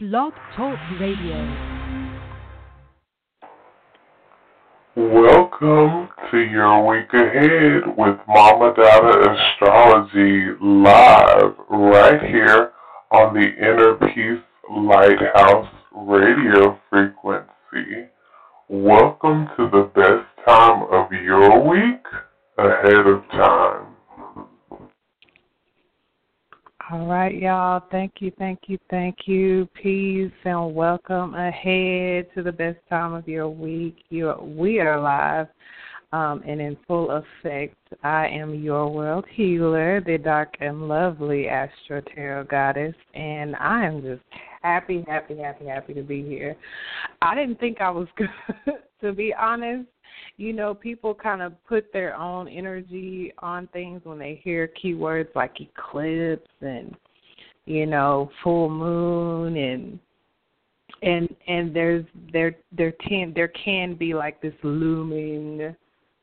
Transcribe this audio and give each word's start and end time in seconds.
Blog 0.00 0.32
Talk 0.56 0.78
Radio. 1.00 1.34
Welcome 4.94 6.08
to 6.30 6.38
your 6.38 6.86
week 6.86 7.12
ahead 7.12 7.82
with 7.96 8.16
Mama 8.28 8.74
Dada 8.76 9.34
AstroLove 9.60 10.56
live 10.60 11.56
right 11.68 12.22
here 12.30 12.70
on 13.10 13.34
the 13.34 13.40
Inner 13.40 13.96
Peace 14.14 14.40
Lighthouse 14.70 15.66
radio 15.92 16.78
frequency. 16.88 18.06
Welcome 18.68 19.48
to 19.56 19.68
the 19.68 19.90
best 19.96 20.46
time 20.46 20.84
of 20.92 21.10
your 21.10 21.68
week 21.68 22.06
ahead 22.56 23.04
of 23.04 23.28
time. 23.32 23.97
All 26.90 27.06
right, 27.06 27.34
y'all. 27.34 27.82
Thank 27.90 28.14
you, 28.20 28.32
thank 28.38 28.60
you, 28.66 28.78
thank 28.88 29.26
you. 29.26 29.68
Peace 29.74 30.32
and 30.44 30.74
welcome 30.74 31.34
ahead 31.34 32.28
to 32.34 32.42
the 32.42 32.50
best 32.50 32.78
time 32.88 33.12
of 33.12 33.28
your 33.28 33.46
week. 33.46 33.98
You, 34.08 34.32
we 34.40 34.80
are 34.80 34.98
live 34.98 35.48
um, 36.14 36.42
and 36.46 36.62
in 36.62 36.78
full 36.86 37.10
effect. 37.10 37.76
I 38.02 38.28
am 38.28 38.54
your 38.54 38.90
world 38.90 39.26
healer, 39.30 40.00
the 40.00 40.16
dark 40.16 40.54
and 40.60 40.88
lovely 40.88 41.46
Astro 41.46 42.00
Tarot 42.00 42.44
Goddess, 42.44 42.94
and 43.12 43.54
I 43.56 43.84
am 43.84 44.00
just 44.00 44.22
happy, 44.62 45.04
happy, 45.06 45.36
happy, 45.36 45.66
happy 45.66 45.92
to 45.92 46.02
be 46.02 46.22
here. 46.22 46.56
I 47.20 47.34
didn't 47.34 47.60
think 47.60 47.82
I 47.82 47.90
was 47.90 48.08
good, 48.16 48.30
to 49.02 49.12
be 49.12 49.34
honest 49.38 49.88
you 50.36 50.52
know, 50.52 50.74
people 50.74 51.14
kind 51.14 51.42
of 51.42 51.52
put 51.66 51.92
their 51.92 52.14
own 52.16 52.48
energy 52.48 53.32
on 53.38 53.66
things 53.68 54.00
when 54.04 54.18
they 54.18 54.40
hear 54.42 54.70
keywords 54.82 55.34
like 55.34 55.60
eclipse 55.60 56.48
and 56.60 56.94
you 57.68 57.84
know, 57.84 58.30
full 58.42 58.70
moon 58.70 59.56
and 59.56 59.98
and 61.02 61.28
and 61.46 61.76
there's 61.76 62.04
there 62.32 62.56
there 62.72 62.92
can 62.92 63.32
there 63.34 63.48
can 63.48 63.94
be 63.94 64.14
like 64.14 64.40
this 64.40 64.54
looming, 64.62 65.76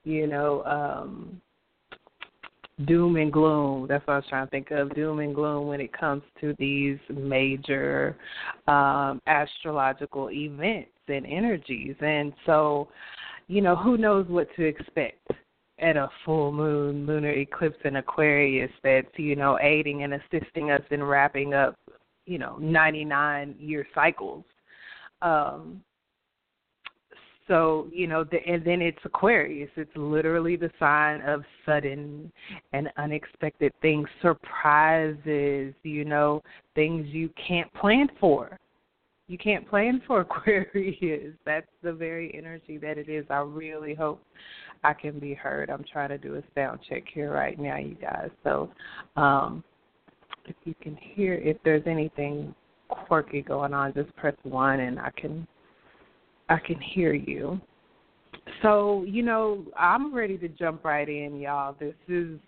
you 0.03 0.27
know, 0.27 0.63
um 0.63 1.39
doom 2.87 3.15
and 3.15 3.31
gloom. 3.31 3.85
That's 3.87 4.05
what 4.07 4.15
I 4.15 4.17
was 4.17 4.25
trying 4.27 4.47
to 4.47 4.51
think 4.51 4.71
of. 4.71 4.93
Doom 4.95 5.19
and 5.19 5.35
gloom 5.35 5.67
when 5.67 5.79
it 5.79 5.93
comes 5.93 6.23
to 6.41 6.55
these 6.57 6.97
major 7.13 8.17
um 8.67 9.21
astrological 9.27 10.31
events 10.31 10.89
and 11.07 11.27
energies. 11.27 11.95
And 12.01 12.33
so 12.47 12.87
you 13.47 13.61
know, 13.61 13.75
who 13.75 13.97
knows 13.97 14.27
what 14.27 14.47
to 14.55 14.63
expect 14.63 15.31
at 15.79 15.97
a 15.97 16.09
full 16.23 16.51
moon 16.51 17.05
lunar 17.05 17.31
eclipse 17.31 17.77
in 17.83 17.97
Aquarius 17.97 18.71
that's, 18.83 19.07
you 19.17 19.35
know, 19.35 19.59
aiding 19.61 20.03
and 20.03 20.13
assisting 20.13 20.71
us 20.71 20.81
in 20.91 21.03
wrapping 21.03 21.53
up, 21.53 21.75
you 22.25 22.37
know, 22.37 22.57
99 22.57 23.55
year 23.59 23.85
cycles. 23.93 24.45
Um, 25.21 25.81
so, 27.47 27.87
you 27.91 28.07
know, 28.07 28.23
the, 28.23 28.37
and 28.47 28.65
then 28.65 28.81
it's 28.81 28.97
Aquarius. 29.03 29.69
It's 29.75 29.95
literally 29.95 30.55
the 30.55 30.71
sign 30.79 31.21
of 31.21 31.43
sudden 31.65 32.31
and 32.73 32.89
unexpected 32.97 33.71
things, 33.81 34.07
surprises, 34.21 35.73
you 35.83 36.05
know, 36.05 36.41
things 36.73 37.05
you 37.09 37.29
can't 37.47 37.71
plan 37.75 38.07
for 38.19 38.57
you 39.27 39.37
can't 39.37 39.67
plan 39.67 40.01
for 40.05 40.21
Aquarius. 40.21 41.33
That's 41.45 41.67
the 41.81 41.93
very 41.93 42.33
energy 42.37 42.77
that 42.77 42.97
it 42.97 43.09
is. 43.09 43.25
I 43.29 43.37
really 43.39 43.93
hope 43.93 44.21
I 44.83 44.93
can 44.93 45.19
be 45.19 45.33
heard. 45.33 45.69
I'm 45.69 45.85
trying 45.91 46.09
to 46.09 46.17
do 46.17 46.35
a 46.35 46.43
sound 46.53 46.79
check 46.87 47.03
here 47.11 47.31
right 47.31 47.59
now, 47.59 47.77
you 47.77 47.95
guys. 47.95 48.29
So, 48.43 48.69
um, 49.15 49.63
if 50.45 50.55
you 50.63 50.75
can 50.79 50.95
hear, 50.95 51.33
if 51.35 51.57
there's 51.63 51.83
anything 51.87 52.53
quirky 52.87 53.41
going 53.41 53.73
on, 53.73 53.93
just 53.93 54.15
press 54.15 54.35
one, 54.43 54.81
and 54.81 54.99
I 54.99 55.09
can, 55.17 55.47
I 56.49 56.57
can 56.59 56.79
hear 56.79 57.13
you. 57.13 57.59
So, 58.61 59.03
you 59.07 59.23
know, 59.23 59.65
I'm 59.75 60.13
ready 60.13 60.37
to 60.37 60.47
jump 60.47 60.85
right 60.85 61.09
in, 61.09 61.39
y'all. 61.39 61.75
This 61.79 61.95
is 62.07 62.39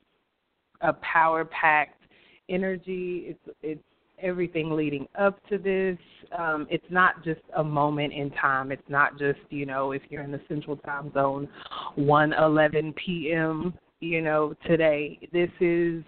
a 0.82 0.94
power 0.94 1.44
packed 1.46 2.04
energy. 2.50 3.26
It's 3.30 3.58
it's 3.64 3.84
everything 4.22 4.72
leading 4.72 5.08
up 5.20 5.40
to 5.50 5.58
this. 5.58 5.98
Um, 6.38 6.68
it's 6.70 6.86
not 6.90 7.24
just 7.24 7.42
a 7.56 7.64
moment 7.64 8.14
in 8.14 8.32
time. 8.32 8.72
It's 8.72 8.90
not 8.90 9.18
just 9.18 9.40
you 9.50 9.66
know 9.66 9.92
if 9.92 10.02
you're 10.10 10.24
in 10.24 10.32
the 10.32 10.42
Central 10.48 10.78
Time 10.78 11.12
Zone, 11.14 11.48
one 11.96 12.34
eleven 12.34 12.94
p.m. 12.94 13.74
You 14.00 14.22
know 14.22 14.54
today. 14.66 15.20
This 15.32 15.50
is 15.60 16.04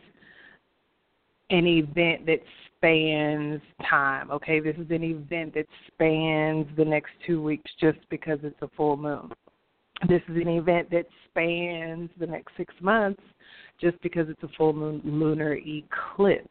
an 1.49 1.65
event 1.65 2.25
that 2.27 2.39
spans 2.77 3.61
time. 3.89 4.31
Okay, 4.31 4.59
this 4.59 4.75
is 4.77 4.89
an 4.89 5.03
event 5.03 5.53
that 5.55 5.65
spans 5.87 6.67
the 6.77 6.85
next 6.85 7.11
two 7.25 7.41
weeks 7.41 7.69
just 7.79 7.99
because 8.09 8.39
it's 8.43 8.61
a 8.61 8.69
full 8.77 8.97
moon. 8.97 9.31
This 10.07 10.21
is 10.29 10.37
an 10.37 10.47
event 10.47 10.89
that 10.91 11.07
spans 11.29 12.09
the 12.19 12.27
next 12.27 12.53
six 12.55 12.73
months 12.81 13.21
just 13.81 14.01
because 14.01 14.29
it's 14.29 14.43
a 14.43 14.49
full 14.57 14.73
moon 14.73 15.01
lunar 15.03 15.57
eclipse 15.57 16.47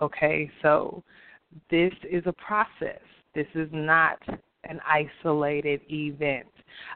Okay, 0.00 0.50
so 0.62 1.02
this 1.70 1.92
is 2.08 2.22
a 2.26 2.32
process. 2.32 3.00
This 3.34 3.46
is 3.54 3.68
not 3.72 4.18
an 4.64 4.80
isolated 4.86 5.80
event. 5.90 6.46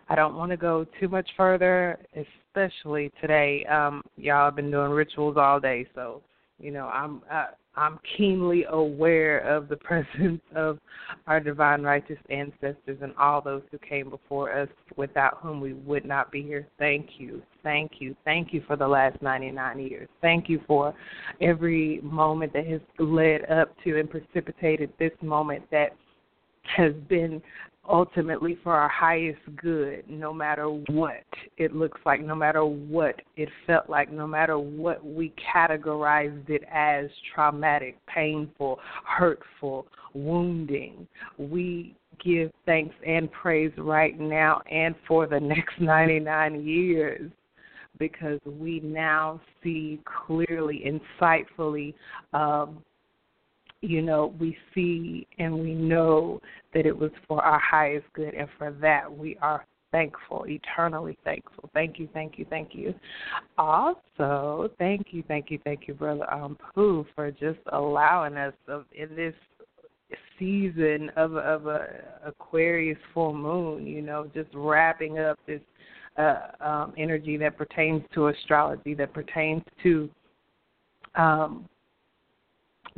I 0.08 0.14
don't 0.14 0.36
want 0.36 0.50
to 0.50 0.56
go 0.56 0.86
too 1.00 1.08
much 1.08 1.28
further, 1.36 1.98
especially 2.14 3.10
today. 3.20 3.64
Um, 3.66 4.02
y'all 4.16 4.46
have 4.46 4.56
been 4.56 4.70
doing 4.70 4.90
rituals 4.90 5.36
all 5.36 5.58
day, 5.58 5.86
so 5.94 6.22
you 6.60 6.70
know 6.70 6.86
I'm 6.86 7.22
uh, 7.30 7.46
I'm 7.74 7.98
keenly 8.16 8.64
aware 8.68 9.38
of 9.38 9.68
the 9.68 9.76
presence 9.82 10.40
of 10.54 10.78
our 11.26 11.40
divine 11.40 11.82
righteous 11.82 12.18
ancestors 12.30 12.98
and 13.00 13.14
all 13.16 13.40
those 13.40 13.62
who 13.70 13.78
came 13.78 14.10
before 14.10 14.52
us, 14.52 14.68
without 14.96 15.38
whom 15.40 15.60
we 15.60 15.72
would 15.72 16.04
not 16.04 16.30
be 16.30 16.42
here. 16.42 16.68
Thank 16.78 17.10
you. 17.18 17.42
Thank 17.62 17.92
you. 17.98 18.14
Thank 18.24 18.52
you 18.52 18.62
for 18.66 18.76
the 18.76 18.86
last 18.86 19.20
99 19.22 19.78
years. 19.78 20.08
Thank 20.20 20.48
you 20.48 20.60
for 20.66 20.94
every 21.40 22.00
moment 22.02 22.52
that 22.52 22.66
has 22.66 22.80
led 22.98 23.50
up 23.50 23.74
to 23.84 23.98
and 23.98 24.10
precipitated 24.10 24.92
this 24.98 25.12
moment 25.22 25.64
that 25.70 25.96
has 26.76 26.92
been 27.08 27.42
ultimately 27.88 28.58
for 28.62 28.74
our 28.74 28.88
highest 28.88 29.40
good, 29.56 30.04
no 30.08 30.32
matter 30.32 30.68
what 30.68 31.24
it 31.56 31.74
looks 31.74 32.00
like, 32.06 32.20
no 32.20 32.34
matter 32.34 32.64
what 32.64 33.20
it 33.36 33.48
felt 33.66 33.88
like, 33.90 34.10
no 34.12 34.26
matter 34.26 34.58
what 34.58 35.04
we 35.04 35.32
categorized 35.54 36.48
it 36.48 36.62
as 36.72 37.06
traumatic, 37.34 37.98
painful, 38.06 38.78
hurtful, 39.04 39.86
wounding. 40.14 41.06
We 41.38 41.96
give 42.24 42.52
thanks 42.66 42.94
and 43.06 43.30
praise 43.32 43.72
right 43.76 44.18
now 44.18 44.62
and 44.70 44.94
for 45.08 45.26
the 45.26 45.40
next 45.40 45.80
99 45.80 46.64
years 46.64 47.30
because 47.98 48.40
we 48.46 48.80
now 48.80 49.40
see 49.62 50.00
clearly, 50.26 50.84
insightfully, 51.20 51.94
um, 52.32 52.82
you 53.82 54.00
know, 54.00 54.34
we 54.40 54.56
see 54.74 55.26
and 55.38 55.52
we 55.58 55.74
know 55.74 56.40
that 56.72 56.86
it 56.86 56.96
was 56.96 57.10
for 57.28 57.44
our 57.44 57.58
highest 57.58 58.06
good, 58.14 58.32
and 58.34 58.48
for 58.56 58.70
that 58.80 59.12
we 59.12 59.36
are 59.42 59.66
thankful, 59.90 60.46
eternally 60.48 61.18
thankful. 61.24 61.68
Thank 61.74 61.98
you, 61.98 62.08
thank 62.14 62.38
you, 62.38 62.46
thank 62.48 62.70
you. 62.74 62.94
Also, 63.58 64.70
thank 64.78 65.08
you, 65.10 65.22
thank 65.28 65.50
you, 65.50 65.58
thank 65.64 65.86
you, 65.86 65.94
Brother 65.94 66.32
um, 66.32 66.56
Pooh, 66.74 67.04
for 67.14 67.30
just 67.30 67.58
allowing 67.72 68.36
us 68.36 68.54
of, 68.68 68.86
in 68.92 69.14
this 69.14 69.34
season 70.38 71.10
of 71.16 71.36
of 71.36 71.66
a 71.66 71.86
Aquarius 72.24 72.98
full 73.12 73.34
moon, 73.34 73.86
you 73.86 74.02
know, 74.02 74.30
just 74.34 74.48
wrapping 74.54 75.18
up 75.18 75.38
this 75.46 75.60
uh, 76.16 76.38
um, 76.60 76.92
energy 76.96 77.36
that 77.36 77.56
pertains 77.56 78.02
to 78.14 78.28
astrology, 78.28 78.94
that 78.94 79.12
pertains 79.12 79.62
to 79.82 80.08
um, 81.14 81.68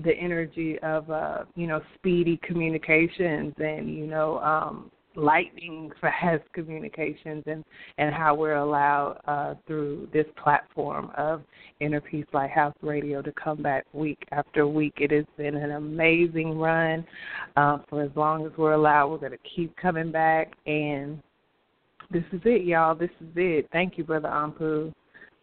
the 0.02 0.12
energy 0.12 0.78
of 0.80 1.10
uh, 1.10 1.44
you 1.54 1.66
know 1.66 1.80
speedy 1.94 2.38
communications 2.42 3.54
and 3.58 3.94
you 3.94 4.06
know 4.06 4.38
um, 4.40 4.90
lightning 5.16 5.90
fast 6.00 6.42
communications 6.52 7.44
and 7.46 7.64
and 7.98 8.14
how 8.14 8.34
we're 8.34 8.56
allowed 8.56 9.20
uh, 9.26 9.54
through 9.66 10.08
this 10.12 10.26
platform 10.42 11.10
of 11.16 11.42
Inner 11.80 12.00
Peace 12.00 12.26
Lighthouse 12.32 12.74
Radio 12.82 13.22
to 13.22 13.32
come 13.32 13.62
back 13.62 13.84
week 13.92 14.18
after 14.32 14.66
week. 14.66 14.94
It 14.96 15.10
has 15.10 15.26
been 15.36 15.56
an 15.56 15.72
amazing 15.72 16.58
run. 16.58 17.04
Uh, 17.56 17.78
for 17.88 18.02
as 18.02 18.10
long 18.16 18.46
as 18.46 18.52
we're 18.56 18.72
allowed, 18.72 19.08
we're 19.08 19.18
going 19.18 19.32
to 19.32 19.38
keep 19.54 19.74
coming 19.76 20.10
back 20.10 20.52
and. 20.66 21.22
This 22.10 22.22
is 22.32 22.40
it, 22.44 22.64
y'all. 22.64 22.94
This 22.94 23.10
is 23.18 23.28
it. 23.34 23.66
Thank 23.72 23.96
you, 23.96 24.04
Brother 24.04 24.28
Ampu. 24.28 24.92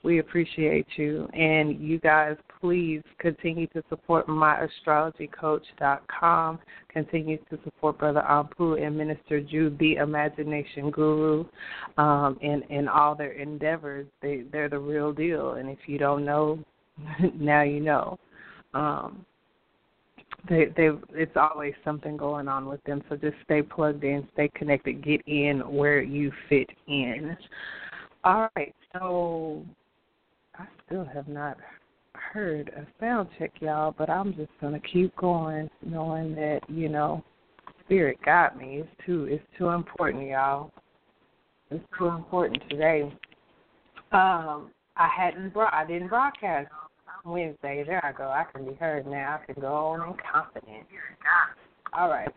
We 0.03 0.19
appreciate 0.19 0.85
you. 0.95 1.27
And 1.33 1.81
you 1.81 1.99
guys, 1.99 2.35
please 2.61 3.01
continue 3.19 3.67
to 3.67 3.83
support 3.89 4.25
myastrologycoach.com. 4.27 6.59
Continue 6.89 7.37
to 7.49 7.59
support 7.63 7.97
Brother 7.97 8.23
Ampu 8.29 8.81
and 8.81 8.97
Minister 8.97 9.41
Jude, 9.41 9.77
the 9.79 9.95
Imagination 9.95 10.91
Guru, 10.91 11.43
um, 11.97 12.37
in, 12.41 12.87
all 12.87 13.15
their 13.15 13.33
endeavors. 13.33 14.07
They, 14.21 14.43
they're 14.51 14.69
the 14.69 14.79
real 14.79 15.11
deal. 15.11 15.53
And 15.53 15.69
if 15.69 15.79
you 15.87 15.97
don't 15.97 16.23
know, 16.23 16.59
now 17.33 17.63
you 17.63 17.81
know. 17.81 18.17
Um, 18.73 19.25
they 20.49 20.65
they 20.75 20.89
it's 21.13 21.35
always 21.35 21.73
something 21.83 22.17
going 22.17 22.47
on 22.47 22.65
with 22.65 22.83
them. 22.85 23.03
So 23.09 23.15
just 23.15 23.35
stay 23.43 23.61
plugged 23.61 24.03
in, 24.03 24.27
stay 24.33 24.49
connected, 24.55 25.03
get 25.03 25.21
in 25.27 25.59
where 25.59 26.01
you 26.01 26.31
fit 26.49 26.67
in. 26.87 27.37
All 28.23 28.47
right, 28.55 28.73
so 28.93 29.63
I 30.55 30.65
still 30.85 31.05
have 31.05 31.27
not 31.27 31.57
heard 32.33 32.69
a 32.69 32.85
sound 32.99 33.29
check, 33.37 33.51
y'all, 33.59 33.93
but 33.97 34.09
I'm 34.09 34.33
just 34.35 34.51
gonna 34.59 34.79
keep 34.79 35.15
going, 35.15 35.69
knowing 35.85 36.35
that 36.35 36.61
you 36.69 36.89
know, 36.89 37.23
spirit 37.85 38.17
got 38.23 38.57
me. 38.57 38.83
It's 38.83 39.05
too 39.05 39.25
it's 39.25 39.43
too 39.57 39.69
important, 39.69 40.27
y'all. 40.27 40.71
It's 41.69 41.83
too 41.97 42.07
important 42.07 42.61
today. 42.69 43.03
Um, 44.11 44.71
I 44.97 45.07
hadn't 45.15 45.53
brought 45.53 45.73
I 45.73 45.85
didn't 45.85 46.09
broadcast 46.09 46.69
Wednesday. 47.25 47.83
There 47.85 48.03
I 48.05 48.11
go. 48.11 48.25
I 48.25 48.45
can 48.51 48.65
be 48.65 48.73
heard 48.75 49.05
now. 49.07 49.39
I 49.41 49.45
can 49.45 49.61
go 49.61 49.73
on 49.73 50.01
and 50.01 50.15
confident. 50.31 50.85
All 51.93 52.09
right. 52.09 52.33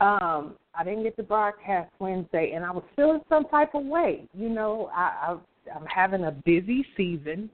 Um, 0.00 0.54
I 0.74 0.82
didn't 0.82 1.02
get 1.02 1.16
to 1.16 1.22
broadcast 1.22 1.90
Wednesday, 1.98 2.52
and 2.54 2.64
I 2.64 2.70
was 2.70 2.84
feeling 2.96 3.20
some 3.28 3.44
type 3.46 3.74
of 3.74 3.84
way. 3.84 4.26
You 4.32 4.48
know, 4.48 4.90
I, 4.94 5.36
I 5.66 5.76
I'm 5.76 5.86
having 5.86 6.24
a 6.24 6.32
busy 6.32 6.84
season. 6.96 7.50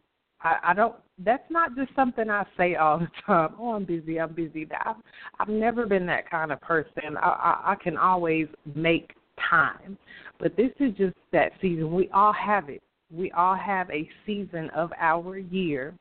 I, 0.46 0.70
I 0.70 0.74
don't. 0.74 0.94
That's 1.18 1.50
not 1.50 1.74
just 1.74 1.94
something 1.96 2.28
I 2.30 2.44
say 2.56 2.76
all 2.76 2.98
the 2.98 3.08
time. 3.26 3.54
Oh, 3.58 3.72
I'm 3.72 3.84
busy. 3.84 4.20
I'm 4.20 4.32
busy. 4.32 4.68
I've 4.84 4.96
I've 5.40 5.48
never 5.48 5.86
been 5.86 6.06
that 6.06 6.30
kind 6.30 6.52
of 6.52 6.60
person. 6.60 7.16
I, 7.20 7.28
I 7.64 7.72
I 7.72 7.74
can 7.82 7.96
always 7.96 8.46
make 8.74 9.12
time, 9.50 9.98
but 10.38 10.56
this 10.56 10.70
is 10.78 10.92
just 10.96 11.16
that 11.32 11.52
season. 11.60 11.92
We 11.92 12.08
all 12.14 12.32
have 12.32 12.68
it. 12.68 12.82
We 13.10 13.30
all 13.32 13.56
have 13.56 13.90
a 13.90 14.08
season 14.24 14.70
of 14.70 14.92
our 14.98 15.38
year 15.38 15.94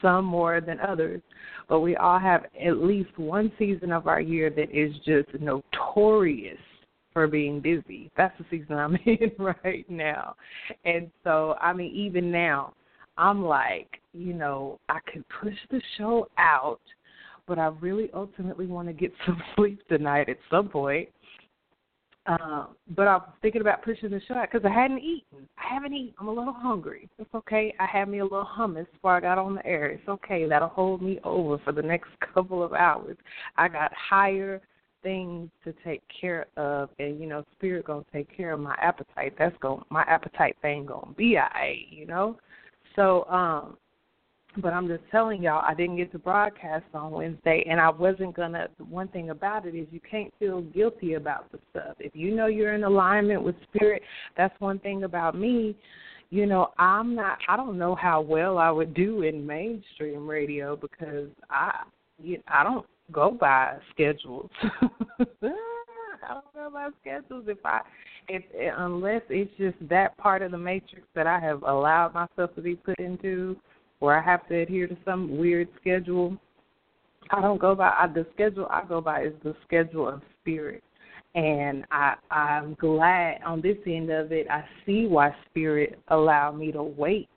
some 0.00 0.24
more 0.24 0.60
than 0.60 0.78
others, 0.80 1.20
but 1.68 1.80
we 1.80 1.96
all 1.96 2.18
have 2.18 2.44
at 2.64 2.76
least 2.78 3.18
one 3.18 3.50
season 3.58 3.92
of 3.92 4.06
our 4.06 4.20
year 4.20 4.48
that 4.50 4.70
is 4.70 4.94
just 5.04 5.28
notorious 5.40 6.58
for 7.12 7.26
being 7.26 7.60
busy. 7.60 8.10
That's 8.16 8.36
the 8.38 8.44
season 8.50 8.76
I'm 8.76 8.96
in 9.06 9.32
right 9.38 9.88
now. 9.90 10.36
And 10.84 11.10
so, 11.24 11.56
I 11.60 11.72
mean, 11.72 11.92
even 11.94 12.30
now, 12.30 12.74
I'm 13.16 13.44
like, 13.44 14.00
you 14.12 14.32
know, 14.32 14.78
I 14.88 14.98
could 15.12 15.24
push 15.40 15.56
the 15.70 15.80
show 15.98 16.28
out, 16.38 16.80
but 17.46 17.58
I 17.58 17.66
really 17.80 18.10
ultimately 18.14 18.66
want 18.66 18.88
to 18.88 18.94
get 18.94 19.12
some 19.26 19.42
sleep 19.56 19.80
tonight 19.88 20.28
at 20.28 20.38
some 20.50 20.68
point. 20.68 21.08
Um, 22.26 22.68
but 22.94 23.08
I'm 23.08 23.22
thinking 23.40 23.62
about 23.62 23.82
pushing 23.82 24.10
the 24.10 24.20
show 24.28 24.34
out 24.34 24.48
because 24.50 24.64
I 24.64 24.72
hadn't 24.72 25.00
eaten. 25.00 25.48
I 25.58 25.74
haven't 25.74 25.92
eaten. 25.92 26.14
I'm 26.20 26.28
a 26.28 26.32
little 26.32 26.52
hungry. 26.52 27.08
It's 27.18 27.34
okay. 27.34 27.74
I 27.80 27.86
had 27.86 28.08
me 28.08 28.20
a 28.20 28.24
little 28.24 28.46
hummus 28.46 28.86
before 28.92 29.16
I 29.16 29.20
got 29.20 29.38
on 29.38 29.56
the 29.56 29.66
air. 29.66 29.86
It's 29.86 30.08
okay. 30.08 30.46
That'll 30.48 30.68
hold 30.68 31.02
me 31.02 31.18
over 31.24 31.58
for 31.58 31.72
the 31.72 31.82
next 31.82 32.10
couple 32.34 32.62
of 32.62 32.74
hours. 32.74 33.16
I 33.56 33.66
got 33.66 33.92
higher 33.94 34.60
things 35.02 35.50
to 35.64 35.74
take 35.84 36.02
care 36.20 36.46
of, 36.56 36.90
and 37.00 37.18
you 37.18 37.26
know, 37.26 37.44
spirit 37.56 37.86
gonna 37.86 38.04
take 38.12 38.34
care 38.36 38.52
of 38.52 38.60
my 38.60 38.76
appetite. 38.80 39.34
That's 39.36 39.56
going 39.58 39.82
my 39.90 40.02
appetite 40.02 40.56
thing 40.62 40.86
gonna 40.86 41.12
be 41.16 41.36
I, 41.36 41.74
you 41.90 42.06
know. 42.06 42.38
So 42.96 43.24
um, 43.24 43.76
but 44.58 44.72
I'm 44.72 44.86
just 44.86 45.02
telling 45.10 45.42
y'all, 45.42 45.64
I 45.66 45.74
didn't 45.74 45.96
get 45.96 46.12
to 46.12 46.18
broadcast 46.18 46.84
on 46.92 47.10
Wednesday, 47.10 47.64
and 47.68 47.80
I 47.80 47.88
wasn't 47.88 48.36
gonna. 48.36 48.68
One 48.88 49.08
thing 49.08 49.30
about 49.30 49.66
it 49.66 49.74
is 49.74 49.86
you 49.90 50.00
can't 50.00 50.32
feel 50.38 50.60
guilty 50.60 51.14
about 51.14 51.50
the 51.52 51.58
stuff. 51.70 51.96
If 51.98 52.14
you 52.14 52.34
know 52.34 52.46
you're 52.46 52.74
in 52.74 52.84
alignment 52.84 53.42
with 53.42 53.54
spirit, 53.74 54.02
that's 54.36 54.58
one 54.60 54.78
thing 54.80 55.04
about 55.04 55.38
me. 55.38 55.76
You 56.30 56.46
know, 56.46 56.72
I'm 56.78 57.14
not. 57.14 57.38
I 57.48 57.56
don't 57.56 57.78
know 57.78 57.94
how 57.94 58.20
well 58.20 58.58
I 58.58 58.70
would 58.70 58.94
do 58.94 59.22
in 59.22 59.46
mainstream 59.46 60.26
radio 60.26 60.76
because 60.76 61.28
I, 61.48 61.84
you, 62.22 62.42
I 62.48 62.62
don't 62.62 62.86
go 63.10 63.30
by 63.30 63.76
schedules. 63.92 64.50
I 66.28 66.34
don't 66.34 66.54
go 66.54 66.70
by 66.72 66.88
schedules 67.00 67.44
if 67.48 67.58
I, 67.64 67.80
if 68.28 68.42
unless 68.78 69.22
it's 69.28 69.50
just 69.58 69.76
that 69.88 70.16
part 70.18 70.42
of 70.42 70.52
the 70.52 70.58
matrix 70.58 71.06
that 71.14 71.26
I 71.26 71.40
have 71.40 71.62
allowed 71.62 72.14
myself 72.14 72.54
to 72.54 72.62
be 72.62 72.76
put 72.76 72.98
into 72.98 73.56
where 73.98 74.18
I 74.18 74.24
have 74.24 74.46
to 74.48 74.58
adhere 74.58 74.86
to 74.86 74.96
some 75.04 75.38
weird 75.38 75.68
schedule. 75.80 76.36
I 77.30 77.40
don't 77.40 77.60
go 77.60 77.74
by 77.74 77.88
I, 77.88 78.06
the 78.08 78.26
schedule 78.34 78.66
I 78.70 78.84
go 78.84 79.00
by 79.00 79.24
is 79.24 79.34
the 79.42 79.54
schedule 79.66 80.08
of 80.08 80.22
spirit. 80.40 80.82
And 81.34 81.84
I 81.90 82.14
I'm 82.30 82.74
glad 82.74 83.42
on 83.44 83.60
this 83.60 83.78
end 83.86 84.10
of 84.10 84.32
it 84.32 84.46
I 84.50 84.64
see 84.84 85.06
why 85.06 85.34
spirit 85.48 85.98
allowed 86.08 86.58
me 86.58 86.72
to 86.72 86.82
wait 86.82 87.28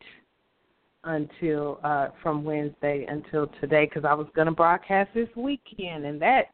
until 1.04 1.80
uh 1.84 2.10
from 2.22 2.44
Wednesday 2.44 3.06
until 3.08 3.48
today 3.62 3.88
cuz 3.88 4.04
I 4.04 4.14
was 4.14 4.28
going 4.36 4.48
to 4.48 4.52
broadcast 4.52 5.12
this 5.14 5.30
weekend 5.36 6.06
and 6.06 6.22
that 6.22 6.48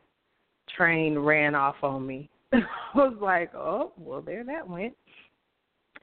train 0.76 1.18
ran 1.18 1.56
off 1.56 1.76
on 1.84 2.06
me. 2.06 2.30
I 2.54 2.60
was 2.96 3.16
like, 3.22 3.54
"Oh, 3.56 3.94
well 3.98 4.22
there 4.22 4.44
that 4.44 4.68
went." 4.68 4.94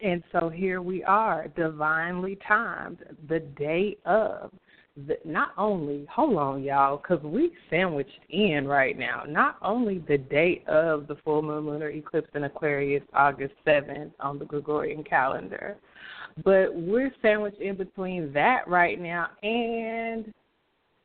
And 0.02 0.22
so 0.32 0.48
here 0.48 0.80
we 0.80 1.02
are, 1.04 1.48
divinely 1.56 2.38
timed, 2.46 2.98
the 3.28 3.40
day 3.40 3.96
of. 4.04 4.52
The, 5.06 5.16
not 5.24 5.52
only, 5.56 6.06
hold 6.10 6.36
on, 6.38 6.62
y'all, 6.62 6.96
because 6.96 7.22
we 7.22 7.52
sandwiched 7.70 8.10
in 8.30 8.66
right 8.66 8.98
now. 8.98 9.22
Not 9.28 9.56
only 9.62 9.98
the 10.08 10.18
day 10.18 10.64
of 10.66 11.06
the 11.06 11.16
full 11.24 11.40
moon 11.40 11.66
lunar 11.66 11.90
eclipse 11.90 12.30
in 12.34 12.44
Aquarius, 12.44 13.02
August 13.12 13.54
7th 13.64 14.10
on 14.18 14.40
the 14.40 14.44
Gregorian 14.44 15.04
calendar, 15.04 15.76
but 16.44 16.74
we're 16.74 17.12
sandwiched 17.22 17.60
in 17.60 17.76
between 17.76 18.32
that 18.32 18.66
right 18.66 19.00
now 19.00 19.28
and 19.42 20.32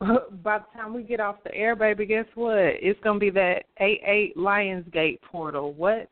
by 0.42 0.58
the 0.58 0.64
time 0.78 0.94
we 0.94 1.02
get 1.02 1.20
off 1.20 1.36
the 1.44 1.54
air, 1.54 1.76
baby, 1.76 2.06
guess 2.06 2.26
what? 2.34 2.56
It's 2.56 3.00
gonna 3.02 3.18
be 3.18 3.30
that 3.30 3.64
eight 3.80 4.00
eight 4.06 4.36
Lionsgate 4.36 5.20
portal. 5.22 5.72
What? 5.72 6.08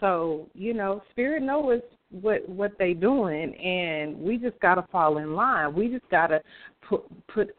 So 0.00 0.48
you 0.54 0.74
know, 0.74 1.02
spirit 1.10 1.42
knows 1.42 1.80
what 2.10 2.48
what 2.48 2.72
they 2.78 2.94
doing, 2.94 3.54
and 3.54 4.18
we 4.18 4.36
just 4.36 4.58
gotta 4.60 4.86
fall 4.90 5.18
in 5.18 5.34
line. 5.34 5.74
We 5.74 5.88
just 5.88 6.08
gotta 6.10 6.40
put 6.88 7.02
put 7.28 7.54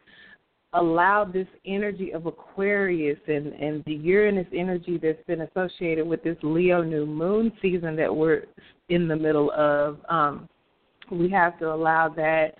allow 0.73 1.25
this 1.25 1.47
energy 1.65 2.11
of 2.11 2.25
Aquarius 2.25 3.19
and 3.27 3.47
and 3.53 3.83
the 3.85 3.93
Uranus 3.93 4.47
energy 4.53 4.99
that's 5.01 5.23
been 5.27 5.41
associated 5.41 6.07
with 6.07 6.23
this 6.23 6.37
Leo 6.41 6.81
new 6.81 7.05
moon 7.05 7.51
season 7.61 7.95
that 7.97 8.13
we're 8.13 8.45
in 8.89 9.07
the 9.07 9.15
middle 9.15 9.51
of. 9.51 9.97
Um, 10.09 10.47
we 11.11 11.29
have 11.29 11.59
to 11.59 11.73
allow 11.73 12.07
that 12.09 12.55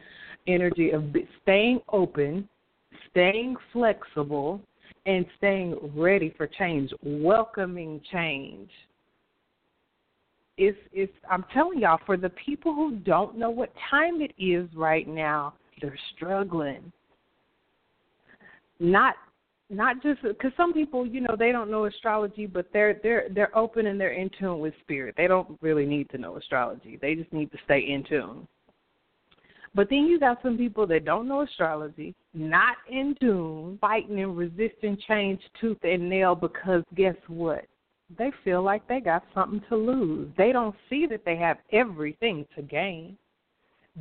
energy 0.48 0.92
of 0.92 1.04
staying 1.42 1.80
open, 1.92 2.48
staying 3.12 3.56
flexible, 3.72 4.62
and 5.06 5.26
staying 5.38 5.76
ready 5.96 6.34
for 6.38 6.48
change, 6.48 6.92
welcoming 7.04 8.02
change 8.12 8.70
it's 10.62 10.78
it's 10.94 11.14
I'm 11.30 11.44
telling 11.54 11.80
y'all 11.80 12.00
for 12.06 12.18
the 12.18 12.30
people 12.30 12.74
who 12.74 12.98
don't 12.98 13.38
know 13.38 13.50
what 13.50 13.74
time 13.90 14.22
it 14.22 14.32
is 14.38 14.70
right 14.76 15.08
now, 15.08 15.54
they're 15.82 15.98
struggling. 16.16 16.92
Not 18.80 19.16
not 19.70 20.04
just 20.04 20.22
because 20.22 20.52
some 20.58 20.74
people, 20.74 21.08
you 21.08 21.22
know, 21.22 21.36
they 21.38 21.52
don't 21.52 21.72
know 21.72 21.86
astrology, 21.86 22.46
but 22.46 22.68
they're 22.74 23.00
they're 23.02 23.28
they're 23.34 23.58
open 23.58 23.88
and 23.88 24.00
they're 24.00 24.14
in 24.14 24.30
tune 24.40 24.60
with 24.60 24.74
spirit. 24.82 25.16
They 25.18 25.28
don't 25.28 25.58
really 25.62 25.86
need 25.86 26.10
to 26.12 26.18
know 26.18 26.38
astrology. 26.38 27.00
They 27.02 27.16
just 27.16 27.32
need 27.34 27.52
to 27.52 27.58
stay 27.66 27.80
in 27.80 28.04
tune. 28.04 28.48
But 29.74 29.90
then 29.90 30.06
you 30.06 30.20
got 30.20 30.42
some 30.44 30.58
people 30.58 30.86
that 30.88 31.06
don't 31.06 31.28
know 31.28 31.42
astrology, 31.42 32.14
not 32.34 32.76
in 32.90 33.16
tune, 33.22 33.78
fighting 33.80 34.20
and 34.20 34.36
resisting 34.36 34.98
change 35.08 35.40
tooth 35.60 35.78
and 35.84 36.10
nail 36.10 36.36
because 36.36 36.84
guess 36.96 37.16
what? 37.28 37.66
they 38.18 38.32
feel 38.44 38.62
like 38.62 38.88
they 38.88 39.00
got 39.00 39.24
something 39.34 39.62
to 39.70 39.76
lose. 39.76 40.30
They 40.38 40.52
don't 40.52 40.76
see 40.90 41.06
that 41.08 41.26
they 41.26 41.38
have 41.38 41.58
everything 41.72 42.46
to 42.56 42.62
gain. 42.62 43.18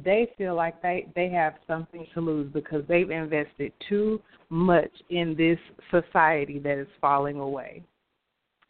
They 0.04 0.30
feel 0.38 0.54
like 0.54 0.80
they 0.82 1.08
they 1.16 1.28
have 1.30 1.54
something 1.66 2.06
to 2.14 2.20
lose 2.20 2.50
because 2.52 2.84
they've 2.86 3.10
invested 3.10 3.72
too 3.88 4.20
much 4.48 4.90
in 5.10 5.34
this 5.36 5.58
society 5.90 6.58
that 6.60 6.78
is 6.78 6.86
falling 7.00 7.38
away. 7.38 7.82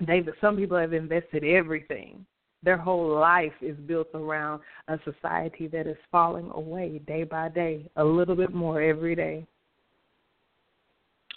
They've 0.06 0.26
some 0.40 0.56
people 0.56 0.78
have 0.78 0.94
invested 0.94 1.44
everything. 1.44 2.24
Their 2.62 2.76
whole 2.76 3.18
life 3.18 3.54
is 3.62 3.76
built 3.86 4.08
around 4.14 4.60
a 4.88 4.98
society 5.04 5.66
that 5.68 5.86
is 5.86 5.96
falling 6.12 6.50
away 6.54 7.00
day 7.06 7.24
by 7.24 7.48
day, 7.48 7.90
a 7.96 8.04
little 8.04 8.36
bit 8.36 8.52
more 8.52 8.82
every 8.82 9.14
day. 9.14 9.46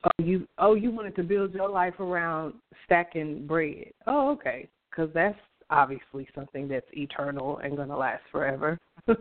Oh, 0.03 0.23
you 0.23 0.45
oh 0.57 0.75
you 0.75 0.91
wanted 0.91 1.15
to 1.15 1.23
build 1.23 1.53
your 1.53 1.69
life 1.69 1.97
around 1.99 2.55
stacking 2.85 3.47
bread. 3.47 3.93
Oh, 4.05 4.31
okay, 4.31 4.67
because 4.89 5.09
that's 5.13 5.39
obviously 5.69 6.27
something 6.35 6.67
that's 6.67 6.85
eternal 6.91 7.59
and 7.59 7.77
going 7.77 7.87
to 7.87 7.95
last 7.95 8.23
forever. 8.31 8.77
Sorry, 9.07 9.17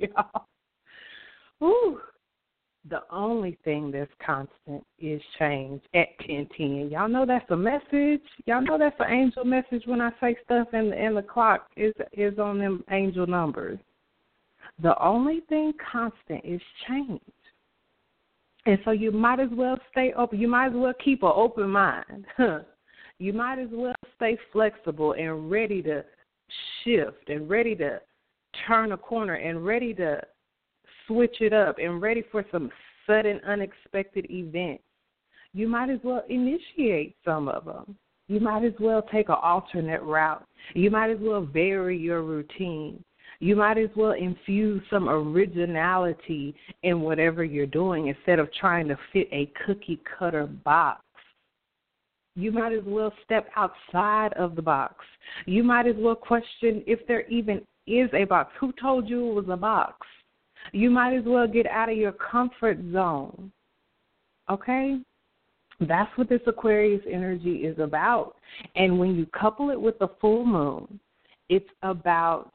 y'all. 0.00 0.46
Ooh. 1.62 2.00
The 2.90 3.02
only 3.12 3.58
thing 3.64 3.92
that's 3.92 4.10
constant 4.24 4.84
is 4.98 5.22
change 5.38 5.80
at 5.94 6.08
ten 6.26 6.48
ten. 6.56 6.88
Y'all 6.90 7.08
know 7.08 7.24
that's 7.24 7.48
a 7.50 7.56
message. 7.56 8.22
Y'all 8.46 8.60
know 8.60 8.76
that's 8.76 8.96
an 8.98 9.10
angel 9.10 9.44
message 9.44 9.82
when 9.86 10.00
I 10.00 10.10
say 10.20 10.36
stuff 10.44 10.66
and 10.72 10.92
and 10.92 11.16
the 11.16 11.22
clock 11.22 11.68
is 11.76 11.94
is 12.12 12.38
on 12.38 12.58
them 12.58 12.82
angel 12.90 13.26
numbers. 13.26 13.78
The 14.82 15.00
only 15.02 15.40
thing 15.48 15.72
constant 15.92 16.44
is 16.44 16.60
change 16.88 17.20
And 18.66 18.78
so 18.84 18.90
you 18.90 19.12
might 19.12 19.38
as 19.38 19.50
well 19.52 19.78
stay 19.90 20.12
open. 20.16 20.40
You 20.40 20.48
might 20.48 20.68
as 20.68 20.72
well 20.74 20.94
keep 21.04 21.22
an 21.22 21.32
open 21.34 21.70
mind. 21.70 22.26
you 23.18 23.32
might 23.32 23.58
as 23.58 23.68
well 23.70 23.94
stay 24.16 24.36
flexible 24.52 25.12
and 25.12 25.50
ready 25.50 25.82
to 25.82 26.04
shift 26.82 27.28
and 27.28 27.48
ready 27.48 27.76
to 27.76 28.00
turn 28.66 28.92
a 28.92 28.96
corner 28.96 29.34
and 29.34 29.64
ready 29.64 29.94
to 29.94 30.20
switch 31.06 31.36
it 31.40 31.52
up 31.52 31.78
and 31.78 32.00
ready 32.00 32.22
for 32.30 32.44
some 32.50 32.70
sudden 33.06 33.40
unexpected 33.46 34.26
events. 34.30 34.82
You 35.54 35.68
might 35.68 35.90
as 35.90 35.98
well 36.02 36.24
initiate 36.28 37.16
some 37.24 37.48
of 37.48 37.64
them. 37.64 37.96
You 38.28 38.40
might 38.40 38.64
as 38.64 38.72
well 38.80 39.02
take 39.02 39.28
an 39.28 39.36
alternate 39.42 40.02
route. 40.02 40.44
You 40.74 40.90
might 40.90 41.10
as 41.10 41.18
well 41.20 41.42
vary 41.44 41.98
your 41.98 42.22
routine. 42.22 43.02
You 43.40 43.56
might 43.56 43.76
as 43.76 43.90
well 43.96 44.12
infuse 44.12 44.82
some 44.88 45.08
originality 45.08 46.54
in 46.84 47.00
whatever 47.00 47.44
you're 47.44 47.66
doing 47.66 48.06
instead 48.06 48.38
of 48.38 48.52
trying 48.54 48.88
to 48.88 48.96
fit 49.12 49.28
a 49.32 49.50
cookie 49.66 50.00
cutter 50.18 50.46
box. 50.46 51.02
You 52.34 52.52
might 52.52 52.72
as 52.72 52.84
well 52.86 53.12
step 53.24 53.48
outside 53.56 54.32
of 54.34 54.56
the 54.56 54.62
box. 54.62 54.94
You 55.44 55.64
might 55.64 55.86
as 55.86 55.96
well 55.98 56.14
question 56.14 56.82
if 56.86 57.06
there 57.06 57.26
even 57.26 57.60
is 57.86 58.08
a 58.14 58.24
box. 58.24 58.52
Who 58.60 58.72
told 58.80 59.08
you 59.08 59.30
it 59.30 59.34
was 59.34 59.48
a 59.50 59.56
box? 59.56 60.06
You 60.70 60.90
might 60.90 61.16
as 61.16 61.24
well 61.24 61.46
get 61.46 61.66
out 61.66 61.90
of 61.90 61.96
your 61.96 62.12
comfort 62.12 62.78
zone. 62.92 63.50
Okay? 64.48 64.98
That's 65.80 66.16
what 66.16 66.28
this 66.28 66.40
Aquarius 66.46 67.02
energy 67.10 67.64
is 67.64 67.78
about. 67.78 68.36
And 68.76 68.98
when 68.98 69.16
you 69.16 69.26
couple 69.26 69.70
it 69.70 69.80
with 69.80 69.98
the 69.98 70.08
full 70.20 70.44
moon, 70.44 71.00
it's 71.48 71.68
about 71.82 72.54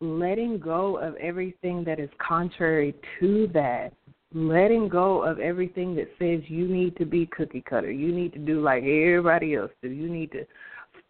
letting 0.00 0.58
go 0.58 0.96
of 0.96 1.14
everything 1.16 1.84
that 1.84 2.00
is 2.00 2.10
contrary 2.18 2.94
to 3.20 3.48
that. 3.52 3.92
Letting 4.32 4.88
go 4.88 5.22
of 5.22 5.38
everything 5.38 5.94
that 5.94 6.08
says 6.18 6.40
you 6.48 6.66
need 6.66 6.96
to 6.96 7.04
be 7.04 7.26
cookie 7.26 7.62
cutter. 7.68 7.92
You 7.92 8.12
need 8.12 8.32
to 8.32 8.40
do 8.40 8.60
like 8.60 8.82
everybody 8.82 9.54
else 9.54 9.70
do. 9.80 9.88
You 9.88 10.08
need 10.08 10.32
to 10.32 10.44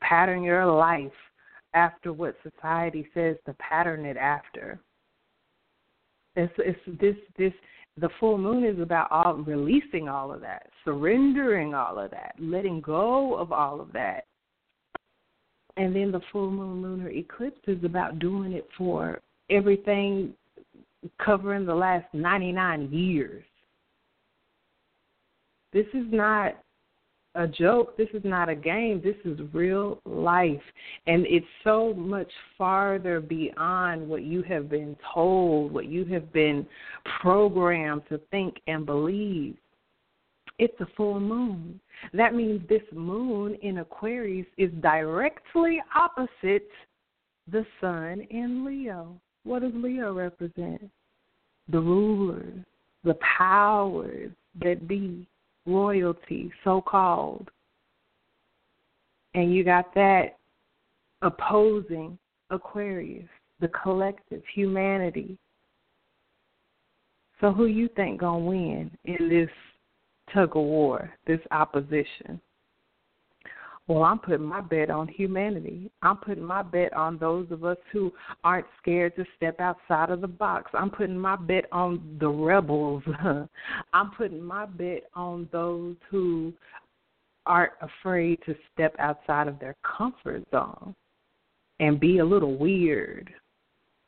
pattern 0.00 0.42
your 0.42 0.66
life 0.66 1.10
after 1.72 2.12
what 2.12 2.36
society 2.42 3.06
says 3.14 3.36
to 3.46 3.54
pattern 3.54 4.04
it 4.04 4.18
after. 4.18 4.78
It's, 6.36 6.52
it's 6.58 7.00
this 7.00 7.16
this 7.38 7.52
the 8.00 8.08
full 8.18 8.38
moon 8.38 8.64
is 8.64 8.80
about 8.80 9.10
all 9.12 9.34
releasing 9.34 10.08
all 10.08 10.32
of 10.32 10.40
that, 10.40 10.66
surrendering 10.84 11.74
all 11.74 11.98
of 11.98 12.10
that, 12.10 12.34
letting 12.40 12.80
go 12.80 13.36
of 13.36 13.52
all 13.52 13.80
of 13.80 13.92
that. 13.92 14.24
And 15.76 15.94
then 15.94 16.10
the 16.10 16.20
full 16.32 16.50
moon 16.50 16.82
lunar 16.82 17.10
eclipse 17.10 17.60
is 17.68 17.82
about 17.84 18.18
doing 18.18 18.52
it 18.52 18.68
for 18.76 19.20
everything 19.48 20.34
covering 21.24 21.66
the 21.66 21.74
last 21.74 22.06
99 22.12 22.90
years. 22.92 23.44
This 25.72 25.86
is 25.94 26.06
not 26.10 26.56
a 27.34 27.46
joke. 27.46 27.96
This 27.96 28.08
is 28.14 28.22
not 28.24 28.48
a 28.48 28.54
game. 28.54 29.00
This 29.02 29.16
is 29.24 29.38
real 29.52 30.00
life. 30.04 30.62
And 31.06 31.26
it's 31.26 31.46
so 31.62 31.92
much 31.94 32.30
farther 32.56 33.20
beyond 33.20 34.08
what 34.08 34.22
you 34.22 34.42
have 34.42 34.68
been 34.68 34.96
told, 35.12 35.72
what 35.72 35.86
you 35.86 36.04
have 36.06 36.32
been 36.32 36.66
programmed 37.20 38.02
to 38.08 38.18
think 38.30 38.56
and 38.66 38.86
believe. 38.86 39.56
It's 40.58 40.80
a 40.80 40.86
full 40.96 41.18
moon. 41.18 41.80
That 42.12 42.34
means 42.34 42.62
this 42.68 42.82
moon 42.92 43.56
in 43.62 43.78
Aquarius 43.78 44.46
is 44.56 44.70
directly 44.80 45.82
opposite 45.94 46.68
the 47.50 47.66
sun 47.80 48.26
in 48.30 48.64
Leo. 48.64 49.20
What 49.42 49.62
does 49.62 49.72
Leo 49.74 50.14
represent? 50.14 50.90
The 51.68 51.80
rulers, 51.80 52.64
the 53.02 53.16
powers 53.36 54.30
that 54.62 54.86
be 54.86 55.26
royalty, 55.66 56.52
so 56.62 56.80
called. 56.80 57.50
And 59.34 59.54
you 59.54 59.64
got 59.64 59.94
that 59.94 60.38
opposing 61.22 62.18
Aquarius, 62.50 63.28
the 63.60 63.68
collective, 63.68 64.42
humanity. 64.54 65.38
So 67.40 67.52
who 67.52 67.66
you 67.66 67.88
think 67.96 68.20
gonna 68.20 68.38
win 68.44 68.90
in 69.04 69.28
this 69.28 69.50
tug 70.32 70.56
of 70.56 70.62
war, 70.62 71.12
this 71.26 71.40
opposition? 71.50 72.40
Well, 73.86 74.02
I'm 74.02 74.18
putting 74.18 74.46
my 74.46 74.62
bet 74.62 74.88
on 74.88 75.08
humanity. 75.08 75.90
I'm 76.00 76.16
putting 76.16 76.44
my 76.44 76.62
bet 76.62 76.94
on 76.94 77.18
those 77.18 77.50
of 77.50 77.64
us 77.64 77.76
who 77.92 78.10
aren't 78.42 78.66
scared 78.80 79.14
to 79.16 79.26
step 79.36 79.60
outside 79.60 80.08
of 80.08 80.22
the 80.22 80.28
box. 80.28 80.70
I'm 80.72 80.90
putting 80.90 81.18
my 81.18 81.36
bet 81.36 81.66
on 81.70 82.16
the 82.18 82.28
rebels. 82.28 83.02
I'm 83.92 84.10
putting 84.16 84.42
my 84.42 84.64
bet 84.64 85.04
on 85.14 85.48
those 85.52 85.96
who 86.10 86.54
aren't 87.44 87.74
afraid 87.82 88.38
to 88.46 88.54
step 88.72 88.94
outside 88.98 89.48
of 89.48 89.58
their 89.58 89.76
comfort 89.98 90.44
zone 90.50 90.94
and 91.78 92.00
be 92.00 92.18
a 92.18 92.24
little 92.24 92.56
weird 92.56 93.30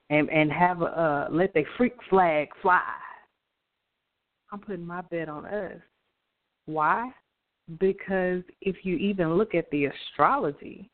and 0.09 0.31
and 0.31 0.51
have 0.53 0.83
a 0.83 0.85
uh, 0.85 1.29
let 1.31 1.53
their 1.53 1.67
freak 1.77 1.97
flag 2.09 2.49
fly. 2.63 2.81
I'm 4.53 4.61
putting 4.61 4.87
my 4.87 5.03
bet 5.03 5.29
on 5.29 5.45
us. 5.45 5.81
Why? 6.67 7.11
Because 7.79 8.43
if 8.61 8.77
you 8.85 8.97
even 8.97 9.35
look 9.35 9.55
at 9.55 9.71
the 9.71 9.87
astrology, 9.87 10.89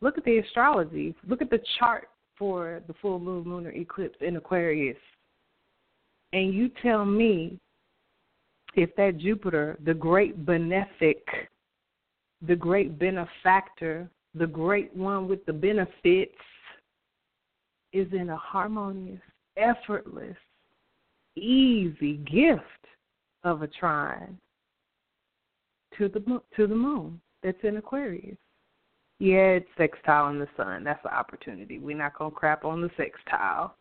look 0.00 0.16
at 0.18 0.24
the 0.24 0.38
astrology, 0.38 1.14
look 1.28 1.42
at 1.42 1.50
the 1.50 1.60
chart 1.78 2.08
for 2.38 2.82
the 2.86 2.94
full 3.00 3.18
moon 3.18 3.44
lunar 3.44 3.70
eclipse 3.70 4.16
in 4.20 4.36
Aquarius, 4.36 4.96
and 6.32 6.52
you 6.52 6.70
tell 6.82 7.04
me 7.04 7.58
if 8.74 8.94
that 8.96 9.18
Jupiter, 9.18 9.78
the 9.84 9.94
great 9.94 10.44
benefic, 10.44 11.22
the 12.46 12.56
great 12.56 12.98
benefactor, 12.98 14.08
the 14.34 14.46
great 14.46 14.94
one 14.94 15.28
with 15.28 15.44
the 15.46 15.52
benefits, 15.52 16.36
is 17.92 18.06
in 18.12 18.28
a 18.30 18.36
harmonious, 18.36 19.20
effortless, 19.56 20.36
easy 21.36 22.18
gift 22.18 22.62
of 23.44 23.62
a 23.62 23.66
trine 23.66 24.38
to 25.98 26.08
the 26.08 26.20
to 26.56 26.66
the 26.66 26.74
moon 26.74 27.20
that's 27.42 27.62
in 27.62 27.76
Aquarius. 27.76 28.36
Yeah, 29.18 29.56
it's 29.56 29.68
sextile 29.78 30.28
in 30.28 30.38
the 30.38 30.48
sun. 30.56 30.84
That's 30.84 31.04
an 31.04 31.12
opportunity. 31.12 31.78
We're 31.78 31.96
not 31.96 32.18
gonna 32.18 32.30
crap 32.30 32.64
on 32.64 32.82
the 32.82 32.90
sextile, 32.96 33.74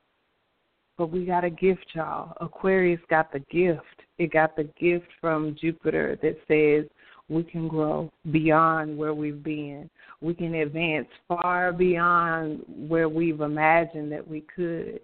but 0.97 1.07
we 1.11 1.25
got 1.25 1.43
a 1.43 1.49
gift, 1.49 1.85
y'all. 1.93 2.33
Aquarius 2.39 3.01
got 3.09 3.33
the 3.33 3.39
gift. 3.51 3.83
It 4.17 4.31
got 4.31 4.55
the 4.55 4.69
gift 4.79 5.07
from 5.19 5.55
Jupiter 5.59 6.17
that 6.21 6.37
says 6.47 6.89
we 7.27 7.43
can 7.43 7.67
grow 7.67 8.11
beyond 8.31 8.97
where 8.97 9.13
we've 9.13 9.43
been. 9.43 9.89
We 10.21 10.33
can 10.33 10.53
advance 10.55 11.07
far 11.27 11.73
beyond 11.73 12.63
where 12.67 13.09
we've 13.09 13.41
imagined 13.41 14.11
that 14.11 14.25
we 14.25 14.41
could. 14.55 15.01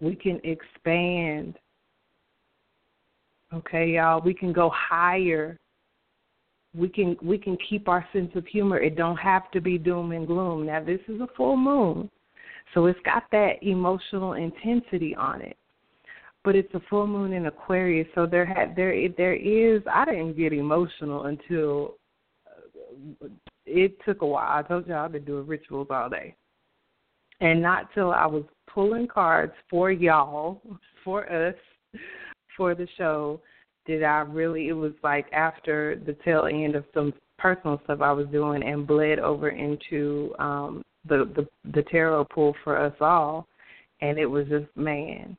We 0.00 0.14
can 0.14 0.40
expand. 0.44 1.58
Okay, 3.52 3.90
y'all. 3.90 4.20
We 4.20 4.34
can 4.34 4.52
go 4.52 4.70
higher 4.70 5.58
we 6.76 6.88
can 6.88 7.16
we 7.22 7.38
can 7.38 7.56
keep 7.68 7.88
our 7.88 8.06
sense 8.12 8.30
of 8.34 8.46
humor. 8.46 8.78
It 8.78 8.96
don't 8.96 9.16
have 9.16 9.50
to 9.52 9.60
be 9.60 9.78
doom 9.78 10.12
and 10.12 10.26
gloom. 10.26 10.66
Now 10.66 10.84
this 10.84 11.00
is 11.08 11.20
a 11.20 11.28
full 11.36 11.56
moon, 11.56 12.10
so 12.74 12.86
it's 12.86 12.98
got 13.04 13.24
that 13.32 13.54
emotional 13.62 14.34
intensity 14.34 15.14
on 15.14 15.40
it. 15.40 15.56
But 16.44 16.54
it's 16.54 16.72
a 16.74 16.80
full 16.88 17.06
moon 17.06 17.32
in 17.32 17.46
Aquarius, 17.46 18.06
so 18.14 18.26
there 18.26 18.46
had 18.46 18.76
there 18.76 18.94
there 19.16 19.34
is. 19.34 19.82
I 19.90 20.04
didn't 20.04 20.36
get 20.36 20.52
emotional 20.52 21.24
until 21.24 21.94
uh, 22.46 23.28
it 23.64 23.96
took 24.04 24.22
a 24.22 24.26
while. 24.26 24.58
I 24.58 24.66
told 24.66 24.86
y'all 24.86 25.04
I've 25.04 25.12
been 25.12 25.24
doing 25.24 25.46
rituals 25.46 25.88
all 25.90 26.10
day, 26.10 26.36
and 27.40 27.62
not 27.62 27.92
till 27.94 28.12
I 28.12 28.26
was 28.26 28.44
pulling 28.72 29.08
cards 29.08 29.52
for 29.70 29.90
y'all, 29.90 30.60
for 31.04 31.30
us, 31.32 31.54
for 32.56 32.74
the 32.74 32.86
show 32.98 33.40
did 33.86 34.02
I 34.02 34.20
really? 34.20 34.68
It 34.68 34.72
was 34.72 34.92
like 35.02 35.32
after 35.32 36.00
the 36.06 36.16
tail 36.24 36.48
end 36.50 36.74
of 36.74 36.84
some 36.92 37.12
personal 37.38 37.80
stuff 37.84 38.00
I 38.00 38.12
was 38.12 38.26
doing 38.28 38.62
and 38.62 38.86
bled 38.86 39.18
over 39.18 39.50
into 39.50 40.34
um 40.38 40.82
the 41.08 41.30
the 41.34 41.46
the 41.72 41.82
tarot 41.84 42.24
pool 42.26 42.54
for 42.64 42.76
us 42.76 42.94
all, 43.00 43.46
and 44.00 44.18
it 44.18 44.26
was 44.26 44.46
just 44.48 44.66
man, 44.76 45.36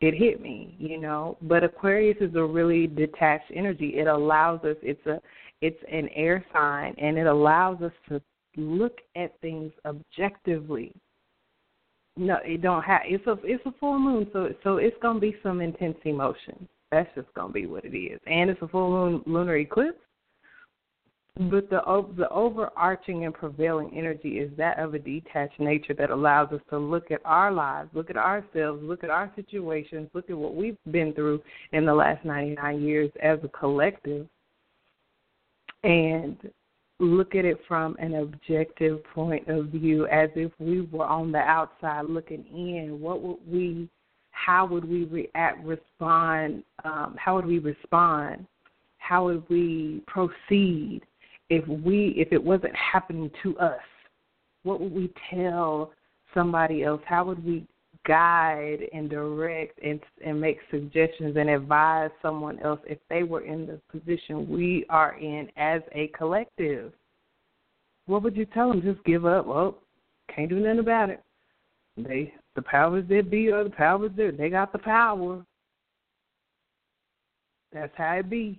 it 0.00 0.14
hit 0.14 0.40
me, 0.40 0.76
you 0.78 0.98
know. 0.98 1.36
But 1.42 1.64
Aquarius 1.64 2.18
is 2.20 2.34
a 2.34 2.44
really 2.44 2.86
detached 2.86 3.50
energy. 3.54 3.94
It 3.96 4.06
allows 4.06 4.60
us. 4.64 4.76
It's 4.82 5.04
a 5.06 5.20
it's 5.60 5.82
an 5.90 6.08
air 6.14 6.44
sign, 6.52 6.94
and 6.98 7.18
it 7.18 7.26
allows 7.26 7.82
us 7.82 7.92
to 8.08 8.20
look 8.56 8.98
at 9.16 9.38
things 9.40 9.72
objectively. 9.84 10.92
No, 12.16 12.38
it 12.44 12.62
don't 12.62 12.82
have. 12.82 13.02
It's 13.04 13.26
a 13.26 13.36
it's 13.42 13.64
a 13.66 13.72
full 13.80 13.98
moon, 13.98 14.28
so 14.32 14.48
so 14.62 14.76
it's 14.76 14.96
gonna 15.02 15.20
be 15.20 15.36
some 15.42 15.60
intense 15.60 15.98
emotion. 16.04 16.68
That's 16.90 17.08
just 17.14 17.32
gonna 17.34 17.52
be 17.52 17.66
what 17.66 17.84
it 17.84 17.96
is. 17.96 18.20
And 18.26 18.48
it's 18.50 18.62
a 18.62 18.68
full 18.68 18.90
moon 18.90 19.22
lunar 19.26 19.56
eclipse. 19.56 19.98
But 21.38 21.70
the 21.70 21.80
the 22.16 22.28
overarching 22.30 23.24
and 23.24 23.32
prevailing 23.32 23.96
energy 23.96 24.40
is 24.40 24.50
that 24.56 24.80
of 24.80 24.94
a 24.94 24.98
detached 24.98 25.60
nature 25.60 25.94
that 25.94 26.10
allows 26.10 26.52
us 26.52 26.60
to 26.70 26.78
look 26.78 27.12
at 27.12 27.20
our 27.24 27.52
lives, 27.52 27.90
look 27.92 28.10
at 28.10 28.16
ourselves, 28.16 28.82
look 28.82 29.04
at 29.04 29.10
our 29.10 29.30
situations, 29.36 30.08
look 30.14 30.28
at 30.30 30.36
what 30.36 30.56
we've 30.56 30.76
been 30.90 31.12
through 31.12 31.40
in 31.70 31.86
the 31.86 31.94
last 31.94 32.24
99 32.24 32.82
years 32.82 33.12
as 33.22 33.38
a 33.44 33.48
collective, 33.48 34.26
and 35.84 36.36
look 36.98 37.36
at 37.36 37.44
it 37.44 37.60
from 37.68 37.96
an 38.00 38.16
objective 38.16 39.04
point 39.14 39.46
of 39.46 39.66
view 39.66 40.06
as 40.08 40.30
if 40.34 40.50
we 40.58 40.80
were 40.80 41.06
on 41.06 41.30
the 41.30 41.38
outside 41.38 42.06
looking 42.06 42.44
in. 42.46 43.00
What 43.00 43.22
would 43.22 43.38
we, 43.46 43.88
how 44.46 44.66
would 44.66 44.88
we 44.88 45.04
react, 45.04 45.64
respond, 45.64 46.62
um, 46.84 47.16
how 47.18 47.36
would 47.36 47.46
we 47.46 47.58
respond? 47.58 48.46
How 48.98 49.24
would 49.24 49.48
we 49.48 50.02
proceed 50.06 51.02
if 51.50 51.66
we 51.66 52.14
if 52.16 52.32
it 52.32 52.42
wasn't 52.42 52.74
happening 52.74 53.30
to 53.42 53.58
us? 53.58 53.80
What 54.62 54.80
would 54.80 54.92
we 54.92 55.12
tell 55.30 55.92
somebody 56.34 56.84
else? 56.84 57.00
How 57.06 57.24
would 57.24 57.44
we 57.44 57.66
guide 58.08 58.78
and 58.92 59.10
direct 59.10 59.78
and 59.82 60.00
and 60.24 60.40
make 60.40 60.58
suggestions 60.70 61.36
and 61.36 61.50
advise 61.50 62.10
someone 62.22 62.58
else 62.60 62.80
if 62.86 62.98
they 63.10 63.22
were 63.22 63.42
in 63.42 63.66
the 63.66 63.78
position 63.92 64.48
we 64.48 64.84
are 64.88 65.16
in 65.18 65.48
as 65.56 65.82
a 65.92 66.08
collective. 66.08 66.92
What 68.06 68.22
would 68.22 68.36
you 68.36 68.46
tell 68.46 68.70
them? 68.70 68.80
Just 68.82 69.04
give 69.04 69.26
up? 69.26 69.46
Well, 69.46 69.76
can't 70.34 70.48
do 70.48 70.58
nothing 70.58 70.78
about 70.78 71.10
it. 71.10 71.22
They 71.98 72.32
the 72.58 72.62
powers 72.62 73.04
that 73.08 73.30
be 73.30 73.52
or 73.52 73.62
the 73.62 73.70
powers 73.70 74.10
there. 74.16 74.32
They 74.32 74.50
got 74.50 74.72
the 74.72 74.78
power. 74.78 75.44
That's 77.72 77.92
how 77.96 78.14
it 78.14 78.28
be. 78.28 78.58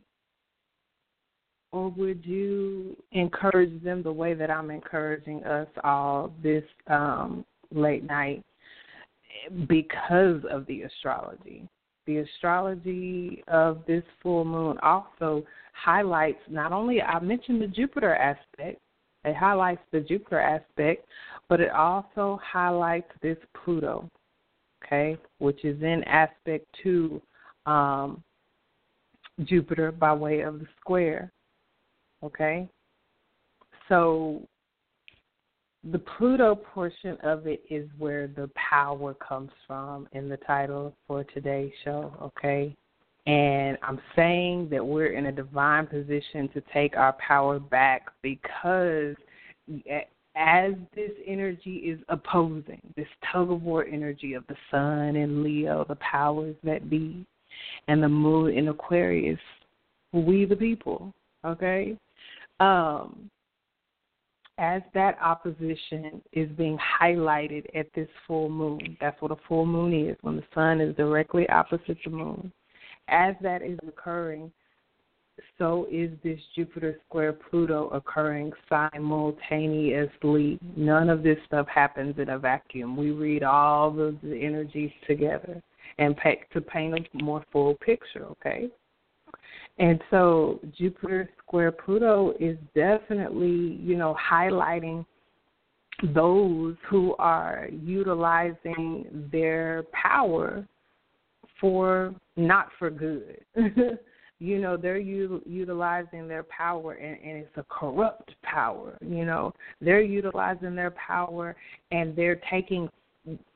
Or 1.73 1.89
would 1.89 2.25
you 2.25 2.95
encourage 3.11 3.83
them 3.83 4.01
the 4.01 4.13
way 4.13 4.33
that 4.35 4.49
I'm 4.49 4.71
encouraging 4.71 5.43
us 5.43 5.67
all 5.83 6.31
this 6.41 6.63
um, 6.87 7.43
late 7.75 8.05
night 8.05 8.41
because 9.67 10.41
of 10.49 10.65
the 10.67 10.83
astrology. 10.83 11.67
The 12.07 12.19
astrology 12.19 13.43
of 13.49 13.79
this 13.85 14.03
full 14.23 14.45
moon 14.45 14.77
also 14.81 15.43
highlights 15.73 16.39
not 16.49 16.71
only 16.71 17.01
I 17.01 17.19
mentioned 17.19 17.61
the 17.61 17.67
Jupiter 17.67 18.15
aspect, 18.15 18.79
it 19.25 19.35
highlights 19.35 19.81
the 19.91 19.99
Jupiter 19.99 20.39
aspect, 20.39 21.05
but 21.49 21.59
it 21.59 21.71
also 21.71 22.39
highlights 22.43 23.11
this 23.21 23.37
Pluto, 23.63 24.09
okay, 24.85 25.17
which 25.39 25.65
is 25.65 25.81
in 25.81 26.03
aspect 26.05 26.65
to 26.83 27.21
um, 27.65 28.23
Jupiter 29.43 29.91
by 29.91 30.13
way 30.13 30.41
of 30.41 30.59
the 30.59 30.67
square, 30.79 31.31
okay. 32.23 32.69
So 33.89 34.43
the 35.91 35.99
Pluto 35.99 36.55
portion 36.55 37.17
of 37.23 37.47
it 37.47 37.63
is 37.69 37.89
where 37.97 38.27
the 38.27 38.49
power 38.55 39.15
comes 39.15 39.51
from 39.65 40.07
in 40.11 40.29
the 40.29 40.37
title 40.37 40.93
for 41.07 41.23
today's 41.23 41.71
show, 41.83 42.13
okay? 42.21 42.75
And 43.25 43.77
I'm 43.81 43.99
saying 44.15 44.69
that 44.69 44.85
we're 44.85 45.13
in 45.13 45.27
a 45.27 45.31
divine 45.31 45.87
position 45.87 46.49
to 46.53 46.61
take 46.73 46.97
our 46.97 47.13
power 47.13 47.59
back 47.59 48.11
because 48.21 49.15
as 50.35 50.73
this 50.95 51.11
energy 51.25 51.77
is 51.77 51.99
opposing, 52.09 52.81
this 52.95 53.07
tug 53.31 53.51
of 53.51 53.61
war 53.61 53.85
energy 53.85 54.33
of 54.33 54.45
the 54.47 54.55
sun 54.71 55.15
and 55.15 55.43
Leo, 55.43 55.85
the 55.87 55.95
powers 55.95 56.55
that 56.63 56.89
be, 56.89 57.25
and 57.87 58.01
the 58.01 58.09
moon 58.09 58.53
in 58.53 58.67
Aquarius, 58.67 59.39
we 60.13 60.45
the 60.45 60.55
people, 60.55 61.13
okay? 61.45 61.97
Um, 62.59 63.29
as 64.57 64.81
that 64.93 65.17
opposition 65.21 66.21
is 66.33 66.49
being 66.57 66.77
highlighted 67.01 67.65
at 67.73 67.87
this 67.95 68.09
full 68.27 68.49
moon, 68.49 68.97
that's 68.99 69.21
what 69.21 69.31
a 69.31 69.37
full 69.47 69.65
moon 69.65 69.93
is, 69.93 70.17
when 70.21 70.35
the 70.35 70.43
sun 70.53 70.81
is 70.81 70.95
directly 70.95 71.47
opposite 71.49 71.97
the 72.03 72.11
moon. 72.11 72.51
As 73.07 73.35
that 73.41 73.61
is 73.61 73.79
occurring, 73.87 74.51
so 75.57 75.87
is 75.91 76.11
this 76.23 76.39
Jupiter 76.55 76.99
square 77.07 77.33
Pluto 77.33 77.89
occurring 77.89 78.51
simultaneously. 78.67 80.59
None 80.75 81.09
of 81.09 81.23
this 81.23 81.37
stuff 81.45 81.67
happens 81.67 82.15
in 82.17 82.29
a 82.29 82.39
vacuum. 82.39 82.95
We 82.95 83.11
read 83.11 83.43
all 83.43 83.89
of 83.99 84.21
the 84.21 84.35
energies 84.35 84.91
together 85.07 85.61
and 85.97 86.15
to 86.53 86.61
paint 86.61 87.07
a 87.13 87.23
more 87.23 87.43
full 87.51 87.75
picture, 87.75 88.25
okay? 88.25 88.69
And 89.77 90.01
so 90.09 90.59
Jupiter 90.77 91.29
square 91.41 91.71
Pluto 91.71 92.33
is 92.39 92.57
definitely, 92.75 93.79
you 93.81 93.95
know, 93.95 94.15
highlighting 94.31 95.05
those 96.13 96.75
who 96.89 97.15
are 97.17 97.67
utilizing 97.71 99.29
their 99.31 99.83
power 99.91 100.67
for 101.59 102.13
not 102.35 102.69
for 102.77 102.89
good. 102.89 103.39
you 104.39 104.59
know, 104.59 104.77
they're 104.77 104.97
u- 104.97 105.43
utilizing 105.45 106.27
their 106.27 106.43
power 106.43 106.93
and, 106.93 107.19
and 107.21 107.37
it's 107.37 107.57
a 107.57 107.65
corrupt 107.69 108.33
power. 108.41 108.97
You 109.01 109.25
know, 109.25 109.53
they're 109.81 110.01
utilizing 110.01 110.75
their 110.75 110.91
power 110.91 111.55
and 111.91 112.15
they're 112.15 112.41
taking 112.49 112.89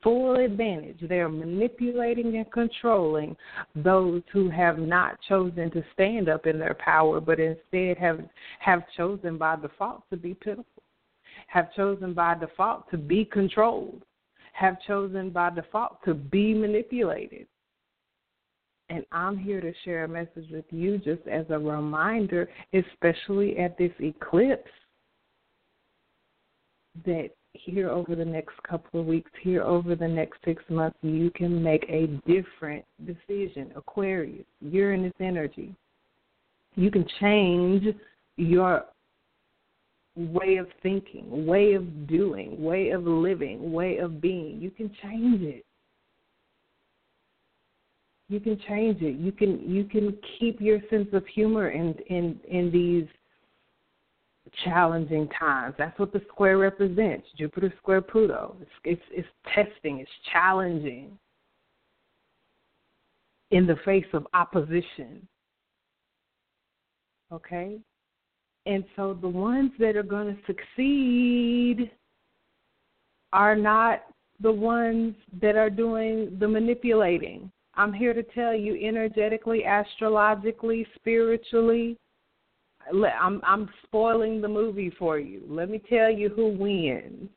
full 0.01 0.35
advantage. 0.35 0.99
They're 1.07 1.29
manipulating 1.29 2.35
and 2.35 2.51
controlling 2.51 3.35
those 3.75 4.21
who 4.31 4.49
have 4.49 4.77
not 4.77 5.17
chosen 5.27 5.71
to 5.71 5.83
stand 5.93 6.29
up 6.29 6.45
in 6.45 6.59
their 6.59 6.75
power, 6.75 7.21
but 7.21 7.39
instead 7.39 7.97
have 7.97 8.19
have 8.59 8.83
chosen 8.95 9.37
by 9.37 9.55
default 9.55 10.03
to 10.09 10.17
be 10.17 10.33
pitiful, 10.33 10.65
have 11.47 11.73
chosen 11.73 12.13
by 12.13 12.35
default 12.35 12.89
to 12.91 12.97
be 12.97 13.25
controlled, 13.25 14.03
have 14.51 14.81
chosen 14.85 15.29
by 15.29 15.49
default 15.49 15.97
to 16.05 16.13
be 16.13 16.53
manipulated. 16.53 17.47
And 18.93 19.03
I'm 19.11 19.39
here 19.39 19.59
to 19.59 19.73
share 19.83 20.03
a 20.03 20.07
message 20.07 20.45
with 20.51 20.65
you 20.69 20.99
just 20.99 21.27
as 21.27 21.47
a 21.49 21.57
reminder, 21.57 22.47
especially 22.73 23.57
at 23.57 23.75
this 23.75 23.91
eclipse, 23.99 24.69
that 27.03 27.29
here 27.53 27.89
over 27.89 28.15
the 28.15 28.23
next 28.23 28.53
couple 28.69 28.99
of 28.99 29.07
weeks, 29.07 29.31
here 29.41 29.63
over 29.63 29.95
the 29.95 30.07
next 30.07 30.37
six 30.45 30.61
months, 30.69 30.97
you 31.01 31.31
can 31.31 31.63
make 31.63 31.85
a 31.89 32.05
different 32.27 32.85
decision. 33.03 33.71
Aquarius, 33.75 34.45
Uranus 34.61 35.13
energy. 35.19 35.73
You 36.75 36.91
can 36.91 37.07
change 37.19 37.95
your 38.37 38.85
way 40.15 40.57
of 40.57 40.67
thinking, 40.83 41.47
way 41.47 41.73
of 41.73 42.05
doing, 42.05 42.63
way 42.63 42.91
of 42.91 43.07
living, 43.07 43.71
way 43.71 43.97
of 43.97 44.21
being. 44.21 44.61
You 44.61 44.69
can 44.69 44.91
change 45.01 45.41
it. 45.41 45.65
You 48.29 48.39
can 48.39 48.59
change 48.67 49.01
it. 49.01 49.19
You 49.19 49.31
can 49.31 49.59
you 49.69 49.83
can 49.83 50.17
keep 50.39 50.61
your 50.61 50.79
sense 50.89 51.09
of 51.13 51.25
humor 51.27 51.69
in 51.69 51.95
in 52.07 52.39
in 52.49 52.71
these 52.71 53.07
challenging 54.63 55.29
times. 55.39 55.75
That's 55.77 55.97
what 55.99 56.13
the 56.13 56.21
square 56.29 56.57
represents. 56.57 57.27
Jupiter 57.37 57.73
square 57.77 58.01
Pluto. 58.01 58.55
It's, 58.61 58.71
it's, 58.83 59.01
it's 59.11 59.27
testing. 59.53 59.99
It's 59.99 60.11
challenging 60.31 61.17
in 63.51 63.65
the 63.65 63.77
face 63.85 64.05
of 64.13 64.27
opposition. 64.33 65.27
Okay, 67.31 67.79
and 68.67 68.83
so 68.95 69.17
the 69.19 69.27
ones 69.27 69.71
that 69.79 69.95
are 69.95 70.03
going 70.03 70.35
to 70.35 70.41
succeed 70.45 71.89
are 73.31 73.55
not 73.55 74.03
the 74.39 74.51
ones 74.51 75.15
that 75.41 75.55
are 75.55 75.69
doing 75.69 76.37
the 76.39 76.47
manipulating. 76.47 77.51
I'm 77.75 77.93
here 77.93 78.13
to 78.13 78.23
tell 78.23 78.53
you 78.53 78.75
energetically, 78.75 79.63
astrologically, 79.63 80.85
spiritually, 80.95 81.97
I'm 82.91 83.41
I'm 83.43 83.69
spoiling 83.83 84.41
the 84.41 84.47
movie 84.47 84.91
for 84.99 85.17
you. 85.17 85.43
Let 85.47 85.69
me 85.69 85.81
tell 85.89 86.11
you 86.11 86.29
who 86.29 86.49
wins. 86.49 87.29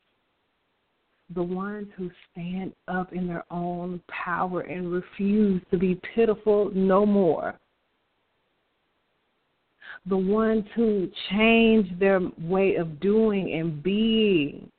The 1.35 1.43
ones 1.43 1.89
who 1.97 2.11
stand 2.31 2.73
up 2.87 3.13
in 3.13 3.27
their 3.27 3.45
own 3.51 4.01
power 4.09 4.61
and 4.61 4.93
refuse 4.93 5.61
to 5.71 5.79
be 5.79 6.01
pitiful 6.15 6.71
no 6.73 7.05
more. 7.05 7.55
The 10.07 10.17
ones 10.17 10.65
who 10.77 11.09
change 11.31 11.99
their 11.99 12.21
way 12.41 12.77
of 12.77 13.01
doing 13.01 13.55
and 13.55 13.83
being 13.83 14.71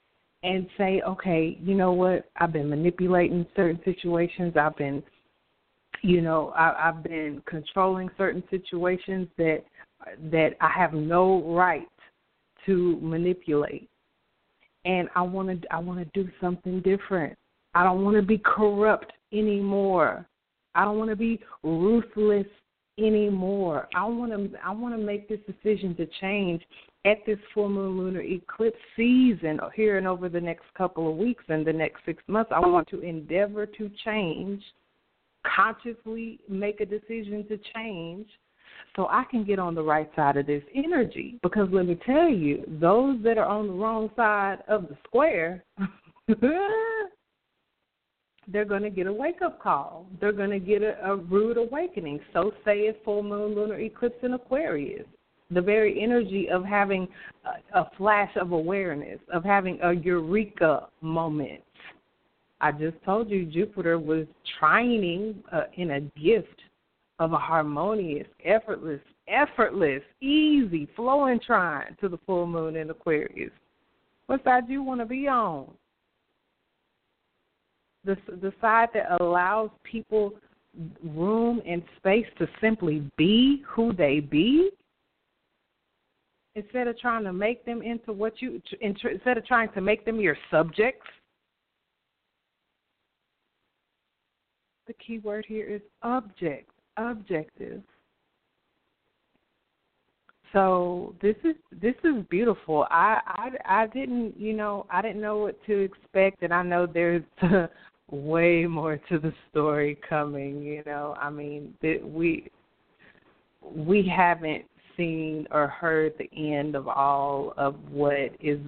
and 0.43 0.67
say, 0.77 1.01
okay, 1.05 1.57
you 1.61 1.75
know 1.75 1.91
what? 1.91 2.29
I've 2.37 2.53
been 2.53 2.69
manipulating 2.69 3.45
certain 3.55 3.81
situations. 3.83 4.53
I've 4.55 4.77
been, 4.77 5.03
you 6.01 6.21
know, 6.21 6.53
I, 6.55 6.89
I've 6.89 7.03
been 7.03 7.41
controlling 7.45 8.09
certain 8.17 8.43
situations 8.49 9.27
that 9.37 9.63
that 10.31 10.51
I 10.61 10.69
have 10.69 10.93
no 10.93 11.43
right 11.53 11.87
to 12.65 12.99
manipulate. 13.01 13.89
And 14.85 15.09
I 15.15 15.21
want 15.21 15.61
to 15.61 15.73
I 15.73 15.79
want 15.79 15.99
to 15.99 16.23
do 16.23 16.29
something 16.39 16.81
different. 16.81 17.37
I 17.73 17.83
don't 17.83 18.03
want 18.03 18.15
to 18.15 18.23
be 18.23 18.37
corrupt 18.37 19.11
anymore. 19.33 20.25
I 20.75 20.85
don't 20.85 20.97
want 20.97 21.09
to 21.09 21.15
be 21.15 21.39
ruthless 21.63 22.45
anymore. 22.97 23.87
I 23.95 24.05
want 24.05 24.31
to 24.31 24.57
I 24.63 24.71
want 24.71 24.95
to 24.95 25.03
make 25.03 25.27
this 25.27 25.39
decision 25.45 25.95
to 25.95 26.07
change 26.21 26.61
at 27.05 27.17
this 27.25 27.37
full 27.53 27.69
moon 27.69 27.97
lunar 27.97 28.21
eclipse 28.21 28.77
season 28.95 29.59
here 29.75 29.97
and 29.97 30.07
over 30.07 30.29
the 30.29 30.41
next 30.41 30.65
couple 30.77 31.09
of 31.09 31.17
weeks 31.17 31.43
and 31.49 31.65
the 31.65 31.73
next 31.73 32.05
6 32.05 32.21
months. 32.27 32.51
I 32.53 32.59
want 32.59 32.87
to 32.89 33.01
endeavor 33.01 33.65
to 33.65 33.91
change, 34.03 34.61
consciously 35.55 36.39
make 36.49 36.81
a 36.81 36.85
decision 36.85 37.45
to 37.47 37.59
change 37.75 38.27
so 38.95 39.07
I 39.09 39.23
can 39.29 39.43
get 39.43 39.59
on 39.59 39.75
the 39.75 39.83
right 39.83 40.09
side 40.15 40.37
of 40.37 40.47
this 40.47 40.63
energy 40.73 41.39
because 41.43 41.69
let 41.71 41.85
me 41.85 41.99
tell 42.05 42.29
you, 42.29 42.63
those 42.79 43.21
that 43.23 43.37
are 43.37 43.45
on 43.45 43.67
the 43.67 43.73
wrong 43.73 44.09
side 44.15 44.57
of 44.67 44.87
the 44.89 44.97
square 45.05 45.63
they're 48.47 48.65
going 48.65 48.83
to 48.83 48.89
get 48.89 49.07
a 49.07 49.13
wake 49.13 49.41
up 49.41 49.61
call. 49.61 50.05
They're 50.19 50.31
going 50.31 50.49
to 50.51 50.59
get 50.59 50.81
a, 50.81 50.97
a 51.03 51.15
rude 51.15 51.57
awakening. 51.57 52.19
So 52.33 52.53
say 52.63 52.79
it 52.81 53.01
full 53.03 53.23
moon 53.23 53.55
lunar 53.55 53.79
eclipse 53.79 54.23
in 54.23 54.33
Aquarius. 54.33 55.05
The 55.51 55.61
very 55.61 56.01
energy 56.01 56.49
of 56.49 56.65
having 56.65 57.07
a, 57.45 57.79
a 57.79 57.89
flash 57.97 58.31
of 58.35 58.51
awareness, 58.51 59.19
of 59.33 59.43
having 59.43 59.79
a 59.81 59.93
eureka 59.93 60.87
moment. 61.01 61.61
I 62.59 62.71
just 62.71 62.97
told 63.05 63.29
you 63.29 63.45
Jupiter 63.45 63.99
was 63.99 64.25
trining 64.59 65.35
uh, 65.51 65.63
in 65.75 65.91
a 65.91 66.01
gift 66.19 66.61
of 67.19 67.33
a 67.33 67.37
harmonious, 67.37 68.27
effortless, 68.43 69.01
effortless, 69.27 70.01
easy, 70.21 70.87
flowing 70.95 71.39
trine 71.39 71.95
to 72.01 72.09
the 72.09 72.19
full 72.25 72.47
moon 72.47 72.75
in 72.75 72.89
Aquarius. 72.89 73.51
What 74.27 74.43
side 74.43 74.67
do 74.67 74.73
you 74.73 74.83
want 74.83 75.01
to 75.01 75.05
be 75.05 75.27
on? 75.27 75.67
the 78.07 78.17
the 78.41 78.53
side 78.59 78.89
that 78.95 79.21
allows 79.21 79.69
people 79.83 80.33
room 81.03 81.61
and 81.67 81.83
space 81.97 82.25
to 82.39 82.47
simply 82.61 83.09
be 83.17 83.63
who 83.67 83.93
they 83.93 84.19
be 84.19 84.69
instead 86.55 86.87
of 86.87 86.97
trying 86.99 87.23
to 87.23 87.33
make 87.33 87.65
them 87.65 87.81
into 87.83 88.13
what 88.13 88.41
you 88.41 88.61
instead 88.81 89.37
of 89.37 89.45
trying 89.45 89.71
to 89.73 89.81
make 89.81 90.05
them 90.05 90.19
your 90.19 90.37
subjects 90.49 91.05
the 94.87 94.93
key 94.93 95.19
word 95.19 95.45
here 95.47 95.65
is 95.65 95.81
object 96.01 96.69
objective. 96.97 97.81
So 100.53 101.13
this 101.21 101.35
is 101.43 101.55
this 101.81 101.95
is 102.03 102.25
beautiful. 102.29 102.87
I 102.89 103.19
i 103.27 103.81
i 103.83 103.87
didn't 103.87 104.39
you 104.39 104.53
know 104.53 104.85
i 104.89 105.01
didn't 105.01 105.21
know 105.21 105.37
what 105.37 105.63
to 105.65 105.79
expect 105.79 106.41
and 106.41 106.53
i 106.53 106.63
know 106.63 106.85
there's 106.85 107.23
way 108.11 108.65
more 108.65 108.97
to 109.09 109.19
the 109.19 109.33
story 109.49 109.99
coming. 110.07 110.61
You 110.61 110.83
know, 110.85 111.15
I 111.19 111.29
mean, 111.29 111.73
that 111.81 111.99
we 112.03 112.49
we 113.61 114.07
haven't 114.07 114.65
seen 114.95 115.47
or 115.51 115.67
heard 115.67 116.13
the 116.17 116.29
end 116.35 116.75
of 116.75 116.87
all 116.87 117.53
of 117.57 117.75
what 117.91 118.31
is 118.39 118.59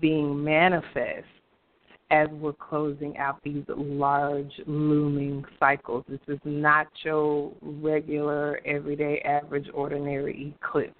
being 0.00 0.42
manifest 0.42 1.26
as 2.12 2.28
we're 2.30 2.52
closing 2.52 3.16
out 3.16 3.42
these 3.42 3.64
large 3.68 4.52
looming 4.66 5.42
cycles. 5.58 6.04
This 6.08 6.20
is 6.28 6.38
not 6.44 6.86
your 7.02 7.52
regular, 7.62 8.60
everyday, 8.66 9.20
average, 9.20 9.66
ordinary 9.72 10.54
eclipse. 10.60 10.92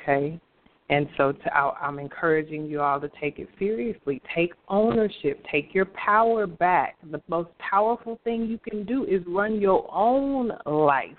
Okay? 0.00 0.40
And 0.88 1.06
so 1.18 1.32
to, 1.32 1.54
I'm 1.54 1.98
encouraging 1.98 2.64
you 2.64 2.80
all 2.80 2.98
to 2.98 3.10
take 3.20 3.38
it 3.38 3.48
seriously. 3.58 4.22
Take 4.34 4.54
ownership. 4.68 5.44
Take 5.52 5.74
your 5.74 5.84
power 5.84 6.46
back. 6.46 6.96
The 7.10 7.20
most 7.28 7.50
powerful 7.58 8.18
thing 8.24 8.46
you 8.46 8.58
can 8.58 8.86
do 8.86 9.04
is 9.04 9.20
run 9.26 9.60
your 9.60 9.86
own 9.94 10.52
life. 10.64 11.10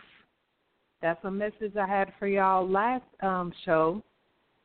That's 1.04 1.24
a 1.24 1.32
message 1.32 1.76
I 1.80 1.86
had 1.86 2.12
for 2.18 2.28
y'all 2.28 2.68
last 2.68 3.06
um, 3.22 3.54
show 3.64 4.02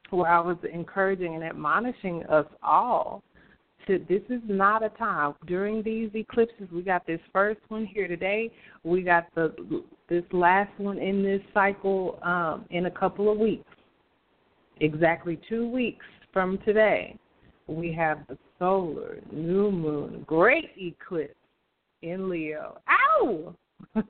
where 0.09 0.31
I 0.31 0.41
was 0.41 0.57
encouraging 0.73 1.35
and 1.35 1.45
admonishing 1.45 2.25
us 2.25 2.47
all 2.63 3.23
to 3.87 4.05
this 4.09 4.23
is 4.29 4.41
not 4.47 4.85
a 4.85 4.91
time 4.91 5.35
during 5.47 5.83
these 5.83 6.11
eclipses. 6.15 6.69
We 6.73 6.83
got 6.83 7.07
this 7.07 7.21
first 7.33 7.61
one 7.69 7.87
here 7.87 8.09
today. 8.09 8.51
We 8.83 9.03
got 9.03 9.27
the 9.35 9.83
this 10.09 10.25
last 10.33 10.71
one 10.79 10.99
in 10.99 11.23
this 11.23 11.41
cycle 11.53 12.19
um, 12.23 12.67
in 12.71 12.87
a 12.87 12.91
couple 12.91 13.31
of 13.31 13.39
weeks 13.39 13.65
exactly 14.81 15.41
two 15.49 15.69
weeks 15.69 16.05
from 16.33 16.59
today, 16.65 17.17
we 17.67 17.93
have 17.93 18.27
the 18.29 18.37
solar 18.59 19.19
new 19.33 19.71
moon 19.71 20.25
great 20.27 20.71
eclipse 20.77 21.35
in 22.03 22.29
Leo. 22.29 22.79
Ow! 23.21 23.55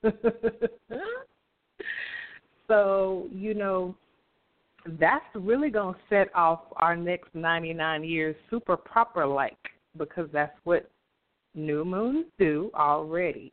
so, 2.67 3.27
you 3.31 3.53
know, 3.53 3.95
that's 4.85 5.25
really 5.33 5.71
to 5.71 5.95
set 6.09 6.33
off 6.35 6.61
our 6.77 6.95
next 6.95 7.33
99 7.33 8.03
years 8.03 8.35
super 8.49 8.77
proper 8.77 9.25
like 9.25 9.57
because 9.97 10.29
that's 10.31 10.55
what 10.63 10.89
new 11.55 11.83
moons 11.83 12.25
do 12.37 12.69
already. 12.75 13.51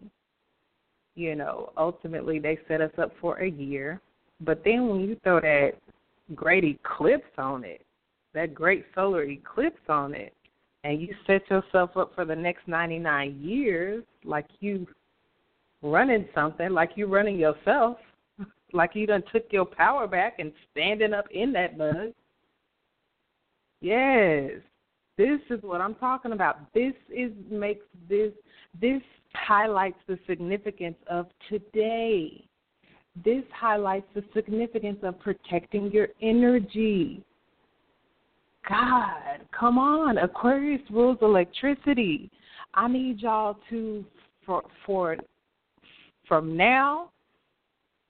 You 1.14 1.34
know, 1.34 1.72
ultimately 1.76 2.38
they 2.38 2.58
set 2.68 2.80
us 2.80 2.90
up 2.98 3.12
for 3.20 3.38
a 3.38 3.50
year. 3.50 4.00
But 4.40 4.62
then 4.64 4.88
when 4.88 5.00
you 5.00 5.16
throw 5.22 5.40
that 5.40 5.72
great 6.34 6.64
eclipse 6.64 7.30
on 7.38 7.64
it, 7.64 7.82
that 8.34 8.54
great 8.54 8.84
solar 8.94 9.24
eclipse 9.24 9.80
on 9.88 10.14
it, 10.14 10.32
and 10.84 11.00
you 11.00 11.14
set 11.26 11.48
yourself 11.48 11.96
up 11.96 12.12
for 12.14 12.24
the 12.24 12.34
next 12.34 12.66
99 12.66 13.38
years 13.40 14.02
like 14.24 14.46
you 14.60 14.86
running 15.82 16.26
something, 16.34 16.70
like 16.70 16.92
you 16.96 17.06
running 17.06 17.38
yourself, 17.38 17.98
like 18.72 18.94
you 18.94 19.06
done 19.06 19.22
took 19.32 19.44
your 19.50 19.64
power 19.64 20.06
back 20.06 20.38
and 20.38 20.52
standing 20.70 21.12
up 21.12 21.26
in 21.30 21.52
that 21.52 21.76
mud. 21.76 22.14
Yes, 23.80 24.52
this 25.18 25.40
is 25.50 25.62
what 25.62 25.80
I'm 25.80 25.94
talking 25.96 26.32
about. 26.32 26.72
This 26.72 26.94
is 27.14 27.32
makes 27.50 27.84
this 28.08 28.32
this 28.80 29.02
highlights 29.34 29.98
the 30.06 30.18
significance 30.26 30.96
of 31.08 31.26
today. 31.48 32.44
This 33.24 33.44
highlights 33.54 34.06
the 34.14 34.24
significance 34.34 34.98
of 35.02 35.18
protecting 35.20 35.90
your 35.90 36.08
energy. 36.22 37.22
God, 38.68 39.40
come 39.58 39.76
on. 39.78 40.18
Aquarius 40.18 40.82
rules 40.90 41.18
electricity. 41.20 42.30
I 42.74 42.88
need 42.88 43.20
y'all 43.20 43.58
to 43.70 44.04
for 44.46 44.62
for 44.86 45.16
from 46.26 46.56
now 46.56 47.10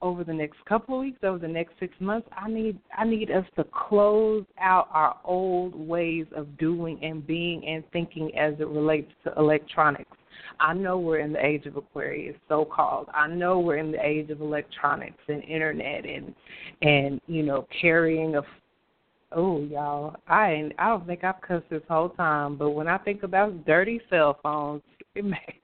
over 0.03 0.25
the 0.25 0.33
next 0.33 0.57
couple 0.65 0.95
of 0.95 1.01
weeks, 1.01 1.19
over 1.23 1.39
the 1.39 1.47
next 1.47 1.71
six 1.79 1.93
months, 1.99 2.27
I 2.37 2.49
need 2.49 2.77
I 2.95 3.05
need 3.05 3.31
us 3.31 3.45
to 3.55 3.63
close 3.63 4.43
out 4.59 4.89
our 4.91 5.17
old 5.23 5.73
ways 5.73 6.25
of 6.35 6.57
doing 6.57 6.99
and 7.01 7.25
being 7.25 7.65
and 7.65 7.83
thinking 7.91 8.37
as 8.37 8.53
it 8.59 8.67
relates 8.67 9.11
to 9.23 9.33
electronics. 9.37 10.11
I 10.59 10.73
know 10.73 10.99
we're 10.99 11.19
in 11.19 11.31
the 11.31 11.43
age 11.43 11.65
of 11.65 11.77
Aquarius, 11.77 12.35
so 12.49 12.65
called. 12.65 13.07
I 13.13 13.27
know 13.27 13.59
we're 13.59 13.77
in 13.77 13.93
the 13.93 14.05
age 14.05 14.29
of 14.29 14.41
electronics 14.41 15.23
and 15.29 15.41
internet 15.45 16.05
and 16.05 16.35
and 16.81 17.21
you 17.27 17.43
know 17.43 17.65
carrying 17.81 18.35
a. 18.35 18.41
Oh 19.31 19.63
y'all, 19.63 20.17
I 20.27 20.69
I 20.77 20.89
don't 20.89 21.07
think 21.07 21.23
I've 21.23 21.41
cussed 21.41 21.69
this 21.69 21.81
whole 21.89 22.09
time, 22.09 22.57
but 22.57 22.71
when 22.71 22.89
I 22.89 22.97
think 22.97 23.23
about 23.23 23.65
dirty 23.65 24.01
cell 24.09 24.37
phones, 24.43 24.81
it 25.15 25.23
may, 25.25 25.61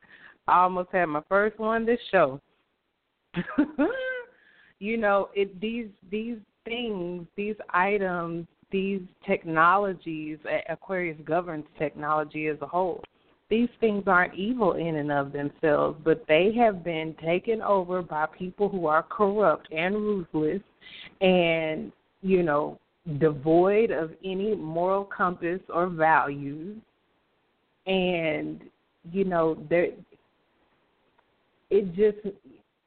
I 0.47 0.61
almost 0.61 0.89
had 0.93 1.07
my 1.07 1.23
first 1.27 1.59
one 1.59 1.85
this 1.85 1.99
show. 2.09 2.39
you 4.79 4.97
know, 4.97 5.29
it 5.33 5.59
these 5.59 5.89
these 6.11 6.37
things, 6.65 7.25
these 7.35 7.55
items, 7.71 8.47
these 8.71 9.01
technologies, 9.25 10.37
Aquarius 10.69 11.17
governs 11.25 11.65
technology 11.77 12.47
as 12.47 12.57
a 12.61 12.67
whole 12.67 13.03
these 13.49 13.69
things 13.79 14.03
aren't 14.05 14.35
evil 14.35 14.73
in 14.73 14.97
and 14.97 15.11
of 15.11 15.31
themselves, 15.31 15.99
but 16.03 16.23
they 16.27 16.53
have 16.53 16.83
been 16.83 17.15
taken 17.23 17.61
over 17.61 18.01
by 18.01 18.27
people 18.27 18.69
who 18.69 18.85
are 18.85 19.03
corrupt 19.03 19.67
and 19.71 19.95
ruthless 19.95 20.61
and, 21.19 21.91
you 22.21 22.43
know, 22.43 22.79
devoid 23.17 23.89
of 23.89 24.11
any 24.23 24.53
moral 24.55 25.03
compass 25.03 25.59
or 25.73 25.87
values. 25.87 26.77
And, 27.87 28.61
you 29.11 29.25
know, 29.25 29.57
there 29.67 29.89
it 31.71 31.95
just 31.95 32.35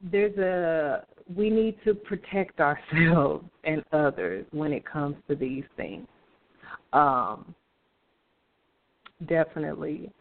there's 0.01 0.37
a 0.37 1.05
we 1.35 1.49
need 1.49 1.77
to 1.85 1.93
protect 1.93 2.59
ourselves 2.59 3.45
and 3.63 3.83
others 3.91 4.45
when 4.51 4.73
it 4.73 4.85
comes 4.85 5.15
to 5.27 5.35
these 5.35 5.63
things. 5.77 6.07
Um 6.91 7.53
definitely 9.27 10.11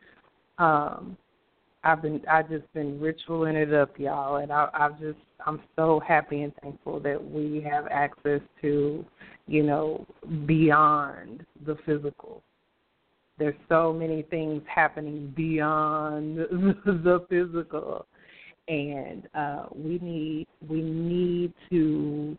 um, 0.59 1.17
I've 1.85 2.01
been 2.01 2.21
I 2.31 2.43
just 2.43 2.73
been 2.75 3.01
ritualing 3.01 3.57
it 3.57 3.75
up, 3.75 3.99
y'all, 3.99 4.37
and 4.37 4.53
I 4.53 4.69
I've 4.73 4.99
just 5.01 5.19
I'm 5.45 5.61
so 5.75 6.01
happy 6.07 6.43
and 6.43 6.53
thankful 6.63 7.01
that 7.01 7.23
we 7.23 7.65
have 7.69 7.87
access 7.89 8.41
to, 8.61 9.05
you 9.49 9.63
know, 9.65 10.07
beyond 10.47 11.45
the 11.67 11.77
physical. 11.85 12.43
There's 13.39 13.57
so 13.69 13.93
many 13.93 14.23
things 14.23 14.63
happening 14.73 15.33
beyond 15.35 16.37
the 16.39 17.27
physical. 17.29 18.07
And 18.73 19.29
uh, 19.35 19.67
we 19.75 19.99
need 19.99 20.47
we 20.69 20.81
need 20.81 21.53
to 21.71 22.37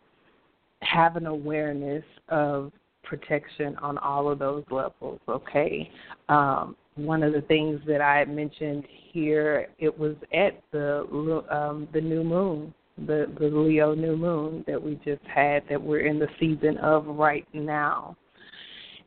have 0.80 1.16
an 1.16 1.26
awareness 1.26 2.04
of 2.28 2.72
protection 3.04 3.76
on 3.76 3.98
all 3.98 4.30
of 4.30 4.38
those 4.40 4.64
levels. 4.70 5.20
Okay, 5.28 5.90
um, 6.28 6.76
one 6.96 7.22
of 7.22 7.32
the 7.32 7.42
things 7.42 7.80
that 7.86 8.00
I 8.00 8.24
mentioned 8.24 8.84
here, 9.12 9.68
it 9.78 9.96
was 9.96 10.16
at 10.32 10.60
the 10.72 11.44
um, 11.50 11.86
the 11.92 12.00
new 12.00 12.24
moon, 12.24 12.74
the 13.06 13.32
the 13.38 13.46
Leo 13.46 13.94
new 13.94 14.16
moon 14.16 14.64
that 14.66 14.82
we 14.82 14.96
just 15.04 15.24
had, 15.32 15.62
that 15.70 15.80
we're 15.80 16.06
in 16.06 16.18
the 16.18 16.28
season 16.40 16.78
of 16.78 17.06
right 17.06 17.46
now, 17.52 18.16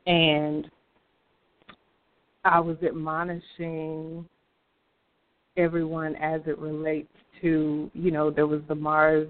and 0.05 0.71
I 2.45 2.61
was 2.61 2.77
admonishing 2.81 4.25
everyone 5.57 6.15
as 6.17 6.41
it 6.45 6.57
relates 6.59 7.11
to, 7.41 7.89
you 7.93 8.11
know, 8.11 8.31
there 8.31 8.47
was 8.47 8.61
the 8.67 8.75
Mars 8.75 9.29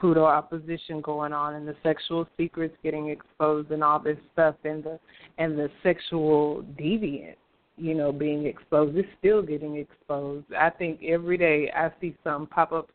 Pluto 0.00 0.24
opposition 0.24 1.00
going 1.00 1.32
on 1.32 1.54
and 1.54 1.66
the 1.66 1.76
sexual 1.82 2.26
secrets 2.36 2.76
getting 2.82 3.08
exposed 3.08 3.70
and 3.70 3.82
all 3.82 3.98
this 3.98 4.18
stuff 4.32 4.56
and 4.64 4.82
the 4.82 4.98
and 5.38 5.58
the 5.58 5.70
sexual 5.82 6.64
deviance, 6.78 7.36
you 7.76 7.94
know, 7.94 8.12
being 8.12 8.46
exposed. 8.46 8.96
It's 8.96 9.08
still 9.18 9.40
getting 9.40 9.76
exposed. 9.76 10.46
I 10.52 10.70
think 10.70 11.02
every 11.04 11.38
day 11.38 11.70
I 11.74 11.90
see 12.00 12.16
some 12.24 12.46
pop 12.46 12.72
up 12.72 12.90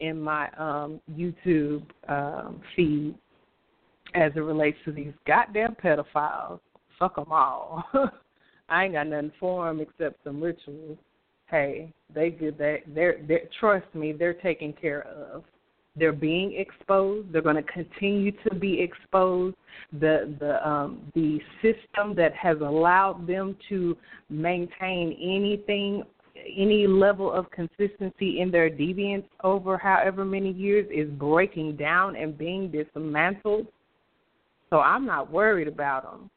in 0.00 0.20
my 0.20 0.48
um 0.58 1.00
YouTube 1.12 1.84
um 2.08 2.60
feed 2.74 3.14
as 4.14 4.32
it 4.34 4.40
relates 4.40 4.78
to 4.84 4.92
these 4.92 5.12
goddamn 5.26 5.76
pedophiles. 5.82 6.60
Fuck 6.98 7.16
them 7.16 7.30
all. 7.30 7.84
I 8.68 8.84
ain't 8.84 8.94
got 8.94 9.06
nothing 9.06 9.32
for 9.38 9.66
them 9.66 9.80
except 9.80 10.22
some 10.24 10.42
rituals. 10.42 10.98
Hey, 11.50 11.92
they 12.14 12.30
did 12.30 12.58
that. 12.58 12.78
They're, 12.94 13.16
they're 13.26 13.48
trust 13.58 13.92
me, 13.94 14.12
they're 14.12 14.34
taken 14.34 14.72
care 14.72 15.02
of. 15.02 15.44
They're 15.96 16.12
being 16.12 16.54
exposed. 16.56 17.32
They're 17.32 17.42
going 17.42 17.56
to 17.56 17.62
continue 17.64 18.30
to 18.48 18.54
be 18.54 18.80
exposed. 18.80 19.56
The 19.92 20.36
the 20.38 20.66
um, 20.66 21.10
the 21.14 21.40
system 21.60 22.14
that 22.14 22.32
has 22.34 22.58
allowed 22.60 23.26
them 23.26 23.56
to 23.68 23.96
maintain 24.28 25.16
anything, 25.20 26.04
any 26.56 26.86
level 26.86 27.32
of 27.32 27.50
consistency 27.50 28.40
in 28.40 28.52
their 28.52 28.70
deviance 28.70 29.24
over 29.42 29.76
however 29.76 30.24
many 30.24 30.52
years 30.52 30.86
is 30.94 31.10
breaking 31.18 31.76
down 31.76 32.14
and 32.14 32.38
being 32.38 32.70
dismantled. 32.70 33.66
So 34.70 34.78
I'm 34.78 35.04
not 35.04 35.32
worried 35.32 35.66
about 35.66 36.04
them. 36.04 36.30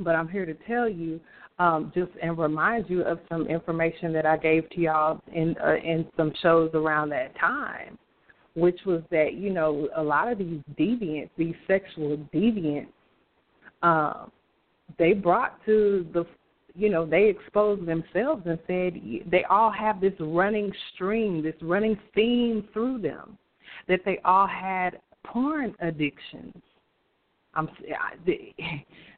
But 0.00 0.16
I'm 0.16 0.28
here 0.28 0.44
to 0.44 0.54
tell 0.66 0.88
you 0.88 1.20
um, 1.58 1.92
just 1.94 2.10
and 2.20 2.36
remind 2.36 2.90
you 2.90 3.02
of 3.02 3.20
some 3.28 3.46
information 3.46 4.12
that 4.12 4.26
I 4.26 4.36
gave 4.36 4.68
to 4.70 4.80
y'all 4.80 5.20
in 5.32 5.54
uh, 5.64 5.76
in 5.76 6.06
some 6.16 6.32
shows 6.42 6.70
around 6.74 7.10
that 7.10 7.38
time, 7.38 7.96
which 8.54 8.80
was 8.84 9.02
that 9.10 9.34
you 9.34 9.50
know 9.50 9.88
a 9.96 10.02
lot 10.02 10.30
of 10.30 10.38
these 10.38 10.60
deviants, 10.78 11.30
these 11.36 11.54
sexual 11.66 12.16
deviants, 12.34 12.88
um, 13.82 14.32
they 14.98 15.12
brought 15.12 15.64
to 15.64 16.06
the 16.12 16.24
you 16.74 16.90
know 16.90 17.06
they 17.06 17.28
exposed 17.28 17.86
themselves 17.86 18.42
and 18.46 18.58
said 18.66 19.00
they 19.30 19.44
all 19.48 19.70
have 19.70 20.00
this 20.00 20.14
running 20.18 20.72
stream, 20.94 21.40
this 21.42 21.54
running 21.62 21.96
theme 22.16 22.68
through 22.72 22.98
them, 23.00 23.38
that 23.86 24.00
they 24.04 24.18
all 24.24 24.48
had 24.48 24.98
porn 25.24 25.74
addictions. 25.80 26.54
I'm 27.54 27.68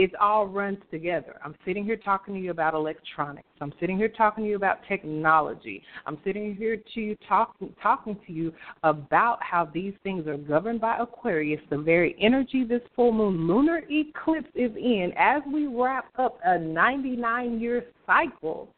it 0.00 0.14
all 0.16 0.46
runs 0.46 0.78
together. 0.90 1.38
I'm 1.44 1.54
sitting 1.66 1.84
here 1.84 1.98
talking 1.98 2.32
to 2.32 2.40
you 2.40 2.50
about 2.50 2.72
electronics. 2.72 3.46
I'm 3.60 3.74
sitting 3.78 3.98
here 3.98 4.08
talking 4.08 4.44
to 4.44 4.50
you 4.50 4.56
about 4.56 4.78
technology. 4.88 5.82
I'm 6.06 6.16
sitting 6.24 6.56
here 6.56 6.78
to 6.94 7.00
you 7.00 7.16
talking 7.28 7.74
talking 7.82 8.18
to 8.26 8.32
you 8.32 8.50
about 8.82 9.42
how 9.42 9.66
these 9.66 9.92
things 10.02 10.26
are 10.26 10.38
governed 10.38 10.80
by 10.80 10.96
Aquarius, 10.98 11.60
the 11.68 11.76
very 11.76 12.16
energy 12.18 12.64
this 12.64 12.80
full 12.96 13.12
moon 13.12 13.46
lunar 13.46 13.82
eclipse 13.90 14.48
is 14.54 14.74
in 14.74 15.12
as 15.18 15.42
we 15.52 15.66
wrap 15.66 16.06
up 16.18 16.38
a 16.46 16.58
99 16.58 17.60
year 17.60 17.84
cycle. 18.06 18.72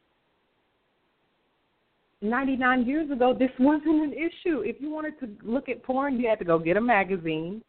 99 2.21 2.85
years 2.85 3.11
ago, 3.13 3.35
this 3.37 3.51
wasn't 3.61 4.03
an 4.03 4.13
issue. 4.13 4.61
If 4.61 4.81
you 4.81 4.91
wanted 4.91 5.19
to 5.21 5.29
look 5.45 5.69
at 5.69 5.85
porn, 5.85 6.19
you 6.19 6.29
had 6.29 6.41
to 6.41 6.45
go 6.45 6.59
get 6.59 6.77
a 6.77 6.81
magazine 6.81 7.63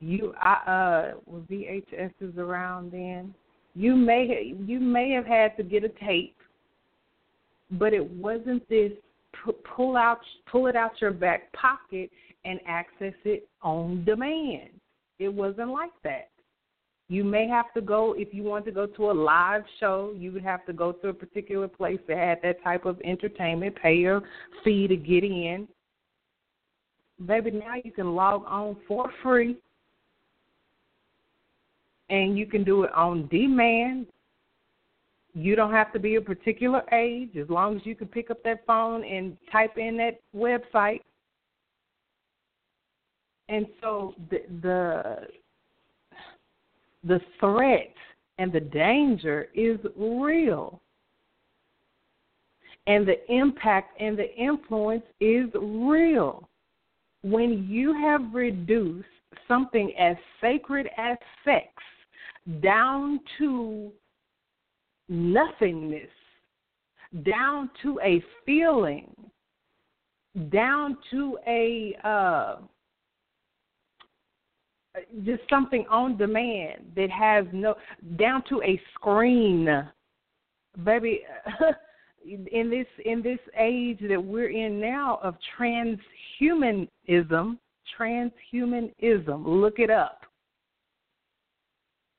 you 0.00 0.34
I 0.40 1.12
uh 1.14 1.18
was 1.26 1.42
is 2.20 2.38
around 2.38 2.92
then. 2.92 3.34
You 3.74 3.96
may 3.96 4.54
you 4.64 4.80
may 4.80 5.10
have 5.10 5.26
had 5.26 5.56
to 5.56 5.62
get 5.62 5.84
a 5.84 5.88
tape, 5.88 6.36
but 7.72 7.92
it 7.92 8.08
wasn't 8.10 8.68
this 8.68 8.92
pull 9.76 9.96
out 9.96 10.20
pull 10.50 10.66
it 10.66 10.76
out 10.76 10.92
your 11.00 11.12
back 11.12 11.52
pocket 11.52 12.10
and 12.44 12.60
access 12.66 13.14
it 13.24 13.48
on 13.62 14.04
demand. 14.04 14.70
It 15.18 15.28
wasn't 15.28 15.70
like 15.70 15.90
that. 16.04 16.30
You 17.08 17.24
may 17.24 17.48
have 17.48 17.72
to 17.74 17.80
go 17.80 18.14
if 18.16 18.32
you 18.32 18.42
want 18.42 18.66
to 18.66 18.70
go 18.70 18.86
to 18.86 19.10
a 19.10 19.12
live 19.12 19.62
show. 19.80 20.14
You 20.16 20.30
would 20.32 20.44
have 20.44 20.64
to 20.66 20.72
go 20.72 20.92
to 20.92 21.08
a 21.08 21.14
particular 21.14 21.66
place 21.66 21.98
that 22.06 22.18
had 22.18 22.38
that 22.42 22.62
type 22.62 22.84
of 22.84 23.00
entertainment, 23.02 23.76
pay 23.82 23.94
your 23.94 24.22
fee 24.62 24.86
to 24.86 24.96
get 24.96 25.24
in. 25.24 25.66
Baby, 27.24 27.52
now 27.52 27.74
you 27.82 27.90
can 27.90 28.14
log 28.14 28.44
on 28.46 28.76
for 28.86 29.10
free 29.22 29.56
and 32.10 32.38
you 32.38 32.46
can 32.46 32.64
do 32.64 32.84
it 32.84 32.92
on 32.92 33.28
demand. 33.28 34.06
You 35.34 35.54
don't 35.54 35.72
have 35.72 35.92
to 35.92 35.98
be 35.98 36.16
a 36.16 36.20
particular 36.20 36.82
age 36.92 37.36
as 37.36 37.48
long 37.48 37.76
as 37.76 37.82
you 37.84 37.94
can 37.94 38.08
pick 38.08 38.30
up 38.30 38.42
that 38.44 38.64
phone 38.66 39.04
and 39.04 39.36
type 39.52 39.76
in 39.76 39.96
that 39.98 40.20
website. 40.34 41.00
And 43.48 43.66
so 43.80 44.14
the 44.30 44.42
the, 44.62 45.16
the 47.04 47.20
threat 47.40 47.94
and 48.38 48.52
the 48.52 48.60
danger 48.60 49.48
is 49.54 49.78
real. 49.96 50.80
And 52.86 53.06
the 53.06 53.30
impact 53.30 54.00
and 54.00 54.18
the 54.18 54.34
influence 54.34 55.04
is 55.20 55.50
real. 55.54 56.48
When 57.22 57.66
you 57.68 57.92
have 57.92 58.32
reduced 58.32 59.06
something 59.46 59.92
as 59.98 60.16
sacred 60.40 60.88
as 60.96 61.18
sex 61.44 61.66
down 62.60 63.20
to 63.38 63.92
nothingness, 65.08 66.08
down 67.24 67.70
to 67.82 67.98
a 68.02 68.22
feeling, 68.44 69.14
down 70.50 70.96
to 71.10 71.38
a 71.46 71.96
uh, 72.04 72.56
just 75.24 75.42
something 75.48 75.84
on 75.90 76.16
demand 76.16 76.92
that 76.96 77.10
has 77.10 77.44
no 77.52 77.74
down 78.16 78.42
to 78.48 78.62
a 78.62 78.80
screen, 78.94 79.68
baby. 80.84 81.22
in 82.52 82.68
this 82.68 82.86
in 83.06 83.22
this 83.22 83.38
age 83.58 84.00
that 84.06 84.22
we're 84.22 84.50
in 84.50 84.80
now 84.80 85.18
of 85.22 85.34
transhumanism, 85.58 87.56
transhumanism, 87.98 89.42
look 89.46 89.78
it 89.78 89.88
up 89.88 90.17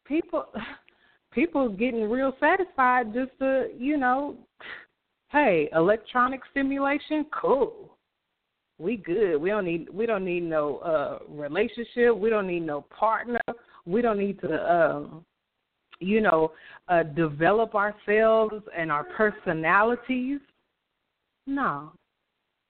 people 0.10 0.46
people 1.32 1.70
getting 1.70 2.10
real 2.10 2.34
satisfied 2.40 3.14
just 3.14 3.32
to 3.40 3.68
you 3.78 3.96
know 3.96 4.36
hey 5.32 5.70
electronic 5.74 6.42
stimulation 6.52 7.26
cool. 7.32 7.96
We 8.80 8.96
good. 8.96 9.38
We 9.38 9.50
don't 9.50 9.66
need 9.66 9.90
we 9.94 10.06
don't 10.06 10.26
need 10.26 10.44
no 10.44 10.78
uh 10.78 11.20
relationship. 11.30 12.18
We 12.18 12.30
don't 12.30 12.48
need 12.48 12.66
no 12.66 12.82
partner. 12.82 13.42
We 13.86 14.02
don't 14.02 14.18
need 14.18 14.42
to 14.42 14.74
um 14.74 15.26
you 16.00 16.22
know 16.22 16.54
uh 16.88 17.04
develop 17.04 17.76
ourselves 17.76 18.56
and 18.76 18.92
our 18.92 19.04
personalities. 19.04 20.40
No. 21.46 21.92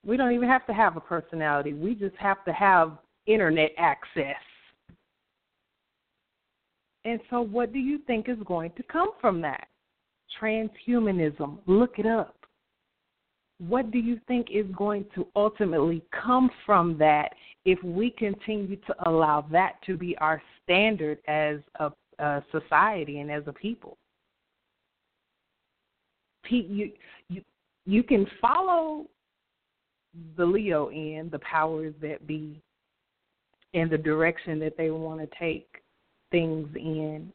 We 0.04 0.16
don't 0.16 0.32
even 0.32 0.48
have 0.48 0.66
to 0.66 0.72
have 0.72 0.96
a 0.96 1.00
personality. 1.00 1.74
We 1.74 1.94
just 1.94 2.16
have 2.16 2.44
to 2.46 2.52
have 2.52 2.98
internet 3.26 3.70
access 3.78 4.36
and 7.04 7.20
so, 7.30 7.40
what 7.40 7.72
do 7.72 7.78
you 7.78 7.98
think 8.06 8.28
is 8.28 8.38
going 8.44 8.72
to 8.76 8.82
come 8.84 9.10
from 9.20 9.40
that? 9.40 9.68
Transhumanism. 10.40 11.58
Look 11.66 11.98
it 11.98 12.06
up. 12.06 12.36
What 13.58 13.90
do 13.90 13.98
you 13.98 14.20
think 14.26 14.48
is 14.50 14.66
going 14.76 15.06
to 15.14 15.26
ultimately 15.36 16.02
come 16.12 16.50
from 16.64 16.96
that 16.98 17.30
if 17.64 17.82
we 17.82 18.10
continue 18.10 18.76
to 18.76 18.94
allow 19.08 19.44
that 19.52 19.74
to 19.86 19.96
be 19.96 20.16
our 20.18 20.42
standard 20.62 21.18
as 21.28 21.58
a, 21.78 21.90
a 22.18 22.42
society 22.52 23.20
and 23.20 23.30
as 23.30 23.42
a 23.46 23.52
people? 23.52 23.96
You, 26.48 26.90
you, 27.28 27.42
you 27.86 28.02
can 28.02 28.26
follow 28.40 29.06
the 30.36 30.44
Leo 30.44 30.90
in 30.90 31.28
the 31.30 31.38
powers 31.38 31.94
that 32.02 32.26
be 32.26 32.60
in 33.72 33.88
the 33.88 33.98
direction 33.98 34.58
that 34.58 34.76
they 34.76 34.90
want 34.90 35.20
to 35.20 35.28
take 35.38 35.79
things 36.30 36.68
in 36.76 37.32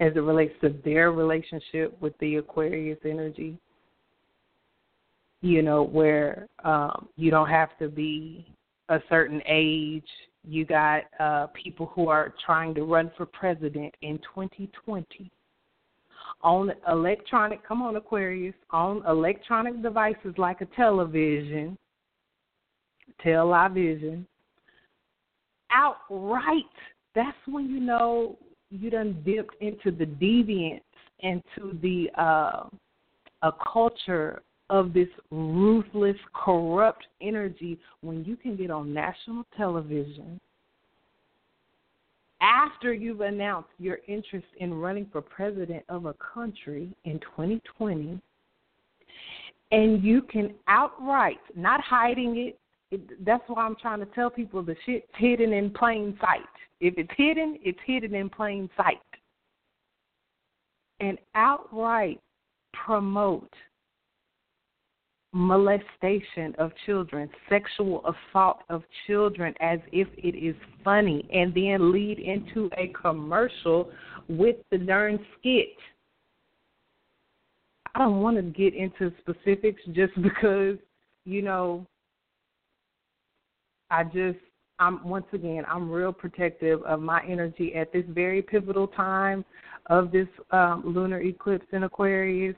as 0.00 0.12
it 0.16 0.20
relates 0.20 0.54
to 0.60 0.74
their 0.84 1.12
relationship 1.12 1.96
with 2.00 2.16
the 2.18 2.36
Aquarius 2.36 2.98
energy. 3.04 3.58
you 5.44 5.60
know, 5.60 5.82
where 5.82 6.46
um, 6.64 7.08
you 7.16 7.28
don't 7.30 7.48
have 7.48 7.76
to 7.78 7.88
be 7.88 8.46
a 8.88 9.00
certain 9.08 9.42
age. 9.46 10.06
You 10.44 10.64
got 10.64 11.02
uh, 11.18 11.48
people 11.48 11.86
who 11.86 12.08
are 12.08 12.32
trying 12.46 12.74
to 12.76 12.84
run 12.84 13.10
for 13.16 13.26
president 13.26 13.92
in 14.02 14.18
2020 14.18 15.30
on 16.42 16.72
electronic, 16.88 17.66
come 17.66 17.82
on, 17.82 17.96
Aquarius, 17.96 18.54
on 18.70 19.04
electronic 19.06 19.82
devices 19.82 20.34
like 20.38 20.60
a 20.60 20.66
television, 20.76 21.78
television, 23.22 24.26
outright. 25.70 26.64
That's 27.14 27.36
when 27.46 27.68
you 27.68 27.80
know 27.80 28.38
you 28.70 28.90
done 28.90 29.22
dipped 29.24 29.54
into 29.60 29.90
the 29.90 30.06
deviance, 30.06 30.80
into 31.20 31.78
the 31.82 32.10
uh, 32.20 32.68
a 33.42 33.52
culture 33.72 34.42
of 34.70 34.94
this 34.94 35.08
ruthless, 35.30 36.16
corrupt 36.32 37.04
energy 37.20 37.78
when 38.00 38.24
you 38.24 38.36
can 38.36 38.56
get 38.56 38.70
on 38.70 38.94
national 38.94 39.44
television 39.56 40.40
after 42.42 42.92
you've 42.92 43.20
announced 43.20 43.70
your 43.78 43.98
interest 44.08 44.46
in 44.58 44.74
running 44.74 45.06
for 45.12 45.22
president 45.22 45.84
of 45.88 46.06
a 46.06 46.14
country 46.14 46.90
in 47.04 47.18
2020 47.20 48.20
and 49.70 50.02
you 50.02 50.22
can 50.22 50.52
outright 50.66 51.38
not 51.56 51.80
hiding 51.80 52.36
it, 52.36 52.58
it 52.92 53.24
that's 53.24 53.42
why 53.48 53.64
I'm 53.64 53.76
trying 53.76 54.00
to 54.00 54.06
tell 54.06 54.30
people 54.30 54.62
the 54.62 54.76
shit's 54.86 55.06
hidden 55.16 55.52
in 55.52 55.70
plain 55.70 56.16
sight. 56.20 56.42
If 56.80 56.94
it's 56.96 57.10
hidden, 57.16 57.58
it's 57.62 57.78
hidden 57.86 58.14
in 58.14 58.28
plain 58.28 58.68
sight. 58.76 58.98
And 61.00 61.18
outright 61.34 62.20
promote 62.72 63.52
molestation 65.32 66.54
of 66.58 66.72
children, 66.84 67.30
sexual 67.48 68.04
assault 68.04 68.58
of 68.68 68.82
children 69.06 69.54
as 69.60 69.78
if 69.90 70.06
it 70.18 70.36
is 70.36 70.54
funny, 70.84 71.26
and 71.32 71.54
then 71.54 71.90
lead 71.92 72.18
into 72.18 72.68
a 72.76 72.88
commercial 72.88 73.90
with 74.28 74.56
the 74.70 74.78
darn 74.78 75.18
skit. 75.38 75.74
I 77.94 78.00
don't 78.00 78.20
want 78.20 78.36
to 78.36 78.42
get 78.42 78.74
into 78.74 79.12
specifics 79.20 79.80
just 79.92 80.12
because, 80.22 80.76
you 81.24 81.40
know, 81.40 81.86
I 83.92 84.04
just 84.04 84.38
I'm 84.78 85.06
once 85.06 85.26
again 85.32 85.64
I'm 85.68 85.90
real 85.90 86.12
protective 86.12 86.82
of 86.82 87.00
my 87.00 87.22
energy 87.28 87.74
at 87.74 87.92
this 87.92 88.04
very 88.08 88.42
pivotal 88.42 88.88
time 88.88 89.44
of 89.86 90.10
this 90.10 90.28
um, 90.50 90.82
lunar 90.84 91.20
eclipse 91.20 91.66
in 91.72 91.82
Aquarius, 91.82 92.56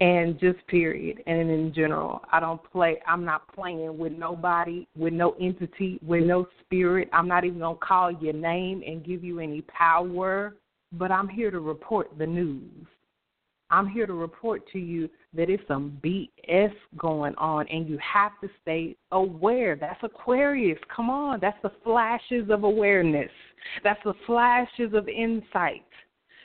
and 0.00 0.38
just 0.38 0.64
period. 0.66 1.22
And 1.26 1.50
in 1.50 1.72
general, 1.74 2.20
I 2.30 2.40
don't 2.40 2.60
play. 2.70 3.00
I'm 3.06 3.24
not 3.24 3.52
playing 3.54 3.96
with 3.96 4.12
nobody, 4.12 4.86
with 4.96 5.12
no 5.12 5.34
entity, 5.40 5.98
with 6.04 6.24
no 6.24 6.46
spirit. 6.60 7.08
I'm 7.12 7.28
not 7.28 7.44
even 7.44 7.60
gonna 7.60 7.76
call 7.76 8.10
your 8.10 8.34
name 8.34 8.82
and 8.86 9.04
give 9.04 9.24
you 9.24 9.40
any 9.40 9.62
power. 9.62 10.54
But 10.92 11.10
I'm 11.10 11.28
here 11.28 11.50
to 11.50 11.60
report 11.60 12.10
the 12.18 12.26
news. 12.26 12.86
I'm 13.70 13.88
here 13.88 14.06
to 14.06 14.12
report 14.12 14.62
to 14.72 14.78
you 14.78 15.08
that 15.34 15.50
it's 15.50 15.62
some 15.66 15.98
BS 16.04 16.72
going 16.96 17.34
on 17.36 17.66
and 17.68 17.88
you 17.88 17.98
have 17.98 18.32
to 18.42 18.48
stay 18.62 18.96
aware. 19.10 19.76
That's 19.76 20.02
Aquarius. 20.02 20.78
Come 20.94 21.10
on. 21.10 21.40
That's 21.40 21.60
the 21.62 21.72
flashes 21.82 22.50
of 22.50 22.64
awareness. 22.64 23.30
That's 23.82 24.02
the 24.04 24.14
flashes 24.26 24.92
of 24.94 25.08
insight. 25.08 25.84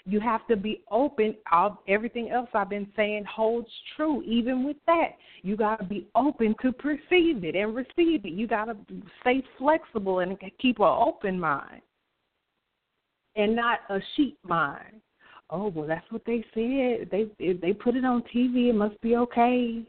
You 0.05 0.19
have 0.21 0.47
to 0.47 0.55
be 0.55 0.81
open. 0.89 1.35
All, 1.51 1.83
everything 1.87 2.31
else 2.31 2.49
I've 2.53 2.69
been 2.69 2.87
saying 2.95 3.25
holds 3.25 3.69
true. 3.95 4.23
Even 4.23 4.63
with 4.63 4.77
that, 4.87 5.09
you 5.43 5.55
got 5.55 5.77
to 5.79 5.85
be 5.85 6.07
open 6.15 6.55
to 6.61 6.71
perceive 6.71 7.43
it 7.43 7.55
and 7.55 7.75
receive 7.75 8.25
it. 8.25 8.31
You 8.31 8.47
got 8.47 8.65
to 8.65 8.77
stay 9.21 9.43
flexible 9.57 10.19
and 10.19 10.37
keep 10.59 10.79
an 10.79 10.85
open 10.85 11.39
mind 11.39 11.81
and 13.35 13.55
not 13.55 13.79
a 13.89 13.99
sheep 14.15 14.37
mind. 14.43 15.01
Oh 15.49 15.67
well, 15.69 15.87
that's 15.87 16.09
what 16.11 16.23
they 16.25 16.43
said. 16.53 17.09
They 17.11 17.29
they 17.53 17.73
put 17.73 17.95
it 17.95 18.05
on 18.05 18.23
TV, 18.33 18.69
it 18.69 18.75
must 18.75 18.99
be 19.01 19.15
okay. 19.15 19.83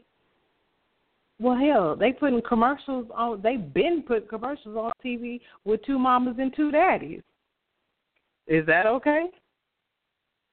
Well, 1.39 1.57
hell, 1.57 1.95
they 1.95 2.13
putting 2.13 2.41
commercials 2.47 3.07
on. 3.15 3.41
They've 3.41 3.73
been 3.73 4.03
putting 4.07 4.27
commercials 4.27 4.77
on 4.77 4.91
TV 5.03 5.39
with 5.65 5.83
two 5.85 5.97
mamas 5.97 6.35
and 6.39 6.55
two 6.55 6.71
daddies. 6.71 7.21
Is 8.47 8.65
that 8.65 8.85
okay? 8.85 9.27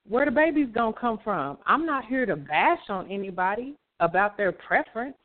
where 0.09 0.25
the 0.25 0.31
babies 0.31 0.67
gonna 0.73 0.91
come 0.99 1.19
from. 1.23 1.57
I'm 1.65 1.85
not 1.85 2.05
here 2.05 2.25
to 2.25 2.35
bash 2.35 2.79
on 2.89 3.09
anybody 3.09 3.75
about 3.99 4.35
their 4.35 4.51
preference. 4.51 5.15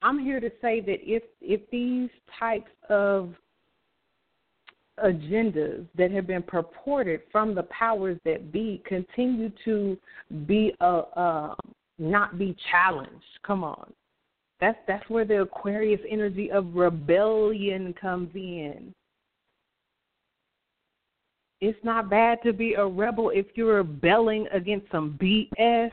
I'm 0.00 0.18
here 0.18 0.40
to 0.40 0.50
say 0.62 0.80
that 0.80 0.98
if 1.02 1.22
if 1.40 1.60
these 1.70 2.08
types 2.38 2.70
of 2.88 3.34
agendas 5.02 5.86
that 5.96 6.10
have 6.10 6.26
been 6.26 6.42
purported 6.42 7.20
from 7.32 7.54
the 7.54 7.64
powers 7.64 8.18
that 8.24 8.52
be 8.52 8.82
continue 8.86 9.50
to 9.64 9.98
be 10.46 10.74
uh, 10.80 11.02
uh, 11.16 11.54
not 11.98 12.38
be 12.38 12.56
challenged. 12.70 13.24
Come 13.44 13.64
on, 13.64 13.92
that's 14.60 14.78
that's 14.86 15.08
where 15.08 15.24
the 15.24 15.42
Aquarius 15.42 16.00
energy 16.08 16.50
of 16.50 16.74
rebellion 16.74 17.94
comes 18.00 18.30
in. 18.34 18.94
It's 21.60 21.78
not 21.82 22.10
bad 22.10 22.38
to 22.44 22.52
be 22.52 22.74
a 22.74 22.86
rebel 22.86 23.30
if 23.30 23.46
you're 23.54 23.76
rebelling 23.76 24.46
against 24.52 24.90
some 24.92 25.18
BS. 25.20 25.90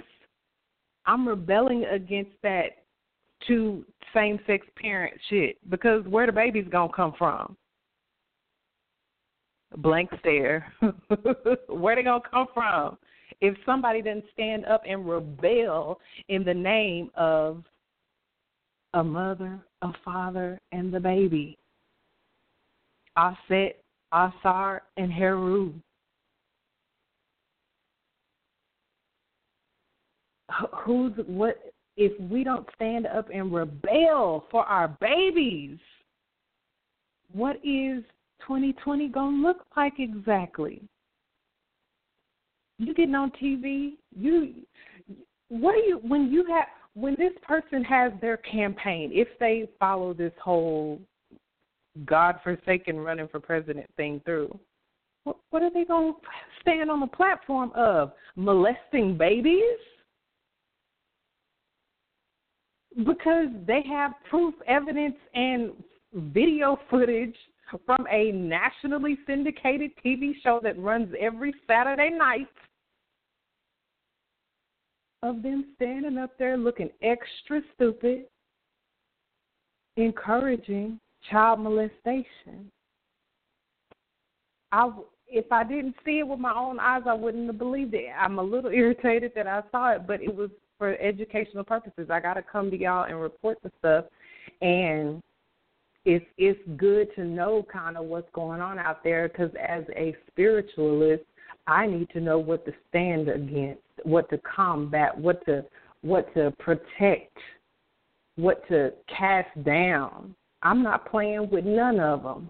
I'm 1.05 1.27
rebelling 1.27 1.85
against 1.85 2.31
that 2.43 2.83
two 3.47 3.85
same 4.13 4.39
sex 4.45 4.67
parent 4.75 5.13
shit 5.29 5.57
because 5.69 6.05
where 6.05 6.25
the 6.25 6.31
baby's 6.31 6.67
gonna 6.69 6.91
come 6.93 7.13
from? 7.17 7.55
Blank 9.77 10.09
stare. 10.19 10.71
where 11.67 11.95
they 11.95 12.03
gonna 12.03 12.21
come 12.29 12.47
from? 12.53 12.97
If 13.39 13.55
somebody 13.65 14.01
doesn't 14.01 14.25
stand 14.33 14.65
up 14.65 14.83
and 14.87 15.07
rebel 15.07 15.99
in 16.29 16.43
the 16.43 16.53
name 16.53 17.09
of 17.15 17.63
a 18.93 19.03
mother, 19.03 19.59
a 19.81 19.91
father, 20.03 20.59
and 20.71 20.93
the 20.93 20.99
baby. 20.99 21.57
Aset 23.17 23.75
Asar, 24.11 24.83
and 24.97 25.11
Heru. 25.11 25.73
Who's 30.83 31.13
what? 31.27 31.55
If 31.97 32.19
we 32.29 32.43
don't 32.43 32.67
stand 32.75 33.05
up 33.07 33.29
and 33.33 33.53
rebel 33.53 34.45
for 34.49 34.63
our 34.65 34.87
babies, 34.99 35.77
what 37.31 37.57
is 37.63 38.03
2020 38.47 39.07
gonna 39.09 39.37
look 39.37 39.65
like 39.75 39.93
exactly? 39.99 40.81
You 42.77 42.93
getting 42.93 43.15
on 43.15 43.31
TV? 43.31 43.93
You 44.15 44.53
what 45.49 45.73
do 45.73 45.79
you 45.79 45.99
when 46.03 46.31
you 46.31 46.45
have 46.45 46.65
when 46.93 47.15
this 47.17 47.33
person 47.43 47.83
has 47.83 48.11
their 48.21 48.37
campaign? 48.37 49.11
If 49.13 49.27
they 49.39 49.69
follow 49.79 50.13
this 50.13 50.33
whole 50.43 50.99
God-forsaken 52.05 52.97
running 52.97 53.27
for 53.27 53.39
president 53.39 53.87
thing 53.97 54.21
through, 54.25 54.57
what, 55.23 55.37
what 55.49 55.61
are 55.61 55.69
they 55.69 55.85
going 55.85 56.13
to 56.13 56.19
stand 56.61 56.89
on 56.89 56.99
the 56.99 57.07
platform 57.07 57.71
of? 57.75 58.13
Molesting 58.35 59.17
babies? 59.17 59.61
Because 62.97 63.47
they 63.67 63.83
have 63.87 64.13
proof, 64.29 64.53
evidence, 64.67 65.15
and 65.33 65.71
video 66.13 66.77
footage 66.89 67.35
from 67.85 68.05
a 68.11 68.31
nationally 68.31 69.17
syndicated 69.25 69.91
TV 70.03 70.33
show 70.43 70.59
that 70.63 70.79
runs 70.79 71.13
every 71.19 71.53
Saturday 71.67 72.09
night 72.09 72.47
of 75.23 75.43
them 75.43 75.65
standing 75.75 76.17
up 76.17 76.31
there 76.37 76.57
looking 76.57 76.89
extra 77.01 77.61
stupid, 77.75 78.25
encouraging 79.97 80.99
child 81.29 81.59
molestation. 81.59 82.71
I 84.71 84.89
if 85.33 85.49
I 85.49 85.63
didn't 85.63 85.95
see 86.03 86.19
it 86.19 86.27
with 86.27 86.39
my 86.39 86.53
own 86.53 86.77
eyes, 86.79 87.03
I 87.07 87.13
wouldn't 87.13 87.47
have 87.47 87.57
believed 87.57 87.93
it. 87.93 88.07
I'm 88.19 88.37
a 88.37 88.43
little 88.43 88.71
irritated 88.73 89.31
that 89.35 89.47
I 89.47 89.61
saw 89.71 89.93
it, 89.93 90.05
but 90.05 90.21
it 90.21 90.35
was 90.35 90.49
for 90.77 90.97
educational 90.99 91.63
purposes. 91.63 92.09
I 92.09 92.19
got 92.19 92.33
to 92.33 92.41
come 92.41 92.69
to 92.71 92.77
y'all 92.77 93.05
and 93.05 93.21
report 93.21 93.59
the 93.63 93.71
stuff, 93.79 94.05
and 94.61 95.21
it's 96.05 96.25
it's 96.37 96.59
good 96.77 97.13
to 97.15 97.23
know 97.23 97.65
kind 97.71 97.97
of 97.97 98.05
what's 98.05 98.29
going 98.33 98.61
on 98.61 98.79
out 98.79 99.03
there 99.03 99.27
because 99.27 99.51
as 99.67 99.83
a 99.95 100.15
spiritualist, 100.27 101.23
I 101.67 101.85
need 101.85 102.09
to 102.11 102.19
know 102.19 102.39
what 102.39 102.65
to 102.65 102.73
stand 102.89 103.29
against, 103.29 103.81
what 104.03 104.29
to 104.31 104.39
combat, 104.39 105.15
what 105.17 105.45
to 105.45 105.63
what 106.01 106.33
to 106.33 106.51
protect, 106.59 107.37
what 108.35 108.67
to 108.69 108.91
cast 109.15 109.63
down. 109.63 110.35
I'm 110.63 110.81
not 110.83 111.09
playing 111.09 111.49
with 111.51 111.65
none 111.65 111.99
of 111.99 112.23
them. 112.23 112.49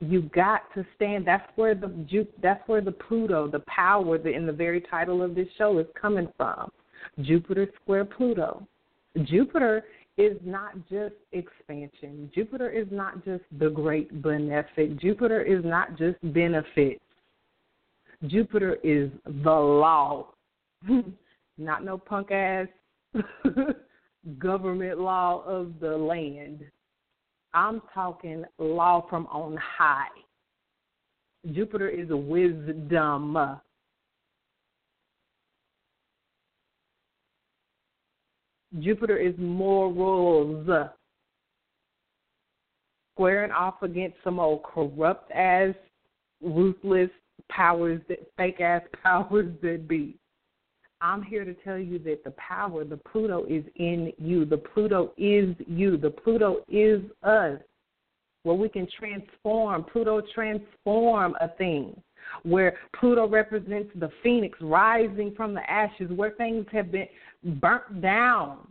You 0.00 0.22
got 0.34 0.62
to 0.74 0.84
stand. 0.96 1.26
That's 1.26 1.46
where 1.56 1.74
the 1.74 2.26
that's 2.42 2.66
where 2.66 2.80
the 2.80 2.92
Pluto, 2.92 3.48
the 3.48 3.62
power 3.68 4.16
in 4.16 4.46
the 4.46 4.52
very 4.52 4.80
title 4.80 5.22
of 5.22 5.34
this 5.34 5.48
show 5.58 5.78
is 5.78 5.86
coming 6.00 6.28
from. 6.36 6.70
Jupiter 7.20 7.68
square 7.82 8.04
Pluto. 8.04 8.66
Jupiter 9.24 9.84
is 10.18 10.36
not 10.44 10.74
just 10.90 11.14
expansion. 11.32 12.30
Jupiter 12.34 12.70
is 12.70 12.86
not 12.90 13.24
just 13.24 13.44
the 13.58 13.70
great 13.70 14.22
benefic. 14.22 15.00
Jupiter 15.00 15.42
is 15.42 15.64
not 15.64 15.96
just 15.96 16.16
benefits. 16.34 17.00
Jupiter 18.26 18.76
is 18.82 19.10
the 19.24 19.50
law. 19.50 20.28
not 21.58 21.84
no 21.84 21.98
punk 21.98 22.30
ass 22.30 22.68
government 24.38 24.98
law 24.98 25.42
of 25.44 25.72
the 25.80 25.96
land. 25.96 26.64
I'm 27.54 27.82
talking 27.92 28.44
law 28.58 29.06
from 29.08 29.26
on 29.26 29.56
high. 29.56 30.06
Jupiter 31.52 31.88
is 31.88 32.08
wisdom. 32.10 33.36
Jupiter 38.80 39.16
is 39.16 39.34
morals. 39.38 40.68
Squaring 43.14 43.50
off 43.50 43.82
against 43.82 44.16
some 44.24 44.40
old 44.40 44.62
corrupt 44.62 45.30
ass, 45.32 45.74
ruthless 46.40 47.10
powers 47.50 48.00
that 48.08 48.18
fake 48.36 48.60
ass 48.60 48.82
powers 49.02 49.52
that 49.62 49.86
be. 49.86 50.16
I'm 51.02 51.22
here 51.22 51.44
to 51.44 51.54
tell 51.64 51.78
you 51.78 51.98
that 52.00 52.22
the 52.22 52.32
power, 52.32 52.84
the 52.84 52.96
Pluto 52.96 53.44
is 53.48 53.64
in 53.74 54.12
you. 54.18 54.44
The 54.44 54.56
Pluto 54.56 55.12
is 55.18 55.54
you. 55.66 55.96
The 55.96 56.10
Pluto 56.10 56.62
is 56.68 57.02
us. 57.24 57.58
Where 58.44 58.56
we 58.56 58.68
can 58.68 58.88
transform, 58.98 59.84
Pluto 59.84 60.22
transform 60.34 61.34
a 61.40 61.48
thing. 61.48 62.00
Where 62.44 62.76
Pluto 62.98 63.26
represents 63.28 63.90
the 63.96 64.10
phoenix 64.22 64.56
rising 64.60 65.34
from 65.36 65.54
the 65.54 65.68
ashes, 65.68 66.10
where 66.10 66.30
things 66.30 66.66
have 66.72 66.92
been 66.92 67.08
burnt 67.44 68.00
down. 68.00 68.68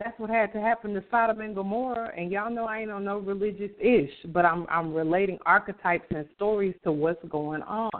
That's 0.00 0.18
what 0.18 0.28
had 0.28 0.52
to 0.52 0.60
happen 0.60 0.92
to 0.94 1.04
Sodom 1.10 1.40
and 1.40 1.54
Gomorrah, 1.54 2.10
and 2.16 2.30
y'all 2.30 2.50
know 2.50 2.64
I 2.64 2.80
ain't 2.80 2.90
on 2.90 3.04
no 3.04 3.18
religious 3.18 3.70
ish, 3.80 4.10
but 4.32 4.44
I'm 4.44 4.66
I'm 4.68 4.92
relating 4.92 5.38
archetypes 5.46 6.06
and 6.10 6.26
stories 6.34 6.74
to 6.82 6.92
what's 6.92 7.24
going 7.28 7.62
on. 7.62 7.90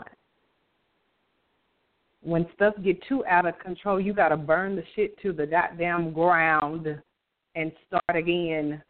When 2.21 2.47
stuff 2.53 2.73
get 2.83 3.01
too 3.07 3.25
out 3.25 3.45
of 3.45 3.57
control, 3.59 3.99
you 3.99 4.13
gotta 4.13 4.35
burn 4.35 4.75
the 4.75 4.83
shit 4.95 5.19
to 5.21 5.31
the 5.31 5.47
goddamn 5.47 6.11
ground 6.11 6.87
and 7.55 7.71
start 7.87 8.17
again. 8.17 8.81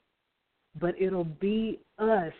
But 0.79 0.99
it'll 0.99 1.23
be 1.23 1.79
us 1.99 2.33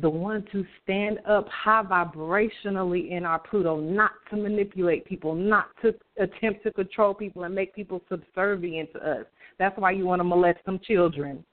the 0.00 0.10
ones 0.10 0.44
who 0.52 0.64
stand 0.82 1.18
up 1.28 1.48
high 1.48 1.82
vibrationally 1.82 3.10
in 3.10 3.24
our 3.24 3.40
Pluto, 3.40 3.80
not 3.80 4.12
to 4.30 4.36
manipulate 4.36 5.04
people, 5.04 5.34
not 5.34 5.66
to 5.82 5.92
attempt 6.18 6.62
to 6.62 6.72
control 6.72 7.12
people 7.12 7.42
and 7.42 7.54
make 7.54 7.74
people 7.74 8.00
subservient 8.08 8.92
to 8.92 8.98
us. 9.00 9.26
That's 9.58 9.76
why 9.78 9.90
you 9.90 10.06
want 10.06 10.20
to 10.20 10.24
molest 10.24 10.60
some 10.64 10.78
children. 10.78 11.44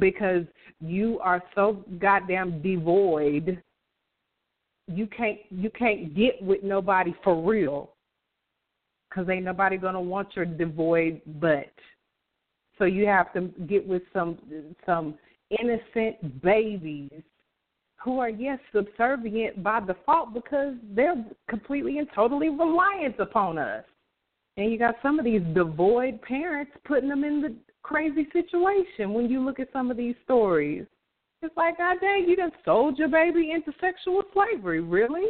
Because 0.00 0.44
you 0.80 1.20
are 1.20 1.42
so 1.54 1.84
goddamn 2.00 2.60
devoid 2.60 3.62
you 4.88 5.06
can't 5.06 5.38
you 5.50 5.70
can't 5.70 6.14
get 6.14 6.40
with 6.40 6.62
nobody 6.62 7.14
for 7.24 7.42
real 7.42 7.90
because 9.08 9.28
ain't 9.28 9.44
nobody 9.44 9.76
gonna 9.76 10.00
want 10.00 10.28
your 10.36 10.44
devoid 10.44 11.20
butt. 11.40 11.72
So 12.78 12.84
you 12.84 13.06
have 13.06 13.32
to 13.32 13.52
get 13.66 13.86
with 13.86 14.02
some 14.12 14.38
some 14.84 15.18
innocent 15.60 16.42
babies 16.42 17.22
who 18.06 18.20
are 18.20 18.30
yes 18.30 18.60
subservient 18.72 19.64
by 19.64 19.80
default 19.80 20.32
because 20.32 20.74
they're 20.94 21.24
completely 21.50 21.98
and 21.98 22.06
totally 22.14 22.48
reliant 22.48 23.18
upon 23.18 23.58
us. 23.58 23.84
And 24.56 24.70
you 24.70 24.78
got 24.78 24.94
some 25.02 25.18
of 25.18 25.24
these 25.24 25.42
devoid 25.54 26.22
parents 26.22 26.70
putting 26.84 27.08
them 27.08 27.24
in 27.24 27.42
the 27.42 27.52
crazy 27.82 28.28
situation 28.32 29.12
when 29.12 29.28
you 29.28 29.44
look 29.44 29.58
at 29.58 29.72
some 29.72 29.90
of 29.90 29.96
these 29.96 30.14
stories. 30.22 30.86
It's 31.42 31.56
like, 31.56 31.78
God 31.78 31.96
dang, 32.00 32.28
you 32.28 32.36
done 32.36 32.52
sold 32.64 32.96
your 32.96 33.08
baby 33.08 33.50
into 33.50 33.72
sexual 33.80 34.22
slavery, 34.32 34.80
really? 34.80 35.26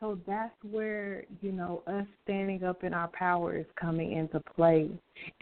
So 0.00 0.18
that's 0.26 0.56
where, 0.70 1.24
you 1.42 1.52
know, 1.52 1.82
us 1.86 2.06
standing 2.24 2.64
up 2.64 2.82
in 2.82 2.94
our 2.94 3.08
power 3.08 3.58
is 3.58 3.66
coming 3.78 4.12
into 4.12 4.40
play. 4.40 4.88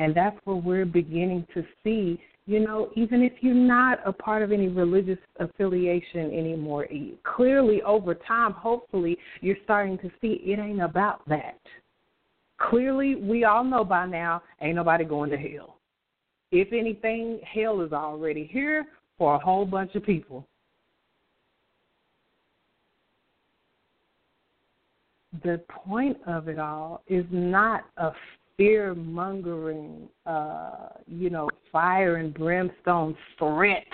And 0.01 0.13
that's 0.13 0.37
where 0.43 0.57
we're 0.57 0.87
beginning 0.87 1.47
to 1.55 1.65
see 1.85 2.21
you 2.47 2.61
know, 2.61 2.91
even 2.95 3.23
if 3.23 3.33
you're 3.41 3.55
not 3.55 4.01
a 4.05 4.13
part 4.13 4.43
of 4.43 4.53
any 4.53 4.69
religious 4.69 5.19
affiliation 5.41 6.27
anymore, 6.27 6.87
clearly 7.23 7.81
over 7.83 8.15
time, 8.15 8.53
hopefully, 8.53 9.17
you're 9.41 9.57
starting 9.65 9.97
to 9.99 10.11
see 10.21 10.41
it 10.45 10.59
ain't 10.59 10.83
about 10.83 11.27
that. 11.29 11.59
Clearly, 12.59 13.15
we 13.15 13.45
all 13.45 13.65
know 13.65 13.83
by 13.83 14.07
now, 14.07 14.43
ain't 14.61 14.77
nobody 14.77 15.05
going 15.05 15.31
to 15.31 15.39
hell. 15.39 15.79
If 16.53 16.73
anything, 16.73 17.41
hell 17.43 17.81
is 17.81 17.93
already 17.93 18.49
here 18.53 18.87
for 19.17 19.35
a 19.35 19.39
whole 19.39 19.65
bunch 19.65 19.95
of 19.95 20.05
people. 20.05 20.47
The 25.43 25.61
point 25.69 26.19
of 26.27 26.49
it 26.49 26.59
all 26.59 27.03
is 27.09 27.25
not 27.31 27.87
a 27.97 28.13
fear 28.57 28.95
mongering, 28.95 30.09
uh, 30.27 30.89
you 31.07 31.31
know, 31.31 31.49
fire 31.73 32.17
and 32.17 32.33
brimstone 32.33 33.17
threat 33.39 33.87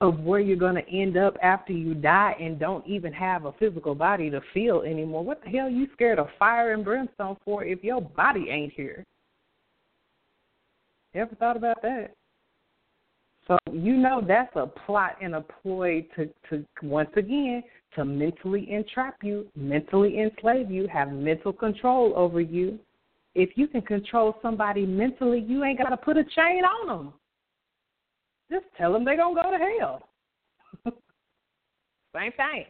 of 0.00 0.20
where 0.20 0.38
you're 0.38 0.56
going 0.56 0.76
to 0.76 0.88
end 0.88 1.16
up 1.16 1.36
after 1.42 1.72
you 1.72 1.92
die 1.92 2.36
and 2.40 2.58
don't 2.58 2.86
even 2.86 3.12
have 3.12 3.46
a 3.46 3.52
physical 3.52 3.94
body 3.94 4.30
to 4.30 4.40
feel 4.54 4.82
anymore. 4.82 5.24
What 5.24 5.42
the 5.42 5.50
hell 5.50 5.66
are 5.66 5.70
you 5.70 5.88
scared 5.92 6.18
of 6.18 6.28
fire 6.38 6.72
and 6.72 6.84
brimstone 6.84 7.36
for 7.44 7.64
if 7.64 7.82
your 7.82 8.00
body 8.00 8.46
ain't 8.48 8.72
here? 8.74 9.04
Ever 11.14 11.34
thought 11.34 11.56
about 11.56 11.82
that? 11.82 12.14
So 13.48 13.56
you 13.72 13.96
know 13.96 14.22
that's 14.26 14.54
a 14.56 14.66
plot 14.66 15.16
and 15.22 15.34
a 15.34 15.40
ploy 15.40 16.06
to, 16.16 16.28
to 16.50 16.64
once 16.82 17.10
again 17.16 17.62
to 17.96 18.04
mentally 18.04 18.70
entrap 18.70 19.16
you, 19.22 19.46
mentally 19.56 20.20
enslave 20.20 20.70
you, 20.70 20.86
have 20.86 21.10
mental 21.10 21.52
control 21.52 22.12
over 22.14 22.40
you, 22.40 22.78
if 23.38 23.50
you 23.54 23.68
can 23.68 23.82
control 23.82 24.34
somebody 24.42 24.84
mentally, 24.84 25.38
you 25.38 25.62
ain't 25.62 25.78
got 25.78 25.90
to 25.90 25.96
put 25.96 26.16
a 26.16 26.24
chain 26.24 26.64
on 26.64 26.88
them. 26.88 27.12
Just 28.50 28.64
tell 28.76 28.92
them 28.92 29.04
they're 29.04 29.16
going 29.16 29.36
to 29.36 29.42
go 29.42 29.50
to 29.52 29.58
hell. 29.78 30.08
Same 32.16 32.32
thing. 32.32 32.64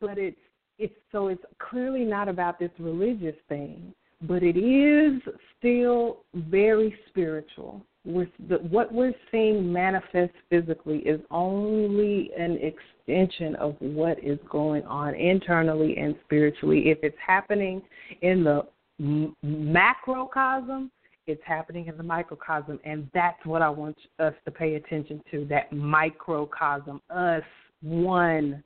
But 0.00 0.16
it's 0.16 0.38
it's 0.78 0.94
so 1.12 1.28
it's 1.28 1.42
clearly 1.58 2.04
not 2.04 2.28
about 2.28 2.58
this 2.58 2.70
religious 2.78 3.34
thing, 3.48 3.92
but 4.22 4.42
it 4.42 4.56
is 4.56 5.20
still 5.58 6.24
very 6.34 6.94
spiritual 7.08 7.84
we're, 8.08 8.28
the, 8.48 8.56
what 8.56 8.92
we're 8.92 9.14
seeing 9.30 9.70
manifest 9.70 10.32
physically 10.48 10.98
is 11.00 11.20
only 11.30 12.30
an 12.38 12.58
extension 12.62 13.54
of 13.56 13.76
what 13.80 14.22
is 14.24 14.38
going 14.50 14.82
on 14.84 15.14
internally 15.14 15.96
and 15.98 16.16
spiritually. 16.24 16.88
If 16.88 16.98
it's 17.02 17.16
happening 17.24 17.82
in 18.22 18.44
the 18.44 18.66
m- 18.98 19.36
macrocosm, 19.42 20.90
it's 21.26 21.42
happening 21.44 21.86
in 21.86 21.98
the 21.98 22.02
microcosm, 22.02 22.80
and 22.84 23.10
that's 23.12 23.44
what 23.44 23.60
I 23.60 23.68
want 23.68 23.98
us 24.18 24.32
to 24.46 24.50
pay 24.50 24.76
attention 24.76 25.22
to 25.30 25.44
that 25.50 25.70
microcosm, 25.70 27.02
us, 27.10 27.42
one. 27.82 28.64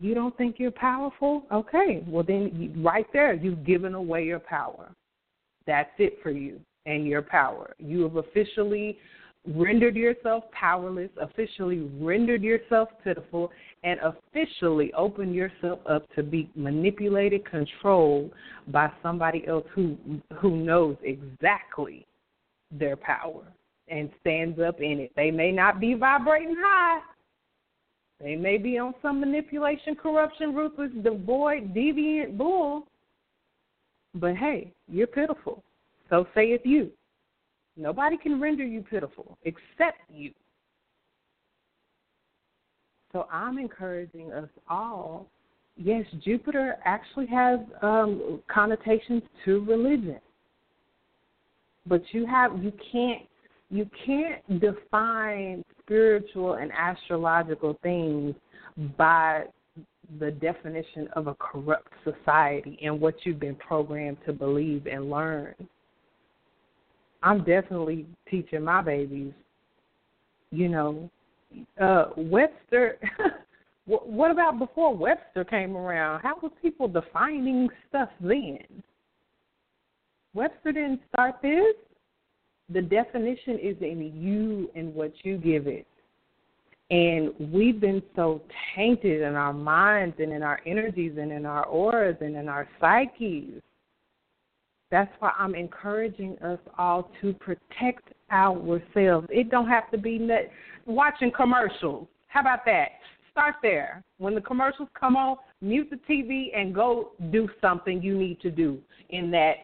You 0.00 0.14
don't 0.14 0.34
think 0.38 0.58
you're 0.58 0.70
powerful? 0.70 1.44
Okay, 1.52 2.02
well, 2.06 2.24
then 2.24 2.72
right 2.82 3.06
there, 3.12 3.34
you've 3.34 3.66
given 3.66 3.92
away 3.92 4.24
your 4.24 4.38
power. 4.38 4.90
That's 5.66 5.90
it 5.98 6.18
for 6.22 6.30
you 6.30 6.60
and 6.86 7.06
your 7.06 7.22
power. 7.22 7.74
You 7.78 8.02
have 8.02 8.16
officially 8.16 8.98
rendered 9.46 9.96
yourself 9.96 10.44
powerless, 10.52 11.10
officially 11.20 11.88
rendered 12.00 12.42
yourself 12.42 12.88
pitiful, 13.02 13.50
and 13.84 13.98
officially 14.00 14.92
opened 14.92 15.34
yourself 15.34 15.80
up 15.88 16.06
to 16.14 16.22
be 16.22 16.50
manipulated, 16.54 17.48
controlled 17.48 18.30
by 18.68 18.90
somebody 19.02 19.46
else 19.46 19.66
who 19.74 19.96
who 20.40 20.56
knows 20.56 20.96
exactly 21.02 22.06
their 22.70 22.96
power 22.96 23.42
and 23.88 24.10
stands 24.20 24.58
up 24.60 24.80
in 24.80 25.00
it. 25.00 25.12
They 25.16 25.30
may 25.30 25.50
not 25.50 25.80
be 25.80 25.94
vibrating 25.94 26.54
high. 26.58 27.00
They 28.20 28.36
may 28.36 28.58
be 28.58 28.78
on 28.78 28.94
some 29.00 29.18
manipulation, 29.18 29.96
corruption, 29.96 30.54
ruthless, 30.54 30.90
devoid, 31.02 31.74
deviant 31.74 32.36
bull. 32.36 32.86
But 34.14 34.36
hey, 34.36 34.72
you're 34.88 35.06
pitiful. 35.06 35.64
So 36.10 36.26
saith 36.34 36.62
you. 36.64 36.90
Nobody 37.76 38.18
can 38.18 38.40
render 38.40 38.64
you 38.64 38.82
pitiful 38.82 39.38
except 39.44 39.98
you. 40.12 40.32
So 43.12 43.26
I'm 43.32 43.58
encouraging 43.58 44.32
us 44.32 44.48
all. 44.68 45.26
Yes, 45.76 46.04
Jupiter 46.22 46.76
actually 46.84 47.26
has 47.28 47.60
um, 47.80 48.42
connotations 48.52 49.22
to 49.44 49.64
religion, 49.64 50.20
but 51.86 52.02
you 52.12 52.26
have 52.26 52.62
you 52.62 52.72
can't 52.92 53.22
you 53.70 53.88
can't 54.04 54.60
define 54.60 55.64
spiritual 55.80 56.54
and 56.54 56.70
astrological 56.72 57.78
things 57.82 58.34
by 58.98 59.44
the 60.18 60.32
definition 60.32 61.08
of 61.14 61.28
a 61.28 61.34
corrupt 61.34 61.92
society 62.04 62.78
and 62.82 63.00
what 63.00 63.14
you've 63.24 63.40
been 63.40 63.54
programmed 63.54 64.18
to 64.26 64.32
believe 64.32 64.86
and 64.86 65.08
learn. 65.08 65.54
I'm 67.22 67.38
definitely 67.44 68.06
teaching 68.30 68.64
my 68.64 68.82
babies, 68.82 69.32
you 70.50 70.68
know, 70.68 71.10
uh, 71.80 72.06
Webster. 72.16 72.98
what 73.86 74.30
about 74.30 74.58
before 74.58 74.94
Webster 74.94 75.44
came 75.44 75.76
around? 75.76 76.20
How 76.20 76.36
was 76.42 76.52
people 76.62 76.88
defining 76.88 77.68
stuff 77.88 78.08
then? 78.20 78.58
Webster 80.34 80.72
didn't 80.72 81.00
start 81.12 81.36
this. 81.42 81.74
The 82.72 82.82
definition 82.82 83.58
is 83.58 83.76
in 83.80 84.12
you 84.14 84.70
and 84.76 84.94
what 84.94 85.12
you 85.24 85.38
give 85.38 85.66
it. 85.66 85.86
And 86.90 87.32
we've 87.52 87.80
been 87.80 88.02
so 88.16 88.42
tainted 88.74 89.22
in 89.22 89.34
our 89.34 89.52
minds 89.52 90.16
and 90.18 90.32
in 90.32 90.42
our 90.42 90.60
energies 90.66 91.16
and 91.20 91.30
in 91.30 91.46
our 91.46 91.64
auras 91.66 92.16
and 92.20 92.36
in 92.36 92.48
our 92.48 92.68
psyches. 92.80 93.62
That's 94.90 95.10
why 95.20 95.32
I'm 95.38 95.54
encouraging 95.54 96.36
us 96.38 96.58
all 96.76 97.10
to 97.20 97.32
protect 97.34 98.12
ourselves. 98.32 99.28
It 99.30 99.50
don't 99.50 99.68
have 99.68 99.90
to 99.92 99.98
be 99.98 100.18
net, 100.18 100.50
watching 100.86 101.30
commercials. 101.30 102.08
How 102.26 102.40
about 102.40 102.64
that? 102.66 102.88
Start 103.30 103.56
there. 103.62 104.02
When 104.18 104.34
the 104.34 104.40
commercials 104.40 104.88
come 104.98 105.16
on, 105.16 105.36
mute 105.60 105.88
the 105.90 106.00
TV 106.12 106.56
and 106.56 106.74
go 106.74 107.12
do 107.30 107.48
something 107.60 108.02
you 108.02 108.18
need 108.18 108.40
to 108.40 108.50
do 108.50 108.78
in 109.10 109.30
that 109.30 109.54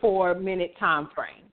four 0.00 0.34
minute 0.34 0.74
time 0.78 1.08
frame. 1.14 1.44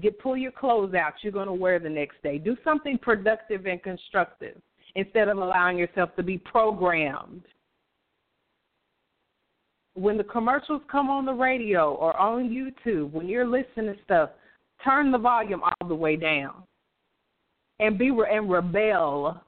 Get 0.00 0.18
pull 0.20 0.36
your 0.36 0.52
clothes 0.52 0.94
out 0.94 1.14
you're 1.22 1.32
going 1.32 1.48
to 1.48 1.52
wear 1.52 1.78
the 1.78 1.90
next 1.90 2.22
day. 2.22 2.38
Do 2.38 2.56
something 2.62 2.96
productive 2.98 3.66
and 3.66 3.82
constructive 3.82 4.56
instead 4.94 5.28
of 5.28 5.38
allowing 5.38 5.76
yourself 5.78 6.14
to 6.16 6.22
be 6.22 6.38
programmed. 6.38 7.42
When 9.94 10.16
the 10.16 10.24
commercials 10.24 10.82
come 10.90 11.10
on 11.10 11.24
the 11.24 11.32
radio 11.32 11.94
or 11.94 12.16
on 12.16 12.48
YouTube, 12.48 13.12
when 13.12 13.28
you're 13.28 13.46
listening 13.46 13.94
to 13.94 13.96
stuff, 14.04 14.30
turn 14.84 15.10
the 15.10 15.18
volume 15.18 15.62
all 15.62 15.88
the 15.88 15.94
way 15.94 16.16
down 16.16 16.62
and 17.80 17.98
be 17.98 18.08
and 18.08 18.50
rebel 18.50 19.40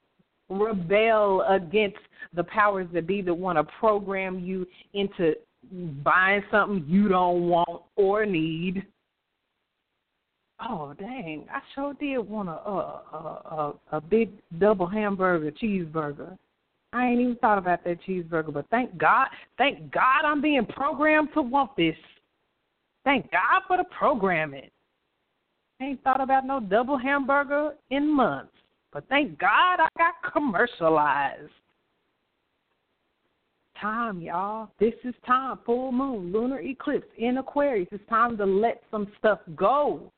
rebel 0.49 1.41
against 1.49 1.97
the 2.35 2.43
powers 2.43 2.87
that 2.93 3.07
be 3.07 3.21
that 3.21 3.33
want 3.33 3.57
to 3.57 3.63
program 3.79 4.39
you 4.39 4.67
into 4.93 5.33
buying 6.03 6.43
something 6.51 6.85
you 6.87 7.07
don't 7.07 7.47
want 7.47 7.81
or 7.95 8.25
need 8.25 8.83
Oh 10.65 10.93
dang! 10.97 11.45
I 11.51 11.59
sure 11.75 11.93
did 11.95 12.19
want 12.19 12.47
a 12.47 12.53
a 12.53 13.73
a, 13.91 13.97
a 13.97 14.01
big 14.01 14.31
double 14.59 14.87
hamburger 14.87 15.51
cheeseburger. 15.51 16.37
I 16.93 17.07
ain't 17.07 17.21
even 17.21 17.35
thought 17.37 17.57
about 17.57 17.83
that 17.85 17.97
cheeseburger, 18.07 18.53
but 18.53 18.67
thank 18.69 18.95
God, 18.97 19.27
thank 19.57 19.91
God 19.91 20.25
I'm 20.25 20.41
being 20.41 20.65
programmed 20.65 21.29
to 21.33 21.41
want 21.41 21.75
this. 21.75 21.95
Thank 23.03 23.31
God 23.31 23.63
for 23.67 23.77
the 23.77 23.83
programming. 23.97 24.69
ain't 25.81 26.03
thought 26.03 26.21
about 26.21 26.45
no 26.45 26.59
double 26.59 26.97
hamburger 26.97 27.71
in 27.89 28.07
months, 28.07 28.53
but 28.91 29.03
thank 29.09 29.39
God 29.39 29.79
I 29.79 29.87
got 29.97 30.31
commercialized. 30.31 31.49
Time, 33.81 34.21
y'all. 34.21 34.69
This 34.79 34.93
is 35.03 35.15
time. 35.25 35.59
Full 35.65 35.91
moon, 35.91 36.31
lunar 36.31 36.61
eclipse 36.61 37.07
in 37.17 37.39
Aquarius. 37.39 37.89
It's 37.91 38.07
time 38.07 38.37
to 38.37 38.45
let 38.45 38.83
some 38.91 39.07
stuff 39.17 39.39
go. 39.55 40.11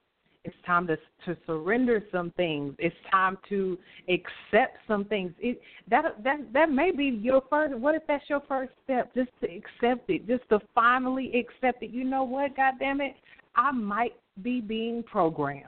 It's 0.45 0.55
time 0.63 0.85
to 0.87 0.97
to 1.25 1.35
surrender 1.47 2.03
some 2.11 2.31
things. 2.37 2.75
It's 2.77 2.95
time 3.11 3.37
to 3.49 3.79
accept 4.07 4.77
some 4.87 5.05
things. 5.05 5.33
It 5.39 5.59
that 5.89 6.23
that 6.23 6.53
that 6.53 6.69
may 6.69 6.91
be 6.91 7.05
your 7.05 7.41
first. 7.49 7.75
What 7.75 7.95
if 7.95 8.03
that's 8.07 8.23
your 8.29 8.41
first 8.47 8.71
step? 8.83 9.11
Just 9.15 9.31
to 9.41 9.47
accept 9.47 10.07
it. 10.09 10.27
Just 10.27 10.47
to 10.49 10.59
finally 10.75 11.31
accept 11.33 11.81
it. 11.81 11.89
You 11.89 12.03
know 12.03 12.23
what? 12.23 12.55
God 12.55 12.75
damn 12.79 13.01
it, 13.01 13.15
I 13.55 13.71
might 13.71 14.13
be 14.43 14.61
being 14.61 15.01
programmed. 15.01 15.65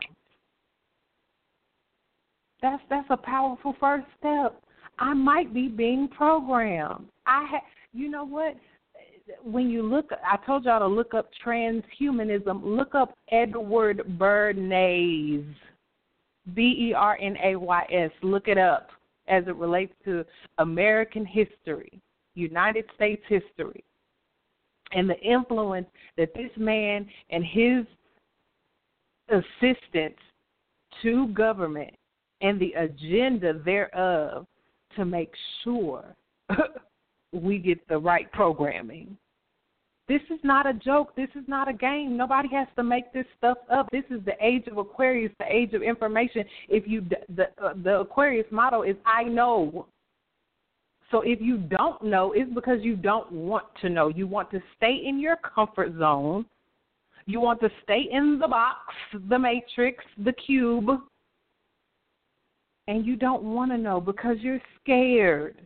That's 2.62 2.84
that's 2.88 3.08
a 3.10 3.18
powerful 3.18 3.76
first 3.80 4.06
step. 4.20 4.62
I 5.00 5.16
might 5.16 5.54
be 5.56 5.70
being 5.70 6.08
programmed. 6.08 7.08
I 7.26 7.48
ha- 7.50 7.66
you 7.94 8.10
know 8.10 8.26
what? 8.26 8.56
When 9.44 9.70
you 9.70 9.84
look, 9.84 10.10
I 10.12 10.38
told 10.46 10.66
y'all 10.66 10.80
to 10.80 10.88
look 10.88 11.14
up 11.14 11.30
transhumanism. 11.46 12.62
Look 12.64 12.96
up 12.96 13.16
Edward 13.32 14.04
Bernays, 14.18 15.46
B 16.54 16.90
E 16.90 16.94
R 16.94 17.18
N 17.22 17.36
A 17.44 17.56
Y 17.56 17.86
S. 17.92 18.12
Look 18.22 18.48
it 18.48 18.58
up 18.58 18.90
as 19.28 19.44
it 19.48 19.56
relates 19.56 19.94
to 20.06 20.26
American 20.58 21.26
history, 21.26 22.00
United 22.36 22.86
States 22.96 23.22
history, 23.28 23.84
and 24.92 25.10
the 25.10 25.20
influence 25.20 25.88
that 26.18 26.34
this 26.34 26.52
man 26.56 27.08
and 27.30 27.44
his 27.44 27.86
assistants 29.30 30.20
to 31.02 31.28
government 31.30 31.94
and 32.42 32.60
the 32.60 32.74
agenda 32.74 33.54
thereof 33.66 34.46
to 34.96 35.06
make 35.06 35.32
sure 35.64 36.16
we 37.34 37.58
get 37.58 37.86
the 37.88 37.98
right 37.98 38.32
programming. 38.32 39.18
This 40.08 40.22
is 40.30 40.40
not 40.44 40.66
a 40.66 40.74
joke. 40.74 41.14
This 41.18 41.28
is 41.36 41.44
not 41.48 41.68
a 41.68 41.74
game. 41.74 42.16
Nobody 42.16 42.48
has 42.54 42.68
to 42.78 42.84
make 42.84 43.12
this 43.12 43.26
stuff 43.38 43.58
up. 43.70 43.90
This 43.92 44.06
is 44.10 44.24
the 44.26 44.36
age 44.42 44.68
of 44.68 44.78
Aquarius, 44.78 45.34
the 45.38 45.46
age 45.54 45.74
of 45.74 45.84
information. 45.84 46.46
If 46.70 46.88
you 46.88 47.06
the 47.36 47.50
uh, 47.62 47.74
the 47.84 48.00
Aquarius 48.00 48.46
motto 48.50 48.84
is 48.84 48.96
I 49.06 49.24
know. 49.24 49.88
So 51.12 51.22
if 51.22 51.42
you 51.42 51.58
don't 51.58 52.02
know, 52.04 52.34
it's 52.34 52.54
because 52.54 52.80
you 52.82 52.96
don't 52.96 53.32
want 53.32 53.66
to 53.82 53.90
know. 53.90 54.08
You 54.08 54.28
want 54.28 54.50
to 54.52 54.62
stay 54.78 55.02
in 55.06 55.20
your 55.20 55.38
comfort 55.38 55.94
zone. 55.98 56.46
You 57.26 57.42
want 57.42 57.60
to 57.62 57.70
stay 57.84 58.08
in 58.10 58.40
the 58.40 58.48
box, 58.48 58.80
the 59.30 59.38
matrix, 59.38 60.04
the 60.24 60.34
cube. 60.34 60.90
And 62.88 63.06
you 63.06 63.18
don't 63.18 63.44
want 63.44 63.72
to 63.72 63.78
know 63.78 64.00
because 64.00 64.38
you're 64.40 64.62
scared. 64.82 65.58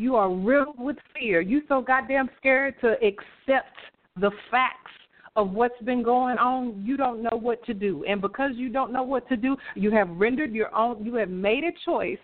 You 0.00 0.16
are 0.16 0.32
riddled 0.32 0.78
with 0.78 0.96
fear. 1.12 1.42
You 1.42 1.60
so 1.68 1.82
goddamn 1.82 2.30
scared 2.38 2.74
to 2.80 2.92
accept 3.06 3.76
the 4.18 4.30
facts 4.50 4.92
of 5.36 5.50
what's 5.50 5.78
been 5.82 6.02
going 6.02 6.38
on, 6.38 6.82
you 6.82 6.96
don't 6.96 7.22
know 7.22 7.36
what 7.36 7.62
to 7.66 7.74
do. 7.74 8.02
And 8.08 8.18
because 8.18 8.52
you 8.54 8.70
don't 8.70 8.94
know 8.94 9.02
what 9.02 9.28
to 9.28 9.36
do, 9.36 9.58
you 9.74 9.90
have 9.90 10.08
rendered 10.08 10.52
your 10.52 10.74
own 10.74 11.04
you 11.04 11.16
have 11.16 11.28
made 11.28 11.64
a 11.64 11.72
choice 11.84 12.16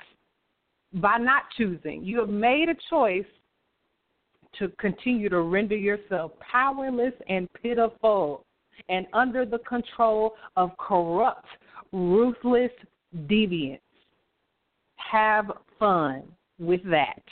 by 0.94 1.18
not 1.18 1.42
choosing. 1.58 2.02
You 2.02 2.18
have 2.20 2.30
made 2.30 2.70
a 2.70 2.76
choice 2.88 3.26
to 4.58 4.68
continue 4.80 5.28
to 5.28 5.42
render 5.42 5.76
yourself 5.76 6.32
powerless 6.40 7.12
and 7.28 7.46
pitiful 7.62 8.46
and 8.88 9.06
under 9.12 9.44
the 9.44 9.58
control 9.58 10.32
of 10.56 10.70
corrupt, 10.78 11.46
ruthless 11.92 12.72
deviants. 13.26 13.80
Have 14.96 15.52
fun 15.78 16.22
with 16.58 16.80
that. 16.84 17.22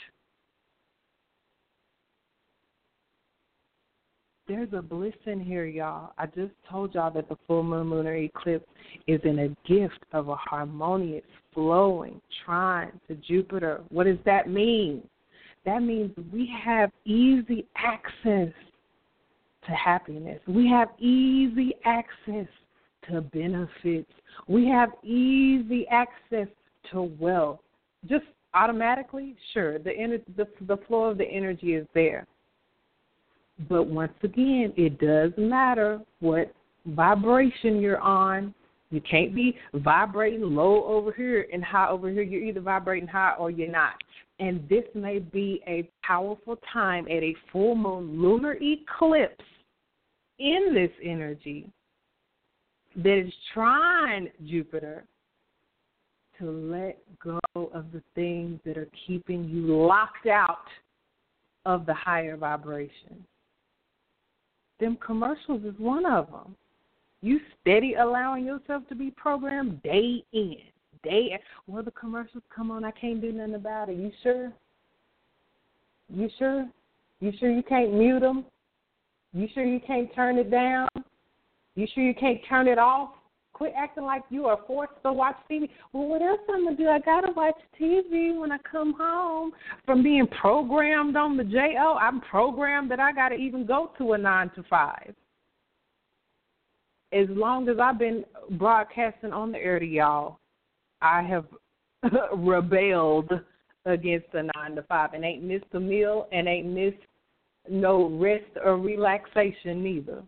There's 4.47 4.69
a 4.73 4.81
bliss 4.81 5.13
in 5.25 5.39
here, 5.39 5.65
y'all. 5.65 6.13
I 6.17 6.27
just 6.27 6.51
told 6.69 6.93
y'all 6.93 7.11
that 7.11 7.29
the 7.29 7.37
full 7.47 7.63
moon 7.63 7.89
lunar 7.89 8.15
eclipse 8.15 8.67
is 9.07 9.19
in 9.23 9.39
a 9.39 9.47
gift 9.67 9.99
of 10.11 10.29
a 10.29 10.35
harmonious, 10.35 11.23
flowing 11.53 12.21
trine 12.45 12.99
to 13.07 13.15
Jupiter. 13.15 13.81
What 13.89 14.05
does 14.05 14.19
that 14.25 14.49
mean? 14.49 15.07
That 15.65 15.81
means 15.81 16.11
we 16.31 16.51
have 16.63 16.91
easy 17.05 17.65
access 17.75 18.53
to 19.65 19.71
happiness. 19.71 20.39
We 20.47 20.67
have 20.67 20.89
easy 20.99 21.73
access 21.85 22.47
to 23.09 23.21
benefits. 23.21 24.11
We 24.47 24.67
have 24.67 24.89
easy 25.03 25.87
access 25.89 26.47
to 26.91 27.01
wealth. 27.19 27.61
Just 28.07 28.25
automatically, 28.53 29.35
sure, 29.53 29.79
the, 29.79 30.21
the 30.37 30.47
the 30.67 30.77
flow 30.87 31.05
of 31.05 31.17
the 31.17 31.25
energy 31.25 31.73
is 31.73 31.87
there 31.95 32.27
but 33.69 33.87
once 33.87 34.13
again, 34.23 34.73
it 34.75 34.99
does 34.99 35.31
matter 35.37 36.01
what 36.19 36.53
vibration 36.85 37.81
you're 37.81 37.99
on. 37.99 38.53
You 38.91 39.01
can't 39.09 39.33
be 39.33 39.57
vibrating 39.73 40.41
low 40.41 40.83
over 40.85 41.11
here 41.11 41.47
and 41.51 41.63
high 41.63 41.89
over 41.89 42.09
here. 42.09 42.21
You're 42.21 42.43
either 42.43 42.61
vibrating 42.61 43.07
high 43.07 43.33
or 43.37 43.49
you're 43.49 43.71
not. 43.71 43.95
And 44.39 44.67
this 44.67 44.83
may 44.93 45.19
be 45.19 45.61
a 45.67 45.89
powerful 46.03 46.57
time 46.71 47.05
at 47.05 47.23
a 47.23 47.35
full 47.51 47.75
moon 47.75 48.21
lunar 48.21 48.57
eclipse 48.61 49.43
in 50.39 50.73
this 50.73 50.91
energy 51.01 51.69
that 52.97 53.17
is 53.17 53.33
trine 53.53 54.29
Jupiter 54.45 55.05
to 56.39 56.51
let 56.51 56.99
go 57.23 57.39
of 57.55 57.91
the 57.93 58.03
things 58.13 58.59
that 58.65 58.77
are 58.77 58.89
keeping 59.07 59.45
you 59.45 59.85
locked 59.85 60.27
out 60.27 60.67
of 61.65 61.85
the 61.85 61.93
higher 61.93 62.35
vibration 62.35 63.25
them 64.79 64.97
commercials 65.05 65.63
is 65.63 65.73
one 65.77 66.05
of 66.05 66.29
them. 66.31 66.55
You 67.21 67.39
steady 67.61 67.95
allowing 67.95 68.45
yourself 68.45 68.83
to 68.89 68.95
be 68.95 69.11
programmed 69.11 69.81
day 69.81 70.23
in, 70.33 70.57
day. 71.03 71.39
Well, 71.67 71.83
the 71.83 71.91
commercials 71.91 72.43
come 72.53 72.71
on. 72.71 72.83
I 72.83 72.91
can't 72.91 73.21
do 73.21 73.31
nothing 73.31 73.55
about 73.55 73.89
it. 73.89 73.97
You 73.97 74.11
sure? 74.21 74.51
You 76.09 76.29
sure? 76.37 76.67
You 77.19 77.31
sure 77.39 77.51
you 77.51 77.63
can't 77.63 77.93
mute 77.93 78.19
them? 78.19 78.45
You 79.33 79.47
sure 79.53 79.65
you 79.65 79.79
can't 79.85 80.13
turn 80.13 80.37
it 80.37 80.51
down? 80.51 80.87
You 81.75 81.87
sure 81.93 82.03
you 82.03 82.13
can't 82.13 82.39
turn 82.47 82.67
it 82.67 82.77
off? 82.77 83.09
Quit 83.55 83.71
acting 83.73 84.03
like 84.03 84.23
you 84.29 84.47
are 84.47 84.59
forced 84.67 84.91
to 85.01 85.13
watch 85.13 85.37
TV. 85.49 85.69
Well, 85.93 86.07
what 86.07 86.21
else 86.21 86.41
I'm 86.53 86.65
gonna 86.65 86.75
do? 86.75 86.89
I 86.89 86.99
gotta 86.99 87.31
watch 87.31 87.55
TV 87.79 88.37
when 88.37 88.51
I 88.51 88.57
come 88.69 88.93
home 88.99 89.53
from 89.85 90.03
being 90.03 90.27
programmed 90.27 91.15
on 91.15 91.37
the 91.37 91.45
JO. 91.45 91.95
I'm 91.97 92.19
programmed 92.19 92.91
that 92.91 92.99
I 92.99 93.13
gotta 93.13 93.35
even 93.35 93.65
go 93.65 93.91
to 93.97 94.11
a 94.11 94.17
nine 94.17 94.51
to 94.55 94.63
five. 94.63 95.15
As 97.13 97.27
long 97.29 97.69
as 97.69 97.77
I've 97.81 97.97
been 97.97 98.25
broadcasting 98.51 99.31
on 99.31 99.53
the 99.53 99.57
air 99.57 99.79
to 99.79 99.85
y'all, 99.85 100.39
I 101.01 101.21
have 101.21 101.45
rebelled 102.35 103.31
against 103.85 104.29
the 104.33 104.49
nine 104.53 104.75
to 104.75 104.83
five 104.83 105.13
and 105.13 105.23
ain't 105.23 105.43
missed 105.43 105.63
a 105.75 105.79
meal 105.79 106.27
and 106.33 106.49
ain't 106.49 106.67
missed 106.67 106.97
no 107.69 108.09
rest 108.19 108.57
or 108.61 108.77
relaxation 108.77 109.81
neither. 109.81 110.23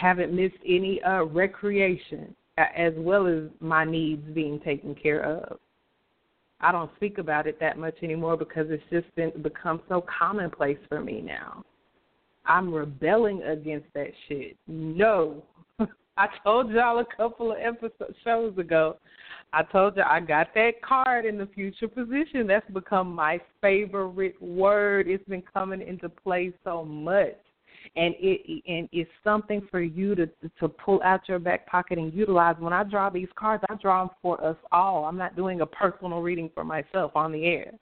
Haven't 0.00 0.32
missed 0.32 0.62
any 0.66 1.02
uh, 1.02 1.24
recreation 1.24 2.34
as 2.56 2.92
well 2.96 3.26
as 3.26 3.50
my 3.60 3.84
needs 3.84 4.22
being 4.34 4.60
taken 4.60 4.94
care 4.94 5.24
of. 5.24 5.58
I 6.60 6.72
don't 6.72 6.90
speak 6.96 7.18
about 7.18 7.46
it 7.46 7.60
that 7.60 7.78
much 7.78 7.94
anymore 8.02 8.36
because 8.36 8.66
it's 8.68 8.82
just 8.90 9.14
been 9.14 9.30
become 9.42 9.80
so 9.88 10.04
commonplace 10.18 10.78
for 10.88 11.00
me 11.00 11.20
now. 11.20 11.64
I'm 12.46 12.72
rebelling 12.72 13.42
against 13.42 13.86
that 13.94 14.10
shit. 14.26 14.56
No. 14.66 15.44
I 16.16 16.26
told 16.42 16.70
y'all 16.70 16.98
a 16.98 17.04
couple 17.16 17.52
of 17.52 17.58
episodes 17.58 18.16
shows 18.24 18.56
ago 18.58 18.96
I 19.52 19.62
told 19.62 19.96
you 19.96 20.02
I 20.02 20.20
got 20.20 20.52
that 20.54 20.82
card 20.82 21.24
in 21.24 21.38
the 21.38 21.46
future 21.46 21.88
position. 21.88 22.46
That's 22.46 22.70
become 22.70 23.14
my 23.14 23.40
favorite 23.62 24.40
word. 24.42 25.08
It's 25.08 25.24
been 25.24 25.42
coming 25.54 25.80
into 25.80 26.08
play 26.08 26.52
so 26.64 26.84
much. 26.84 27.38
And 27.96 28.14
it 28.18 28.62
and 28.66 28.88
it's 28.92 29.10
something 29.24 29.66
for 29.70 29.80
you 29.80 30.14
to 30.14 30.26
to 30.60 30.68
pull 30.68 31.00
out 31.02 31.28
your 31.28 31.38
back 31.38 31.66
pocket 31.66 31.98
and 31.98 32.12
utilize. 32.12 32.56
When 32.58 32.72
I 32.72 32.84
draw 32.84 33.10
these 33.10 33.28
cards, 33.36 33.64
I 33.68 33.74
draw 33.76 34.04
them 34.04 34.14
for 34.22 34.42
us 34.44 34.56
all. 34.72 35.04
I'm 35.04 35.16
not 35.16 35.36
doing 35.36 35.60
a 35.60 35.66
personal 35.66 36.20
reading 36.20 36.50
for 36.54 36.64
myself 36.64 37.12
on 37.14 37.32
the 37.32 37.44
air. 37.44 37.72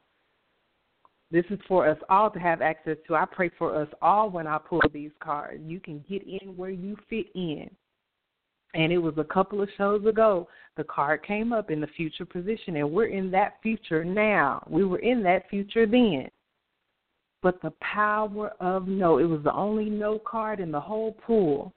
This 1.30 1.44
is 1.50 1.58
for 1.66 1.88
us 1.88 1.98
all 2.08 2.30
to 2.30 2.38
have 2.38 2.62
access 2.62 2.96
to. 3.06 3.16
I 3.16 3.24
pray 3.24 3.50
for 3.58 3.74
us 3.74 3.88
all 4.00 4.30
when 4.30 4.46
I 4.46 4.58
pull 4.58 4.80
these 4.92 5.10
cards. 5.20 5.60
You 5.66 5.80
can 5.80 6.04
get 6.08 6.22
in 6.22 6.56
where 6.56 6.70
you 6.70 6.96
fit 7.10 7.26
in. 7.34 7.68
And 8.74 8.92
it 8.92 8.98
was 8.98 9.14
a 9.16 9.24
couple 9.24 9.62
of 9.62 9.68
shows 9.76 10.04
ago, 10.06 10.48
the 10.76 10.84
card 10.84 11.24
came 11.24 11.52
up 11.52 11.70
in 11.70 11.80
the 11.80 11.86
future 11.88 12.26
position, 12.26 12.76
and 12.76 12.90
we're 12.90 13.06
in 13.06 13.30
that 13.30 13.54
future 13.62 14.04
now. 14.04 14.62
We 14.68 14.84
were 14.84 14.98
in 14.98 15.22
that 15.22 15.48
future 15.48 15.86
then. 15.86 16.28
But 17.42 17.60
the 17.62 17.72
power 17.80 18.52
of 18.60 18.88
no, 18.88 19.18
it 19.18 19.24
was 19.24 19.42
the 19.44 19.52
only 19.52 19.90
no 19.90 20.18
card 20.18 20.60
in 20.60 20.70
the 20.70 20.80
whole 20.80 21.12
pool. 21.12 21.72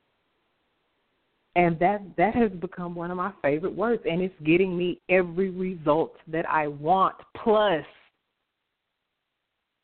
And 1.56 1.78
that 1.80 2.02
that 2.18 2.36
has 2.36 2.52
become 2.52 2.96
one 2.96 3.12
of 3.12 3.18
my 3.18 3.32
favorite 3.42 3.76
words, 3.76 4.02
and 4.10 4.22
it's 4.22 4.34
getting 4.46 4.78
me 4.78 5.02
every 5.10 5.50
result 5.50 6.14
that 6.28 6.48
I 6.50 6.68
want. 6.68 7.16
Plus, 7.44 7.84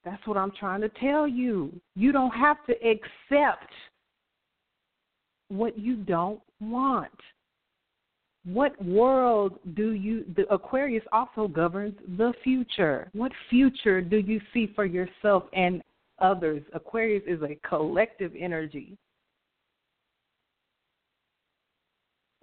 that's 0.06 0.26
what 0.28 0.38
I'm 0.38 0.52
trying 0.60 0.82
to 0.82 0.90
tell 0.90 1.28
you. 1.28 1.74
You 1.96 2.12
don't 2.12 2.32
have 2.32 2.58
to 2.68 2.74
accept 2.74 3.72
what 5.50 5.78
you 5.78 5.98
don't 5.98 6.40
want. 6.60 7.12
What 8.46 8.80
world 8.84 9.58
do 9.76 9.94
you, 9.94 10.24
the 10.36 10.52
Aquarius 10.54 11.04
also 11.12 11.48
governs 11.48 11.96
the 12.18 12.32
future. 12.44 13.10
What 13.14 13.32
future 13.50 14.02
do 14.02 14.18
you 14.18 14.40
see 14.54 14.72
for 14.76 14.86
yourself 14.86 15.46
and 15.54 15.82
others? 16.20 16.62
Aquarius 16.74 17.24
is 17.26 17.42
a 17.42 17.58
collective 17.68 18.34
energy. 18.40 18.98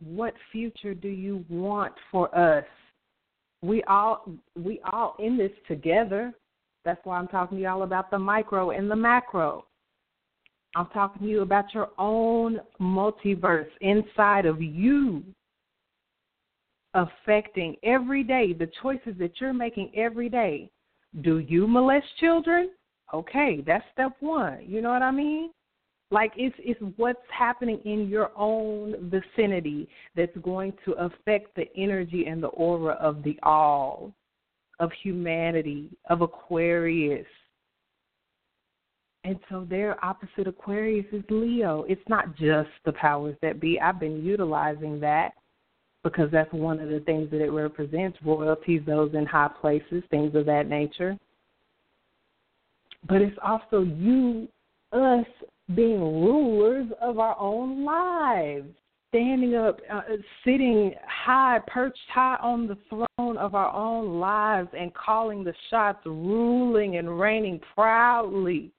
What 0.04 0.34
future 0.50 0.94
do 0.94 1.08
you 1.08 1.44
want 1.48 1.92
for 2.10 2.36
us? 2.36 2.64
We 3.62 3.84
all 3.84 4.24
we 4.56 4.80
all 4.92 5.14
in 5.20 5.38
this 5.38 5.52
together. 5.68 6.32
That's 6.84 7.00
why 7.04 7.16
I'm 7.16 7.28
talking 7.28 7.58
to 7.58 7.62
y'all 7.62 7.84
about 7.84 8.10
the 8.10 8.18
micro 8.18 8.70
and 8.70 8.90
the 8.90 8.96
macro. 8.96 9.66
I'm 10.74 10.86
talking 10.86 11.22
to 11.22 11.28
you 11.28 11.42
about 11.42 11.72
your 11.72 11.90
own 11.96 12.58
multiverse 12.80 13.68
inside 13.80 14.46
of 14.46 14.60
you 14.60 15.22
affecting 16.94 17.76
every 17.82 18.22
day 18.22 18.52
the 18.52 18.70
choices 18.82 19.14
that 19.18 19.40
you're 19.40 19.52
making 19.52 19.92
every 19.96 20.28
day. 20.28 20.70
Do 21.22 21.38
you 21.38 21.66
molest 21.66 22.06
children? 22.18 22.70
Okay, 23.12 23.62
that's 23.66 23.84
step 23.92 24.12
one. 24.20 24.60
You 24.66 24.80
know 24.80 24.90
what 24.90 25.02
I 25.02 25.10
mean? 25.10 25.50
Like 26.10 26.32
it's 26.36 26.54
it's 26.58 26.80
what's 26.96 27.18
happening 27.30 27.80
in 27.84 28.08
your 28.08 28.30
own 28.36 29.10
vicinity 29.10 29.88
that's 30.14 30.36
going 30.42 30.74
to 30.84 30.92
affect 30.92 31.54
the 31.56 31.64
energy 31.76 32.26
and 32.26 32.42
the 32.42 32.48
aura 32.48 32.94
of 32.94 33.22
the 33.22 33.38
all, 33.42 34.12
of 34.78 34.90
humanity, 35.02 35.88
of 36.10 36.20
Aquarius. 36.20 37.26
And 39.24 39.38
so 39.48 39.66
their 39.68 40.04
opposite 40.04 40.48
Aquarius 40.48 41.06
is 41.12 41.22
Leo. 41.30 41.84
It's 41.88 42.02
not 42.08 42.36
just 42.36 42.70
the 42.84 42.92
powers 42.92 43.36
that 43.40 43.60
be. 43.60 43.80
I've 43.80 44.00
been 44.00 44.22
utilizing 44.22 45.00
that 45.00 45.32
because 46.02 46.30
that's 46.30 46.52
one 46.52 46.80
of 46.80 46.88
the 46.88 47.00
things 47.00 47.30
that 47.30 47.40
it 47.40 47.50
represents 47.50 48.18
royalties, 48.24 48.82
those 48.86 49.14
in 49.14 49.24
high 49.26 49.50
places, 49.60 50.02
things 50.10 50.34
of 50.34 50.46
that 50.46 50.68
nature. 50.68 51.16
But 53.08 53.20
it's 53.22 53.36
also 53.44 53.82
you, 53.82 54.48
us, 54.92 55.26
being 55.74 56.00
rulers 56.00 56.88
of 57.00 57.18
our 57.18 57.38
own 57.38 57.84
lives, 57.84 58.68
standing 59.08 59.54
up, 59.54 59.80
uh, 59.92 60.00
sitting 60.44 60.94
high, 61.06 61.60
perched 61.66 61.98
high 62.12 62.36
on 62.42 62.66
the 62.66 62.78
throne 62.88 63.36
of 63.36 63.54
our 63.54 63.72
own 63.72 64.18
lives 64.18 64.68
and 64.76 64.92
calling 64.94 65.44
the 65.44 65.54
shots, 65.70 66.00
ruling 66.04 66.96
and 66.96 67.18
reigning 67.18 67.60
proudly 67.74 68.72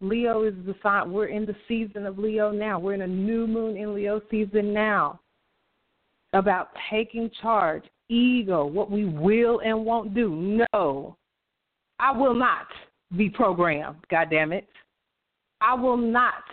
Leo 0.00 0.44
is 0.44 0.54
the 0.66 0.74
sign. 0.82 1.10
We're 1.12 1.28
in 1.28 1.46
the 1.46 1.56
season 1.66 2.04
of 2.04 2.18
Leo 2.18 2.50
now. 2.50 2.78
We're 2.78 2.94
in 2.94 3.02
a 3.02 3.06
new 3.06 3.46
moon 3.46 3.76
in 3.76 3.94
Leo 3.94 4.20
season 4.30 4.72
now. 4.72 5.20
About 6.36 6.68
taking 6.90 7.30
charge, 7.40 7.84
ego, 8.08 8.66
what 8.66 8.90
we 8.90 9.06
will 9.06 9.60
and 9.60 9.84
won't 9.84 10.14
do. 10.14 10.64
No, 10.72 11.16
I 11.98 12.12
will 12.12 12.34
not 12.34 12.66
be 13.16 13.30
programmed. 13.30 13.96
God 14.10 14.28
damn 14.30 14.52
it, 14.52 14.66
I 15.60 15.74
will 15.74 15.96
not 15.96 16.44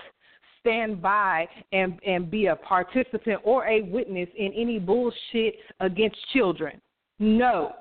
stand 0.60 1.02
by 1.02 1.48
and 1.74 2.00
and 2.06 2.32
be 2.32 2.46
a 2.46 2.56
participant 2.56 3.42
or 3.44 3.68
a 3.68 3.82
witness 3.82 4.30
in 4.38 4.54
any 4.54 4.80
bullshit 4.80 5.56
against 5.82 6.18
children. 6.32 6.80
No, 7.20 7.74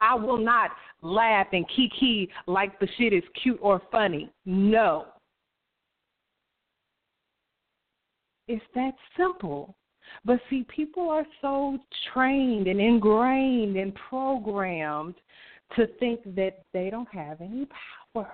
I 0.00 0.14
will 0.14 0.38
not 0.38 0.70
laugh 1.00 1.46
and 1.52 1.66
kiki 1.74 2.28
like 2.46 2.78
the 2.78 2.88
shit 2.98 3.14
is 3.14 3.22
cute 3.42 3.58
or 3.62 3.80
funny. 3.90 4.30
No. 4.44 5.06
It's 8.46 8.64
that 8.74 8.92
simple. 9.16 9.74
But 10.24 10.40
see, 10.48 10.66
people 10.74 11.10
are 11.10 11.26
so 11.40 11.78
trained 12.12 12.66
and 12.66 12.80
ingrained 12.80 13.76
and 13.76 13.94
programmed 13.94 15.14
to 15.76 15.86
think 15.98 16.22
that 16.34 16.64
they 16.72 16.90
don't 16.90 17.08
have 17.08 17.40
any 17.40 17.66
power. 18.14 18.32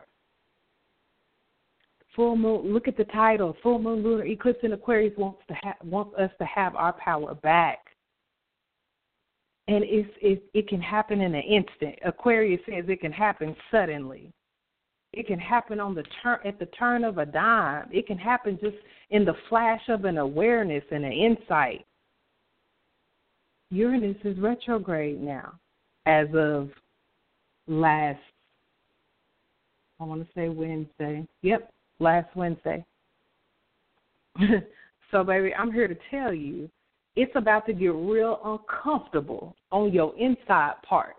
Full 2.17 2.37
moon. 2.37 2.73
Look 2.73 2.89
at 2.89 2.97
the 2.97 3.05
title. 3.05 3.57
Full 3.63 3.79
moon, 3.79 4.03
lunar 4.03 4.27
eclipse 4.27 4.61
in 4.63 4.73
Aquarius 4.73 5.17
wants 5.17 5.41
to 5.49 5.55
ha- 5.55 5.77
wants 5.85 6.15
us 6.19 6.31
to 6.39 6.45
have 6.45 6.75
our 6.75 6.93
power 6.93 7.35
back 7.35 7.79
and 9.71 9.85
it's, 9.87 10.11
it 10.21 10.43
it 10.53 10.69
can 10.69 10.81
happen 10.81 11.21
in 11.21 11.35
an 11.35 11.43
instant. 11.43 11.97
Aquarius 12.05 12.61
says 12.67 12.85
it 12.89 13.01
can 13.01 13.13
happen 13.13 13.55
suddenly. 13.71 14.33
It 15.13 15.27
can 15.27 15.39
happen 15.39 15.79
on 15.79 15.95
the 15.95 16.05
turn 16.23 16.39
at 16.45 16.59
the 16.59 16.67
turn 16.67 17.05
of 17.05 17.19
a 17.19 17.27
dime. 17.27 17.89
It 17.93 18.07
can 18.07 18.19
happen 18.19 18.59
just 18.61 18.77
in 19.11 19.25
the 19.25 19.35
flash 19.49 19.83
of 19.89 20.05
an 20.05 20.19
awareness 20.19 20.85
and 20.91 21.05
an 21.05 21.13
insight. 21.13 21.85
Uranus 23.71 24.17
is 24.25 24.39
retrograde 24.39 25.21
now, 25.21 25.53
as 26.07 26.27
of 26.35 26.71
last. 27.67 28.21
I 30.01 30.05
want 30.05 30.23
to 30.23 30.29
say 30.35 30.49
Wednesday. 30.49 31.27
Yep, 31.43 31.73
last 31.99 32.35
Wednesday. 32.35 32.85
so, 35.11 35.25
baby, 35.25 35.55
I'm 35.55 35.73
here 35.73 35.89
to 35.89 35.97
tell 36.11 36.33
you 36.33 36.69
it's 37.17 37.33
about 37.35 37.67
to 37.67 37.73
get 37.73 37.93
real 37.95 38.41
uncomfortable 38.45 39.55
on 39.71 39.93
your 39.93 40.15
inside 40.19 40.75
part. 40.89 41.17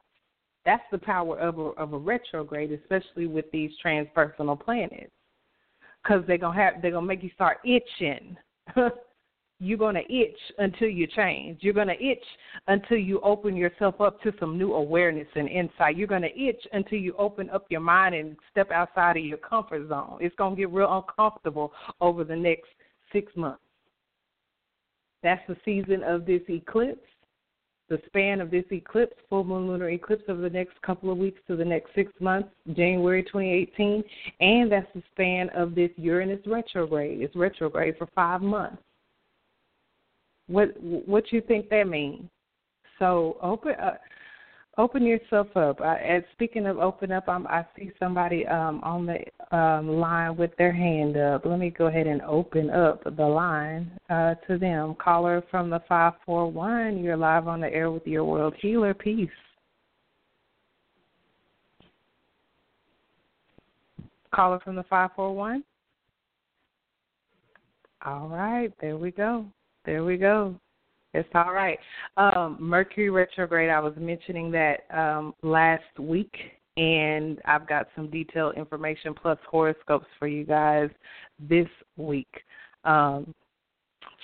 That's 0.65 0.83
the 0.91 0.97
power 0.97 1.39
of 1.39 1.57
a, 1.57 1.61
of 1.61 1.93
a 1.93 1.97
retrograde, 1.97 2.71
especially 2.71 3.27
with 3.27 3.45
these 3.51 3.71
transpersonal 3.83 4.59
planets, 4.59 5.11
because 6.03 6.23
they're 6.27 6.37
gonna 6.37 6.57
have 6.57 6.81
they're 6.81 6.91
gonna 6.91 7.05
make 7.05 7.23
you 7.23 7.31
start 7.35 7.57
itching. 7.63 8.37
you're 9.61 9.77
to 9.93 10.11
itch 10.11 10.39
until 10.57 10.87
you 10.87 11.05
change. 11.05 11.59
You're 11.61 11.75
to 11.89 12.03
itch 12.03 12.23
until 12.67 12.97
you 12.97 13.21
open 13.21 13.55
yourself 13.55 14.01
up 14.01 14.19
to 14.23 14.33
some 14.39 14.57
new 14.57 14.73
awareness 14.73 15.27
and 15.35 15.47
insight. 15.47 15.95
You're 15.95 16.07
to 16.23 16.39
itch 16.39 16.65
until 16.73 16.97
you 16.97 17.13
open 17.19 17.47
up 17.51 17.67
your 17.69 17.79
mind 17.79 18.15
and 18.15 18.35
step 18.49 18.71
outside 18.71 19.17
of 19.17 19.23
your 19.23 19.37
comfort 19.37 19.87
zone. 19.87 20.17
It's 20.19 20.35
to 20.35 20.55
get 20.55 20.71
real 20.71 20.91
uncomfortable 20.91 21.73
over 22.01 22.23
the 22.23 22.35
next 22.35 22.69
six 23.13 23.31
months. 23.35 23.61
That's 25.21 25.41
the 25.47 25.55
season 25.63 26.01
of 26.03 26.25
this 26.25 26.41
eclipse. 26.49 27.07
The 27.91 28.01
span 28.05 28.39
of 28.39 28.49
this 28.49 28.63
eclipse, 28.71 29.17
full 29.29 29.43
moon 29.43 29.67
lunar 29.67 29.89
eclipse, 29.89 30.23
over 30.29 30.39
the 30.39 30.49
next 30.49 30.81
couple 30.81 31.11
of 31.11 31.17
weeks 31.17 31.41
to 31.49 31.57
the 31.57 31.65
next 31.65 31.93
six 31.93 32.09
months, 32.21 32.47
January 32.71 33.21
2018, 33.21 34.01
and 34.39 34.71
that's 34.71 34.87
the 34.95 35.03
span 35.11 35.49
of 35.49 35.75
this 35.75 35.89
Uranus 35.97 36.39
retrograde. 36.47 37.19
It's 37.19 37.35
retrograde 37.35 37.97
for 37.97 38.07
five 38.15 38.41
months. 38.41 38.81
What 40.47 40.69
what 40.81 41.33
you 41.33 41.41
think 41.41 41.67
that 41.67 41.85
means? 41.85 42.29
So 42.97 43.35
open 43.41 43.73
uh, 43.73 43.97
open 44.77 45.05
yourself 45.05 45.47
up. 45.55 45.81
I, 45.81 45.95
and 45.97 46.23
speaking 46.33 46.65
of 46.65 46.77
open 46.77 47.11
up, 47.11 47.27
I'm, 47.27 47.45
I 47.47 47.65
see 47.77 47.91
somebody 47.99 48.47
um, 48.47 48.79
on 48.83 49.05
the 49.05 49.55
um, 49.55 49.87
line 49.87 50.37
with 50.37 50.55
their 50.57 50.71
hand 50.71 51.17
up. 51.17 51.45
Let 51.45 51.59
me 51.59 51.69
go 51.69 51.87
ahead 51.87 52.07
and 52.07 52.21
open 52.21 52.69
up 52.69 53.03
the 53.03 53.25
line 53.25 53.91
uh, 54.09 54.35
to 54.47 54.57
them. 54.57 54.95
Caller 54.95 55.43
from 55.51 55.69
the 55.69 55.81
five 55.87 56.13
four 56.25 56.51
one. 56.51 56.99
You're 57.03 57.17
live 57.17 57.47
on 57.47 57.59
the 57.59 57.73
air 57.73 57.91
with 57.91 58.07
your 58.07 58.25
world 58.25 58.53
healer. 58.61 58.93
Peace. 58.93 59.29
Caller 64.33 64.59
from 64.63 64.75
the 64.75 64.83
five 64.83 65.09
four 65.15 65.35
one. 65.35 65.63
All 68.03 68.29
right, 68.29 68.71
there 68.81 68.97
we 68.97 69.11
go. 69.11 69.45
There 69.85 70.03
we 70.03 70.17
go. 70.17 70.55
It's 71.13 71.29
all 71.35 71.53
right. 71.53 71.77
Um, 72.17 72.57
Mercury 72.59 73.09
retrograde, 73.09 73.69
I 73.69 73.79
was 73.79 73.93
mentioning 73.97 74.51
that 74.51 74.81
um, 74.91 75.33
last 75.43 75.99
week, 75.99 76.33
and 76.77 77.39
I've 77.45 77.67
got 77.67 77.87
some 77.95 78.09
detailed 78.09 78.55
information 78.55 79.13
plus 79.13 79.37
horoscopes 79.49 80.07
for 80.17 80.27
you 80.27 80.45
guys 80.45 80.89
this 81.39 81.67
week. 81.97 82.31
Um, 82.85 83.33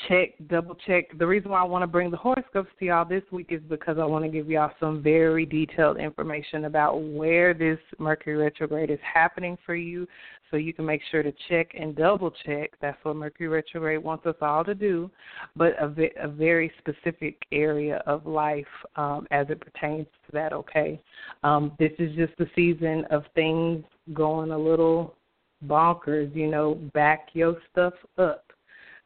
check, 0.07 0.29
double 0.49 0.75
check. 0.85 1.05
The 1.17 1.27
reason 1.27 1.51
why 1.51 1.61
I 1.61 1.65
want 1.65 1.83
to 1.83 1.87
bring 1.87 2.11
the 2.11 2.17
horoscopes 2.17 2.69
to 2.79 2.85
y'all 2.85 3.05
this 3.05 3.23
week 3.31 3.47
is 3.49 3.61
because 3.69 3.97
I 3.99 4.05
want 4.05 4.25
to 4.25 4.29
give 4.29 4.49
y'all 4.49 4.71
some 4.79 5.01
very 5.01 5.45
detailed 5.45 5.97
information 5.97 6.65
about 6.65 7.01
where 7.01 7.53
this 7.53 7.79
Mercury 7.99 8.35
retrograde 8.35 8.89
is 8.89 8.99
happening 9.01 9.57
for 9.65 9.75
you 9.75 10.07
so 10.49 10.57
you 10.57 10.73
can 10.73 10.85
make 10.85 11.01
sure 11.11 11.23
to 11.23 11.33
check 11.49 11.71
and 11.77 11.95
double 11.95 12.31
check. 12.45 12.71
That's 12.81 12.97
what 13.03 13.15
Mercury 13.15 13.49
retrograde 13.49 14.03
wants 14.03 14.25
us 14.25 14.35
all 14.41 14.63
to 14.63 14.75
do, 14.75 15.09
but 15.55 15.73
a, 15.81 15.93
a 16.21 16.27
very 16.27 16.71
specific 16.77 17.41
area 17.51 18.01
of 18.05 18.25
life 18.25 18.65
um, 18.95 19.27
as 19.31 19.47
it 19.49 19.59
pertains 19.59 20.07
to 20.25 20.31
that, 20.33 20.53
okay? 20.53 21.01
Um, 21.43 21.73
this 21.79 21.91
is 21.99 22.15
just 22.15 22.33
the 22.37 22.47
season 22.55 23.05
of 23.09 23.23
things 23.35 23.83
going 24.13 24.51
a 24.51 24.57
little 24.57 25.15
bonkers, 25.65 26.33
you 26.35 26.47
know, 26.47 26.75
back 26.93 27.29
your 27.33 27.57
stuff 27.71 27.93
up 28.17 28.47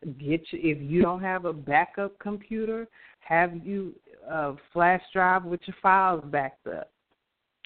Get 0.04 0.42
you, 0.52 0.60
if 0.62 0.82
you 0.82 1.02
don't 1.02 1.22
have 1.22 1.46
a 1.46 1.54
backup 1.54 2.18
computer, 2.20 2.88
have 3.20 3.56
you 3.66 3.94
a 4.30 4.54
flash 4.74 5.02
drive 5.14 5.44
with 5.44 5.62
your 5.66 5.76
files 5.82 6.24
backed 6.28 6.68
up. 6.68 6.90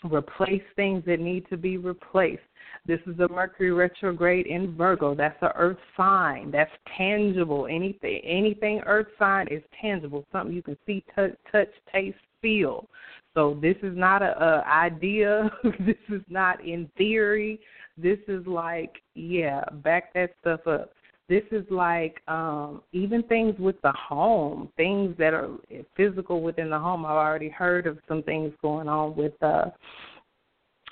Replace 0.04 0.62
things 0.76 1.04
that 1.08 1.20
need 1.20 1.48
to 1.50 1.58
be 1.58 1.78
replaced. 1.78 2.44
This 2.86 3.00
is 3.08 3.20
a 3.20 3.28
Mercury 3.28 3.72
retrograde 3.72 4.46
in 4.46 4.76
Virgo. 4.76 5.16
That's 5.16 5.42
a 5.42 5.52
Earth 5.56 5.78
sign. 5.98 6.52
That's 6.52 6.72
tangible. 6.98 7.68
Anything, 7.68 8.22
anything 8.24 8.82
Earth 8.86 9.08
sign 9.18 9.48
is 9.50 9.64
tangible. 9.82 10.26
Something 10.32 10.56
you 10.56 10.62
can 10.62 10.78
see, 10.86 11.04
touch, 11.16 11.34
touch 11.52 11.70
taste, 11.92 12.18
feel. 12.42 12.88
So 13.34 13.58
this 13.62 13.76
is 13.82 13.98
not 13.98 14.22
a, 14.22 14.38
a 14.40 14.68
idea. 14.68 15.50
this 15.80 15.96
is 16.10 16.22
not 16.30 16.64
in 16.64 16.90
theory. 16.98 17.60
This 17.98 18.20
is 18.28 18.46
like, 18.46 19.02
yeah, 19.16 19.64
back 19.84 20.14
that 20.14 20.36
stuff 20.42 20.68
up. 20.68 20.92
This 21.28 21.44
is 21.52 21.66
like 21.72 22.22
um, 22.28 22.84
even 22.92 23.24
things 23.24 23.56
with 23.58 23.82
the 23.82 23.92
home, 23.94 24.70
things 24.78 25.16
that 25.18 25.34
are 25.34 25.50
physical 25.98 26.42
within 26.42 26.70
the 26.70 26.78
home. 26.78 27.04
I've 27.04 27.14
already 27.14 27.50
heard 27.50 27.88
of 27.88 27.98
some 28.08 28.22
things 28.22 28.54
going 28.62 28.88
on 28.88 29.16
with 29.16 29.34
uh, 29.42 29.66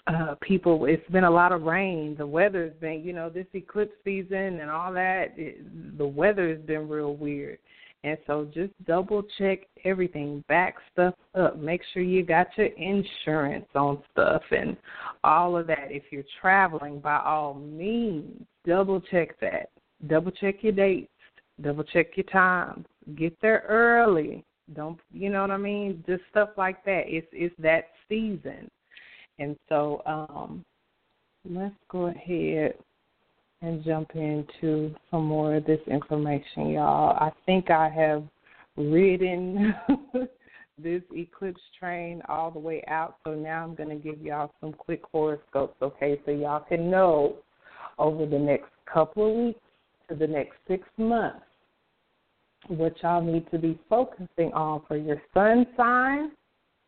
uh, 0.07 0.35
people. 0.41 0.85
It's 0.85 1.07
been 1.11 1.25
a 1.25 1.31
lot 1.31 1.51
of 1.51 1.63
rain. 1.63 2.15
The 2.17 2.25
weather's 2.25 2.73
been, 2.81 3.03
you 3.03 3.13
know, 3.13 3.29
this 3.29 3.45
eclipse 3.53 3.93
season 4.03 4.59
and 4.59 4.71
all 4.71 4.91
that. 4.93 5.33
It, 5.37 5.97
the 5.99 6.07
weather 6.07 6.49
has 6.49 6.59
been 6.61 6.89
real 6.89 7.15
weird. 7.15 7.59
And 8.03 8.17
so 8.27 8.49
just 8.53 8.73
double 8.85 9.23
check 9.37 9.59
everything, 9.85 10.43
back 10.49 10.75
stuff 10.91 11.13
up. 11.35 11.57
Make 11.57 11.81
sure 11.93 12.01
you 12.01 12.25
got 12.25 12.47
your 12.57 12.67
insurance 12.67 13.67
on 13.75 14.03
stuff 14.11 14.41
and 14.51 14.75
all 15.23 15.55
of 15.55 15.67
that. 15.67 15.87
If 15.89 16.03
you're 16.11 16.23
traveling, 16.41 16.99
by 16.99 17.19
all 17.19 17.53
means, 17.53 18.45
double 18.65 18.99
check 18.99 19.39
that 19.39 19.69
double 20.07 20.31
check 20.31 20.55
your 20.61 20.73
dates, 20.73 21.11
double 21.61 21.83
check 21.83 22.07
your 22.15 22.25
times, 22.25 22.85
get 23.15 23.35
there 23.41 23.63
early. 23.67 24.43
Don't 24.75 24.99
you 25.11 25.29
know 25.29 25.41
what 25.41 25.51
I 25.51 25.57
mean? 25.57 26.03
Just 26.07 26.23
stuff 26.29 26.49
like 26.57 26.83
that. 26.85 27.03
It's 27.07 27.27
it's 27.31 27.55
that 27.59 27.85
season. 28.07 28.69
And 29.39 29.57
so 29.67 30.01
um 30.05 30.63
let's 31.49 31.75
go 31.89 32.07
ahead 32.07 32.75
and 33.61 33.83
jump 33.83 34.11
into 34.15 34.93
some 35.09 35.25
more 35.25 35.55
of 35.55 35.65
this 35.65 35.79
information, 35.87 36.69
y'all. 36.69 37.17
I 37.17 37.31
think 37.45 37.71
I 37.71 37.89
have 37.89 38.23
ridden 38.75 39.73
this 40.77 41.01
eclipse 41.13 41.61
train 41.79 42.21
all 42.27 42.51
the 42.51 42.59
way 42.59 42.83
out, 42.87 43.17
so 43.23 43.33
now 43.33 43.63
I'm 43.63 43.75
going 43.75 43.89
to 43.89 43.95
give 43.95 44.21
y'all 44.21 44.51
some 44.59 44.73
quick 44.73 45.01
horoscopes, 45.11 45.77
okay, 45.81 46.19
so 46.25 46.31
y'all 46.31 46.65
can 46.67 46.89
know 46.89 47.35
over 47.99 48.25
the 48.25 48.39
next 48.39 48.69
couple 48.91 49.29
of 49.29 49.45
weeks 49.45 49.59
to 50.09 50.15
the 50.15 50.27
next 50.27 50.53
six 50.67 50.87
months, 50.97 51.45
what 52.67 52.95
y'all 53.01 53.21
need 53.21 53.49
to 53.51 53.57
be 53.57 53.77
focusing 53.89 54.53
on 54.53 54.81
for 54.87 54.97
your 54.97 55.21
sun 55.33 55.65
sign, 55.75 56.31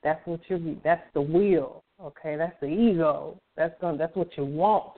that's 0.04 0.26
what 0.26 0.40
you 0.48 0.78
that's 0.84 1.04
the 1.14 1.22
wheel. 1.22 1.84
Okay, 2.02 2.36
that's 2.36 2.56
the 2.62 2.68
ego. 2.68 3.40
That's 3.58 3.74
going 3.82 3.98
that's 3.98 4.16
what 4.16 4.30
you 4.38 4.46
want 4.46 4.94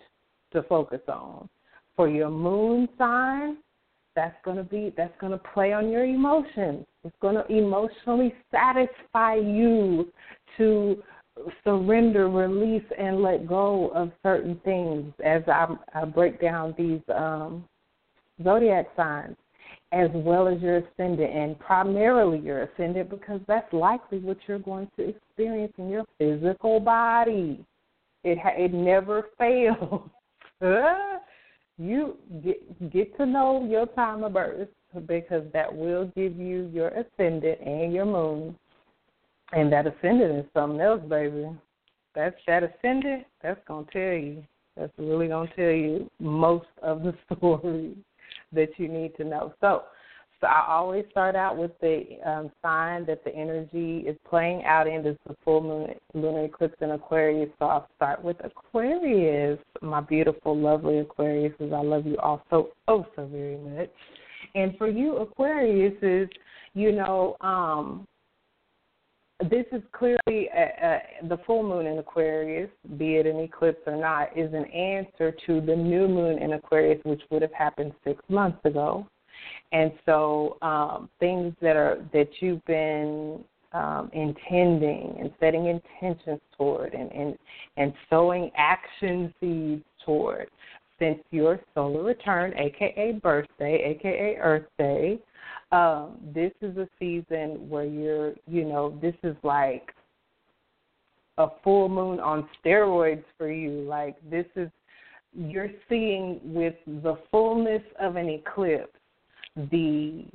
to 0.53 0.63
focus 0.63 1.01
on. 1.07 1.47
For 1.95 2.07
your 2.09 2.29
moon 2.29 2.87
sign, 2.97 3.57
that's 4.15 4.35
going 4.43 4.57
to 4.57 4.63
be 4.63 4.93
that's 4.97 5.13
going 5.19 5.31
to 5.31 5.41
play 5.53 5.73
on 5.73 5.89
your 5.89 6.05
emotions. 6.05 6.85
It's 7.03 7.15
going 7.21 7.35
to 7.35 7.45
emotionally 7.47 8.33
satisfy 8.51 9.35
you 9.35 10.11
to 10.57 11.01
surrender, 11.63 12.29
release, 12.29 12.83
and 12.97 13.21
let 13.21 13.47
go 13.47 13.89
of 13.89 14.11
certain 14.23 14.59
things. 14.65 15.13
As 15.23 15.43
I, 15.47 15.67
I 15.93 16.05
break 16.05 16.41
down 16.41 16.73
these 16.77 17.01
um, 17.15 17.63
zodiac 18.43 18.87
signs 18.95 19.35
as 19.91 20.09
well 20.13 20.47
as 20.47 20.61
your 20.61 20.77
ascendant, 20.77 21.33
and 21.33 21.57
primarily 21.59 22.39
your 22.39 22.63
ascendant 22.63 23.09
because 23.09 23.39
that's 23.47 23.71
likely 23.71 24.19
what 24.19 24.37
you're 24.47 24.59
going 24.59 24.89
to 24.97 25.09
experience 25.09 25.73
in 25.77 25.89
your 25.89 26.03
physical 26.17 26.79
body. 26.79 27.63
It 28.23 28.37
ha- 28.37 28.55
it 28.57 28.73
never 28.73 29.27
fails. 29.37 30.09
you 31.77 32.17
get 32.43 32.91
get 32.91 33.15
to 33.17 33.25
know 33.25 33.65
your 33.69 33.85
time 33.87 34.23
of 34.23 34.33
birth 34.33 34.67
because 35.05 35.43
that 35.53 35.73
will 35.73 36.11
give 36.15 36.37
you 36.37 36.69
your 36.73 36.89
ascendant 36.89 37.59
and 37.61 37.93
your 37.93 38.05
moon, 38.05 38.57
and 39.53 39.71
that 39.71 39.87
ascendant 39.87 40.39
is 40.39 40.45
something 40.53 40.81
else, 40.81 41.01
baby. 41.07 41.47
That's 42.13 42.35
that 42.47 42.63
ascendant. 42.63 43.25
That's 43.41 43.59
gonna 43.67 43.85
tell 43.93 44.01
you. 44.01 44.43
That's 44.75 44.91
really 44.97 45.29
gonna 45.29 45.49
tell 45.55 45.71
you 45.71 46.09
most 46.19 46.67
of 46.81 47.03
the 47.03 47.13
story 47.37 47.95
that 48.53 48.69
you 48.77 48.87
need 48.87 49.15
to 49.17 49.23
know. 49.23 49.53
So, 49.61 49.83
so 50.39 50.47
I 50.47 50.65
always 50.69 51.05
start 51.09 51.35
out 51.35 51.57
with 51.57 51.71
the 51.81 52.03
um, 52.25 52.51
sign 52.61 53.05
that 53.07 53.23
the 53.23 53.33
energy 53.35 54.05
is 54.07 54.15
playing 54.29 54.63
out 54.65 54.87
in. 54.87 55.03
This 55.03 55.13
is 55.13 55.19
the 55.29 55.35
full 55.43 55.61
moon 55.61 55.89
lunar 56.13 56.45
eclipse 56.45 56.77
in 56.81 56.91
Aquarius. 56.91 57.49
So 57.57 57.65
I'll 57.65 57.87
start 57.95 58.23
with 58.23 58.37
Aquarius, 58.43 59.59
my 59.81 60.01
beautiful, 60.01 60.55
lovely 60.55 60.99
Aquarius, 60.99 61.53
as 61.59 61.73
I 61.73 61.81
love 61.81 62.05
you 62.05 62.17
all 62.17 62.43
so 62.49 62.69
oh 62.87 63.05
so 63.15 63.25
very 63.25 63.57
much. 63.57 63.89
And 64.53 64.77
for 64.77 64.87
you 64.87 65.17
Aquarius 65.17 65.95
is, 66.03 66.29
you 66.73 66.91
know, 66.91 67.35
um, 67.41 68.07
this 69.41 69.65
is 69.71 69.81
clearly 69.91 70.49
a, 70.55 71.01
a, 71.21 71.27
the 71.27 71.37
full 71.45 71.61
moon 71.61 71.85
in 71.85 71.99
Aquarius, 71.99 72.69
be 72.97 73.17
it 73.17 73.27
an 73.27 73.39
eclipse 73.39 73.81
or 73.85 73.95
not, 73.95 74.35
is 74.35 74.51
an 74.53 74.65
answer 74.65 75.31
to 75.45 75.61
the 75.61 75.75
new 75.75 76.07
moon 76.07 76.41
in 76.41 76.53
Aquarius, 76.53 76.99
which 77.03 77.21
would 77.29 77.43
have 77.43 77.53
happened 77.53 77.93
six 78.03 78.21
months 78.29 78.59
ago. 78.65 79.05
And 79.71 79.91
so, 80.05 80.57
um, 80.63 81.09
things 81.19 81.53
that 81.61 81.75
are 81.75 82.03
that 82.13 82.29
you've 82.39 82.65
been 82.65 83.43
um, 83.73 84.09
intending 84.13 85.15
and 85.19 85.31
setting 85.39 85.67
intentions 85.67 86.41
toward, 86.57 86.93
and, 86.93 87.11
and 87.11 87.37
and 87.75 87.93
sowing 88.09 88.49
action 88.57 89.31
seeds 89.39 89.83
toward, 90.03 90.47
since 90.97 91.19
your 91.29 91.59
solar 91.75 92.03
return, 92.03 92.53
aka 92.57 93.11
birthday, 93.21 93.95
aka 93.95 94.37
Earth 94.41 94.65
Day, 94.79 95.19
um, 95.71 96.17
this 96.33 96.51
is 96.61 96.77
a 96.77 96.87
season 96.99 97.69
where 97.69 97.83
you're, 97.83 98.33
you 98.47 98.63
know, 98.63 98.97
this 99.01 99.15
is 99.23 99.35
like 99.43 99.93
a 101.37 101.47
full 101.63 101.89
moon 101.89 102.19
on 102.19 102.47
steroids 102.63 103.23
for 103.37 103.51
you. 103.51 103.81
Like 103.81 104.15
this 104.29 104.45
is 104.55 104.69
you're 105.33 105.69
seeing 105.89 106.39
with 106.43 106.75
the 106.85 107.17
fullness 107.31 107.83
of 107.99 108.15
an 108.15 108.29
eclipse 108.29 108.87
the 109.71 110.25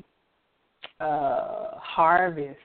uh 1.01 1.71
harvest 1.77 2.59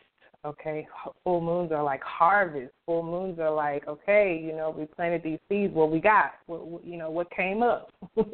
okay? 0.45 0.87
Full 1.23 1.41
moons 1.41 1.71
are 1.71 1.83
like 1.83 2.01
harvest. 2.03 2.71
Full 2.85 3.03
moons 3.03 3.39
are 3.39 3.53
like 3.53 3.87
okay 3.87 4.41
you 4.43 4.55
know 4.55 4.73
we 4.77 4.85
planted 4.85 5.23
these 5.23 5.39
seeds. 5.47 5.73
What 5.73 5.89
we 5.91 5.99
got? 5.99 6.33
What, 6.47 6.85
you 6.85 6.97
know 6.97 7.09
what 7.09 7.31
came 7.31 7.63
up? 7.63 7.91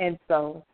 And 0.00 0.18
so 0.28 0.64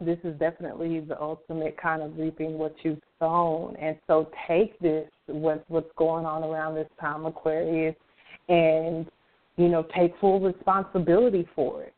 this 0.00 0.18
is 0.24 0.38
definitely 0.38 1.00
the 1.00 1.20
ultimate 1.20 1.80
kind 1.80 2.02
of 2.02 2.18
reaping 2.18 2.58
what 2.58 2.74
you've 2.82 3.00
sown. 3.18 3.76
And 3.76 3.96
so 4.06 4.28
take 4.46 4.78
this, 4.78 5.08
what's 5.26 5.64
what's 5.68 5.90
going 5.96 6.26
on 6.26 6.44
around 6.44 6.74
this 6.74 6.88
time, 7.00 7.24
Aquarius, 7.24 7.96
and 8.48 9.06
you 9.56 9.68
know 9.68 9.86
take 9.96 10.12
full 10.20 10.40
responsibility 10.40 11.48
for 11.54 11.82
it. 11.82 11.94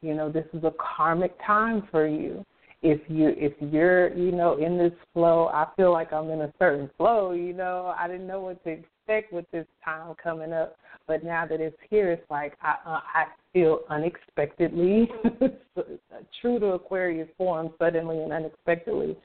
You 0.00 0.14
know 0.14 0.30
this 0.30 0.46
is 0.54 0.64
a 0.64 0.72
karmic 0.78 1.36
time 1.46 1.86
for 1.90 2.06
you. 2.06 2.44
If 2.82 3.00
you 3.08 3.34
if 3.36 3.52
you're 3.60 4.14
you 4.14 4.32
know 4.32 4.56
in 4.58 4.76
this 4.76 4.92
flow, 5.12 5.48
I 5.52 5.66
feel 5.76 5.92
like 5.92 6.12
I'm 6.12 6.30
in 6.30 6.42
a 6.42 6.52
certain 6.58 6.90
flow. 6.96 7.32
You 7.32 7.52
know 7.52 7.94
I 7.98 8.06
didn't 8.06 8.26
know 8.26 8.40
what 8.40 8.62
to 8.64 8.70
expect 8.70 9.32
with 9.32 9.46
this 9.50 9.66
time 9.84 10.14
coming 10.22 10.52
up, 10.52 10.76
but 11.06 11.24
now 11.24 11.46
that 11.46 11.60
it's 11.60 11.76
here, 11.88 12.12
it's 12.12 12.30
like 12.30 12.54
I 12.60 12.76
uh, 12.84 13.00
I 13.14 13.24
feel 13.52 13.80
unexpectedly 13.88 15.08
true 16.40 16.60
to 16.60 16.66
Aquarius 16.72 17.28
form 17.38 17.70
suddenly 17.78 18.18
and 18.18 18.32
unexpectedly. 18.32 19.16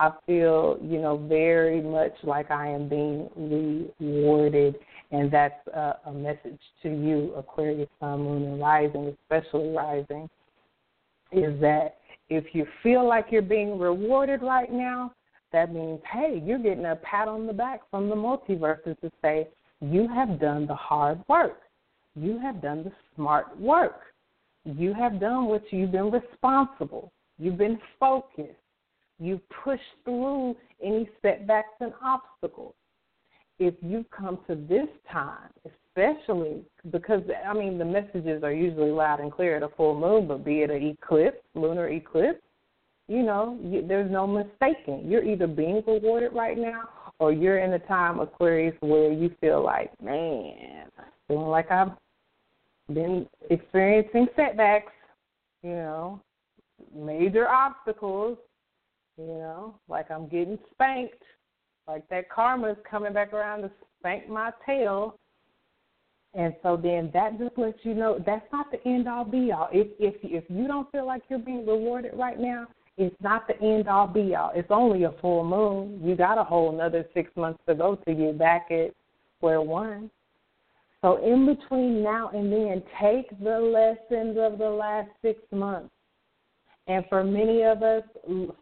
I 0.00 0.12
feel, 0.24 0.78
you 0.80 0.98
know, 0.98 1.18
very 1.28 1.82
much 1.82 2.14
like 2.22 2.50
I 2.50 2.68
am 2.68 2.88
being 2.88 3.28
rewarded, 4.00 4.76
and 5.10 5.30
that's 5.30 5.66
a, 5.74 5.96
a 6.06 6.12
message 6.12 6.58
to 6.82 6.88
you, 6.88 7.34
Aquarius, 7.36 7.88
Sun, 8.00 8.20
Moon, 8.20 8.44
and 8.44 8.60
Rising, 8.62 9.14
especially 9.22 9.68
Rising, 9.68 10.30
is 11.32 11.60
that 11.60 11.98
if 12.30 12.54
you 12.54 12.64
feel 12.82 13.06
like 13.06 13.26
you're 13.30 13.42
being 13.42 13.78
rewarded 13.78 14.40
right 14.40 14.72
now, 14.72 15.12
that 15.52 15.74
means, 15.74 16.00
hey, 16.10 16.40
you're 16.44 16.60
getting 16.60 16.86
a 16.86 16.96
pat 16.96 17.26
on 17.26 17.46
the 17.46 17.52
back 17.52 17.80
from 17.90 18.08
the 18.08 18.14
multiverses 18.14 18.98
to 19.00 19.10
say, 19.20 19.48
you 19.80 20.08
have 20.08 20.40
done 20.40 20.66
the 20.66 20.74
hard 20.74 21.20
work. 21.28 21.62
You 22.14 22.38
have 22.38 22.62
done 22.62 22.84
the 22.84 22.92
smart 23.16 23.58
work. 23.58 24.00
You 24.64 24.94
have 24.94 25.18
done 25.18 25.46
what 25.46 25.64
you've 25.72 25.90
been 25.90 26.10
responsible. 26.10 27.12
You've 27.38 27.58
been 27.58 27.80
focused. 27.98 28.54
You've 29.18 29.46
pushed 29.64 29.82
through 30.04 30.56
any 30.82 31.08
setbacks 31.22 31.74
and 31.80 31.92
obstacles. 32.02 32.74
If 33.58 33.74
you've 33.82 34.10
come 34.10 34.38
to 34.46 34.54
this 34.54 34.88
time, 35.10 35.50
especially 35.96 36.62
because 36.90 37.22
I 37.46 37.52
mean 37.52 37.78
the 37.78 37.84
messages 37.84 38.42
are 38.42 38.52
usually 38.52 38.90
loud 38.90 39.20
and 39.20 39.32
clear 39.32 39.56
at 39.56 39.62
a 39.62 39.68
full 39.76 39.98
moon, 39.98 40.26
but 40.26 40.44
be 40.44 40.62
it 40.62 40.70
an 40.70 40.82
eclipse, 40.86 41.38
lunar 41.54 41.88
eclipse, 41.88 42.42
you 43.08 43.22
know, 43.22 43.58
you, 43.64 43.84
there's 43.86 44.10
no 44.10 44.26
mistaking. 44.26 45.10
You're 45.10 45.24
either 45.24 45.46
being 45.46 45.82
rewarded 45.86 46.32
right 46.32 46.56
now 46.56 46.88
or 47.18 47.32
you're 47.32 47.58
in 47.58 47.72
a 47.72 47.78
time, 47.80 48.20
Aquarius, 48.20 48.74
where 48.80 49.12
you 49.12 49.34
feel 49.40 49.64
like, 49.64 49.90
man, 50.00 50.86
feeling 51.28 51.48
like 51.48 51.70
I've 51.70 51.90
been 52.92 53.26
experiencing 53.50 54.28
setbacks, 54.36 54.92
you 55.62 55.70
know, 55.70 56.22
major 56.94 57.48
obstacles, 57.48 58.38
you 59.18 59.26
know, 59.26 59.74
like 59.88 60.10
I'm 60.10 60.28
getting 60.28 60.58
spanked, 60.72 61.22
like 61.86 62.08
that 62.08 62.30
karma 62.30 62.70
is 62.70 62.76
coming 62.88 63.12
back 63.12 63.32
around 63.32 63.62
to 63.62 63.70
spank 63.98 64.28
my 64.28 64.50
tail. 64.64 65.16
And 66.34 66.54
so 66.62 66.76
then 66.76 67.10
that 67.12 67.38
just 67.38 67.58
lets 67.58 67.78
you 67.82 67.94
know 67.94 68.22
that's 68.24 68.46
not 68.52 68.70
the 68.70 68.78
end 68.88 69.08
all 69.08 69.24
be 69.24 69.50
all. 69.50 69.68
If 69.72 69.88
if 69.98 70.14
if 70.22 70.44
you 70.48 70.68
don't 70.68 70.90
feel 70.92 71.06
like 71.06 71.22
you're 71.28 71.40
being 71.40 71.66
rewarded 71.66 72.12
right 72.14 72.38
now, 72.38 72.68
it's 72.96 73.16
not 73.20 73.48
the 73.48 73.60
end 73.60 73.88
all 73.88 74.06
be 74.06 74.34
all. 74.34 74.52
It's 74.54 74.70
only 74.70 75.04
a 75.04 75.12
full 75.20 75.44
moon. 75.44 76.00
You 76.04 76.14
got 76.14 76.38
a 76.38 76.44
whole 76.44 76.72
another 76.72 77.04
six 77.14 77.30
months 77.36 77.60
to 77.66 77.74
go 77.74 77.96
to 77.96 78.14
get 78.14 78.38
back 78.38 78.68
at 78.70 78.94
square 79.38 79.60
one. 79.60 80.10
So 81.02 81.16
in 81.24 81.46
between 81.46 82.02
now 82.02 82.30
and 82.32 82.52
then, 82.52 82.82
take 83.00 83.30
the 83.42 83.58
lessons 83.58 84.36
of 84.38 84.58
the 84.58 84.68
last 84.68 85.08
six 85.22 85.40
months. 85.50 85.90
And 86.86 87.04
for 87.08 87.22
many 87.22 87.62
of 87.62 87.82
us, 87.82 88.02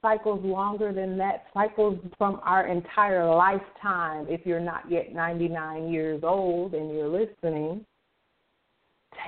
cycles 0.02 0.44
longer 0.44 0.92
than 0.92 1.16
that, 1.18 1.44
cycles 1.54 1.98
from 2.18 2.40
our 2.44 2.66
entire 2.66 3.26
lifetime, 3.26 4.26
if 4.28 4.44
you're 4.44 4.60
not 4.60 4.90
yet 4.90 5.14
99 5.14 5.88
years 5.88 6.20
old 6.22 6.74
and 6.74 6.94
you're 6.94 7.08
listening, 7.08 7.86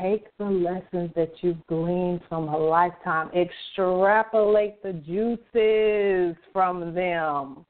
take 0.00 0.26
the 0.38 0.44
lessons 0.44 1.10
that 1.16 1.32
you've 1.40 1.64
gleaned 1.66 2.20
from 2.28 2.48
a 2.48 2.58
lifetime, 2.58 3.30
extrapolate 3.34 4.82
the 4.82 4.92
juices 4.92 6.36
from 6.52 6.94
them, 6.94 7.64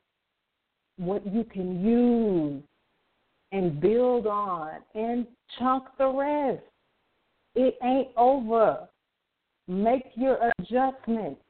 what 0.97 1.25
you 1.27 1.45
can 1.45 1.85
use 1.85 2.62
and 3.53 3.81
build 3.81 4.27
on 4.27 4.81
and 4.95 5.27
chunk 5.59 5.85
the 5.99 6.09
rest. 6.09 6.62
It 7.55 7.77
ain't 7.83 8.09
over. 8.16 8.89
Make 9.71 10.07
your 10.16 10.51
adjustments. 10.59 11.41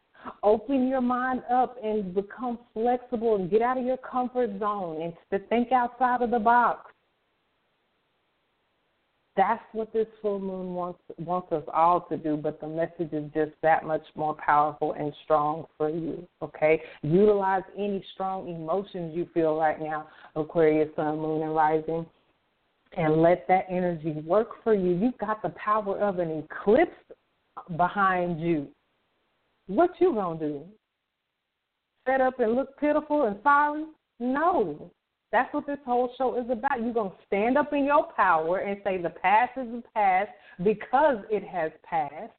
Open 0.43 0.89
your 0.89 1.01
mind 1.01 1.43
up 1.51 1.79
and 1.83 2.15
become 2.15 2.59
flexible 2.75 3.37
and 3.37 3.51
get 3.51 3.63
out 3.63 3.79
of 3.79 3.87
your 3.87 3.97
comfort 3.97 4.51
zone 4.59 5.01
and 5.01 5.15
to 5.33 5.39
think 5.49 5.73
outside 5.73 6.21
of 6.21 6.31
the 6.31 6.39
box. 6.39 6.93
That's 9.39 9.63
what 9.73 9.91
this 9.95 10.07
full 10.21 10.39
moon 10.39 10.75
wants 10.75 10.99
wants 11.19 11.51
us 11.53 11.63
all 11.73 12.03
to 12.11 12.19
do, 12.19 12.37
but 12.37 12.61
the 12.61 12.69
message 12.69 13.11
is 13.11 13.25
just 13.33 13.53
that 13.63 13.87
much 13.87 14.05
more 14.15 14.35
powerful 14.35 14.93
and 14.93 15.15
strong 15.25 15.65
for 15.79 15.89
you. 15.89 16.29
Okay? 16.43 16.83
Utilize 17.01 17.63
any 17.75 18.05
strong 18.13 18.49
emotions 18.49 19.17
you 19.17 19.31
feel 19.33 19.57
right 19.57 19.81
now, 19.81 20.09
Aquarius, 20.37 20.91
Sun, 20.95 21.21
Moon, 21.21 21.41
and 21.41 21.55
Rising, 21.55 22.05
and 22.99 23.23
let 23.23 23.49
that 23.49 23.65
energy 23.71 24.13
work 24.27 24.63
for 24.63 24.75
you. 24.75 24.91
You've 24.91 25.17
got 25.17 25.41
the 25.41 25.51
power 25.51 25.99
of 26.01 26.19
an 26.19 26.45
eclipse 26.45 26.91
behind 27.77 28.41
you. 28.41 28.69
What 29.67 29.91
you 30.01 30.15
gonna 30.15 30.39
do? 30.39 30.65
Set 32.07 32.21
up 32.21 32.41
and 32.41 32.55
look 32.55 32.79
pitiful 32.79 33.27
and 33.27 33.37
sorry? 33.43 33.85
No. 34.19 34.91
That's 35.33 35.53
what 35.55 35.67
this 35.67 35.79
whole 35.85 36.13
show 36.19 36.37
is 36.39 36.51
about. 36.51 36.83
You're 36.83 36.93
to 36.93 37.13
stand 37.27 37.57
up 37.57 37.73
in 37.73 37.85
your 37.85 38.09
power 38.17 38.59
and 38.59 38.81
say 38.83 39.01
the 39.01 39.11
past 39.11 39.53
is 39.57 39.71
the 39.71 39.83
past 39.95 40.31
because 40.63 41.19
it 41.31 41.45
has 41.45 41.71
passed. 41.85 42.33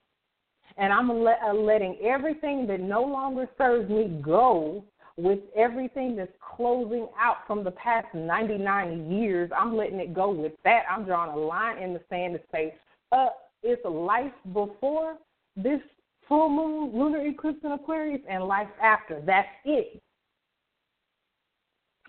And 0.78 0.92
I'm 0.92 1.24
let, 1.24 1.40
uh, 1.46 1.54
letting 1.54 1.98
everything 2.04 2.68
that 2.68 2.80
no 2.80 3.02
longer 3.02 3.48
serves 3.58 3.90
me 3.90 4.20
go 4.22 4.84
with 5.18 5.40
everything 5.56 6.16
that's 6.16 6.32
closing 6.56 7.08
out 7.20 7.38
from 7.48 7.64
the 7.64 7.72
past 7.72 8.08
99 8.14 9.12
years. 9.12 9.52
I'm 9.58 9.76
letting 9.76 10.00
it 10.00 10.14
go 10.14 10.32
with 10.32 10.54
that. 10.64 10.84
I'm 10.90 11.06
drawing 11.06 11.32
a 11.32 11.38
line 11.38 11.78
in 11.78 11.94
the 11.94 12.02
sand 12.10 12.34
to 12.34 12.42
say, 12.52 12.74
uh, 13.12 13.28
it's 13.64 13.82
life 13.86 14.34
before 14.54 15.18
this 15.56 15.82
full 16.28 16.50
moon, 16.50 16.98
lunar 16.98 17.26
eclipse 17.26 17.60
in 17.64 17.72
Aquarius, 17.72 18.22
and 18.30 18.44
life 18.44 18.68
after. 18.82 19.22
That's 19.26 19.48
it. 19.66 20.02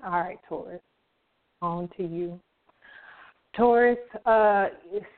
All 0.05 0.13
right, 0.13 0.39
Taurus. 0.49 0.81
On 1.61 1.89
to 1.97 2.03
you. 2.03 2.41
Taurus, 3.57 3.99
uh, 4.25 4.69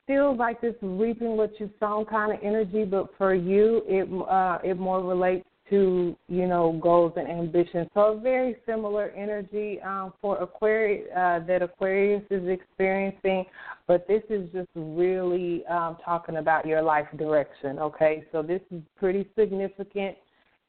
feels 0.07 0.39
like 0.39 0.61
this 0.61 0.75
reaping 0.83 1.37
what 1.37 1.53
you 1.61 1.71
sown 1.79 2.05
kind 2.05 2.33
of 2.33 2.39
energy, 2.43 2.85
but 2.85 3.09
for 3.17 3.35
you, 3.35 3.83
it 3.87 4.09
uh, 4.29 4.59
it 4.65 4.79
more 4.79 5.03
relates 5.03 5.47
to 5.71 6.17
you 6.29 6.47
know 6.47 6.79
goals 6.83 7.13
and 7.17 7.29
ambitions. 7.29 7.89
So 7.95 8.01
a 8.01 8.21
very 8.21 8.57
similar 8.67 9.11
energy 9.11 9.81
um, 9.81 10.13
for 10.21 10.37
Aquarius 10.39 11.09
uh, 11.17 11.41
that 11.47 11.63
Aquarius 11.63 12.23
is 12.31 12.47
experiencing, 12.49 13.45
but 13.87 14.07
this 14.07 14.23
is 14.29 14.51
just 14.53 14.69
really 14.75 15.65
um, 15.67 15.97
talking 16.05 16.37
about 16.37 16.67
your 16.67 16.83
life 16.83 17.07
direction. 17.17 17.79
Okay, 17.79 18.25
so 18.33 18.43
this 18.43 18.61
is 18.71 18.83
pretty 18.97 19.29
significant, 19.39 20.17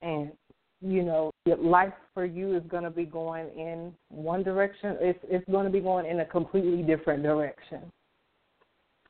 and 0.02 0.32
you 0.82 1.04
know, 1.04 1.32
life 1.58 1.94
for 2.14 2.26
you 2.26 2.56
is 2.56 2.64
going 2.68 2.84
to 2.84 2.92
be 2.92 3.06
going 3.06 3.48
in 3.58 3.94
one 4.10 4.44
direction. 4.44 4.98
It's 5.02 5.20
it's 5.24 5.50
going 5.50 5.66
to 5.66 5.72
be 5.72 5.80
going 5.80 6.06
in 6.06 6.20
a 6.22 6.26
completely 6.26 6.84
different 6.84 7.24
direction. 7.24 7.92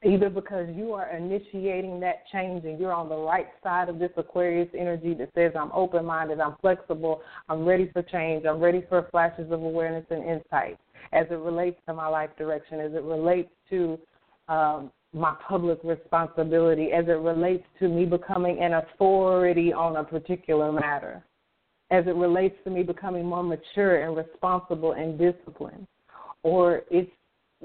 Either 0.04 0.30
because 0.30 0.68
you 0.76 0.93
are 0.93 1.10
initiating 1.16 2.00
that 2.00 2.28
change 2.32 2.64
and 2.66 2.80
you're 2.80 2.93
on 2.93 3.10
the 3.10 3.16
right 3.16 3.48
side 3.64 3.89
of 3.89 3.98
this 3.98 4.12
Aquarius 4.18 4.70
energy 4.78 5.14
that 5.16 5.30
says, 5.34 5.54
I'm 5.60 5.72
open 5.72 6.06
minded, 6.06 6.39
I'm 6.39 6.56
flexible, 6.62 7.22
I'm 7.50 7.66
ready 7.66 7.89
for 7.91 8.04
change, 8.04 8.46
I'm 8.46 8.60
ready 8.60 8.84
for 8.88 9.08
flashes 9.10 9.52
of 9.52 9.64
awareness 9.64 10.06
and 10.10 10.24
insight 10.24 10.78
as 11.14 11.26
it 11.32 11.39
relates 11.39 11.80
to 11.88 11.93
my 11.93 12.08
life 12.08 12.30
direction, 12.38 12.80
as 12.80 12.93
it 12.93 13.04
relates 13.04 13.50
to 13.70 13.98
um, 14.48 14.91
my 15.14 15.34
public 15.48 15.80
responsibility, 15.84 16.91
as 16.91 17.06
it 17.08 17.20
relates 17.20 17.64
to 17.80 17.88
me 17.88 18.06
becoming 18.06 18.60
an 18.62 18.74
authority 18.74 19.72
on 19.72 19.96
a 19.96 20.04
particular 20.04 20.72
matter 20.72 21.24
as 21.91 22.06
it 22.08 22.16
relates 22.16 22.56
to 22.64 22.70
me 22.70 22.84
becoming 22.84 23.26
more 23.26 23.43
mature 23.43 24.04
and 24.04 24.18
responsible 24.18 24.93
and 24.93 25.18
disciplined, 25.18 25.88
or 26.43 26.82
it's 26.89 27.12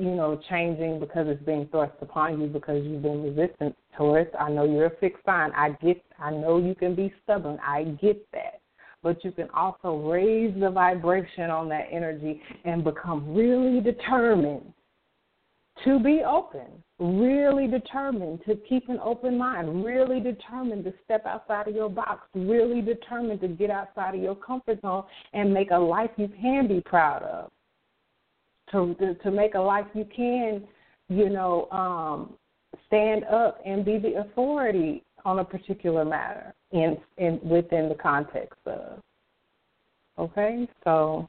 you 0.00 0.14
know 0.14 0.40
changing 0.48 1.00
because 1.00 1.26
it's 1.28 1.42
being 1.44 1.68
thrust 1.70 1.92
upon 2.00 2.40
you 2.40 2.46
because 2.46 2.84
you've 2.84 3.02
been 3.02 3.22
resistant 3.22 3.76
Taurus. 3.96 4.28
I 4.38 4.50
know 4.50 4.64
you're 4.64 4.86
a 4.86 4.96
fixed 4.96 5.24
sign. 5.24 5.50
I 5.54 5.70
get. 5.82 6.02
I 6.18 6.30
know 6.30 6.58
you 6.58 6.74
can 6.74 6.94
be 6.94 7.12
stubborn. 7.22 7.58
I 7.66 7.84
get 8.00 8.26
that. 8.32 8.60
But 9.02 9.24
you 9.24 9.32
can 9.32 9.48
also 9.54 9.96
raise 9.96 10.54
the 10.58 10.70
vibration 10.70 11.50
on 11.50 11.68
that 11.70 11.86
energy 11.90 12.40
and 12.64 12.84
become 12.84 13.34
really 13.34 13.80
determined 13.80 14.72
to 15.84 15.98
be 15.98 16.22
open, 16.26 16.66
really 16.98 17.66
determined 17.66 18.40
to 18.46 18.56
keep 18.68 18.88
an 18.88 18.98
open 19.02 19.38
mind, 19.38 19.84
really 19.84 20.20
determined 20.20 20.84
to 20.84 20.92
step 21.04 21.24
outside 21.24 21.68
of 21.68 21.74
your 21.74 21.88
box, 21.88 22.28
really 22.34 22.82
determined 22.82 23.40
to 23.40 23.48
get 23.48 23.70
outside 23.70 24.14
of 24.14 24.20
your 24.20 24.34
comfort 24.34 24.80
zone 24.82 25.04
and 25.32 25.52
make 25.52 25.70
a 25.70 25.78
life 25.78 26.10
you 26.16 26.28
can 26.40 26.68
be 26.68 26.82
proud 26.82 27.22
of. 27.22 27.50
To 28.72 28.94
to, 29.22 29.30
make 29.30 29.54
a 29.54 29.60
life 29.60 29.86
you 29.94 30.06
can, 30.14 30.62
you 31.08 31.28
know, 31.28 31.68
um, 31.70 32.34
stand 32.86 33.24
up 33.24 33.60
and 33.66 33.84
be 33.84 33.98
the 33.98 34.20
authority 34.20 35.02
on 35.24 35.40
a 35.40 35.44
particular 35.44 36.04
matter 36.04 36.54
in 36.72 36.96
in 37.18 37.40
within 37.42 37.88
the 37.88 37.96
context 37.96 38.60
of. 38.66 39.00
Okay, 40.18 40.68
so 40.84 41.28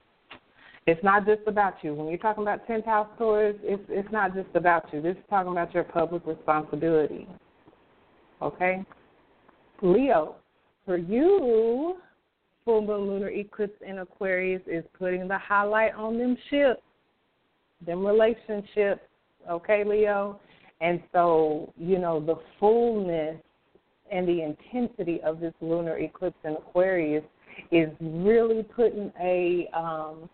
it's 0.87 1.03
not 1.03 1.25
just 1.25 1.41
about 1.47 1.75
you. 1.83 1.93
When 1.93 2.07
you're 2.07 2.17
talking 2.17 2.43
about 2.43 2.67
10th 2.67 2.85
house 2.85 3.07
Taurus, 3.17 3.55
it's 3.63 3.83
it's 3.89 4.11
not 4.11 4.33
just 4.33 4.49
about 4.55 4.91
you. 4.91 5.01
This 5.01 5.15
is 5.15 5.23
talking 5.29 5.51
about 5.51 5.73
your 5.73 5.83
public 5.83 6.25
responsibility. 6.25 7.27
Okay? 8.41 8.83
Leo, 9.81 10.35
for 10.85 10.97
you, 10.97 11.97
full 12.65 12.81
moon 12.81 13.07
lunar 13.07 13.29
eclipse 13.29 13.79
in 13.87 13.99
Aquarius 13.99 14.61
is 14.65 14.83
putting 14.97 15.27
the 15.27 15.37
highlight 15.37 15.93
on 15.95 16.17
them 16.17 16.35
ships, 16.49 16.81
them 17.85 18.05
relationships. 18.05 19.01
Okay, 19.49 19.83
Leo? 19.83 20.39
And 20.81 21.01
so, 21.11 21.73
you 21.77 21.99
know, 21.99 22.19
the 22.19 22.35
fullness 22.59 23.37
and 24.11 24.27
the 24.27 24.41
intensity 24.41 25.21
of 25.23 25.39
this 25.39 25.53
lunar 25.61 25.97
eclipse 25.97 26.37
in 26.43 26.53
Aquarius 26.53 27.23
is 27.71 27.89
really 27.99 28.63
putting 28.63 29.11
a 29.21 29.69
um, 29.73 30.29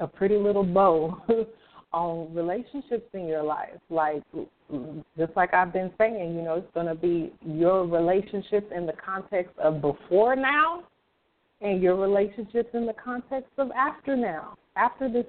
a 0.00 0.06
pretty 0.06 0.36
little 0.36 0.64
bow 0.64 1.16
on 1.92 2.34
relationships 2.34 3.08
in 3.14 3.26
your 3.26 3.42
life. 3.42 3.78
Like 3.88 4.22
just 5.16 5.32
like 5.36 5.54
I've 5.54 5.72
been 5.72 5.92
saying, 5.98 6.34
you 6.34 6.42
know, 6.42 6.54
it's 6.54 6.74
going 6.74 6.86
to 6.86 6.94
be 6.94 7.32
your 7.46 7.86
relationships 7.86 8.66
in 8.74 8.86
the 8.86 8.94
context 9.04 9.56
of 9.58 9.80
before 9.80 10.34
now 10.34 10.82
and 11.64 11.82
your 11.82 11.96
relationships 11.96 12.68
in 12.74 12.86
the 12.86 12.92
context 12.92 13.50
of 13.56 13.70
after 13.72 14.14
now, 14.14 14.56
after 14.76 15.10
this 15.10 15.24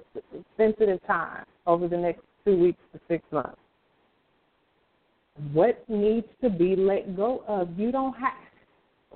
sensitive 0.56 1.00
time 1.06 1.44
over 1.66 1.88
the 1.88 1.96
next 1.96 2.20
two 2.44 2.56
weeks 2.56 2.78
to 2.92 3.00
six 3.08 3.24
months. 3.32 3.56
What 5.52 5.82
needs 5.88 6.26
to 6.42 6.50
be 6.50 6.76
let 6.76 7.16
go 7.16 7.42
of? 7.48 7.78
You 7.78 7.90
don't 7.90 8.14
have, 8.14 8.34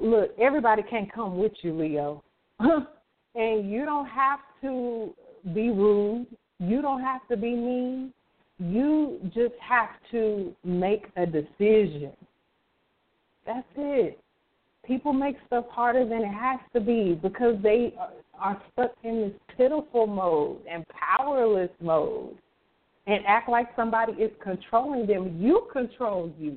look, 0.00 0.30
everybody 0.40 0.82
can't 0.82 1.12
come 1.12 1.38
with 1.38 1.52
you, 1.62 1.78
Leo. 1.78 2.24
and 2.58 3.70
you 3.70 3.84
don't 3.84 4.08
have 4.08 4.40
to 4.62 5.14
be 5.54 5.70
rude. 5.70 6.26
You 6.58 6.80
don't 6.82 7.02
have 7.02 7.26
to 7.28 7.36
be 7.36 7.54
mean. 7.54 8.12
You 8.58 9.20
just 9.34 9.54
have 9.60 9.90
to 10.10 10.54
make 10.64 11.06
a 11.16 11.26
decision. 11.26 12.12
That's 13.46 13.66
it. 13.76 14.20
People 14.90 15.12
make 15.12 15.36
stuff 15.46 15.66
harder 15.70 16.04
than 16.04 16.22
it 16.22 16.34
has 16.34 16.58
to 16.72 16.80
be 16.80 17.16
because 17.22 17.54
they 17.62 17.94
are 18.34 18.60
stuck 18.72 18.90
in 19.04 19.20
this 19.20 19.56
pitiful 19.56 20.08
mode 20.08 20.58
and 20.68 20.84
powerless 20.88 21.70
mode 21.80 22.36
and 23.06 23.24
act 23.24 23.48
like 23.48 23.68
somebody 23.76 24.14
is 24.14 24.32
controlling 24.42 25.06
them. 25.06 25.36
You 25.40 25.68
control 25.72 26.32
you. 26.36 26.56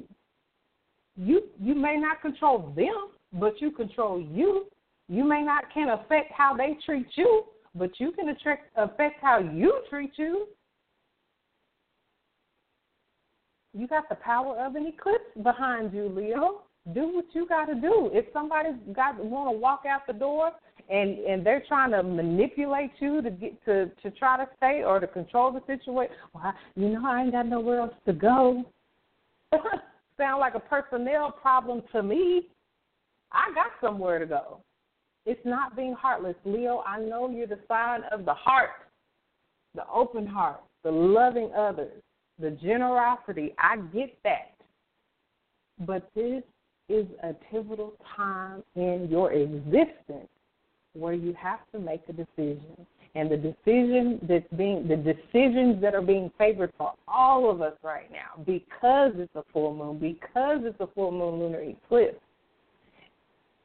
You 1.15 1.43
you 1.61 1.75
may 1.75 1.95
not 1.95 2.23
control 2.23 2.73
them, 2.75 3.11
but 3.33 3.61
you 3.61 3.69
control 3.69 4.19
you. 4.19 4.65
You 5.09 5.23
may 5.23 5.43
not 5.43 5.65
can 5.71 5.89
affect 5.89 6.31
how 6.35 6.57
they 6.57 6.75
treat 6.83 7.05
you, 7.13 7.43
but 7.75 7.91
you 7.99 8.13
can 8.13 8.29
affect, 8.29 8.71
affect 8.75 9.21
how 9.21 9.37
you 9.37 9.81
treat 9.91 10.13
you. 10.15 10.47
You 13.75 13.87
got 13.87 14.09
the 14.09 14.15
power 14.15 14.57
of 14.57 14.75
an 14.75 14.87
eclipse 14.87 15.21
behind 15.43 15.93
you, 15.93 16.09
Leo. 16.09 16.62
Do 16.93 17.13
what 17.13 17.25
you 17.31 17.47
got 17.47 17.65
to 17.65 17.75
do. 17.75 18.09
If 18.11 18.25
somebody's 18.33 18.73
got 18.93 19.23
want 19.23 19.53
to 19.53 19.57
walk 19.57 19.83
out 19.89 20.05
the 20.05 20.13
door 20.13 20.51
and 20.89 21.17
and 21.19 21.45
they're 21.45 21.63
trying 21.67 21.91
to 21.91 22.03
manipulate 22.03 22.91
you 22.99 23.21
to 23.21 23.31
get 23.31 23.63
to 23.65 23.89
to 24.01 24.11
try 24.11 24.37
to 24.37 24.49
stay 24.57 24.83
or 24.83 24.99
to 24.99 25.07
control 25.07 25.51
the 25.51 25.61
situation, 25.65 26.13
well, 26.33 26.53
you 26.75 26.89
know 26.89 27.07
I 27.07 27.21
ain't 27.21 27.31
got 27.31 27.47
nowhere 27.47 27.79
else 27.79 27.93
to 28.05 28.13
go. 28.13 28.65
Sound 30.17 30.39
like 30.39 30.55
a 30.55 30.59
personnel 30.59 31.31
problem 31.31 31.83
to 31.93 32.03
me. 32.03 32.47
I 33.31 33.53
got 33.55 33.67
somewhere 33.81 34.19
to 34.19 34.25
go. 34.25 34.59
It's 35.25 35.41
not 35.45 35.75
being 35.75 35.93
heartless. 35.93 36.35
Leo, 36.43 36.83
I 36.85 36.99
know 36.99 37.29
you're 37.29 37.47
the 37.47 37.59
sign 37.67 38.01
of 38.11 38.25
the 38.25 38.33
heart, 38.33 38.71
the 39.73 39.87
open 39.87 40.27
heart, 40.27 40.61
the 40.83 40.91
loving 40.91 41.51
others, 41.57 42.01
the 42.39 42.51
generosity. 42.51 43.55
I 43.57 43.77
get 43.93 44.17
that. 44.23 44.53
But 45.79 46.09
this 46.13 46.43
is 46.89 47.05
a 47.23 47.33
pivotal 47.51 47.93
time 48.15 48.63
in 48.75 49.07
your 49.09 49.31
existence 49.31 50.29
where 50.93 51.13
you 51.13 51.33
have 51.33 51.59
to 51.71 51.79
make 51.79 52.01
a 52.09 52.13
decision. 52.13 52.85
And 53.15 53.29
the 53.29 53.37
decision 53.37 54.19
that's 54.27 54.47
being 54.57 54.87
the 54.87 54.95
decisions 54.95 55.79
that 55.81 55.93
are 55.93 56.01
being 56.01 56.31
favored 56.37 56.73
for 56.77 56.93
all 57.07 57.49
of 57.49 57.61
us 57.61 57.73
right 57.83 58.11
now, 58.11 58.43
because 58.43 59.11
it's 59.15 59.35
a 59.35 59.43
full 59.53 59.75
moon, 59.75 59.99
because 59.99 60.61
it's 60.63 60.79
a 60.79 60.87
full 60.95 61.11
moon 61.11 61.39
lunar 61.39 61.61
eclipse, 61.61 62.19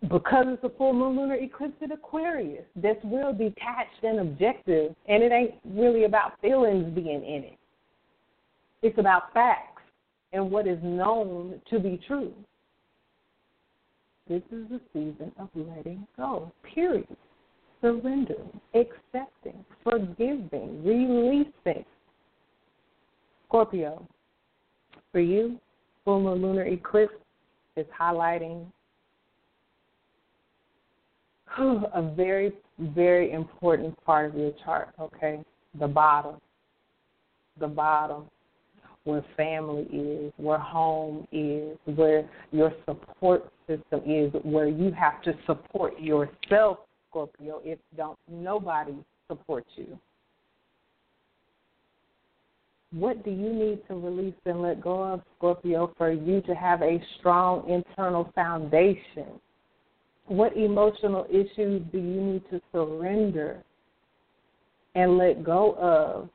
because 0.03 0.45
it's 0.49 0.65
a 0.65 0.77
full 0.77 0.93
moon 0.93 1.17
lunar 1.17 1.37
eclipse 1.37 1.77
in 1.81 1.93
Aquarius 1.93 2.65
that's 2.77 3.03
real 3.05 3.33
detached 3.33 4.03
and 4.03 4.21
objective, 4.21 4.95
and 5.09 5.23
it 5.23 5.33
ain't 5.33 5.55
really 5.65 6.05
about 6.05 6.39
feelings 6.43 6.95
being 6.95 7.25
in 7.25 7.45
it. 7.45 7.59
It's 8.83 8.99
about 8.99 9.33
facts 9.33 9.83
and 10.35 10.51
what 10.51 10.67
is 10.67 10.79
known 10.83 11.61
to 11.71 11.81
be 11.81 11.99
true. 12.07 12.35
This 14.29 14.43
is 14.53 14.69
the 14.69 14.81
season 14.93 15.33
of 15.39 15.49
letting 15.55 16.07
go, 16.17 16.53
period. 16.75 17.17
Surrendering, 17.81 18.61
accepting, 18.75 19.65
forgiving, 19.83 20.85
releasing. 20.85 21.85
Scorpio, 23.47 24.07
for 25.13 25.21
you, 25.21 25.59
full 26.05 26.21
moon 26.21 26.43
lunar 26.43 26.67
eclipse 26.67 27.15
is 27.77 27.87
highlighting 27.99 28.67
a 31.59 32.03
very, 32.15 32.53
very 32.79 33.33
important 33.33 33.97
part 34.05 34.31
of 34.31 34.37
your 34.37 34.53
chart, 34.65 34.91
okay? 35.01 35.43
The 35.79 35.89
bottom. 35.89 36.37
The 37.59 37.69
bottom. 37.69 38.25
Where 39.09 39.25
family 39.37 39.85
is, 39.93 40.33
where 40.37 40.59
home 40.59 41.27
is, 41.33 41.79
where 41.97 42.29
your 42.53 42.73
support 42.85 43.51
system 43.67 44.03
is, 44.07 44.33
where 44.43 44.69
you 44.69 44.93
have 44.93 45.23
to 45.23 45.33
support 45.47 45.99
yourself, 45.99 46.79
Scorpio, 47.09 47.61
if 47.65 47.79
don't 47.97 48.19
nobody 48.31 48.95
supports 49.29 49.71
you. 49.77 49.99
What 52.93 53.25
do 53.25 53.31
you 53.31 53.53
need 53.53 53.87
to 53.89 53.95
release 53.95 54.35
and 54.47 54.63
let 54.63 54.81
go 54.81 55.03
of, 55.03 55.23
Scorpio, 55.37 55.95
for 55.97 56.11
you 56.11 56.41
to 56.43 56.55
have 56.55 56.83
a 56.83 57.03
strong 57.19 57.69
internal 57.69 58.31
foundation 58.35 59.41
what 60.29 60.55
emotional 60.57 61.27
issues 61.31 61.83
do 61.91 61.99
you 61.99 62.21
need 62.21 62.43
to 62.51 62.61
surrender 62.71 63.63
and 64.95 65.17
let 65.17 65.43
go 65.43 65.75
of 65.79 66.29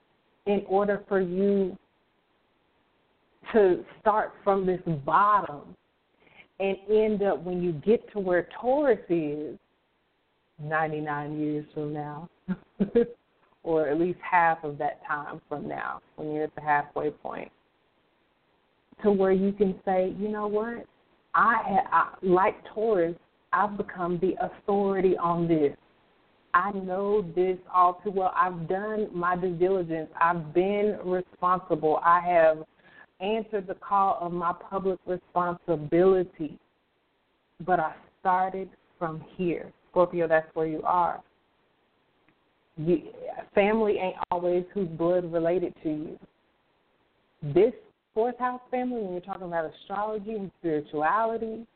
in 0.45 0.63
order 0.67 1.03
for 1.07 1.21
you 1.21 1.77
to 3.53 3.83
start 4.01 4.33
from 4.43 4.65
this 4.65 4.81
bottom 5.05 5.75
and 6.59 6.77
end 6.89 7.23
up 7.23 7.41
when 7.43 7.61
you 7.61 7.71
get 7.71 8.11
to 8.13 8.19
where 8.19 8.47
Taurus 8.59 8.99
is 9.09 9.57
99 10.61 11.39
years 11.39 11.65
from 11.73 11.93
now, 11.93 12.29
or 13.63 13.87
at 13.87 13.99
least 13.99 14.19
half 14.29 14.63
of 14.63 14.77
that 14.77 15.01
time 15.07 15.41
from 15.49 15.67
now, 15.67 16.01
when 16.15 16.31
you're 16.31 16.45
at 16.45 16.55
the 16.55 16.61
halfway 16.61 17.09
point, 17.11 17.51
to 19.01 19.11
where 19.11 19.31
you 19.31 19.51
can 19.51 19.75
say, 19.85 20.13
you 20.19 20.29
know 20.29 20.47
what, 20.47 20.85
I, 21.35 21.79
I 21.91 22.13
like 22.21 22.55
Taurus, 22.73 23.15
I've 23.51 23.77
become 23.77 24.19
the 24.19 24.35
authority 24.41 25.17
on 25.17 25.47
this. 25.47 25.75
I 26.55 26.71
know 26.71 27.25
this 27.35 27.57
all 27.73 27.99
too 28.03 28.11
well. 28.11 28.31
I've 28.35 28.69
done 28.69 29.07
my 29.11 29.35
due 29.35 29.55
diligence. 29.55 30.09
I've 30.21 30.53
been 30.53 30.99
responsible. 31.03 31.99
I 32.03 32.19
have 32.19 32.63
answered 33.19 33.67
the 33.67 33.75
call 33.75 34.17
of 34.21 34.31
my 34.31 34.53
public 34.69 34.99
responsibility. 35.05 36.57
But 37.65 37.79
I 37.79 37.93
started 38.19 38.69
from 38.99 39.23
here. 39.35 39.71
Scorpio, 39.91 40.27
that's 40.27 40.47
where 40.55 40.67
you 40.67 40.81
are. 40.83 41.21
You, 42.77 43.03
family 43.53 43.97
ain't 43.99 44.15
always 44.31 44.65
who's 44.73 44.87
blood 44.89 45.31
related 45.31 45.73
to 45.83 45.89
you. 45.89 46.19
This 47.53 47.73
fourth 48.13 48.39
house 48.39 48.61
family, 48.71 49.01
when 49.01 49.11
you're 49.11 49.21
talking 49.21 49.43
about 49.43 49.71
astrology 49.81 50.31
and 50.31 50.51
spirituality, 50.59 51.67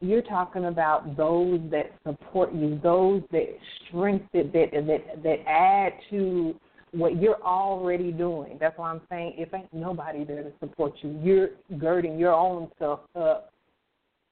you're 0.00 0.22
talking 0.22 0.66
about 0.66 1.16
those 1.16 1.60
that 1.70 1.92
support 2.06 2.52
you, 2.52 2.78
those 2.82 3.22
that 3.32 3.46
strengthen, 3.88 4.50
that 4.52 4.70
that 4.72 5.22
that 5.22 5.48
add 5.48 5.92
to 6.10 6.54
what 6.96 7.20
you're 7.20 7.42
already 7.42 8.12
doing. 8.12 8.56
That's 8.60 8.76
why 8.78 8.90
I'm 8.90 9.00
saying 9.10 9.34
if 9.36 9.52
ain't 9.52 9.72
nobody 9.72 10.24
there 10.24 10.42
to 10.42 10.52
support 10.60 10.94
you, 11.02 11.18
you're 11.22 11.48
girding 11.78 12.18
your 12.18 12.32
own 12.32 12.68
self 12.78 13.00
up 13.14 13.52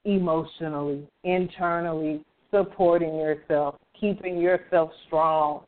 emotionally, 0.05 1.07
internally, 1.23 2.23
supporting 2.51 3.15
yourself, 3.17 3.75
keeping 3.99 4.39
yourself 4.39 4.91
strong, 5.07 5.61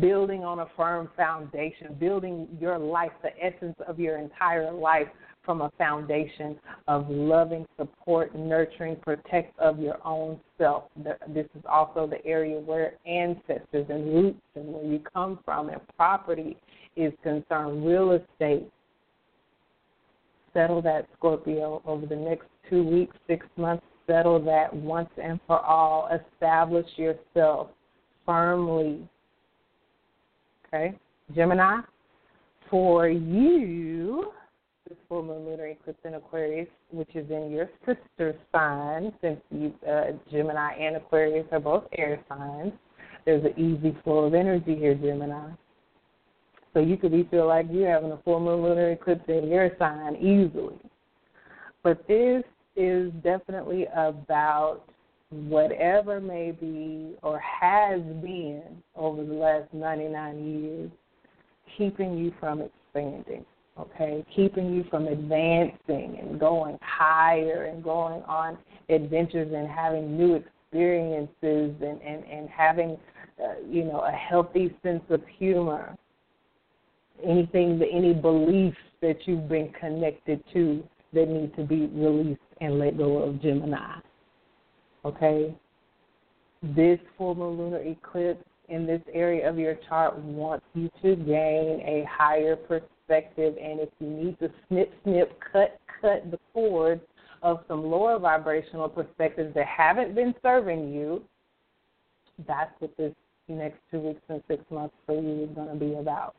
building 0.00 0.44
on 0.44 0.60
a 0.60 0.66
firm 0.76 1.08
foundation, 1.16 1.96
building 1.98 2.48
your 2.60 2.78
life, 2.78 3.12
the 3.22 3.30
essence 3.44 3.76
of 3.86 3.98
your 3.98 4.18
entire 4.18 4.72
life 4.72 5.08
from 5.46 5.62
a 5.62 5.70
foundation 5.78 6.58
of 6.88 7.08
loving, 7.08 7.64
support, 7.78 8.34
nurturing, 8.34 8.96
protect 8.96 9.58
of 9.58 9.78
your 9.78 10.04
own 10.04 10.38
self. 10.58 10.84
This 11.28 11.46
is 11.54 11.62
also 11.66 12.06
the 12.06 12.22
area 12.26 12.58
where 12.58 12.94
ancestors 13.06 13.86
and 13.88 14.12
roots 14.12 14.40
and 14.56 14.66
where 14.74 14.84
you 14.84 15.00
come 15.14 15.38
from 15.44 15.68
and 15.70 15.80
property 15.96 16.58
is 16.96 17.12
concerned, 17.22 17.86
real 17.86 18.12
estate. 18.12 18.68
Settle 20.52 20.82
that, 20.82 21.06
Scorpio, 21.16 21.80
over 21.86 22.06
the 22.06 22.16
next 22.16 22.46
two 22.68 22.82
weeks, 22.82 23.16
six 23.26 23.46
months. 23.56 23.84
Settle 24.06 24.42
that 24.44 24.74
once 24.74 25.10
and 25.22 25.38
for 25.46 25.60
all. 25.60 26.08
Establish 26.34 26.86
yourself 26.96 27.68
firmly. 28.24 29.08
Okay? 30.66 30.96
Gemini, 31.34 31.80
for 32.70 33.08
you, 33.08 34.32
this 34.88 34.98
full 35.08 35.22
moon 35.22 35.44
lunar 35.44 35.66
eclipse 35.66 35.98
in 36.04 36.14
Aquarius, 36.14 36.68
which 36.92 37.14
is 37.14 37.28
in 37.30 37.50
your 37.50 37.68
sister 37.84 38.36
sign, 38.52 39.12
since 39.20 39.40
you, 39.50 39.72
uh, 39.88 40.12
Gemini 40.30 40.74
and 40.74 40.96
Aquarius 40.96 41.46
are 41.52 41.60
both 41.60 41.84
air 41.98 42.20
signs. 42.28 42.72
There's 43.24 43.44
an 43.44 43.58
easy 43.58 43.96
flow 44.04 44.24
of 44.24 44.34
energy 44.34 44.76
here, 44.76 44.94
Gemini. 44.94 45.50
So 46.72 46.80
you 46.80 46.96
could 46.96 47.12
be 47.12 47.24
feel 47.30 47.48
like 47.48 47.66
you're 47.70 47.90
having 47.90 48.12
a 48.12 48.18
full 48.18 48.38
moon 48.38 48.62
lunar 48.62 48.92
eclipse 48.92 49.24
in 49.28 49.48
your 49.48 49.70
sign 49.78 50.16
easily. 50.16 50.78
But 51.82 52.06
this 52.06 52.44
is 52.76 53.12
definitely 53.24 53.86
about 53.94 54.82
whatever 55.30 56.20
may 56.20 56.52
be 56.52 57.16
or 57.22 57.40
has 57.40 58.00
been 58.22 58.82
over 58.94 59.24
the 59.24 59.34
last 59.34 59.72
99 59.72 60.46
years 60.46 60.90
keeping 61.76 62.16
you 62.16 62.32
from 62.38 62.62
expanding 62.62 63.44
okay, 63.78 64.24
keeping 64.34 64.72
you 64.72 64.84
from 64.90 65.06
advancing 65.06 66.18
and 66.20 66.40
going 66.40 66.78
higher 66.82 67.64
and 67.64 67.82
going 67.82 68.22
on 68.22 68.56
adventures 68.88 69.52
and 69.54 69.68
having 69.68 70.16
new 70.16 70.34
experiences 70.34 71.74
and, 71.80 72.00
and, 72.02 72.24
and 72.24 72.48
having, 72.48 72.96
uh, 73.42 73.54
you 73.68 73.84
know, 73.84 74.00
a 74.00 74.12
healthy 74.12 74.74
sense 74.82 75.02
of 75.10 75.20
humor. 75.38 75.96
Anything, 77.24 77.80
any 77.90 78.14
beliefs 78.14 78.76
that 79.02 79.16
you've 79.26 79.48
been 79.48 79.72
connected 79.78 80.42
to 80.52 80.82
that 81.12 81.28
need 81.28 81.54
to 81.56 81.64
be 81.64 81.86
released 81.86 82.40
and 82.60 82.78
let 82.78 82.96
go 82.96 83.18
of 83.18 83.40
Gemini. 83.40 83.98
Okay? 85.04 85.54
This 86.62 86.98
moon 87.18 87.38
lunar 87.38 87.82
eclipse 87.82 88.44
in 88.68 88.86
this 88.86 89.00
area 89.12 89.48
of 89.48 89.58
your 89.58 89.76
chart 89.88 90.18
wants 90.18 90.66
you 90.74 90.90
to 91.02 91.14
gain 91.16 91.80
a 91.80 92.04
higher 92.10 92.56
perspective 92.56 92.90
perspective, 93.06 93.54
and 93.62 93.80
if 93.80 93.88
you 93.98 94.08
need 94.08 94.38
to 94.38 94.50
snip, 94.68 94.92
snip, 95.04 95.38
cut, 95.52 95.78
cut 96.00 96.30
the 96.30 96.38
cord 96.52 97.00
of 97.42 97.60
some 97.68 97.84
lower 97.84 98.18
vibrational 98.18 98.88
perspectives 98.88 99.54
that 99.54 99.66
haven't 99.66 100.14
been 100.14 100.34
serving 100.42 100.92
you, 100.92 101.22
that's 102.46 102.72
what 102.80 102.96
this 102.96 103.12
next 103.48 103.78
two 103.90 104.00
weeks 104.00 104.20
and 104.28 104.42
six 104.48 104.62
months 104.70 104.94
for 105.06 105.20
you 105.20 105.44
is 105.44 105.50
going 105.54 105.68
to 105.68 105.74
be 105.74 105.94
about. 105.94 106.34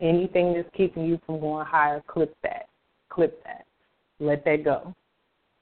Anything 0.00 0.54
that's 0.54 0.68
keeping 0.76 1.04
you 1.04 1.20
from 1.26 1.40
going 1.40 1.66
higher, 1.66 2.02
clip 2.06 2.34
that, 2.42 2.68
clip 3.10 3.42
that, 3.44 3.66
let 4.18 4.44
that 4.44 4.64
go. 4.64 4.94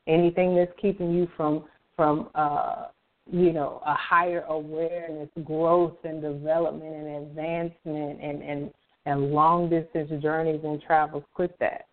Anything 0.07 0.55
that's 0.55 0.73
keeping 0.81 1.13
you 1.13 1.29
from 1.37 1.65
from 1.97 2.29
uh, 2.35 2.87
you 3.31 3.53
know 3.53 3.83
a 3.85 3.95
higher 3.95 4.43
awareness, 4.49 5.29
growth, 5.45 5.97
and 6.05 6.23
development, 6.23 6.95
and 6.95 7.27
advancement, 7.27 8.21
and 8.23 8.43
and 8.43 8.71
and 9.09 9.33
long 9.33 9.71
distance 9.71 10.11
journeys 10.23 10.61
and 10.63 10.83
travels. 10.83 11.25
Quit 11.35 11.59
that. 11.61 11.87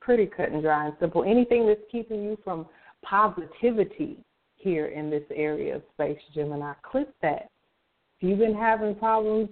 Pretty 0.00 0.26
cut 0.26 0.50
and 0.50 0.60
dry 0.60 0.86
and 0.86 0.96
simple. 0.98 1.22
Anything 1.22 1.66
that's 1.66 1.80
keeping 1.90 2.24
you 2.24 2.36
from 2.42 2.66
positivity 3.04 4.18
here 4.56 4.86
in 4.86 5.10
this 5.10 5.22
area 5.32 5.76
of 5.76 5.82
space, 5.94 6.18
Gemini, 6.34 6.72
clip 6.82 7.14
that. 7.22 7.50
If 8.20 8.28
you've 8.28 8.38
been 8.40 8.54
having 8.54 8.96
problems 8.96 9.48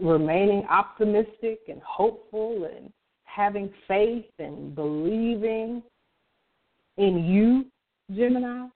remaining 0.00 0.64
optimistic 0.70 1.60
and 1.68 1.80
hopeful 1.86 2.68
and 2.74 2.90
having 3.24 3.70
faith 3.86 4.24
and 4.38 4.74
believing 4.74 5.82
in 6.96 7.24
you, 7.24 7.66
Gemini, 8.16 8.66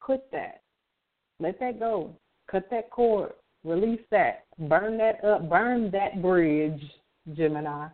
quit 0.00 0.30
that. 0.32 0.60
Let 1.40 1.58
that 1.60 1.78
go. 1.78 2.14
Cut 2.50 2.68
that 2.70 2.90
cord. 2.90 3.32
Release 3.64 4.00
that. 4.10 4.44
Burn 4.58 4.98
that 4.98 5.24
up. 5.24 5.48
Burn 5.48 5.90
that 5.90 6.22
bridge, 6.22 6.82
Gemini. 7.34 7.88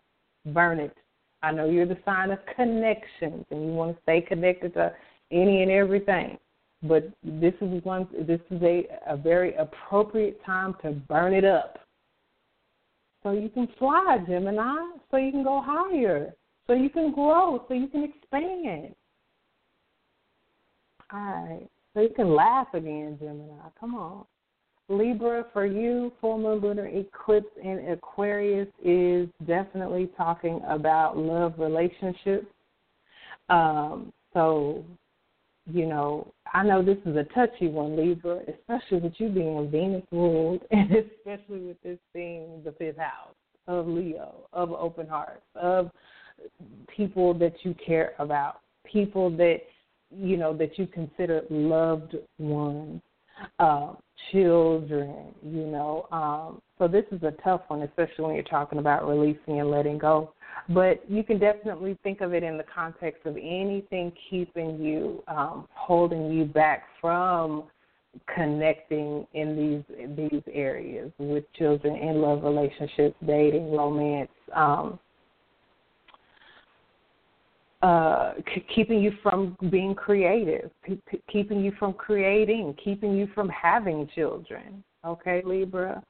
Burn 0.46 0.80
it. 0.80 0.96
I 1.42 1.50
know 1.50 1.68
you're 1.68 1.86
the 1.86 1.98
sign 2.04 2.30
of 2.30 2.38
connections 2.54 3.44
and 3.50 3.66
you 3.66 3.72
want 3.72 3.96
to 3.96 4.02
stay 4.02 4.20
connected 4.20 4.74
to 4.74 4.92
any 5.30 5.62
and 5.62 5.70
everything. 5.70 6.38
But 6.82 7.10
this 7.22 7.54
is 7.60 7.82
one 7.84 8.08
this 8.26 8.40
is 8.50 8.62
a, 8.62 8.86
a 9.06 9.16
very 9.16 9.54
appropriate 9.54 10.44
time 10.44 10.74
to 10.82 10.92
burn 10.92 11.32
it 11.32 11.44
up. 11.44 11.78
So 13.22 13.30
you 13.30 13.48
can 13.48 13.68
fly, 13.78 14.18
Gemini, 14.26 14.78
so 15.10 15.16
you 15.16 15.30
can 15.30 15.44
go 15.44 15.62
higher, 15.64 16.34
so 16.66 16.72
you 16.72 16.90
can 16.90 17.12
grow, 17.12 17.64
so 17.68 17.74
you 17.74 17.86
can 17.86 18.02
expand. 18.02 18.94
All 21.12 21.20
right. 21.20 21.68
So 21.94 22.00
you 22.00 22.10
can 22.16 22.34
laugh 22.34 22.68
again, 22.74 23.16
Gemini. 23.20 23.68
Come 23.78 23.94
on. 23.94 24.24
Libra, 24.92 25.46
for 25.52 25.66
you, 25.66 26.12
full 26.20 26.38
moon 26.38 26.60
lunar 26.60 26.86
eclipse 26.86 27.50
in 27.62 27.88
Aquarius 27.90 28.68
is 28.84 29.28
definitely 29.46 30.10
talking 30.16 30.60
about 30.68 31.16
love 31.16 31.54
relationships. 31.58 32.46
Um, 33.48 34.12
so, 34.34 34.84
you 35.70 35.86
know, 35.86 36.32
I 36.52 36.62
know 36.62 36.82
this 36.82 36.98
is 37.06 37.16
a 37.16 37.24
touchy 37.34 37.68
one, 37.68 37.96
Libra, 37.96 38.40
especially 38.48 38.98
with 38.98 39.14
you 39.16 39.30
being 39.30 39.70
Venus 39.70 40.04
ruled, 40.12 40.62
and 40.70 40.90
especially 40.90 41.60
with 41.60 41.82
this 41.82 41.98
being 42.12 42.62
the 42.64 42.72
fifth 42.72 42.98
house 42.98 43.34
of 43.66 43.86
Leo, 43.86 44.48
of 44.52 44.72
open 44.72 45.06
hearts, 45.06 45.42
of 45.54 45.90
people 46.94 47.32
that 47.34 47.54
you 47.62 47.74
care 47.84 48.12
about, 48.18 48.60
people 48.84 49.30
that 49.30 49.60
you 50.14 50.36
know 50.36 50.54
that 50.54 50.78
you 50.78 50.86
consider 50.86 51.42
loved 51.48 52.16
ones 52.38 53.00
uh, 53.58 53.92
children, 54.30 55.34
you 55.44 55.66
know. 55.66 56.06
Um, 56.10 56.62
so 56.78 56.88
this 56.88 57.04
is 57.12 57.22
a 57.22 57.32
tough 57.42 57.62
one, 57.68 57.82
especially 57.82 58.24
when 58.24 58.34
you're 58.34 58.44
talking 58.44 58.78
about 58.78 59.06
releasing 59.06 59.60
and 59.60 59.70
letting 59.70 59.98
go. 59.98 60.32
But 60.68 61.02
you 61.08 61.24
can 61.24 61.38
definitely 61.38 61.98
think 62.02 62.20
of 62.20 62.34
it 62.34 62.42
in 62.42 62.56
the 62.56 62.64
context 62.74 63.24
of 63.24 63.36
anything 63.36 64.12
keeping 64.28 64.78
you, 64.80 65.22
um, 65.28 65.66
holding 65.74 66.30
you 66.30 66.44
back 66.44 66.84
from 67.00 67.64
connecting 68.34 69.26
in 69.32 69.56
these 69.56 70.08
these 70.16 70.42
areas 70.52 71.10
with 71.18 71.44
children 71.54 71.96
in 71.96 72.20
love 72.20 72.42
relationships, 72.42 73.16
dating, 73.26 73.72
romance, 73.72 74.30
um, 74.54 74.98
uh, 77.82 78.34
keeping 78.74 79.02
you 79.02 79.12
from 79.22 79.56
being 79.70 79.94
creative, 79.94 80.70
keeping 81.30 81.64
you 81.64 81.72
from 81.78 81.92
creating, 81.92 82.76
keeping 82.82 83.16
you 83.16 83.28
from 83.34 83.48
having 83.48 84.08
children. 84.14 84.84
Okay, 85.04 85.42
Libra, 85.44 86.02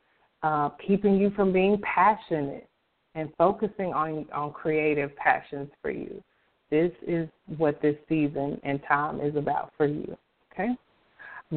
uh, 0.43 0.69
keeping 0.87 1.17
you 1.17 1.31
from 1.31 1.53
being 1.53 1.81
passionate 1.83 2.69
and 3.15 3.31
focusing 3.39 3.93
on 3.95 4.27
on 4.33 4.53
creative 4.53 5.15
passions 5.17 5.71
for 5.81 5.91
you. 5.91 6.23
This 6.71 6.93
is 7.07 7.29
what 7.57 7.81
this 7.81 7.97
season 8.09 8.61
and 8.65 8.81
time 8.87 9.21
is 9.21 9.37
about 9.37 9.73
for 9.77 9.87
you. 9.87 10.17
Okay. 10.53 10.75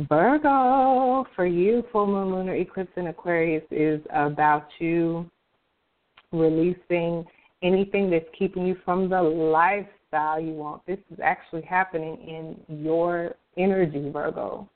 Virgo, 0.09 1.25
for 1.35 1.45
you, 1.45 1.83
full 1.91 2.07
moon 2.07 2.33
lunar 2.33 2.55
eclipse 2.55 2.91
in 2.97 3.07
Aquarius 3.07 3.63
is 3.71 4.01
about 4.13 4.67
you 4.79 5.29
releasing 6.33 7.25
anything 7.63 8.09
that's 8.09 8.25
keeping 8.37 8.65
you 8.65 8.77
from 8.83 9.09
the 9.09 9.21
life 9.21 9.87
style 10.07 10.40
you 10.40 10.53
want. 10.53 10.86
This 10.86 10.99
is 11.11 11.19
actually 11.23 11.64
happening 11.64 12.18
in 12.68 12.84
your 12.84 13.36
energy, 13.57 14.10
Virgo. 14.11 14.69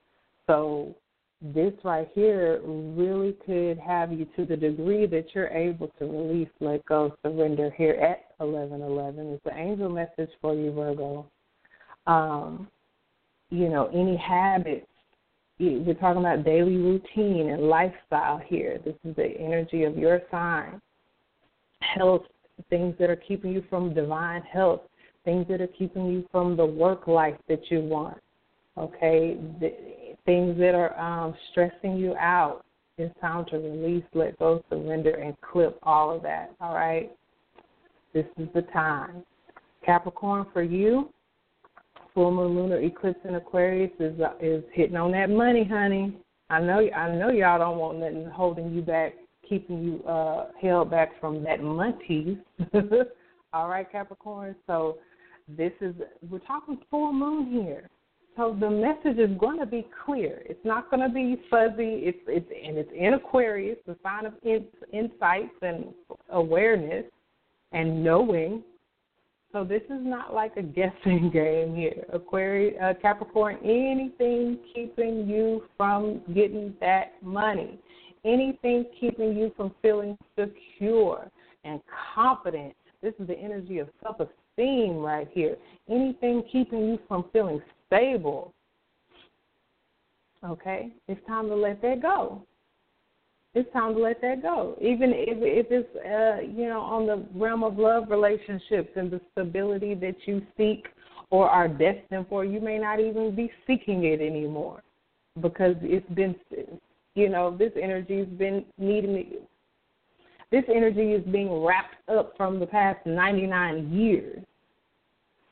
So 0.47 0.95
this 1.41 1.73
right 1.83 2.09
here 2.13 2.59
really 2.65 3.33
could 3.45 3.77
have 3.79 4.11
you 4.11 4.27
to 4.35 4.45
the 4.45 4.57
degree 4.57 5.05
that 5.05 5.27
you're 5.33 5.47
able 5.47 5.87
to 5.99 6.05
release, 6.05 6.49
let 6.59 6.85
go, 6.85 7.15
surrender 7.21 7.71
here 7.77 7.93
at 7.93 8.25
1111. 8.43 9.33
It's 9.33 9.45
an 9.45 9.57
angel 9.57 9.89
message 9.89 10.31
for 10.41 10.53
you, 10.53 10.71
Virgo. 10.73 11.25
Um, 12.07 12.67
you 13.49 13.69
know, 13.69 13.89
any 13.93 14.17
habits. 14.17 14.85
We're 15.59 15.93
talking 15.95 16.21
about 16.21 16.45
daily 16.45 16.77
routine 16.77 17.49
and 17.49 17.63
lifestyle 17.63 18.41
here. 18.45 18.79
This 18.83 18.95
is 19.03 19.15
the 19.15 19.27
energy 19.37 19.83
of 19.83 19.97
your 19.97 20.21
sign. 20.31 20.81
Health, 21.81 22.23
things 22.69 22.95
that 22.99 23.09
are 23.09 23.17
keeping 23.17 23.51
you 23.51 23.63
from 23.69 23.93
divine 23.93 24.41
health, 24.41 24.81
things 25.25 25.45
that 25.49 25.61
are 25.61 25.67
keeping 25.67 26.07
you 26.07 26.25
from 26.31 26.55
the 26.55 26.65
work 26.65 27.07
life 27.07 27.35
that 27.47 27.69
you 27.69 27.81
want. 27.81 28.17
Okay, 28.77 29.37
the, 29.59 29.73
things 30.25 30.57
that 30.59 30.75
are 30.75 30.97
um, 30.99 31.35
stressing 31.51 31.97
you 31.97 32.15
out. 32.15 32.63
It's 32.97 33.13
time 33.21 33.45
to 33.49 33.57
release, 33.57 34.03
let 34.13 34.37
go, 34.39 34.63
surrender, 34.69 35.11
and 35.15 35.39
clip 35.41 35.79
all 35.83 36.15
of 36.15 36.21
that. 36.23 36.51
All 36.59 36.73
right, 36.73 37.11
this 38.13 38.25
is 38.37 38.47
the 38.53 38.61
time. 38.73 39.23
Capricorn, 39.85 40.45
for 40.53 40.61
you, 40.61 41.09
full 42.13 42.31
moon 42.31 42.55
lunar 42.55 42.81
eclipse 42.81 43.19
in 43.23 43.35
Aquarius 43.35 43.91
is 43.99 44.19
uh, 44.19 44.33
is 44.41 44.63
hitting 44.73 44.97
on 44.97 45.11
that 45.11 45.29
money, 45.29 45.63
honey. 45.63 46.15
I 46.49 46.59
know 46.59 46.79
I 46.95 47.15
know 47.15 47.29
y'all 47.29 47.59
don't 47.59 47.77
want 47.77 47.99
nothing 47.99 48.29
holding 48.33 48.73
you 48.73 48.81
back, 48.81 49.13
keeping 49.47 49.81
you 49.83 50.03
uh 50.03 50.47
held 50.61 50.91
back 50.91 51.19
from 51.19 51.43
that 51.43 51.61
money. 51.61 52.37
All 53.53 53.67
right, 53.67 53.89
Capricorn. 53.91 54.55
So 54.67 54.97
this 55.57 55.73
is 55.81 55.95
we're 56.29 56.39
talking 56.39 56.77
full 56.89 57.13
moon 57.13 57.51
here. 57.51 57.89
So 58.37 58.55
the 58.57 58.69
message 58.69 59.19
is 59.19 59.37
going 59.37 59.59
to 59.59 59.65
be 59.65 59.85
clear. 60.05 60.41
It's 60.45 60.63
not 60.63 60.89
going 60.89 61.01
to 61.07 61.13
be 61.13 61.41
fuzzy. 61.49 62.03
It's 62.05 62.19
it's 62.27 62.49
and 62.65 62.77
it's 62.77 62.91
in 62.95 63.13
Aquarius, 63.15 63.77
the 63.85 63.97
sign 64.03 64.25
of 64.25 64.33
in, 64.43 64.65
insights 64.93 65.55
and 65.61 65.85
awareness 66.29 67.05
and 67.71 68.03
knowing 68.03 68.63
so 69.51 69.63
this 69.63 69.81
is 69.85 70.01
not 70.01 70.33
like 70.33 70.57
a 70.57 70.61
guessing 70.61 71.29
game 71.33 71.75
here. 71.75 72.05
Aquarius, 72.13 72.75
uh, 72.81 72.93
Capricorn, 73.01 73.57
anything 73.63 74.59
keeping 74.73 75.27
you 75.27 75.63
from 75.75 76.21
getting 76.33 76.75
that 76.79 77.13
money, 77.23 77.79
anything 78.25 78.85
keeping 78.99 79.35
you 79.35 79.51
from 79.57 79.73
feeling 79.81 80.17
secure 80.37 81.29
and 81.63 81.81
confident. 82.13 82.75
This 83.01 83.13
is 83.19 83.27
the 83.27 83.37
energy 83.37 83.79
of 83.79 83.87
right 84.59 85.27
here. 85.31 85.57
Anything 85.89 86.43
keeping 86.51 86.87
you 86.87 86.99
from 87.07 87.25
feeling 87.31 87.61
stable. 87.87 88.53
Okay, 90.45 90.91
it's 91.07 91.25
time 91.27 91.47
to 91.49 91.55
let 91.55 91.81
that 91.81 92.01
go 92.01 92.43
it's 93.55 93.71
time 93.73 93.95
to 93.95 93.99
let 93.99 94.21
that 94.21 94.41
go. 94.41 94.75
Even 94.79 95.11
if 95.13 95.37
if 95.41 95.67
it's 95.69 95.95
uh, 95.95 96.41
you 96.41 96.67
know 96.67 96.81
on 96.81 97.07
the 97.07 97.25
realm 97.37 97.63
of 97.63 97.77
love 97.77 98.05
relationships 98.09 98.89
and 98.95 99.09
the 99.09 99.19
stability 99.31 99.95
that 99.95 100.15
you 100.25 100.45
seek 100.55 100.87
or 101.31 101.49
are 101.49 101.67
destined 101.67 102.27
for, 102.27 102.45
you 102.45 102.59
may 102.59 102.77
not 102.77 102.99
even 102.99 103.35
be 103.35 103.51
seeking 103.65 104.05
it 104.05 104.21
anymore 104.21 104.83
because 105.41 105.75
it's 105.81 106.09
been 106.11 106.35
you 107.15 107.29
know 107.29 107.55
this 107.55 107.71
energy 107.81 108.19
has 108.19 108.27
been 108.27 108.65
needing 108.77 109.33
this 110.51 110.63
energy 110.73 111.13
is 111.13 111.23
being 111.31 111.63
wrapped 111.63 111.95
up 112.09 112.33
from 112.35 112.59
the 112.59 112.65
past 112.65 113.03
99 113.05 113.91
years 113.91 114.43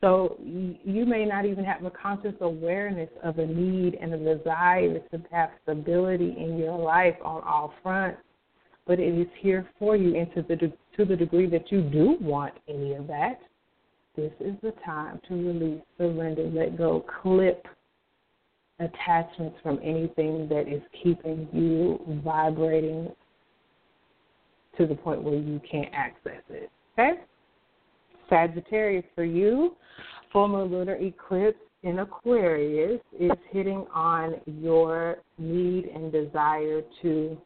so 0.00 0.36
you 0.40 1.04
may 1.06 1.24
not 1.24 1.44
even 1.44 1.64
have 1.64 1.84
a 1.84 1.90
conscious 1.90 2.34
awareness 2.40 3.10
of 3.24 3.38
a 3.38 3.46
need 3.46 3.98
and 4.00 4.14
a 4.14 4.36
desire 4.36 5.00
to 5.10 5.20
have 5.32 5.50
stability 5.64 6.36
in 6.38 6.56
your 6.56 6.78
life 6.78 7.16
on 7.24 7.42
all 7.42 7.74
fronts, 7.82 8.20
but 8.86 9.00
it 9.00 9.18
is 9.18 9.26
here 9.40 9.68
for 9.78 9.96
you. 9.96 10.16
And 10.16 10.32
to 10.34 10.42
the 10.42 10.72
to 10.96 11.04
the 11.04 11.16
degree 11.16 11.48
that 11.50 11.72
you 11.72 11.82
do 11.82 12.16
want 12.20 12.54
any 12.68 12.94
of 12.94 13.08
that, 13.08 13.40
this 14.14 14.32
is 14.40 14.54
the 14.62 14.72
time 14.84 15.20
to 15.28 15.34
release, 15.34 15.82
surrender, 15.96 16.44
let 16.44 16.78
go, 16.78 17.04
clip 17.22 17.66
attachments 18.80 19.56
from 19.62 19.80
anything 19.82 20.48
that 20.48 20.68
is 20.68 20.82
keeping 21.02 21.48
you 21.52 22.00
vibrating 22.24 23.08
to 24.76 24.86
the 24.86 24.94
point 24.94 25.22
where 25.22 25.34
you 25.34 25.60
can't 25.68 25.92
access 25.92 26.42
it. 26.48 26.70
Okay? 26.92 27.20
Sagittarius 28.28 29.04
for 29.14 29.24
you, 29.24 29.76
full 30.32 30.48
moon 30.48 30.70
lunar 30.70 30.96
eclipse 30.96 31.58
in 31.82 32.00
Aquarius 32.00 33.00
is 33.18 33.30
hitting 33.50 33.86
on 33.94 34.36
your 34.46 35.18
need 35.38 35.86
and 35.86 36.10
desire 36.12 36.82
to 37.02 37.38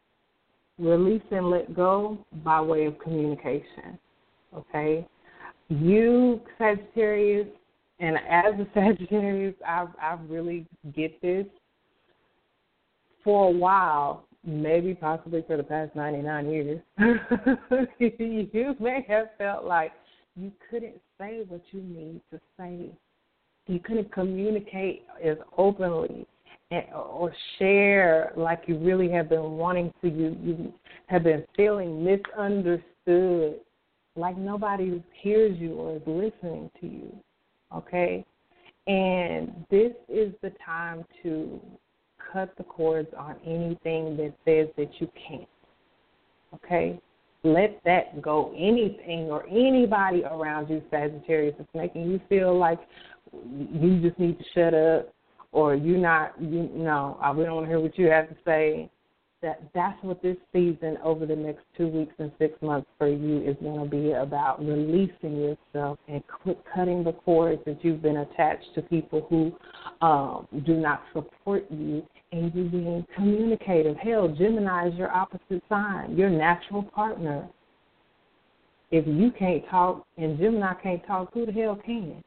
release 0.79 1.21
and 1.31 1.49
let 1.49 1.75
go 1.75 2.17
by 2.43 2.59
way 2.59 2.85
of 2.85 2.97
communication. 2.99 3.97
Okay? 4.55 5.07
You, 5.69 6.41
Sagittarius, 6.57 7.47
and 7.99 8.17
as 8.17 8.53
a 8.59 8.67
Sagittarius, 8.73 9.55
I, 9.65 9.87
I 10.01 10.17
really 10.27 10.65
get 10.95 11.21
this. 11.21 11.45
For 13.23 13.47
a 13.47 13.51
while, 13.51 14.25
maybe 14.43 14.93
possibly 14.93 15.45
for 15.47 15.55
the 15.55 15.63
past 15.63 15.95
99 15.95 16.49
years, 16.49 16.81
you 17.99 18.75
may 18.81 19.05
have 19.07 19.27
felt 19.37 19.63
like 19.63 19.93
you 20.35 20.51
couldn't 20.69 20.99
say 21.19 21.43
what 21.47 21.61
you 21.71 21.81
need 21.81 22.21
to 22.31 22.39
say. 22.57 22.89
You 23.67 23.79
couldn't 23.79 24.11
communicate 24.11 25.03
as 25.23 25.37
openly 25.57 26.25
and, 26.71 26.83
or 26.93 27.33
share 27.59 28.33
like 28.35 28.63
you 28.67 28.77
really 28.77 29.09
have 29.09 29.29
been 29.29 29.51
wanting 29.51 29.93
to. 30.01 30.09
You 30.09 30.37
you 30.41 30.73
have 31.07 31.23
been 31.23 31.43
feeling 31.55 32.03
misunderstood, 32.03 33.59
like 34.15 34.37
nobody 34.37 35.03
hears 35.21 35.57
you 35.59 35.73
or 35.73 35.95
is 35.97 36.01
listening 36.05 36.69
to 36.81 36.87
you. 36.87 37.15
Okay, 37.75 38.25
and 38.87 39.65
this 39.69 39.93
is 40.09 40.33
the 40.41 40.51
time 40.65 41.05
to 41.21 41.59
cut 42.31 42.55
the 42.57 42.63
cords 42.63 43.09
on 43.17 43.35
anything 43.45 44.17
that 44.17 44.33
says 44.45 44.67
that 44.77 44.89
you 44.99 45.09
can't. 45.27 45.47
Okay, 46.55 46.99
let 47.43 47.81
that 47.85 48.21
go. 48.21 48.53
Anything 48.57 49.29
or 49.29 49.45
anybody 49.47 50.23
around 50.23 50.69
you, 50.69 50.81
Sagittarius, 50.89 51.55
is 51.59 51.65
making 51.73 52.09
you 52.09 52.19
feel 52.29 52.57
like 52.57 52.79
you 53.31 53.99
just 54.01 54.17
need 54.19 54.37
to 54.37 54.45
shut 54.53 54.73
up 54.73 55.13
or 55.51 55.75
you're 55.75 55.97
not. 55.97 56.33
You 56.41 56.69
know, 56.73 57.17
I 57.21 57.31
we 57.31 57.43
don't 57.43 57.55
want 57.55 57.65
to 57.65 57.69
hear 57.69 57.79
what 57.79 57.97
you 57.97 58.07
have 58.07 58.29
to 58.29 58.35
say 58.45 58.89
that 59.43 59.61
that's 59.75 60.01
what 60.03 60.21
this 60.23 60.37
season 60.51 60.97
over 61.03 61.25
the 61.25 61.35
next 61.35 61.61
two 61.77 61.87
weeks 61.87 62.13
and 62.17 62.31
six 62.39 62.59
months 62.61 62.87
for 62.97 63.07
you 63.07 63.41
is 63.41 63.55
going 63.61 63.83
to 63.83 63.89
be 63.89 64.13
about 64.13 64.59
releasing 64.59 65.35
yourself 65.35 65.99
and 66.07 66.23
cutting 66.73 67.03
the 67.03 67.11
cords 67.11 67.61
that 67.65 67.77
you've 67.83 68.01
been 68.01 68.17
attached 68.17 68.65
to 68.73 68.81
people 68.81 69.27
who 69.29 69.51
um, 70.05 70.47
do 70.65 70.75
not 70.75 71.03
support 71.13 71.65
you 71.69 72.01
and 72.31 72.55
you 72.55 72.63
being 72.69 73.05
communicative. 73.15 73.97
Hell, 73.97 74.29
Gemini 74.29 74.87
is 74.87 74.95
your 74.95 75.11
opposite 75.11 75.61
sign, 75.69 76.17
your 76.17 76.29
natural 76.29 76.81
partner. 76.81 77.47
If 78.91 79.05
you 79.05 79.31
can't 79.37 79.63
talk 79.69 80.05
and 80.17 80.39
Gemini 80.39 80.73
can't 80.81 81.05
talk, 81.05 81.33
who 81.33 81.45
the 81.45 81.51
hell 81.51 81.79
can? 81.85 82.23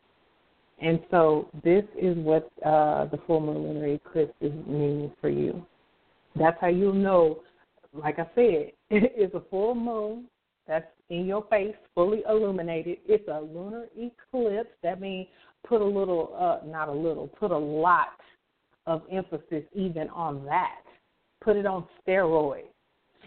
And 0.83 1.01
so 1.11 1.49
this 1.65 1.85
is 1.99 2.17
what 2.19 2.51
uh, 2.65 3.07
the 3.07 3.19
full 3.27 3.41
moon 3.41 3.63
lunar 3.63 3.87
eclipse 3.87 4.35
is 4.43 4.53
meaning 4.67 5.11
for 5.21 5.31
you. 5.31 5.65
That's 6.39 6.57
how 6.61 6.69
you'll 6.69 6.93
know. 6.93 7.43
Like 7.93 8.19
I 8.19 8.27
said, 8.35 8.73
it's 8.91 9.35
a 9.35 9.43
full 9.51 9.75
moon 9.75 10.27
that's 10.67 10.87
in 11.09 11.27
your 11.27 11.45
face, 11.49 11.75
fully 11.95 12.23
illuminated. 12.29 12.99
It's 13.07 13.27
a 13.29 13.41
lunar 13.41 13.87
eclipse. 13.97 14.71
That 14.83 15.01
means 15.01 15.29
put 15.67 15.81
a 15.81 15.85
little, 15.85 16.35
uh, 16.39 16.67
not 16.67 16.89
a 16.89 16.93
little, 16.93 17.29
put 17.29 17.51
a 17.51 17.59
lot 17.59 18.09
of 18.87 19.03
emphasis 19.11 19.65
even 19.75 20.09
on 20.11 20.45
that. 20.45 20.83
Put 21.43 21.57
it 21.57 21.67
on 21.67 21.87
steroids. 22.07 22.65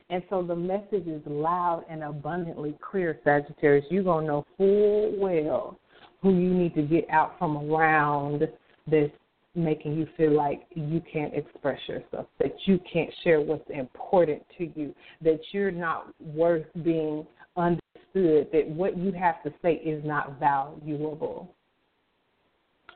And 0.09 0.23
so 0.29 0.41
the 0.41 0.55
message 0.55 1.07
is 1.07 1.21
loud 1.25 1.85
and 1.89 2.03
abundantly 2.03 2.75
clear, 2.81 3.19
Sagittarius. 3.23 3.85
You're 3.89 4.03
going 4.03 4.25
to 4.25 4.31
know 4.31 4.45
full 4.57 5.13
well 5.17 5.79
who 6.21 6.31
you 6.31 6.53
need 6.53 6.73
to 6.75 6.81
get 6.81 7.07
out 7.09 7.37
from 7.37 7.57
around 7.57 8.47
this 8.87 9.11
making 9.59 9.97
you 9.97 10.07
feel 10.17 10.31
like 10.35 10.65
you 10.73 11.01
can't 11.11 11.33
express 11.33 11.79
yourself, 11.87 12.27
that 12.39 12.53
you 12.65 12.79
can't 12.91 13.09
share 13.23 13.41
what's 13.41 13.69
important 13.69 14.41
to 14.57 14.71
you, 14.75 14.93
that 15.21 15.39
you're 15.51 15.71
not 15.71 16.07
worth 16.19 16.65
being 16.83 17.25
understood, 17.57 18.47
that 18.51 18.67
what 18.67 18.97
you 18.97 19.11
have 19.11 19.41
to 19.43 19.53
say 19.61 19.73
is 19.73 20.03
not 20.05 20.39
valuable. 20.39 21.53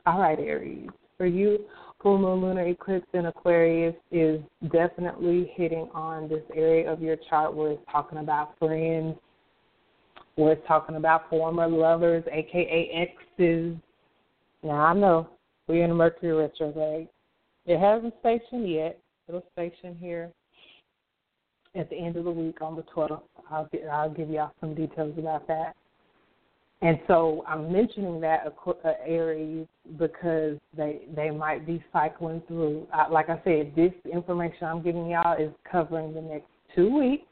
All 0.06 0.20
right, 0.20 0.38
Aries. 0.38 0.88
For 1.16 1.26
you, 1.26 1.60
full 2.02 2.18
moon 2.18 2.42
lunar 2.42 2.66
eclipse 2.66 3.06
in 3.14 3.26
Aquarius 3.26 3.94
is 4.10 4.40
definitely 4.72 5.50
hitting 5.54 5.88
on 5.94 6.28
this 6.28 6.42
area 6.54 6.90
of 6.92 7.00
your 7.00 7.16
chart 7.30 7.54
where 7.54 7.72
it's 7.72 7.82
talking 7.90 8.18
about 8.18 8.58
friends, 8.58 9.16
where 10.34 10.52
it's 10.52 10.66
talking 10.66 10.96
about 10.96 11.30
former 11.30 11.68
lovers, 11.68 12.24
aka 12.30 13.08
exes. 13.38 13.76
Now 14.62 14.80
I 14.80 14.94
know 14.94 15.28
we're 15.66 15.84
in 15.84 15.90
a 15.90 15.94
Mercury 15.94 16.32
retrograde. 16.32 17.08
It 17.66 17.78
hasn't 17.78 18.14
stationed 18.20 18.70
yet. 18.70 18.98
It'll 19.28 19.44
station 19.52 19.96
here 19.98 20.30
at 21.74 21.88
the 21.90 21.96
end 21.96 22.16
of 22.16 22.24
the 22.24 22.30
week 22.30 22.60
on 22.60 22.76
the 22.76 22.82
12th. 22.82 23.22
I'll 23.50 23.68
get, 23.72 23.86
I'll 23.90 24.10
give 24.10 24.28
y'all 24.28 24.52
some 24.60 24.74
details 24.74 25.14
about 25.18 25.46
that. 25.48 25.74
And 26.82 26.98
so 27.06 27.44
I'm 27.48 27.72
mentioning 27.72 28.20
that 28.20 28.54
uh, 28.66 28.90
Aries 29.06 29.66
because 29.98 30.58
they 30.76 31.02
they 31.16 31.30
might 31.30 31.66
be 31.66 31.82
cycling 31.92 32.42
through. 32.46 32.86
Like 33.10 33.30
I 33.30 33.40
said, 33.42 33.72
this 33.74 33.92
information 34.12 34.66
I'm 34.66 34.82
giving 34.82 35.08
y'all 35.08 35.40
is 35.40 35.50
covering 35.70 36.12
the 36.12 36.20
next 36.20 36.48
two 36.74 36.94
weeks 36.94 37.24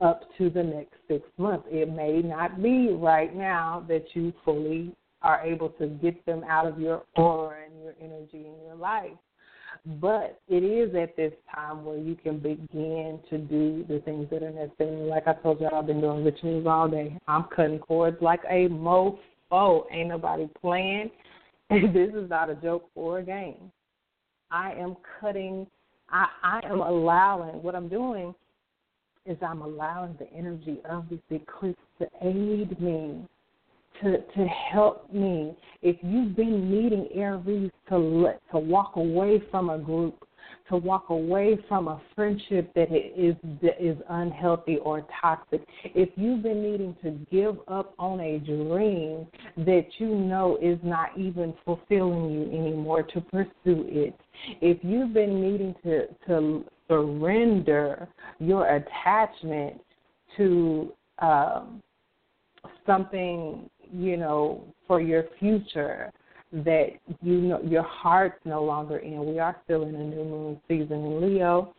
up 0.00 0.22
to 0.38 0.48
the 0.48 0.62
next 0.62 0.94
six 1.08 1.28
months. 1.36 1.66
It 1.70 1.92
may 1.92 2.22
not 2.22 2.62
be 2.62 2.88
right 2.92 3.36
now 3.36 3.84
that 3.88 4.04
you 4.14 4.32
fully 4.46 4.94
are 5.22 5.40
able 5.42 5.70
to 5.70 5.86
get 5.86 6.24
them 6.26 6.44
out 6.48 6.66
of 6.66 6.80
your 6.80 7.02
aura 7.16 7.56
and 7.64 7.82
your 7.82 7.94
energy 8.00 8.46
in 8.46 8.54
your 8.64 8.76
life. 8.76 9.12
But 10.00 10.40
it 10.48 10.62
is 10.62 10.94
at 10.94 11.16
this 11.16 11.32
time 11.54 11.84
where 11.84 11.96
you 11.96 12.14
can 12.14 12.38
begin 12.38 13.20
to 13.30 13.38
do 13.38 13.84
the 13.88 14.00
things 14.00 14.28
that 14.30 14.42
are 14.42 14.50
necessary. 14.50 15.08
Like 15.08 15.26
I 15.26 15.34
told 15.34 15.60
you, 15.60 15.68
I've 15.72 15.86
been 15.86 16.00
doing 16.00 16.24
rituals 16.24 16.66
all 16.66 16.88
day. 16.88 17.18
I'm 17.28 17.44
cutting 17.54 17.78
cords 17.78 18.18
like 18.20 18.40
a 18.50 18.68
mofo. 18.68 19.84
Ain't 19.90 20.08
nobody 20.08 20.48
playing. 20.60 21.10
this 21.70 22.10
is 22.14 22.28
not 22.28 22.50
a 22.50 22.56
joke 22.56 22.90
or 22.94 23.20
a 23.20 23.22
game. 23.22 23.70
I 24.50 24.72
am 24.72 24.96
cutting. 25.20 25.66
I, 26.10 26.26
I 26.42 26.60
am 26.64 26.80
allowing. 26.80 27.62
What 27.62 27.74
I'm 27.74 27.88
doing 27.88 28.34
is 29.24 29.38
I'm 29.40 29.62
allowing 29.62 30.16
the 30.18 30.30
energy 30.32 30.78
of 30.88 31.08
this 31.08 31.20
eclipse 31.30 31.78
to 32.00 32.06
aid 32.22 32.80
me 32.80 33.26
to 34.02 34.18
to 34.18 34.46
help 34.46 35.12
me. 35.12 35.56
If 35.82 35.96
you've 36.02 36.36
been 36.36 36.70
needing 36.70 37.08
Aries 37.14 37.70
to 37.88 37.98
let 37.98 38.40
to 38.52 38.58
walk 38.58 38.96
away 38.96 39.42
from 39.50 39.70
a 39.70 39.78
group, 39.78 40.26
to 40.68 40.76
walk 40.76 41.10
away 41.10 41.58
from 41.68 41.88
a 41.88 42.00
friendship 42.14 42.72
that 42.74 42.88
is 42.92 43.34
that 43.62 43.82
is 43.82 43.96
unhealthy 44.08 44.78
or 44.78 45.06
toxic, 45.20 45.62
if 45.84 46.08
you've 46.16 46.42
been 46.42 46.62
needing 46.62 46.96
to 47.02 47.10
give 47.30 47.56
up 47.68 47.94
on 47.98 48.20
a 48.20 48.38
dream 48.38 49.26
that 49.58 49.86
you 49.98 50.08
know 50.08 50.58
is 50.60 50.78
not 50.82 51.16
even 51.16 51.54
fulfilling 51.64 52.30
you 52.30 52.42
anymore 52.58 53.02
to 53.02 53.20
pursue 53.20 53.50
it, 53.88 54.14
if 54.60 54.78
you've 54.82 55.12
been 55.12 55.40
needing 55.40 55.74
to 55.82 56.06
to 56.26 56.64
surrender 56.88 58.08
your 58.40 58.66
attachment 58.76 59.80
to 60.36 60.92
um, 61.20 61.82
something 62.86 63.69
you 63.92 64.16
know, 64.16 64.64
for 64.86 65.00
your 65.00 65.24
future 65.38 66.10
that 66.52 66.88
you 67.22 67.34
know 67.34 67.60
your 67.62 67.82
heart's 67.82 68.38
no 68.44 68.62
longer 68.62 68.98
in. 68.98 69.24
We 69.24 69.38
are 69.38 69.56
still 69.64 69.84
in 69.84 69.94
a 69.94 70.04
new 70.04 70.24
moon 70.24 70.60
season 70.66 71.04
in 71.04 71.20
Leo. 71.20 71.74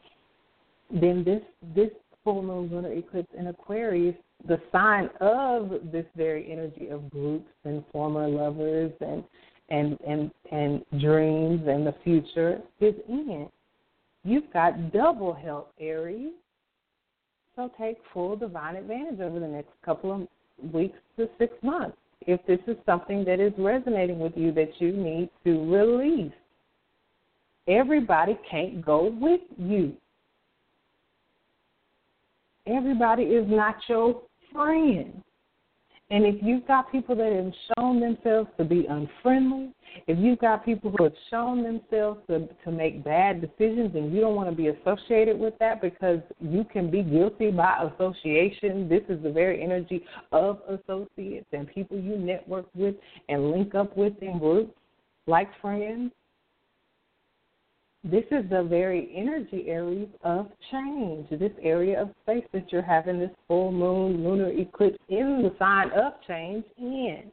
Then 0.89 1.23
this 1.23 1.41
this 1.75 1.89
full 2.23 2.41
moon 2.41 2.69
lunar 2.71 2.93
eclipse 2.93 3.33
in 3.37 3.47
Aquarius, 3.47 4.15
the 4.47 4.61
sign 4.71 5.09
of 5.19 5.71
this 5.91 6.05
very 6.15 6.51
energy 6.51 6.87
of 6.89 7.09
groups 7.09 7.49
and 7.65 7.83
former 7.91 8.27
lovers 8.27 8.93
and 9.01 9.23
and 9.69 9.97
and 10.07 10.31
and 10.51 10.85
dreams 11.01 11.67
and 11.67 11.85
the 11.85 11.95
future 12.03 12.61
is 12.79 12.95
in. 13.07 13.47
You've 14.23 14.51
got 14.53 14.93
double 14.93 15.33
help, 15.33 15.73
Aries. 15.79 16.33
So 17.55 17.69
take 17.77 17.97
full 18.13 18.37
divine 18.37 18.77
advantage 18.77 19.19
over 19.19 19.39
the 19.39 19.47
next 19.47 19.71
couple 19.83 20.13
of 20.13 20.73
weeks 20.73 20.97
to 21.17 21.27
six 21.37 21.53
months 21.61 21.97
if 22.27 22.45
this 22.45 22.59
is 22.67 22.77
something 22.85 23.23
that 23.25 23.39
is 23.39 23.53
resonating 23.57 24.19
with 24.19 24.33
you 24.35 24.51
that 24.53 24.69
you 24.79 24.91
need 24.91 25.29
to 25.43 25.71
release. 25.71 26.33
Everybody 27.67 28.37
can't 28.49 28.83
go 28.83 29.15
with 29.19 29.41
you. 29.57 29.93
Everybody 32.67 33.23
is 33.23 33.45
not 33.49 33.75
your 33.87 34.21
friend. 34.51 35.21
And 36.11 36.25
if 36.25 36.35
you've 36.41 36.67
got 36.67 36.91
people 36.91 37.15
that 37.15 37.31
have 37.31 37.53
shown 37.77 38.01
themselves 38.01 38.49
to 38.57 38.65
be 38.65 38.85
unfriendly, 38.85 39.71
if 40.07 40.17
you've 40.19 40.39
got 40.39 40.65
people 40.65 40.93
who 40.97 41.05
have 41.05 41.13
shown 41.29 41.63
themselves 41.63 42.19
to, 42.27 42.49
to 42.65 42.71
make 42.71 43.01
bad 43.01 43.39
decisions 43.39 43.95
and 43.95 44.13
you 44.13 44.19
don't 44.19 44.35
want 44.35 44.49
to 44.49 44.55
be 44.55 44.67
associated 44.67 45.39
with 45.39 45.53
that 45.59 45.81
because 45.81 46.19
you 46.41 46.65
can 46.65 46.91
be 46.91 47.01
guilty 47.01 47.49
by 47.49 47.89
association, 47.93 48.89
this 48.89 49.03
is 49.07 49.23
the 49.23 49.31
very 49.31 49.63
energy 49.63 50.03
of 50.33 50.59
associates 50.67 51.47
and 51.53 51.73
people 51.73 51.97
you 51.97 52.17
network 52.17 52.65
with 52.75 52.95
and 53.29 53.49
link 53.49 53.73
up 53.73 53.95
with 53.95 54.13
in 54.21 54.37
groups 54.37 54.73
like 55.27 55.47
friends. 55.61 56.11
This 58.03 58.23
is 58.31 58.49
the 58.49 58.63
very 58.63 59.13
energy 59.15 59.65
area 59.67 60.07
of 60.23 60.47
change, 60.71 61.29
this 61.29 61.51
area 61.61 62.01
of 62.01 62.09
space 62.23 62.45
that 62.51 62.71
you're 62.71 62.81
having 62.81 63.19
this 63.19 63.29
full 63.47 63.71
moon 63.71 64.23
lunar 64.23 64.49
eclipse 64.49 64.97
in 65.09 65.43
the 65.43 65.53
sign 65.59 65.91
of 65.91 66.13
change 66.27 66.65
in. 66.79 67.31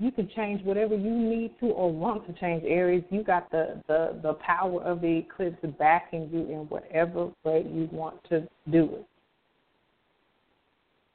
You 0.00 0.10
can 0.10 0.28
change 0.34 0.64
whatever 0.64 0.96
you 0.96 1.12
need 1.12 1.52
to 1.60 1.66
or 1.66 1.92
want 1.92 2.26
to 2.26 2.32
change 2.40 2.64
Aries. 2.66 3.04
You 3.10 3.22
got 3.22 3.48
the, 3.52 3.80
the, 3.86 4.18
the 4.20 4.32
power 4.34 4.82
of 4.82 5.00
the 5.00 5.18
eclipse 5.18 5.64
backing 5.78 6.28
you 6.32 6.40
in 6.40 6.66
whatever 6.68 7.30
way 7.44 7.64
you 7.72 7.88
want 7.92 8.16
to 8.30 8.40
do 8.72 8.90
it. 8.92 9.06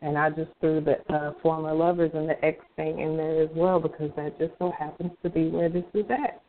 And 0.01 0.17
I 0.17 0.29
just 0.29 0.51
threw 0.61 0.79
the 0.79 0.99
uh, 1.13 1.33
former 1.41 1.73
lovers 1.73 2.11
and 2.13 2.29
the 2.29 2.45
ex 2.45 2.63
thing 2.77 2.99
in 2.99 3.17
there 3.17 3.41
as 3.41 3.49
well 3.53 3.81
because 3.81 4.11
that 4.15 4.39
just 4.39 4.53
so 4.59 4.71
happens 4.79 5.11
to 5.23 5.29
be 5.29 5.49
where 5.49 5.67
this 5.67 5.83
is 5.93 6.05
at. 6.09 6.41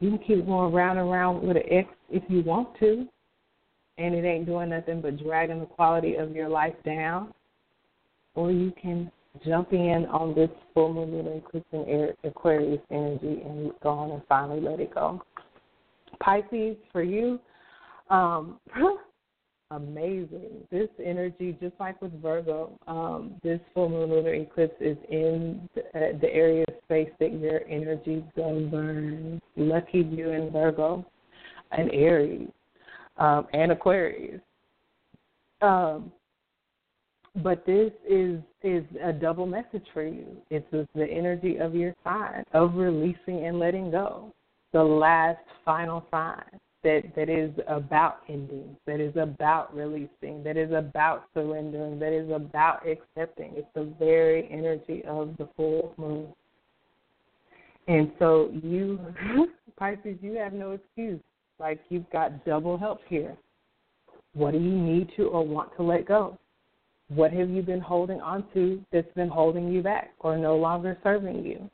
You 0.00 0.10
can 0.10 0.18
keep 0.18 0.46
going 0.46 0.72
round 0.72 0.98
and 0.98 1.10
round 1.10 1.46
with 1.46 1.56
an 1.56 1.62
ex 1.70 1.88
if 2.10 2.22
you 2.28 2.42
want 2.42 2.68
to, 2.80 3.06
and 3.98 4.14
it 4.14 4.24
ain't 4.24 4.46
doing 4.46 4.70
nothing 4.70 5.00
but 5.00 5.22
dragging 5.22 5.60
the 5.60 5.66
quality 5.66 6.14
of 6.14 6.34
your 6.34 6.48
life 6.48 6.74
down. 6.84 7.32
Or 8.34 8.50
you 8.50 8.72
can 8.80 9.10
jump 9.44 9.72
in 9.72 10.06
on 10.10 10.34
this 10.34 10.50
full 10.74 10.92
moon 10.92 11.12
lunar 11.12 11.36
eclipse 11.36 12.16
Aquarius 12.24 12.80
energy 12.90 13.42
and 13.44 13.72
go 13.82 13.90
on 13.90 14.10
and 14.10 14.22
finally 14.28 14.60
let 14.60 14.80
it 14.80 14.94
go. 14.94 15.22
Pisces, 16.20 16.76
for 16.92 17.02
you, 17.02 17.38
um, 18.08 18.58
amazing. 19.70 20.66
This 20.70 20.88
energy, 21.02 21.56
just 21.60 21.74
like 21.78 22.00
with 22.02 22.12
Virgo, 22.20 22.78
um, 22.86 23.34
this 23.42 23.60
full 23.72 23.88
moon 23.88 24.10
lunar 24.10 24.34
eclipse 24.34 24.74
is 24.80 24.96
in 25.08 25.68
the, 25.74 25.80
uh, 25.80 26.18
the 26.20 26.28
area 26.32 26.64
of 26.68 26.74
space 26.84 27.10
that 27.20 27.32
your 27.32 27.60
energy 27.68 28.24
governs. 28.36 29.40
Lucky 29.56 29.98
you 29.98 30.30
in 30.30 30.50
Virgo 30.50 31.04
and 31.72 31.90
Aries 31.92 32.48
um, 33.18 33.46
and 33.52 33.72
Aquarius. 33.72 34.40
Um, 35.62 36.10
but 37.36 37.64
this 37.64 37.92
is 38.08 38.40
is 38.62 38.84
a 39.02 39.12
double 39.12 39.46
message 39.46 39.86
for 39.94 40.02
you. 40.02 40.26
It's 40.50 40.66
the 40.70 41.06
energy 41.06 41.56
of 41.56 41.74
your 41.74 41.94
sign 42.04 42.44
of 42.52 42.74
releasing 42.74 43.46
and 43.46 43.58
letting 43.58 43.90
go. 43.90 44.34
The 44.72 44.82
last 44.82 45.38
final 45.64 46.04
sign 46.10 46.60
that 46.82 47.02
that 47.14 47.28
is 47.28 47.50
about 47.68 48.18
ending, 48.28 48.76
that 48.86 49.00
is 49.00 49.14
about 49.16 49.74
releasing, 49.74 50.42
that 50.44 50.56
is 50.56 50.72
about 50.72 51.24
surrendering, 51.34 51.98
that 51.98 52.12
is 52.12 52.30
about 52.30 52.86
accepting. 52.86 53.52
It's 53.56 53.68
the 53.74 53.92
very 53.98 54.48
energy 54.50 55.02
of 55.06 55.36
the 55.36 55.48
full 55.56 55.92
moon. 55.96 56.28
And 57.88 58.12
so 58.18 58.50
you 58.62 58.98
Pisces, 59.78 60.16
you 60.20 60.34
have 60.34 60.52
no 60.52 60.72
excuse. 60.72 61.20
Like 61.58 61.80
you've 61.88 62.08
got 62.10 62.44
double 62.44 62.78
help 62.78 63.00
here. 63.08 63.36
What 64.34 64.52
do 64.52 64.58
you 64.58 64.76
need 64.76 65.10
to 65.16 65.24
or 65.24 65.46
want 65.46 65.74
to 65.76 65.82
let 65.82 66.06
go? 66.06 66.38
What 67.08 67.32
have 67.32 67.50
you 67.50 67.62
been 67.62 67.80
holding 67.80 68.20
on 68.20 68.44
to 68.54 68.80
that's 68.92 69.12
been 69.14 69.28
holding 69.28 69.72
you 69.72 69.82
back 69.82 70.12
or 70.20 70.38
no 70.38 70.56
longer 70.56 70.96
serving 71.02 71.44
you? 71.44 71.68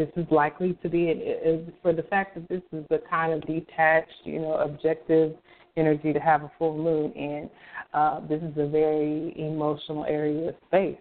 This 0.00 0.08
is 0.16 0.24
likely 0.30 0.78
to 0.82 0.88
be 0.88 1.08
it 1.08 1.74
for 1.82 1.92
the 1.92 2.04
fact 2.04 2.34
that 2.34 2.48
this 2.48 2.62
is 2.72 2.86
the 2.88 3.02
kind 3.10 3.34
of 3.34 3.46
detached, 3.46 4.08
you 4.24 4.38
know, 4.38 4.54
objective 4.54 5.34
energy 5.76 6.14
to 6.14 6.18
have 6.18 6.42
a 6.42 6.50
full 6.58 6.74
moon 6.74 7.12
in. 7.12 7.50
Uh, 7.92 8.20
this 8.26 8.40
is 8.40 8.56
a 8.56 8.66
very 8.66 9.34
emotional 9.36 10.06
area 10.06 10.48
of 10.48 10.54
space. 10.68 10.96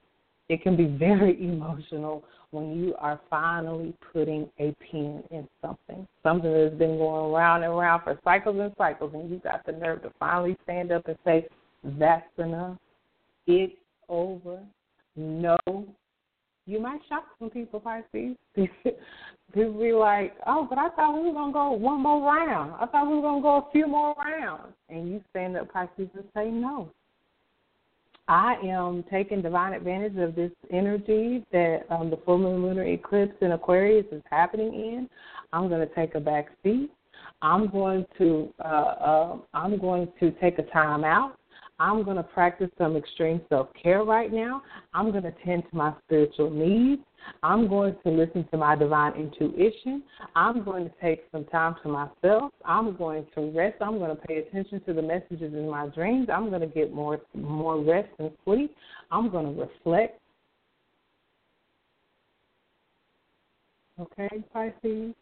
It 0.49 0.61
can 0.63 0.75
be 0.75 0.83
very 0.83 1.41
emotional 1.49 2.25
when 2.51 2.77
you 2.77 2.93
are 2.99 3.21
finally 3.29 3.93
putting 4.11 4.49
a 4.59 4.75
pin 4.91 5.23
in 5.31 5.47
something, 5.61 6.05
something 6.21 6.51
that's 6.51 6.75
been 6.75 6.97
going 6.97 7.31
round 7.31 7.63
and 7.63 7.77
round 7.77 8.03
for 8.03 8.19
cycles 8.25 8.57
and 8.59 8.73
cycles, 8.77 9.13
and 9.13 9.29
you 9.31 9.37
got 9.37 9.65
the 9.65 9.71
nerve 9.71 10.01
to 10.01 10.11
finally 10.19 10.57
stand 10.63 10.91
up 10.91 11.07
and 11.07 11.17
say, 11.23 11.47
"That's 11.85 12.37
enough. 12.37 12.77
It's 13.47 13.77
over. 14.09 14.59
No 15.15 15.55
you 16.65 16.79
might 16.79 17.01
shock 17.09 17.25
some 17.39 17.49
people, 17.49 17.79
Pisces. 17.79 18.35
people 19.53 19.79
be 19.79 19.91
like, 19.91 20.35
oh, 20.45 20.67
but 20.69 20.77
I 20.77 20.89
thought 20.89 21.15
we 21.15 21.27
were 21.27 21.33
going 21.33 21.49
to 21.49 21.53
go 21.53 21.71
one 21.71 22.01
more 22.01 22.21
round. 22.21 22.73
I 22.79 22.85
thought 22.85 23.07
we 23.07 23.15
were 23.15 23.21
going 23.21 23.39
to 23.39 23.43
go 23.43 23.57
a 23.57 23.71
few 23.71 23.87
more 23.87 24.15
rounds. 24.15 24.73
And 24.89 25.09
you 25.09 25.23
stand 25.31 25.57
up, 25.57 25.71
Pisces, 25.71 26.09
and 26.13 26.23
say 26.35 26.49
no. 26.49 26.91
I 28.27 28.57
am 28.63 29.03
taking 29.09 29.41
divine 29.41 29.73
advantage 29.73 30.15
of 30.17 30.35
this 30.35 30.51
energy 30.71 31.43
that 31.51 31.87
um, 31.89 32.11
the 32.11 32.17
full 32.25 32.37
moon 32.37 32.61
lunar 32.61 32.83
eclipse 32.83 33.33
in 33.41 33.53
Aquarius 33.53 34.05
is 34.11 34.21
happening 34.29 34.71
in. 34.71 35.09
I'm 35.51 35.67
going 35.67 35.85
to 35.85 35.95
take 35.95 36.13
a 36.13 36.19
back 36.19 36.49
seat. 36.63 36.91
I'm 37.41 37.69
going 37.69 38.05
to 38.19 38.53
uh, 38.63 38.67
uh, 38.67 39.37
I'm 39.55 39.79
going 39.79 40.09
to 40.19 40.29
take 40.39 40.59
a 40.59 40.63
time 40.63 41.03
out. 41.03 41.38
I'm 41.79 42.03
going 42.03 42.17
to 42.17 42.23
practice 42.23 42.69
some 42.77 42.97
extreme 42.97 43.41
self 43.47 43.69
care 43.81 44.03
right 44.03 44.31
now. 44.31 44.61
I'm 44.93 45.11
going 45.11 45.23
to 45.23 45.33
tend 45.45 45.63
to 45.69 45.75
my 45.75 45.93
spiritual 46.05 46.49
needs. 46.49 47.01
I'm 47.43 47.67
going 47.67 47.95
to 48.03 48.09
listen 48.09 48.47
to 48.51 48.57
my 48.57 48.75
divine 48.75 49.13
intuition. 49.13 50.03
I'm 50.35 50.63
going 50.63 50.85
to 50.85 50.91
take 51.01 51.23
some 51.31 51.45
time 51.45 51.75
to 51.83 51.89
myself. 51.89 52.51
I'm 52.65 52.95
going 52.97 53.25
to 53.35 53.51
rest. 53.51 53.77
I'm 53.81 53.97
going 53.97 54.15
to 54.15 54.21
pay 54.23 54.37
attention 54.37 54.81
to 54.85 54.93
the 54.93 55.01
messages 55.01 55.53
in 55.53 55.69
my 55.69 55.87
dreams. 55.87 56.27
I'm 56.33 56.49
going 56.49 56.61
to 56.61 56.67
get 56.67 56.93
more 56.93 57.21
more 57.33 57.81
rest 57.81 58.09
and 58.19 58.31
sleep. 58.43 58.75
I'm 59.11 59.29
going 59.29 59.55
to 59.55 59.61
reflect. 59.61 60.19
Okay, 63.99 64.29
Pisces. 64.53 65.13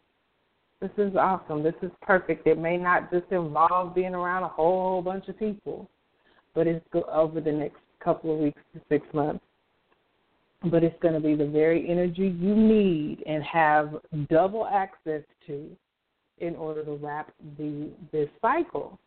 This 0.80 0.90
is 0.96 1.16
awesome. 1.16 1.64
This 1.64 1.74
is 1.82 1.90
perfect. 2.02 2.46
It 2.46 2.56
may 2.56 2.76
not 2.76 3.10
just 3.10 3.26
involve 3.32 3.96
being 3.96 4.14
around 4.14 4.44
a 4.44 4.48
whole 4.48 5.02
bunch 5.02 5.26
of 5.26 5.36
people, 5.36 5.90
but 6.58 6.66
it's 6.66 6.84
over 7.12 7.40
the 7.40 7.52
next 7.52 7.78
couple 8.02 8.34
of 8.34 8.40
weeks 8.40 8.60
to 8.74 8.80
six 8.88 9.06
months 9.14 9.44
but 10.64 10.82
it's 10.82 11.00
going 11.00 11.14
to 11.14 11.20
be 11.20 11.36
the 11.36 11.46
very 11.46 11.88
energy 11.88 12.36
you 12.40 12.52
need 12.56 13.22
and 13.26 13.44
have 13.44 13.94
double 14.28 14.66
access 14.66 15.22
to 15.46 15.70
in 16.38 16.56
order 16.56 16.84
to 16.84 16.96
wrap 16.96 17.32
the 17.56 17.88
this 18.10 18.28
cycle. 18.42 18.98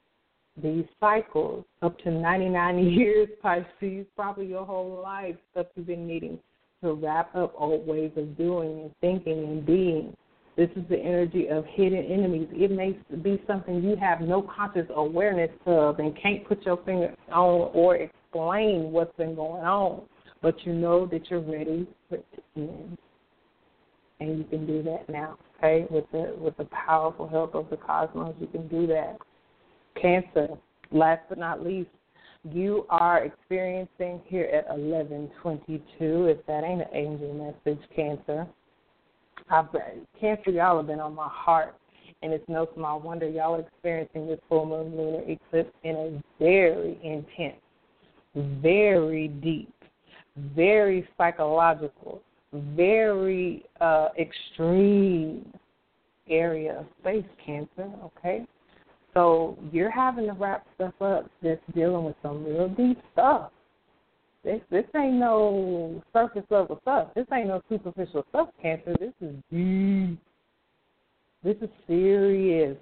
These 0.63 0.85
cycles 0.97 1.65
up 1.81 1.97
to 1.99 2.11
99 2.11 2.77
years, 2.89 3.27
Pisces, 3.41 4.05
probably 4.15 4.47
your 4.47 4.65
whole 4.65 5.01
life, 5.03 5.35
stuff 5.51 5.67
you've 5.75 5.87
been 5.87 6.07
needing 6.07 6.39
to 6.81 6.93
wrap 6.93 7.35
up 7.35 7.53
old 7.57 7.85
ways 7.85 8.11
of 8.15 8.37
doing 8.37 8.83
and 8.83 8.91
thinking 9.01 9.43
and 9.43 9.65
being. 9.65 10.15
This 10.61 10.69
is 10.75 10.89
the 10.89 10.97
energy 10.97 11.47
of 11.47 11.65
hidden 11.65 12.05
enemies. 12.05 12.47
It 12.51 12.71
may 12.71 12.97
be 13.23 13.41
something 13.47 13.81
you 13.81 13.95
have 13.95 14.21
no 14.21 14.41
conscious 14.41 14.85
awareness 14.93 15.49
of 15.65 15.99
and 15.99 16.15
can't 16.21 16.47
put 16.47 16.63
your 16.65 16.77
finger 16.85 17.15
on 17.31 17.71
or 17.73 17.95
explain 17.95 18.91
what's 18.91 19.15
been 19.17 19.33
going 19.33 19.63
on 19.63 20.01
but 20.41 20.55
you 20.65 20.73
know 20.73 21.05
that 21.05 21.29
you're 21.29 21.39
ready 21.39 21.87
for 22.09 22.15
it 22.15 22.25
to 22.35 22.61
end. 22.61 22.97
And 24.19 24.37
you 24.37 24.43
can 24.43 24.67
do 24.67 24.83
that 24.83 25.09
now, 25.09 25.37
okay? 25.57 25.85
With 25.89 26.05
the 26.11 26.35
with 26.37 26.55
the 26.57 26.65
powerful 26.65 27.27
help 27.27 27.55
of 27.55 27.69
the 27.69 27.77
cosmos, 27.77 28.35
you 28.39 28.47
can 28.47 28.67
do 28.67 28.85
that. 28.87 29.17
Cancer, 29.99 30.47
last 30.91 31.21
but 31.27 31.39
not 31.39 31.63
least, 31.63 31.89
you 32.43 32.85
are 32.89 33.25
experiencing 33.25 34.21
here 34.25 34.45
at 34.53 34.67
1122. 34.69 36.25
If 36.27 36.45
that 36.45 36.63
ain't 36.63 36.81
an 36.81 36.87
angel 36.93 37.33
message, 37.65 37.81
Cancer. 37.95 38.47
I've, 39.49 39.67
cancer, 40.19 40.51
y'all 40.51 40.77
have 40.77 40.87
been 40.87 40.99
on 40.99 41.15
my 41.15 41.29
heart, 41.29 41.75
and 42.21 42.33
it's 42.33 42.47
no 42.47 42.67
small 42.75 42.99
wonder 42.99 43.27
y'all 43.27 43.55
are 43.55 43.61
experiencing 43.61 44.27
this 44.27 44.39
full 44.47 44.65
moon 44.65 44.95
lunar 44.95 45.23
eclipse 45.29 45.75
in 45.83 45.95
a 45.95 46.23
very 46.39 46.99
intense, 47.03 47.61
very 48.35 49.27
deep, 49.27 49.73
very 50.55 51.07
psychological, 51.17 52.21
very 52.53 53.63
uh, 53.79 54.09
extreme 54.19 55.51
area 56.29 56.79
of 56.79 56.85
space 57.01 57.25
cancer, 57.45 57.89
okay? 58.03 58.45
So 59.13 59.57
you're 59.71 59.91
having 59.91 60.27
to 60.27 60.33
wrap 60.33 60.65
stuff 60.75 60.93
up 61.01 61.29
that's 61.41 61.61
dealing 61.75 62.05
with 62.05 62.15
some 62.21 62.45
real 62.45 62.69
deep 62.69 62.97
stuff. 63.13 63.51
This 64.43 64.61
this 64.71 64.85
ain't 64.95 65.15
no 65.15 66.01
surface 66.13 66.43
level 66.49 66.79
stuff. 66.81 67.09
This 67.15 67.27
ain't 67.31 67.47
no 67.47 67.61
superficial 67.69 68.25
stuff, 68.29 68.49
cancer. 68.61 68.95
This 68.99 69.13
is 69.21 69.35
deep. 69.51 70.19
This 71.43 71.57
is 71.61 71.69
serious. 71.87 72.77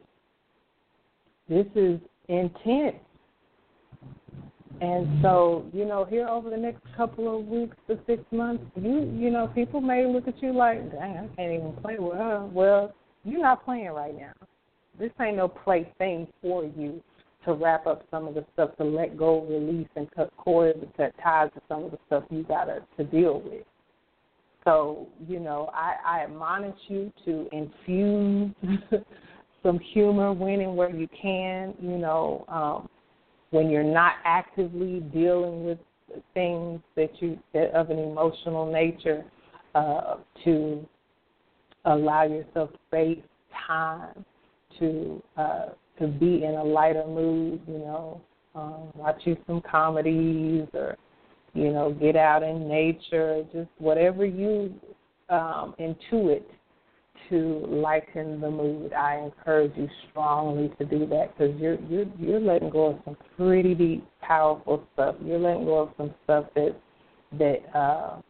This 1.49 1.65
is 1.75 1.99
intense. 2.29 2.95
And 4.81 5.21
so, 5.21 5.65
you 5.73 5.83
know, 5.83 6.05
here 6.05 6.29
over 6.29 6.49
the 6.49 6.57
next 6.57 6.81
couple 6.95 7.37
of 7.37 7.45
weeks 7.45 7.75
to 7.87 7.99
six 8.07 8.23
months, 8.31 8.63
you 8.75 9.11
you 9.17 9.29
know, 9.29 9.47
people 9.47 9.81
may 9.81 10.05
look 10.05 10.29
at 10.29 10.41
you 10.41 10.53
like, 10.53 10.89
dang, 10.91 11.17
I 11.17 11.35
can't 11.35 11.51
even 11.51 11.73
play 11.81 11.97
with 11.99 12.17
her. 12.17 12.45
Well, 12.45 12.93
you're 13.25 13.41
not 13.41 13.65
playing 13.65 13.91
right 13.91 14.17
now. 14.17 14.31
This 14.97 15.11
ain't 15.19 15.35
no 15.35 15.49
play 15.49 15.91
thing 15.97 16.27
for 16.41 16.63
you 16.63 17.01
to 17.45 17.53
wrap 17.53 17.87
up 17.87 18.03
some 18.11 18.27
of 18.27 18.33
the 18.35 18.45
stuff, 18.53 18.75
to 18.77 18.83
let 18.83 19.17
go, 19.17 19.45
release, 19.45 19.87
and 19.95 20.09
cut 20.11 20.31
cords 20.37 20.77
and 20.81 20.93
cut 20.95 21.13
ties 21.23 21.49
to 21.55 21.61
some 21.67 21.83
of 21.85 21.91
the 21.91 21.99
stuff 22.07 22.23
you 22.29 22.43
got 22.43 22.65
to 22.65 22.83
to 22.97 23.03
deal 23.03 23.41
with. 23.41 23.65
So, 24.65 25.07
you 25.27 25.39
know, 25.39 25.69
I, 25.73 25.95
I 26.05 26.23
admonish 26.23 26.77
you 26.87 27.11
to 27.25 27.47
infuse 27.51 28.53
some 29.63 29.79
humor 29.93 30.33
when 30.33 30.59
and 30.61 30.75
where 30.75 30.93
you 30.93 31.07
can. 31.21 31.73
You 31.81 31.97
know, 31.97 32.45
um, 32.49 32.89
when 33.51 33.69
you're 33.69 33.83
not 33.83 34.13
actively 34.25 34.99
dealing 35.13 35.63
with 35.65 35.79
things 36.33 36.81
that 36.95 37.09
you 37.21 37.39
that 37.53 37.71
of 37.71 37.89
an 37.89 37.99
emotional 37.99 38.71
nature 38.71 39.23
uh, 39.75 40.17
to 40.43 40.85
allow 41.85 42.23
yourself 42.23 42.69
space, 42.87 43.19
time 43.67 44.25
to 44.79 45.23
uh, 45.37 45.65
to 45.99 46.07
be 46.07 46.43
in 46.43 46.55
a 46.55 46.63
lighter 46.63 47.05
mood. 47.07 47.61
You 47.67 47.79
know, 47.79 48.21
um, 48.55 48.91
watch 48.95 49.21
you 49.25 49.37
some 49.47 49.61
comedies 49.61 50.67
or 50.73 50.97
you 51.53 51.71
know 51.71 51.91
get 51.91 52.15
out 52.15 52.43
in 52.43 52.67
nature, 52.67 53.45
just 53.53 53.69
whatever 53.77 54.25
you 54.25 54.73
um, 55.29 55.75
intuit 55.79 56.43
to 57.29 57.63
lighten 57.67 58.41
the 58.41 58.49
mood, 58.49 58.93
I 58.93 59.17
encourage 59.17 59.73
you 59.75 59.87
strongly 60.09 60.71
to 60.79 60.85
do 60.85 61.05
that 61.07 61.37
because 61.37 61.55
you're 61.59 61.79
you're 61.81 62.05
you're 62.17 62.39
letting 62.39 62.69
go 62.69 62.87
of 62.87 62.99
some 63.05 63.17
pretty 63.37 63.75
deep, 63.75 64.07
powerful 64.21 64.87
stuff. 64.93 65.15
You're 65.23 65.39
letting 65.39 65.65
go 65.65 65.79
of 65.79 65.89
some 65.97 66.13
stuff 66.23 66.45
that 66.55 66.75
that 67.37 67.77
uh, 67.77 68.21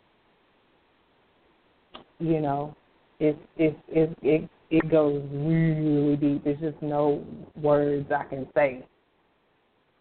you 2.20 2.42
know 2.42 2.76
it 3.20 3.38
it 3.58 3.78
it 3.88 4.18
it 4.22 4.50
it 4.70 4.90
goes 4.90 5.24
really 5.32 6.16
deep. 6.16 6.44
There's 6.44 6.60
just 6.60 6.82
no 6.82 7.26
words 7.56 8.12
I 8.12 8.24
can 8.26 8.48
say. 8.56 8.86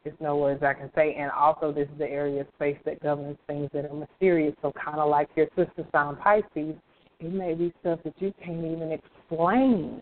There's 0.05 0.17
no 0.21 0.37
words 0.37 0.63
I 0.63 0.75
can 0.75 0.91
say, 0.95 1.15
and 1.19 1.31
also 1.31 1.73
this 1.73 1.89
is 1.93 1.99
the 1.99 2.09
area 2.09 2.43
of 2.43 2.47
space 2.55 2.79
that 2.85 3.03
governs 3.03 3.37
things 3.47 3.69
that 3.73 3.85
are 3.85 3.95
mysterious. 3.95 4.55
So 4.63 4.73
kind 4.73 4.99
of 4.99 5.11
like 5.11 5.29
your 5.37 5.49
sister 5.57 5.87
sign 5.93 6.17
Pisces 6.17 6.77
it 7.21 7.33
may 7.33 7.55
be 7.55 7.73
stuff 7.81 7.99
that 8.05 8.15
you 8.19 8.33
can't 8.45 8.65
even 8.65 8.93
explain 8.93 10.01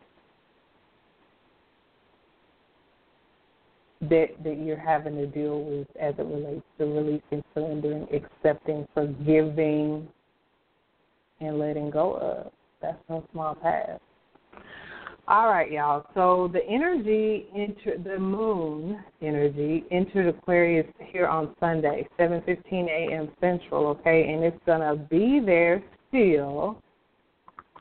that 4.03 4.27
that 4.45 4.59
you're 4.59 4.79
having 4.79 5.17
to 5.17 5.27
deal 5.27 5.63
with 5.63 5.89
as 5.99 6.15
it 6.19 6.27
relates 6.27 6.67
to 6.79 6.85
releasing, 6.85 7.43
surrendering, 7.55 8.07
accepting, 8.13 8.87
forgiving, 8.93 10.07
and 11.41 11.59
letting 11.59 11.91
go 11.91 12.17
of. 12.17 12.53
That's 12.83 12.99
no 13.09 13.25
small 13.33 13.55
task. 13.57 14.01
All 15.29 15.49
right, 15.49 15.73
y'all. 15.73 16.07
So 16.15 16.49
the 16.53 16.65
energy 16.69 17.47
into 17.53 18.01
the 18.01 18.17
moon 18.17 19.03
energy 19.21 19.85
entered 19.91 20.29
Aquarius 20.29 20.87
here 21.01 21.27
on 21.27 21.53
Sunday, 21.59 22.07
7:15 22.17 22.87
a.m. 22.89 23.29
Central. 23.41 23.89
Okay, 23.89 24.33
and 24.33 24.45
it's 24.45 24.61
gonna 24.65 24.95
be 24.95 25.41
there 25.45 25.83
still 26.09 26.81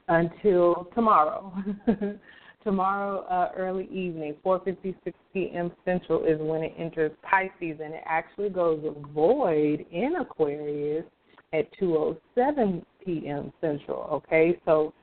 until 0.08 0.88
tomorrow. 0.96 1.54
tomorrow 2.64 3.20
uh, 3.26 3.52
early 3.56 3.88
evening, 3.92 4.34
4:56 4.44 5.14
p.m. 5.32 5.72
Central 5.86 6.26
is 6.26 6.40
when 6.40 6.64
it 6.64 6.74
enters 6.80 7.12
Pisces, 7.22 7.80
and 7.80 7.94
it 7.94 8.04
actually 8.08 8.50
goes 8.50 8.84
void 9.14 9.86
in 9.92 10.16
Aquarius 10.16 11.06
at 11.54 11.72
2:07 11.80 12.84
p.m. 13.06 13.54
Central. 13.62 14.10
Okay, 14.12 14.60
so 14.66 14.96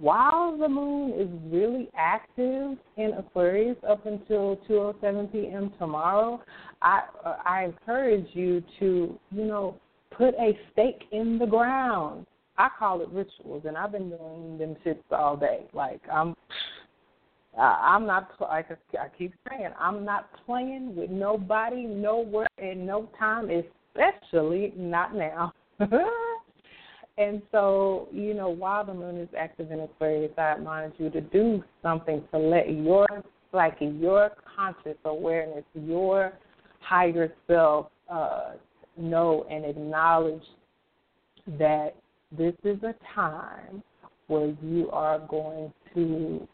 while 0.00 0.56
the 0.56 0.68
moon 0.68 1.12
is 1.12 1.28
really 1.52 1.88
active 1.96 2.76
in 2.96 3.12
Aquarius 3.16 3.76
up 3.88 4.06
until 4.06 4.58
2:07 4.68 5.32
p.m. 5.32 5.72
tomorrow, 5.78 6.42
I 6.82 7.02
uh, 7.24 7.36
I 7.44 7.64
encourage 7.64 8.28
you 8.32 8.62
to 8.78 9.18
you 9.30 9.44
know 9.44 9.76
put 10.10 10.34
a 10.34 10.58
stake 10.72 11.04
in 11.12 11.38
the 11.38 11.46
ground 11.46 12.26
I 12.58 12.68
call 12.76 13.00
it 13.00 13.08
rituals, 13.10 13.62
and 13.66 13.76
I've 13.76 13.92
been 13.92 14.10
doing 14.10 14.58
them 14.58 14.76
shits 14.84 14.98
all 15.12 15.36
day. 15.36 15.60
Like 15.72 16.00
I'm, 16.12 16.34
I'm 17.56 18.04
not 18.04 18.32
like 18.40 18.66
I 18.70 19.06
keep 19.16 19.32
saying, 19.48 19.70
I'm 19.78 20.04
not 20.04 20.28
playing 20.44 20.96
with 20.96 21.08
nobody, 21.08 21.84
nowhere, 21.84 22.48
and 22.58 22.84
no 22.84 23.08
time, 23.18 23.48
especially 23.50 24.72
not 24.76 25.14
now. 25.14 25.52
and 27.18 27.42
so, 27.50 28.08
you 28.12 28.32
know, 28.32 28.48
while 28.48 28.86
the 28.86 28.94
moon 28.94 29.18
is 29.18 29.28
active 29.36 29.72
in 29.72 29.80
Aquarius, 29.80 30.30
I 30.38 30.52
admonish 30.52 30.94
you 30.98 31.10
to 31.10 31.20
do 31.20 31.64
something 31.82 32.22
to 32.32 32.38
let 32.38 32.70
your 32.70 33.06
psyche, 33.50 33.86
your 33.86 34.30
conscious 34.56 34.96
awareness, 35.04 35.64
your 35.74 36.32
higher 36.80 37.32
self 37.48 37.88
uh, 38.08 38.52
know 38.96 39.44
and 39.50 39.64
acknowledge 39.64 40.44
that 41.58 41.96
this 42.36 42.54
is 42.62 42.78
a 42.84 42.94
time 43.14 43.82
where 44.28 44.54
you 44.62 44.88
are 44.92 45.18
going 45.18 45.72
to 45.94 46.46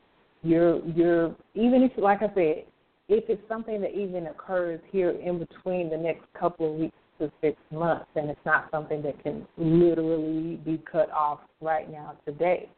You're 0.42 0.84
you're 0.86 1.36
even 1.54 1.82
if 1.82 1.92
like 1.98 2.22
I 2.22 2.28
said, 2.28 2.64
if 3.08 3.24
it's 3.28 3.48
something 3.48 3.82
that 3.82 3.90
even 3.90 4.28
occurs 4.28 4.80
here 4.90 5.10
in 5.10 5.38
between 5.38 5.90
the 5.90 5.96
next 5.96 6.24
couple 6.38 6.72
of 6.72 6.78
weeks 6.78 6.96
to 7.18 7.30
six 7.40 7.56
months, 7.70 8.06
and 8.16 8.30
it's 8.30 8.40
not 8.44 8.68
something 8.70 9.02
that 9.02 9.22
can 9.22 9.46
literally 9.56 10.56
be 10.56 10.82
cut 10.90 11.10
off 11.10 11.40
right 11.60 11.90
now 11.90 12.16
today. 12.26 12.68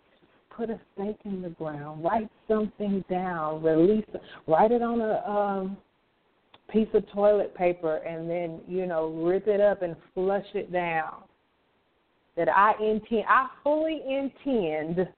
Put 0.51 0.71
a 0.71 0.81
stake 0.95 1.19
in 1.25 1.43
the 1.43 1.51
ground. 1.51 2.03
Write 2.03 2.29
something 2.49 3.05
down. 3.11 3.63
Release. 3.63 4.05
Write 4.47 4.73
it 4.73 4.83
on 4.83 5.01
a 5.01 5.31
um, 5.31 5.77
piece 6.71 6.89
of 6.95 7.07
toilet 7.13 7.55
paper, 7.55 7.97
and 7.97 8.29
then 8.29 8.61
you 8.67 8.87
know 8.87 9.09
rip 9.09 9.47
it 9.49 9.61
up 9.61 9.83
and 9.83 9.97
flush 10.15 10.47
it 10.55 10.73
down. 10.73 11.25
That 12.37 12.49
I 12.49 12.73
intend. 12.83 13.25
I 13.29 13.49
fully 13.63 14.03
intend, 14.09 15.09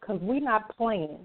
because 0.00 0.20
we're 0.20 0.40
not 0.40 0.76
playing. 0.76 1.18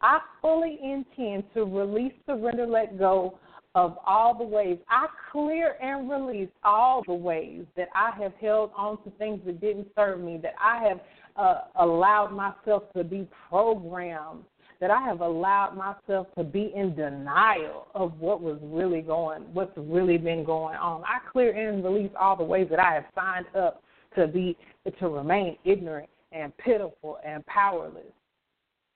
I 0.00 0.18
fully 0.40 0.78
intend 0.82 1.44
to 1.54 1.64
release, 1.64 2.12
surrender, 2.26 2.66
let 2.66 2.98
go 2.98 3.38
of 3.74 3.96
all 4.06 4.36
the 4.36 4.44
ways. 4.44 4.78
I 4.88 5.06
clear 5.30 5.76
and 5.82 6.10
release 6.10 6.50
all 6.62 7.02
the 7.06 7.14
ways 7.14 7.64
that 7.76 7.88
I 7.94 8.10
have 8.22 8.32
held 8.40 8.70
on 8.76 9.02
to 9.04 9.10
things 9.18 9.40
that 9.46 9.60
didn't 9.60 9.88
serve 9.96 10.20
me, 10.20 10.38
that 10.42 10.54
I 10.62 10.86
have 10.88 11.00
uh, 11.36 11.60
allowed 11.76 12.32
myself 12.32 12.84
to 12.94 13.02
be 13.02 13.26
programmed, 13.48 14.44
that 14.80 14.90
I 14.90 15.00
have 15.02 15.20
allowed 15.20 15.76
myself 15.76 16.26
to 16.36 16.44
be 16.44 16.72
in 16.74 16.94
denial 16.94 17.86
of 17.94 18.18
what 18.18 18.42
was 18.42 18.58
really 18.62 19.00
going, 19.00 19.42
what's 19.54 19.76
really 19.76 20.18
been 20.18 20.44
going 20.44 20.76
on. 20.76 21.02
I 21.04 21.18
clear 21.30 21.52
and 21.52 21.82
release 21.82 22.10
all 22.18 22.36
the 22.36 22.44
ways 22.44 22.66
that 22.70 22.80
I 22.80 22.94
have 22.94 23.04
signed 23.14 23.46
up 23.56 23.82
to 24.16 24.26
be, 24.26 24.56
to 24.98 25.08
remain 25.08 25.56
ignorant 25.64 26.10
and 26.32 26.54
pitiful 26.58 27.18
and 27.24 27.44
powerless. 27.46 28.02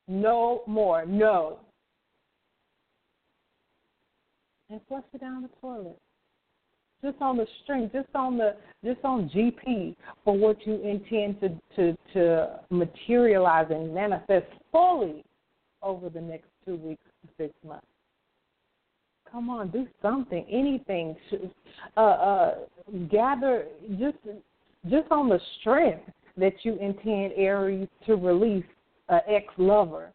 No 0.09 0.63
more. 0.67 1.07
No 1.07 1.59
and 4.71 4.81
flush 4.89 5.05
it 5.13 5.21
down 5.21 5.43
the 5.43 5.51
toilet. 5.61 5.99
Just 7.03 7.21
on 7.21 7.37
the 7.37 7.47
string, 7.63 7.91
just 7.93 8.09
on 8.15 8.39
the 8.39 8.57
just 8.85 9.05
on 9.05 9.29
GP 9.29 9.95
for 10.25 10.37
what 10.37 10.57
you 10.67 10.81
intend 10.83 11.41
to 11.41 11.49
to 11.77 11.97
to 12.15 12.61
materialize 12.71 13.67
and 13.71 13.95
manifest 13.95 14.47
fully 14.73 15.23
over 15.83 16.09
the 16.09 16.21
next 16.21 16.47
two 16.65 16.77
weeks 16.77 17.03
to 17.23 17.45
six 17.45 17.55
months. 17.65 17.87
Come 19.31 19.51
on, 19.51 19.71
do 19.71 19.87
something, 20.01 20.47
anything. 20.51 21.17
Uh, 21.97 22.01
uh, 22.01 22.55
gather 23.11 23.67
just 23.99 24.17
just 24.89 25.11
on 25.11 25.29
the 25.29 25.41
strength 25.61 26.11
that 26.39 26.55
you 26.63 26.77
intend 26.79 27.33
Aries 27.37 27.89
to 28.07 28.17
release 28.17 28.65
an 29.09 29.21
ex 29.29 29.47
lover. 29.59 30.13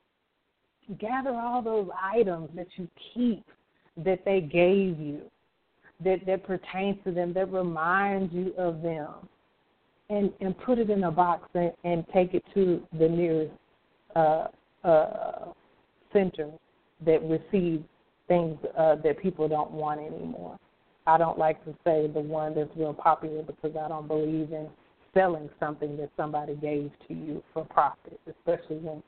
Gather 1.00 1.32
all 1.32 1.62
those 1.62 1.88
items 2.02 2.50
that 2.56 2.68
you 2.76 2.88
keep 3.14 3.46
that 4.06 4.24
they 4.26 4.42
gave 4.42 5.00
you 5.00 5.22
that 6.04 6.26
that 6.26 6.44
pertains 6.44 6.98
to 7.04 7.12
them 7.12 7.34
that 7.34 7.52
reminds 7.52 8.34
you 8.34 8.54
of 8.58 8.82
them 8.82 9.10
and 10.10 10.32
and 10.42 10.58
put 10.60 10.80
it 10.80 10.90
in 10.90 11.04
a 11.06 11.12
box 11.12 11.48
and, 11.54 11.72
and 11.84 12.06
take 12.14 12.34
it 12.34 12.44
to 12.54 12.82
the 12.98 13.08
nearest 13.08 13.54
uh, 14.16 14.48
uh, 14.84 15.46
center 16.12 16.50
that 17.06 17.22
receives 17.24 17.84
things 18.28 18.58
uh, 18.78 18.96
that 19.04 19.20
people 19.22 19.48
don't 19.48 19.72
want 19.72 20.00
anymore. 20.00 20.58
I 21.08 21.18
don't 21.18 21.38
like 21.38 21.64
to 21.66 21.72
say 21.84 22.08
the 22.08 22.20
one 22.20 22.54
that's 22.56 22.70
real 22.76 22.94
popular 22.94 23.42
because 23.44 23.76
I 23.76 23.88
don't 23.88 24.08
believe 24.08 24.52
in 24.52 24.68
selling 25.14 25.50
something 25.60 25.98
that 25.98 26.10
somebody 26.16 26.56
gave 26.56 26.92
to 27.08 27.14
you 27.14 27.44
for 27.54 27.66
profit, 27.66 28.20
especially 28.30 28.78
when 28.78 29.02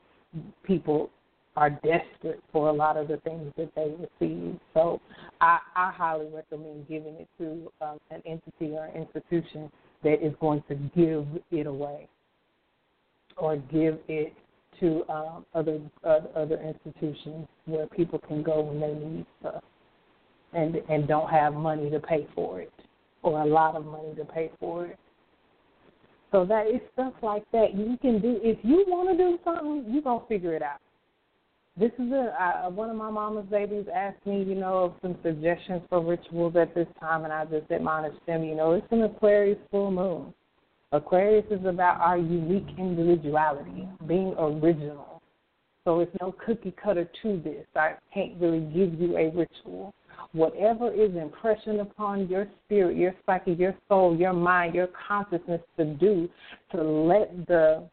people 0.64 1.10
are 1.56 1.70
desperate 1.70 2.42
for 2.52 2.68
a 2.68 2.72
lot 2.72 2.96
of 2.96 3.08
the 3.08 3.16
things 3.18 3.52
that 3.56 3.72
they 3.74 3.94
receive. 4.20 4.58
So 4.72 5.00
I, 5.40 5.58
I 5.76 5.92
highly 5.92 6.28
recommend 6.32 6.88
giving 6.88 7.14
it 7.14 7.28
to 7.38 7.70
um, 7.80 7.98
an 8.10 8.22
entity 8.26 8.74
or 8.74 8.86
an 8.86 9.02
institution 9.02 9.70
that 10.02 10.24
is 10.24 10.34
going 10.40 10.62
to 10.68 10.74
give 10.96 11.26
it 11.50 11.66
away 11.66 12.08
or 13.36 13.56
give 13.56 13.98
it 14.08 14.34
to 14.80 15.04
um, 15.08 15.46
other 15.54 15.80
uh, 16.04 16.20
other 16.34 16.60
institutions 16.60 17.46
where 17.66 17.86
people 17.86 18.18
can 18.26 18.42
go 18.42 18.60
when 18.60 18.80
they 18.80 19.06
need 19.06 19.26
stuff 19.40 19.62
and 20.52 20.76
and 20.88 21.06
don't 21.06 21.30
have 21.30 21.54
money 21.54 21.88
to 21.90 22.00
pay 22.00 22.26
for 22.34 22.60
it 22.60 22.72
or 23.22 23.42
a 23.42 23.46
lot 23.46 23.76
of 23.76 23.86
money 23.86 24.14
to 24.16 24.24
pay 24.24 24.50
for 24.58 24.86
it. 24.86 24.98
So 26.32 26.44
that 26.46 26.66
is 26.66 26.80
stuff 26.94 27.12
like 27.22 27.44
that 27.52 27.74
you 27.74 27.96
can 28.02 28.20
do. 28.20 28.40
If 28.42 28.58
you 28.64 28.84
want 28.88 29.16
to 29.16 29.16
do 29.16 29.38
something, 29.44 29.84
you 29.88 30.02
gonna 30.02 30.26
figure 30.28 30.54
it 30.54 30.62
out 30.62 30.80
this 31.76 31.90
is 31.98 32.12
a 32.12 32.64
uh, 32.66 32.70
one 32.70 32.88
of 32.88 32.96
my 32.96 33.10
mama's 33.10 33.46
babies 33.50 33.86
asked 33.94 34.24
me, 34.26 34.42
you 34.44 34.54
know, 34.54 34.94
some 35.02 35.16
suggestions 35.22 35.82
for 35.88 36.00
rituals 36.04 36.54
at 36.56 36.74
this 36.74 36.86
time, 37.00 37.24
and 37.24 37.32
I 37.32 37.44
just 37.46 37.70
admonished 37.70 38.24
them. 38.26 38.44
You 38.44 38.54
know, 38.54 38.72
it's 38.72 38.86
an 38.90 39.02
Aquarius 39.02 39.58
full 39.70 39.90
moon. 39.90 40.32
Aquarius 40.92 41.46
is 41.50 41.66
about 41.66 42.00
our 42.00 42.16
unique 42.16 42.68
individuality, 42.78 43.88
being 44.06 44.34
original. 44.38 45.20
So 45.84 46.00
it's 46.00 46.16
no 46.20 46.34
cookie 46.46 46.74
cutter 46.82 47.10
to 47.22 47.40
this. 47.42 47.66
I 47.74 47.94
can't 48.12 48.40
really 48.40 48.60
give 48.60 48.98
you 48.98 49.16
a 49.16 49.30
ritual. 49.30 49.92
Whatever 50.32 50.92
is 50.92 51.14
impression 51.16 51.80
upon 51.80 52.28
your 52.28 52.46
spirit, 52.64 52.96
your 52.96 53.14
psyche, 53.26 53.52
your 53.52 53.74
soul, 53.88 54.16
your 54.16 54.32
mind, 54.32 54.74
your 54.74 54.88
consciousness 55.08 55.60
to 55.76 55.84
do 55.84 56.28
to 56.72 56.82
let 56.82 57.46
the 57.48 57.88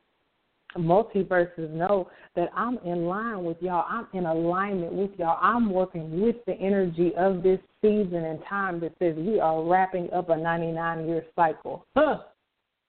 multiverses 0.77 1.69
know 1.71 2.09
that 2.35 2.49
I'm 2.55 2.77
in 2.79 3.05
line 3.05 3.43
with 3.43 3.57
y'all. 3.61 3.85
I'm 3.89 4.07
in 4.13 4.25
alignment 4.25 4.93
with 4.93 5.11
y'all. 5.17 5.37
I'm 5.41 5.71
working 5.71 6.21
with 6.21 6.37
the 6.45 6.53
energy 6.53 7.11
of 7.17 7.43
this 7.43 7.59
season 7.81 8.23
and 8.25 8.39
time 8.47 8.79
that 8.81 8.93
says 8.99 9.15
we 9.17 9.39
are 9.39 9.63
wrapping 9.63 10.09
up 10.13 10.29
a 10.29 10.37
99 10.37 11.07
year 11.07 11.25
cycle. 11.35 11.85
Huh. 11.95 12.19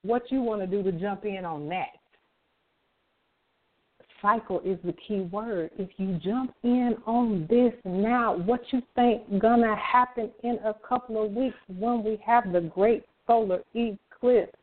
What 0.02 0.30
you 0.30 0.40
want 0.40 0.60
to 0.62 0.66
do 0.66 0.82
to 0.82 0.92
jump 0.92 1.24
in 1.24 1.44
on 1.44 1.68
that? 1.68 1.88
Cycle 4.20 4.60
is 4.64 4.78
the 4.84 4.94
key 5.06 5.22
word. 5.32 5.70
If 5.78 5.90
you 5.96 6.18
jump 6.24 6.54
in 6.62 6.94
on 7.06 7.46
this 7.50 7.72
now, 7.84 8.36
what 8.36 8.60
you 8.70 8.80
think 8.94 9.40
gonna 9.40 9.74
happen 9.76 10.30
in 10.44 10.58
a 10.64 10.74
couple 10.88 11.24
of 11.24 11.32
weeks 11.32 11.56
when 11.68 12.04
we 12.04 12.20
have 12.24 12.52
the 12.52 12.60
great 12.60 13.04
solar 13.26 13.62
eclipse? 13.74 14.56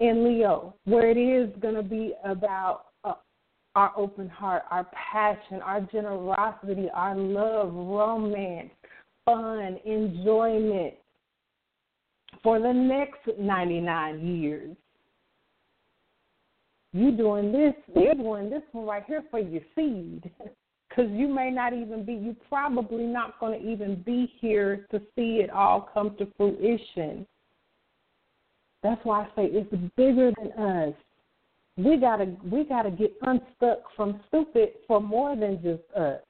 In 0.00 0.24
Leo, 0.24 0.74
where 0.84 1.10
it 1.10 1.18
is 1.18 1.54
going 1.60 1.74
to 1.74 1.82
be 1.82 2.14
about 2.24 2.86
uh, 3.04 3.12
our 3.76 3.92
open 3.96 4.28
heart, 4.28 4.62
our 4.70 4.86
passion, 5.12 5.60
our 5.62 5.80
generosity, 5.92 6.88
our 6.92 7.16
love, 7.16 7.72
romance, 7.72 8.70
fun, 9.24 9.78
enjoyment 9.84 10.94
for 12.42 12.58
the 12.58 12.72
next 12.72 13.20
99 13.38 14.26
years. 14.40 14.76
You 16.92 17.12
doing 17.12 17.52
this, 17.52 17.74
they're 17.94 18.14
doing 18.14 18.50
this 18.50 18.62
one 18.72 18.86
right 18.86 19.04
here 19.06 19.22
for 19.30 19.38
your 19.38 19.62
seed. 19.74 20.30
Because 20.88 21.08
you 21.12 21.28
may 21.28 21.52
not 21.52 21.72
even 21.72 22.04
be, 22.04 22.14
you 22.14 22.34
probably 22.48 23.04
not 23.04 23.38
going 23.38 23.60
to 23.60 23.64
even 23.64 24.02
be 24.04 24.28
here 24.40 24.88
to 24.90 24.98
see 25.14 25.36
it 25.36 25.48
all 25.48 25.88
come 25.94 26.16
to 26.18 26.26
fruition. 26.36 27.24
That's 28.82 29.04
why 29.04 29.22
I 29.22 29.26
say 29.36 29.48
it's 29.52 29.70
bigger 29.96 30.32
than 30.40 30.52
us. 30.52 30.94
We 31.76 31.96
gotta 31.96 32.34
we 32.50 32.64
gotta 32.64 32.90
get 32.90 33.12
unstuck 33.22 33.78
from 33.96 34.20
stupid 34.28 34.70
for 34.86 35.00
more 35.00 35.36
than 35.36 35.62
just 35.62 35.82
us. 35.96 36.20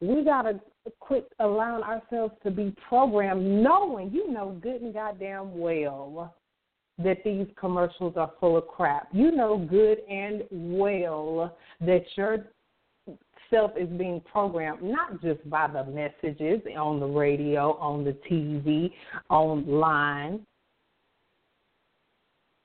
We 0.00 0.24
gotta 0.24 0.60
quit 1.00 1.30
allowing 1.40 1.82
ourselves 1.82 2.34
to 2.44 2.50
be 2.50 2.74
programmed, 2.88 3.62
knowing 3.62 4.10
you 4.12 4.30
know 4.30 4.58
good 4.62 4.82
and 4.82 4.94
goddamn 4.94 5.58
well 5.58 6.34
that 6.98 7.22
these 7.24 7.46
commercials 7.58 8.14
are 8.16 8.32
full 8.40 8.56
of 8.56 8.66
crap. 8.68 9.08
You 9.12 9.30
know 9.30 9.58
good 9.58 9.98
and 10.08 10.44
well 10.50 11.56
that 11.80 12.04
your 12.16 12.46
self 13.50 13.72
is 13.76 13.88
being 13.90 14.20
programmed 14.32 14.82
not 14.82 15.20
just 15.22 15.48
by 15.48 15.68
the 15.68 15.84
messages 15.84 16.60
on 16.76 17.00
the 17.00 17.06
radio, 17.06 17.74
on 17.74 18.04
the 18.04 18.16
TV, 18.30 18.90
online, 19.30 20.44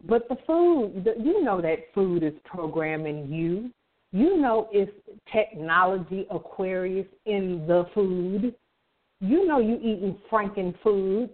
but 0.06 0.28
the 0.30 0.38
food, 0.48 1.03
the, 1.03 1.22
you 1.23 1.44
know 1.44 1.61
that 1.61 1.94
food 1.94 2.23
is 2.23 2.34
programming 2.45 3.32
you. 3.32 3.72
You 4.11 4.38
know 4.38 4.68
it's 4.72 4.91
technology 5.32 6.28
Aquarius 6.30 7.07
in 7.26 7.65
the 7.68 7.86
food. 7.94 8.53
You 9.19 9.48
know 9.48 9.60
you 9.60 9.76
eating 9.76 10.18
Franken 10.32 10.73
food. 10.84 11.30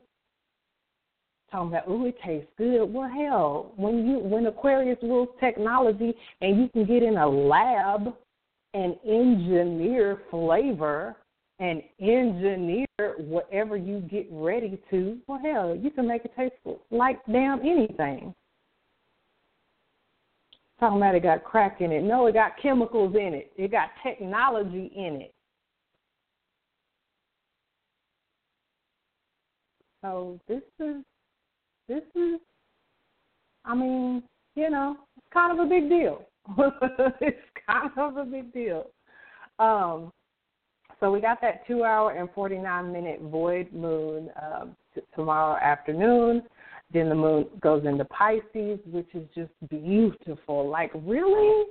Talking 1.50 1.70
about, 1.70 1.84
oh, 1.88 2.06
it 2.06 2.18
tastes 2.26 2.50
good. 2.58 2.86
Well, 2.86 3.10
hell, 3.10 3.72
when 3.78 4.06
you 4.06 4.20
when 4.20 4.48
Aquarius 4.48 4.98
rules 5.02 5.30
technology 5.40 6.14
and 6.42 6.60
you 6.60 6.68
can 6.70 6.86
get 6.86 7.04
in 7.04 7.18
a 7.18 7.28
lab 7.28 8.14
and 8.74 8.96
engineer 9.06 10.24
flavor 10.30 11.16
and 11.60 11.82
engineer 12.00 12.86
whatever 13.18 13.78
you 13.78 14.02
get 14.02 14.28
ready 14.30 14.78
to, 14.92 15.18
well, 15.28 15.40
hell, 15.42 15.76
you 15.76 15.90
can 15.90 16.08
make 16.08 16.26
it 16.26 16.34
taste 16.36 16.54
like 16.92 17.20
damn 17.32 17.62
anything. 17.62 18.36
Talking 20.80 20.98
about 20.98 21.16
it 21.16 21.24
got 21.24 21.44
crack 21.44 21.82
in 21.82 21.92
it. 21.92 22.04
No, 22.04 22.28
it 22.28 22.34
got 22.34 22.52
chemicals 22.62 23.16
in 23.16 23.34
it. 23.34 23.52
It 23.58 23.72
got 23.72 23.90
technology 24.04 24.92
in 24.96 25.22
it. 25.22 25.34
So 30.04 30.40
this 30.48 30.62
is 30.80 31.04
this 31.88 32.04
is 32.16 32.40
I 33.66 33.74
mean, 33.74 34.24
you 34.56 34.70
know, 34.70 34.98
it's 35.18 35.26
kind 35.34 35.60
of 35.60 35.66
a 35.66 35.70
big 35.70 35.90
deal. 35.90 36.22
it's 37.20 37.38
kind 37.66 37.92
of 37.98 38.18
a 38.18 38.24
big 38.24 38.54
deal. 38.54 38.86
Um 39.58 40.12
so 41.00 41.12
we 41.12 41.22
got 41.22 41.42
that 41.42 41.66
two 41.68 41.84
hour 41.84 42.12
and 42.12 42.30
49 42.34 42.92
minute 42.92 43.22
void 43.24 43.72
moon 43.72 44.30
uh, 44.42 44.66
t- 44.96 45.02
tomorrow 45.16 45.58
afternoon. 45.58 46.42
Then 46.94 47.10
the 47.10 47.16
moon 47.16 47.48
goes 47.62 47.86
into 47.86 48.06
Pisces, 48.06 48.80
which 48.86 49.10
is 49.14 49.28
just 49.36 49.52
beautiful. 49.70 50.70
Like, 50.70 50.92
really? 50.94 51.66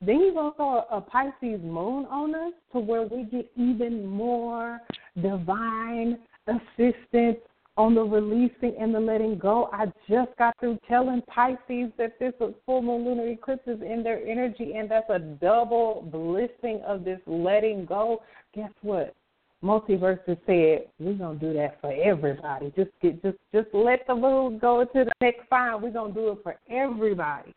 Then 0.00 0.32
going 0.34 0.52
to 0.52 0.56
throw 0.56 0.84
a 0.90 1.00
Pisces 1.00 1.60
moon 1.62 2.06
on 2.06 2.34
us 2.34 2.52
to 2.72 2.80
where 2.80 3.02
we 3.02 3.24
get 3.24 3.50
even 3.56 4.06
more 4.06 4.80
divine 5.20 6.18
assistance 6.46 7.36
on 7.76 7.94
the 7.94 8.02
releasing 8.02 8.74
and 8.80 8.94
the 8.94 9.00
letting 9.00 9.38
go. 9.38 9.70
I 9.72 9.86
just 10.08 10.36
got 10.36 10.58
through 10.58 10.78
telling 10.88 11.22
Pisces 11.22 11.92
that 11.98 12.18
this 12.18 12.32
full 12.66 12.82
moon 12.82 13.04
lunar 13.04 13.28
eclipse 13.28 13.66
is 13.66 13.80
in 13.82 14.02
their 14.02 14.26
energy, 14.26 14.72
and 14.74 14.90
that's 14.90 15.08
a 15.08 15.18
double 15.18 16.08
blessing 16.10 16.82
of 16.86 17.04
this 17.04 17.20
letting 17.26 17.84
go. 17.84 18.22
Guess 18.54 18.72
what? 18.82 19.14
Multiverses 19.62 20.38
said 20.46 20.86
we're 20.98 21.14
gonna 21.14 21.38
do 21.38 21.52
that 21.52 21.80
for 21.80 21.92
everybody. 21.92 22.72
Just 22.76 22.90
get 23.02 23.22
just 23.22 23.36
just 23.52 23.68
let 23.74 24.06
the 24.06 24.14
moon 24.14 24.58
go 24.58 24.84
to 24.84 25.04
the 25.04 25.12
next 25.20 25.48
sign. 25.50 25.82
We're 25.82 25.90
gonna 25.90 26.14
do 26.14 26.30
it 26.30 26.38
for 26.42 26.56
everybody. 26.70 27.54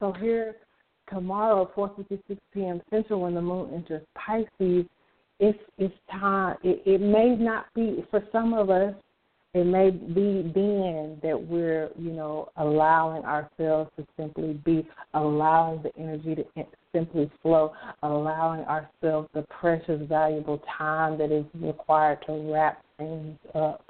So 0.00 0.12
here 0.12 0.56
tomorrow, 1.10 1.70
4:56 1.76 2.38
p.m. 2.52 2.80
Central, 2.88 3.20
when 3.20 3.34
the 3.34 3.42
moon 3.42 3.74
enters 3.74 4.02
Pisces, 4.14 4.86
it's 5.38 5.58
it's 5.76 5.94
time. 6.10 6.56
It, 6.62 6.82
it 6.86 7.00
may 7.00 7.34
not 7.36 7.66
be 7.74 8.04
for 8.10 8.22
some 8.32 8.54
of 8.54 8.70
us. 8.70 8.94
It 9.52 9.66
may 9.66 9.90
be 9.90 10.50
then 10.52 11.20
that 11.22 11.40
we're, 11.40 11.90
you 11.96 12.10
know, 12.10 12.48
allowing 12.56 13.24
ourselves 13.24 13.90
to 13.96 14.06
simply 14.16 14.54
be, 14.64 14.84
allowing 15.12 15.80
the 15.82 15.96
energy 15.96 16.34
to 16.34 16.44
simply 16.94 17.30
flow, 17.42 17.72
allowing 18.02 18.60
ourselves 18.62 19.28
the 19.34 19.42
precious, 19.60 20.00
valuable 20.08 20.62
time 20.78 21.18
that 21.18 21.30
is 21.30 21.44
required 21.54 22.18
to 22.26 22.52
wrap 22.52 22.82
things 22.96 23.36
up. 23.54 23.84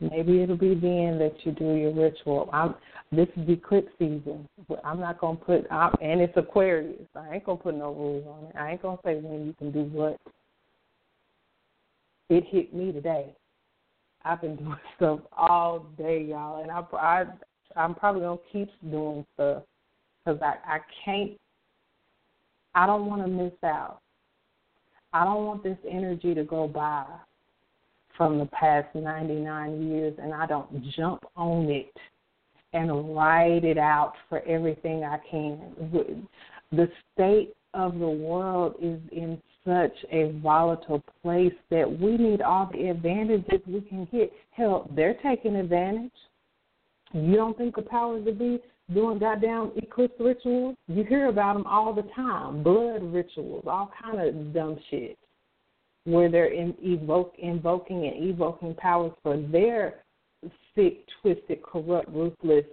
Maybe 0.00 0.42
it'll 0.42 0.56
be 0.56 0.74
then 0.74 1.18
that 1.18 1.34
you 1.44 1.52
do 1.52 1.74
your 1.74 1.94
ritual. 1.94 2.50
I'm, 2.52 2.74
this 3.12 3.28
is 3.36 3.48
eclipse 3.48 3.92
season. 3.98 4.48
I'm 4.82 4.98
not 4.98 5.20
gonna 5.20 5.36
put, 5.36 5.70
I'm, 5.70 5.92
and 6.02 6.20
it's 6.20 6.36
Aquarius. 6.36 7.06
I 7.14 7.34
ain't 7.34 7.44
gonna 7.44 7.58
put 7.58 7.76
no 7.76 7.92
rules 7.92 8.26
on 8.26 8.44
it. 8.46 8.56
I 8.58 8.72
ain't 8.72 8.82
gonna 8.82 8.98
say 9.04 9.16
when 9.16 9.46
you 9.46 9.54
can 9.58 9.70
do 9.70 9.84
what 9.84 10.18
it 12.30 12.44
hit 12.50 12.74
me 12.74 12.90
today. 12.90 13.34
I've 14.24 14.40
been 14.40 14.56
doing 14.56 14.76
stuff 14.96 15.20
all 15.36 15.86
day, 15.96 16.24
y'all, 16.28 16.62
and 16.62 16.70
I, 16.70 16.82
I 16.96 17.24
I'm 17.76 17.94
probably 17.94 18.22
gonna 18.22 18.38
keep 18.52 18.68
doing 18.90 19.24
stuff 19.34 19.62
because 20.24 20.40
I 20.42 20.54
I 20.66 20.78
can't. 21.04 21.32
I 22.74 22.86
don't 22.86 23.06
want 23.06 23.22
to 23.22 23.28
miss 23.28 23.52
out. 23.62 24.00
I 25.12 25.24
don't 25.24 25.44
want 25.44 25.62
this 25.62 25.78
energy 25.88 26.34
to 26.34 26.44
go 26.44 26.66
by 26.66 27.04
from 28.16 28.38
the 28.38 28.46
past 28.46 28.94
99 28.94 29.90
years, 29.90 30.14
and 30.20 30.34
I 30.34 30.46
don't 30.46 30.84
jump 30.90 31.24
on 31.36 31.70
it 31.70 31.92
and 32.72 33.14
write 33.14 33.64
it 33.64 33.78
out 33.78 34.14
for 34.28 34.40
everything 34.42 35.04
I 35.04 35.18
can. 35.30 36.28
The 36.72 36.88
state 37.12 37.54
of 37.74 37.98
the 37.98 38.08
world 38.08 38.74
is 38.80 39.00
in 39.12 39.40
such 39.64 39.96
a 40.10 40.32
volatile 40.42 41.02
place 41.22 41.54
that 41.70 41.88
we 42.00 42.16
need 42.16 42.42
all 42.42 42.68
the 42.72 42.88
advantages 42.88 43.60
we 43.66 43.80
can 43.80 44.06
get. 44.12 44.32
Hell, 44.50 44.90
they're 44.94 45.16
taking 45.22 45.56
advantage. 45.56 46.12
You 47.12 47.36
don't 47.36 47.56
think 47.56 47.76
the 47.76 47.82
powers 47.82 48.24
that 48.24 48.38
be 48.38 48.60
doing 48.92 49.18
goddamn 49.18 49.72
eclipse 49.76 50.14
rituals? 50.18 50.76
You 50.88 51.04
hear 51.04 51.28
about 51.28 51.54
them 51.54 51.66
all 51.66 51.94
the 51.94 52.08
time. 52.14 52.62
Blood 52.62 53.02
rituals, 53.02 53.64
all 53.66 53.90
kind 54.02 54.20
of 54.20 54.52
dumb 54.52 54.78
shit, 54.90 55.16
where 56.04 56.30
they're 56.30 56.52
in, 56.52 56.74
evoke, 56.82 57.34
invoking 57.38 58.06
and 58.06 58.28
evoking 58.30 58.74
powers 58.74 59.12
for 59.22 59.36
their 59.36 60.02
sick, 60.74 61.06
twisted, 61.22 61.62
corrupt, 61.62 62.08
ruthless 62.10 62.66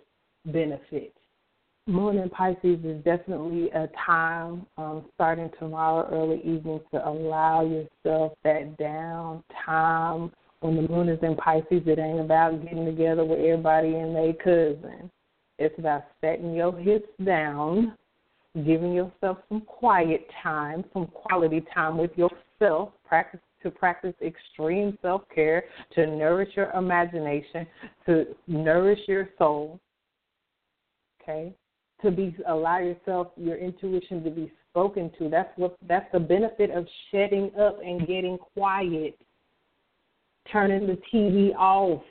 benefits. 0.45 1.15
Moon 1.87 2.17
in 2.19 2.29
Pisces 2.29 2.79
is 2.83 3.03
definitely 3.03 3.69
a 3.71 3.89
time 4.05 4.65
um, 4.77 5.05
starting 5.15 5.49
tomorrow 5.59 6.07
early 6.11 6.37
evening 6.39 6.79
to 6.91 7.07
allow 7.07 7.65
yourself 7.65 8.33
that 8.43 8.77
down 8.77 9.43
time. 9.65 10.31
When 10.59 10.75
the 10.75 10.87
moon 10.87 11.09
is 11.09 11.17
in 11.23 11.35
Pisces, 11.35 11.81
it 11.87 11.97
ain't 11.97 12.19
about 12.19 12.63
getting 12.63 12.85
together 12.85 13.25
with 13.25 13.39
everybody 13.39 13.95
and 13.95 14.15
their 14.15 14.33
cousin. 14.33 15.09
It's 15.61 15.77
about 15.77 16.05
setting 16.19 16.53
your 16.53 16.75
hips 16.77 17.09
down, 17.23 17.97
giving 18.55 18.93
yourself 18.93 19.37
some 19.49 19.61
quiet 19.61 20.27
time, 20.41 20.83
some 20.93 21.07
quality 21.07 21.63
time 21.73 21.97
with 21.97 22.11
yourself, 22.17 22.89
practice 23.05 23.39
to 23.63 23.69
practice 23.69 24.15
extreme 24.21 24.97
self 25.01 25.21
care, 25.33 25.65
to 25.93 26.07
nourish 26.07 26.49
your 26.55 26.71
imagination, 26.71 27.67
to 28.05 28.25
nourish 28.47 28.99
your 29.07 29.29
soul. 29.37 29.79
Okay? 31.21 31.53
to 32.01 32.11
be 32.11 32.35
allow 32.47 32.79
yourself 32.79 33.27
your 33.37 33.57
intuition 33.57 34.23
to 34.23 34.29
be 34.29 34.51
spoken 34.69 35.11
to. 35.19 35.29
That's 35.29 35.49
what 35.57 35.77
that's 35.87 36.11
the 36.11 36.19
benefit 36.19 36.71
of 36.71 36.85
shutting 37.11 37.51
up 37.59 37.79
and 37.83 38.07
getting 38.07 38.37
quiet. 38.37 39.17
Turning 40.51 40.87
the 40.87 40.97
TV 41.13 41.53
off. 41.55 42.01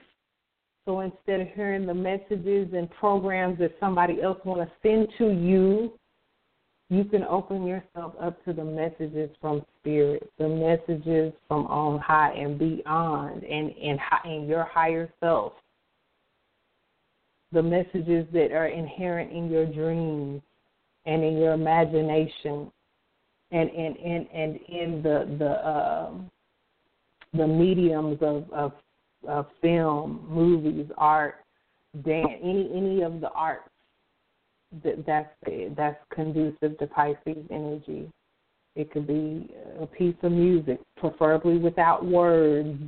So 0.91 1.03
instead 1.03 1.41
of 1.41 1.47
hearing 1.55 1.87
the 1.87 1.95
messages 1.95 2.67
and 2.75 2.91
programs 2.91 3.61
that 3.61 3.77
somebody 3.79 4.21
else 4.21 4.41
want 4.45 4.69
to 4.69 4.73
send 4.83 5.07
to 5.19 5.31
you, 5.31 5.93
you 6.89 7.05
can 7.05 7.23
open 7.23 7.65
yourself 7.65 8.15
up 8.21 8.45
to 8.45 8.53
the 8.53 8.65
messages 8.65 9.31
from 9.41 9.65
spirit, 9.79 10.29
the 10.37 10.49
messages 10.49 11.33
from 11.47 11.67
on 11.69 12.01
high 12.01 12.33
and 12.33 12.59
beyond, 12.59 13.45
and 13.45 13.71
and, 13.71 14.01
and 14.25 14.49
your 14.49 14.65
higher 14.65 15.09
self. 15.21 15.53
The 17.53 17.63
messages 17.63 18.27
that 18.33 18.51
are 18.51 18.67
inherent 18.67 19.31
in 19.31 19.49
your 19.49 19.67
dreams 19.67 20.43
and 21.07 21.23
in 21.23 21.35
your 21.35 21.53
imagination 21.53 22.73
and 23.53 23.71
and 23.71 23.97
and, 23.97 24.27
and 24.35 24.57
in 24.69 25.03
the 25.05 25.37
the 25.39 25.51
uh, 25.51 26.11
the 27.35 27.47
mediums 27.47 28.19
of, 28.23 28.51
of 28.53 28.73
of 29.27 29.47
film, 29.61 30.27
movies, 30.29 30.87
art, 30.97 31.37
dance, 32.05 32.29
any 32.43 32.71
any 32.75 33.03
of 33.03 33.21
the 33.21 33.31
arts 33.31 33.69
that 34.85 35.05
that's 35.07 35.29
that's 35.77 35.99
conducive 36.15 36.79
to 36.79 36.87
Pisces 36.87 37.45
energy. 37.51 38.11
It 38.77 38.93
could 38.93 39.07
be 39.07 39.53
a 39.81 39.87
piece 39.87 40.15
of 40.23 40.31
music, 40.31 40.79
preferably 40.97 41.59
without 41.59 42.05
words, 42.05 42.79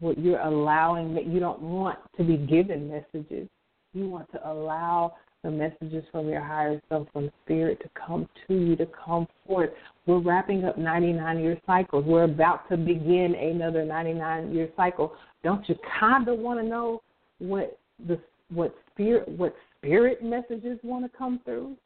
what 0.00 0.18
you're 0.18 0.40
allowing 0.40 1.14
that 1.14 1.26
you 1.26 1.38
don't 1.38 1.62
want 1.62 1.98
to 2.16 2.24
be 2.24 2.36
given 2.36 2.90
messages. 2.90 3.48
You 3.92 4.08
want 4.08 4.30
to 4.32 4.50
allow 4.50 5.14
the 5.44 5.50
messages 5.50 6.04
from 6.10 6.28
your 6.28 6.40
higher 6.42 6.80
self, 6.88 7.06
from 7.12 7.30
spirit 7.44 7.80
to 7.82 7.90
come 7.94 8.28
to 8.48 8.54
you, 8.54 8.76
to 8.76 8.86
come 8.86 9.28
forth. 9.46 9.70
We're 10.06 10.18
wrapping 10.18 10.64
up 10.64 10.76
99 10.76 11.38
year 11.38 11.58
cycles. 11.66 12.04
We're 12.04 12.24
about 12.24 12.68
to 12.68 12.76
begin 12.76 13.34
another 13.34 13.84
99 13.84 14.54
year 14.54 14.68
cycle. 14.76 15.14
Don't 15.42 15.66
you 15.68 15.76
kind 15.98 16.28
of 16.28 16.38
want 16.38 16.60
to 16.60 16.66
know 16.66 17.02
what 17.38 17.78
the 18.06 18.18
what 18.50 18.74
spirit 18.90 19.28
what 19.28 19.54
spirit 19.76 20.22
messages 20.22 20.78
want 20.82 21.10
to 21.10 21.18
come 21.18 21.40
through? 21.44 21.76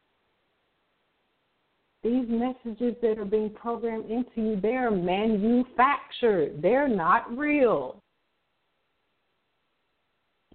These 2.03 2.27
messages 2.28 2.95
that 3.03 3.19
are 3.19 3.24
being 3.24 3.51
programmed 3.51 4.11
into 4.11 4.31
you, 4.36 4.61
they're 4.61 4.90
manufactured. 4.90 6.62
They're 6.62 6.89
not 6.89 7.36
real 7.36 8.03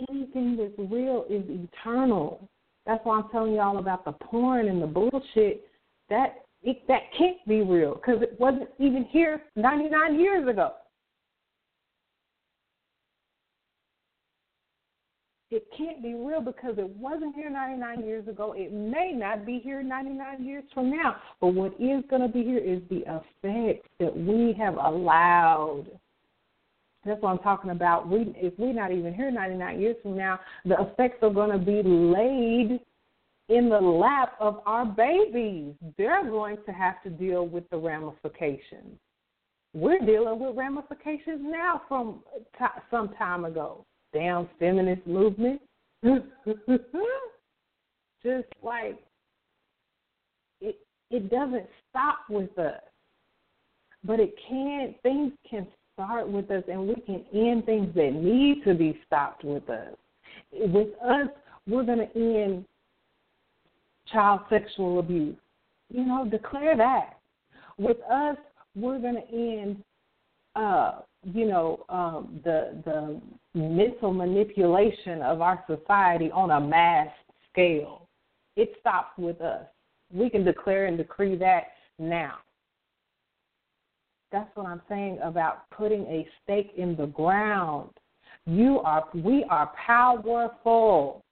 anything 0.09 0.57
that's 0.57 0.89
real 0.91 1.25
is 1.29 1.43
eternal. 1.47 2.47
That's 2.85 3.03
why 3.05 3.19
I'm 3.19 3.29
telling 3.29 3.53
y'all 3.53 3.77
about 3.77 4.05
the 4.05 4.11
porn 4.11 4.67
and 4.67 4.81
the 4.81 4.87
bullshit. 4.87 5.67
That 6.09 6.42
it, 6.63 6.87
that 6.87 7.01
can't 7.17 7.45
be 7.47 7.61
real 7.61 7.95
because 7.95 8.21
it 8.21 8.39
wasn't 8.39 8.69
even 8.79 9.05
here 9.05 9.41
99 9.55 10.19
years 10.19 10.47
ago. 10.47 10.73
It 15.51 15.67
can't 15.77 16.01
be 16.01 16.15
real 16.15 16.41
because 16.41 16.79
it 16.79 16.89
wasn't 16.97 17.35
here 17.35 17.49
99 17.49 18.03
years 18.03 18.27
ago. 18.27 18.53
It 18.57 18.73
may 18.73 19.11
not 19.13 19.45
be 19.45 19.59
here 19.59 19.83
99 19.83 20.43
years 20.43 20.63
from 20.73 20.89
now. 20.89 21.17
But 21.39 21.49
what 21.49 21.73
is 21.79 22.03
going 22.09 22.23
to 22.23 22.27
be 22.27 22.43
here 22.43 22.57
is 22.57 22.81
the 22.89 23.01
effects 23.01 23.87
that 23.99 24.17
we 24.17 24.55
have 24.57 24.77
allowed 24.77 25.85
that's 27.05 27.21
what 27.21 27.31
I'm 27.31 27.39
talking 27.39 27.71
about. 27.71 28.07
We, 28.07 28.33
if 28.37 28.53
we're 28.57 28.73
not 28.73 28.91
even 28.91 29.13
here 29.13 29.29
99 29.29 29.81
years 29.81 29.97
from 30.01 30.15
now, 30.15 30.39
the 30.63 30.75
effects 30.79 31.17
are 31.21 31.29
going 31.29 31.51
to 31.51 31.57
be 31.57 31.81
laid 31.83 32.79
in 33.49 33.69
the 33.69 33.79
lap 33.79 34.35
of 34.39 34.61
our 34.65 34.85
babies. 34.85 35.73
They're 35.97 36.29
going 36.29 36.57
to 36.65 36.71
have 36.71 37.01
to 37.03 37.09
deal 37.09 37.47
with 37.47 37.69
the 37.69 37.77
ramifications. 37.77 38.97
We're 39.73 39.99
dealing 39.99 40.39
with 40.39 40.55
ramifications 40.55 41.41
now 41.41 41.81
from 41.87 42.19
t- 42.57 42.65
some 42.91 43.09
time 43.17 43.45
ago. 43.45 43.85
Damn 44.13 44.47
feminist 44.59 45.05
movement. 45.07 45.61
Just 48.23 48.47
like 48.61 48.99
it, 50.61 50.77
it 51.09 51.29
doesn't 51.29 51.65
stop 51.89 52.19
with 52.29 52.57
us, 52.57 52.81
but 54.03 54.19
it 54.19 54.33
can. 54.47 54.95
Things 55.01 55.33
can 55.49 55.67
start 55.93 56.29
with 56.29 56.51
us, 56.51 56.63
and 56.67 56.87
we 56.87 56.95
can 56.95 57.25
end 57.33 57.65
things 57.65 57.93
that 57.95 58.13
need 58.13 58.63
to 58.65 58.75
be 58.75 58.99
stopped 59.05 59.43
with 59.43 59.67
us. 59.69 59.95
With 60.51 60.89
us, 61.03 61.27
we're 61.67 61.83
going 61.83 62.07
to 62.07 62.15
end 62.15 62.65
child 64.11 64.41
sexual 64.49 64.99
abuse. 64.99 65.37
You 65.89 66.05
know, 66.05 66.27
declare 66.29 66.75
that. 66.77 67.17
With 67.77 67.97
us, 68.11 68.37
we're 68.75 68.99
going 68.99 69.15
to 69.15 69.33
end, 69.33 69.83
uh, 70.55 71.01
you 71.23 71.45
know, 71.47 71.85
um, 71.89 72.39
the 72.43 72.81
the 72.85 73.21
mental 73.53 74.13
manipulation 74.13 75.21
of 75.21 75.41
our 75.41 75.63
society 75.67 76.31
on 76.31 76.51
a 76.51 76.59
mass 76.59 77.07
scale. 77.51 78.07
It 78.55 78.73
stops 78.79 79.17
with 79.17 79.41
us. 79.41 79.65
We 80.11 80.29
can 80.29 80.43
declare 80.43 80.85
and 80.85 80.97
decree 80.97 81.35
that 81.37 81.63
now. 81.99 82.37
That's 84.31 84.49
what 84.55 84.65
I'm 84.65 84.81
saying 84.89 85.19
about 85.21 85.69
putting 85.69 86.01
a 86.07 86.27
stake 86.43 86.71
in 86.75 86.95
the 86.95 87.05
ground. 87.05 87.91
You 88.45 88.79
are 88.79 89.07
we 89.13 89.45
are 89.49 89.71
powerful. 89.85 91.23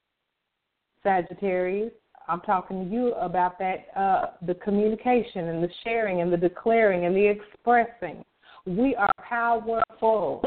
Sagittarius, 1.03 1.91
I'm 2.27 2.41
talking 2.41 2.85
to 2.85 2.91
you 2.93 3.13
about 3.15 3.59
that 3.59 3.87
uh, 3.95 4.25
the 4.45 4.55
communication 4.55 5.47
and 5.49 5.63
the 5.63 5.69
sharing 5.83 6.21
and 6.21 6.31
the 6.31 6.37
declaring 6.37 7.05
and 7.05 7.15
the 7.15 7.25
expressing. 7.25 8.23
We 8.65 8.95
are 8.95 9.11
powerful. 9.17 10.43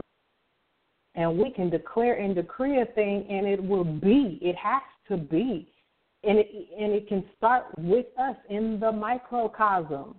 And 1.17 1.39
we 1.39 1.51
can 1.51 1.71
declare 1.71 2.15
and 2.15 2.35
decree 2.35 2.81
a 2.81 2.87
thing 2.87 3.27
and 3.31 3.47
it 3.47 3.63
will 3.63 3.85
be. 3.85 4.39
It 4.43 4.57
has 4.57 4.83
to 5.09 5.17
be. 5.17 5.69
And 6.25 6.39
it 6.39 6.49
and 6.79 6.93
it 6.93 7.09
can 7.09 7.25
start 7.37 7.67
with 7.79 8.07
us 8.19 8.37
in 8.49 8.81
the 8.81 8.91
microcosm. 8.91 10.17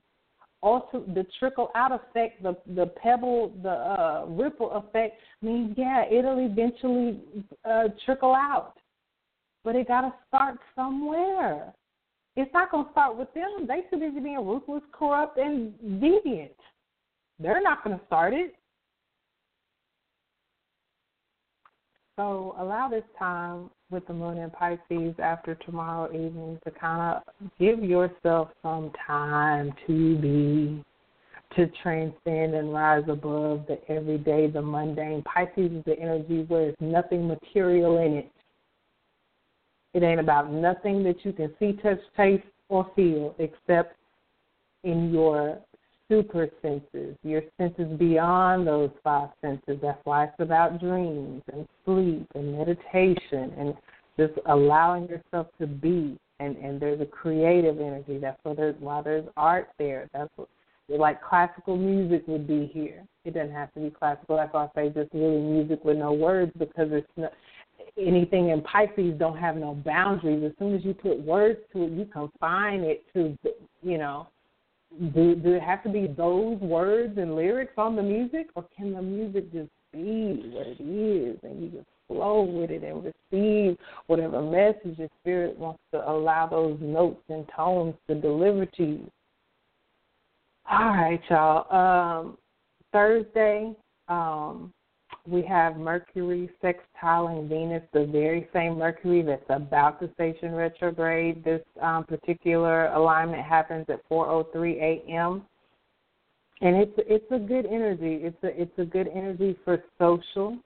Also 0.61 1.03
the 1.13 1.25
trickle 1.39 1.71
out 1.75 1.91
effect, 1.91 2.41
the 2.43 2.55
the 2.75 2.87
pebble, 3.01 3.53
the 3.61 3.69
uh, 3.69 4.25
ripple 4.27 4.71
effect 4.71 5.15
means 5.41 5.75
yeah, 5.77 6.05
it'll 6.09 6.39
eventually 6.39 7.19
uh, 7.65 7.89
trickle 8.05 8.33
out 8.33 8.75
but 9.65 9.75
it 9.75 9.87
got 9.87 10.01
to 10.01 10.13
start 10.27 10.57
somewhere. 10.75 11.73
It's 12.37 12.53
not 12.53 12.71
going 12.71 12.85
to 12.85 12.91
start 12.91 13.17
with 13.17 13.33
them. 13.33 13.67
They 13.67 13.81
too 13.89 13.99
busy 13.99 14.19
being 14.19 14.45
ruthless, 14.45 14.83
corrupt, 14.93 15.37
and 15.37 15.73
deviant. 15.99 16.51
They're 17.39 17.63
not 17.63 17.83
going 17.83 17.97
to 17.97 18.05
start 18.05 18.33
it. 18.33 18.53
So 22.17 22.55
allow 22.57 22.87
this 22.87 23.03
time 23.19 23.69
with 23.89 24.07
the 24.07 24.13
moon 24.13 24.37
in 24.37 24.49
Pisces 24.49 25.15
after 25.21 25.55
tomorrow 25.55 26.09
evening 26.09 26.59
to 26.63 26.71
kind 26.71 27.17
of 27.17 27.49
give 27.59 27.83
yourself 27.83 28.49
some 28.61 28.91
time 29.05 29.73
to 29.87 30.17
be, 30.17 30.83
to 31.55 31.69
transcend 31.83 32.55
and 32.55 32.73
rise 32.73 33.03
above 33.09 33.65
the 33.67 33.79
everyday, 33.89 34.49
the 34.49 34.61
mundane. 34.61 35.23
Pisces 35.23 35.71
is 35.71 35.83
the 35.85 35.99
energy 35.99 36.45
where 36.47 36.67
there's 36.67 36.75
nothing 36.79 37.27
material 37.27 37.97
in 37.97 38.13
it. 38.13 38.31
It 39.95 40.03
ain't 40.03 40.19
about 40.19 40.51
nothing 40.51 41.03
that 41.03 41.23
you 41.23 41.31
can 41.31 41.53
see, 41.57 41.71
touch, 41.81 41.99
taste, 42.17 42.43
or 42.67 42.85
feel 42.97 43.33
except 43.39 43.95
in 44.83 45.09
your 45.09 45.57
super 46.09 46.49
senses, 46.61 47.15
your 47.23 47.41
senses 47.57 47.87
beyond 47.97 48.67
those 48.67 48.89
five 49.05 49.29
senses. 49.39 49.79
That's 49.81 49.99
why 50.03 50.25
it's 50.25 50.33
about 50.39 50.81
dreams 50.81 51.41
and 51.53 51.65
sleep 51.85 52.27
and 52.35 52.57
meditation 52.57 53.53
and 53.57 53.73
just 54.17 54.33
allowing 54.47 55.07
yourself 55.07 55.47
to 55.61 55.65
be. 55.65 56.19
And 56.41 56.57
and 56.57 56.77
there's 56.81 56.99
a 56.99 57.05
creative 57.05 57.79
energy. 57.79 58.17
That's 58.17 58.37
why 58.43 58.53
there's 58.53 58.75
why 58.81 59.01
there's 59.01 59.25
art 59.37 59.69
there. 59.79 60.09
That's 60.11 60.29
what 60.35 60.49
like 60.89 61.23
classical 61.23 61.77
music 61.77 62.23
would 62.27 62.45
be 62.45 62.69
here. 62.73 63.05
It 63.23 63.33
doesn't 63.33 63.53
have 63.53 63.73
to 63.75 63.79
be 63.79 63.91
classical. 63.91 64.35
That's 64.35 64.53
why 64.53 64.65
I 64.65 64.69
say 64.75 64.89
just 64.89 65.13
really 65.13 65.41
music 65.41 65.85
with 65.85 65.97
no 65.97 66.11
words 66.11 66.51
because 66.59 66.89
it's 66.91 67.07
not 67.15 67.31
anything 67.97 68.49
in 68.49 68.61
Pisces 68.61 69.13
don't 69.17 69.37
have 69.37 69.55
no 69.55 69.73
boundaries. 69.73 70.43
As 70.43 70.51
soon 70.59 70.75
as 70.75 70.83
you 70.83 70.93
put 70.93 71.19
words 71.19 71.59
to 71.73 71.83
it, 71.83 71.91
you 71.91 72.05
confine 72.05 72.81
it 72.81 73.05
to, 73.13 73.37
you 73.81 73.97
know, 73.97 74.27
do, 75.13 75.35
do 75.35 75.53
it 75.53 75.61
have 75.61 75.83
to 75.83 75.89
be 75.89 76.07
those 76.07 76.59
words 76.59 77.17
and 77.17 77.35
lyrics 77.35 77.73
on 77.77 77.95
the 77.95 78.03
music, 78.03 78.47
or 78.55 78.65
can 78.75 78.93
the 78.93 79.01
music 79.01 79.51
just 79.51 79.69
be 79.91 80.49
what 80.51 80.67
it 80.67 80.81
is 80.81 81.37
and 81.43 81.63
you 81.63 81.69
just 81.69 81.87
flow 82.07 82.43
with 82.43 82.69
it 82.69 82.83
and 82.83 83.03
receive 83.03 83.77
whatever 84.07 84.41
message 84.41 84.97
your 84.97 85.09
spirit 85.21 85.57
wants 85.57 85.79
to 85.91 86.09
allow 86.09 86.47
those 86.47 86.77
notes 86.81 87.21
and 87.29 87.45
tones 87.55 87.95
to 88.07 88.15
deliver 88.15 88.65
to 88.65 88.83
you? 88.83 89.11
All 90.69 90.89
right, 90.89 91.21
y'all. 91.29 91.71
Um, 91.75 92.37
Thursday, 92.91 93.73
um, 94.07 94.73
we 95.27 95.41
have 95.43 95.77
Mercury 95.77 96.49
sextiling 96.63 97.49
Venus, 97.49 97.83
the 97.93 98.05
very 98.05 98.47
same 98.53 98.77
Mercury 98.77 99.21
that's 99.21 99.43
about 99.49 99.99
to 99.99 100.11
station 100.13 100.53
retrograde. 100.53 101.43
This 101.43 101.61
um, 101.81 102.03
particular 102.03 102.87
alignment 102.87 103.43
happens 103.43 103.85
at 103.89 104.07
4:03 104.09 104.75
a.m. 104.77 105.43
And 106.61 106.75
it's 106.75 106.93
it's 106.97 107.31
a 107.31 107.39
good 107.39 107.65
energy. 107.65 108.21
It's 108.23 108.43
a 108.43 108.61
it's 108.61 108.77
a 108.77 108.85
good 108.85 109.07
energy 109.13 109.57
for 109.65 109.83
social. 109.99 110.57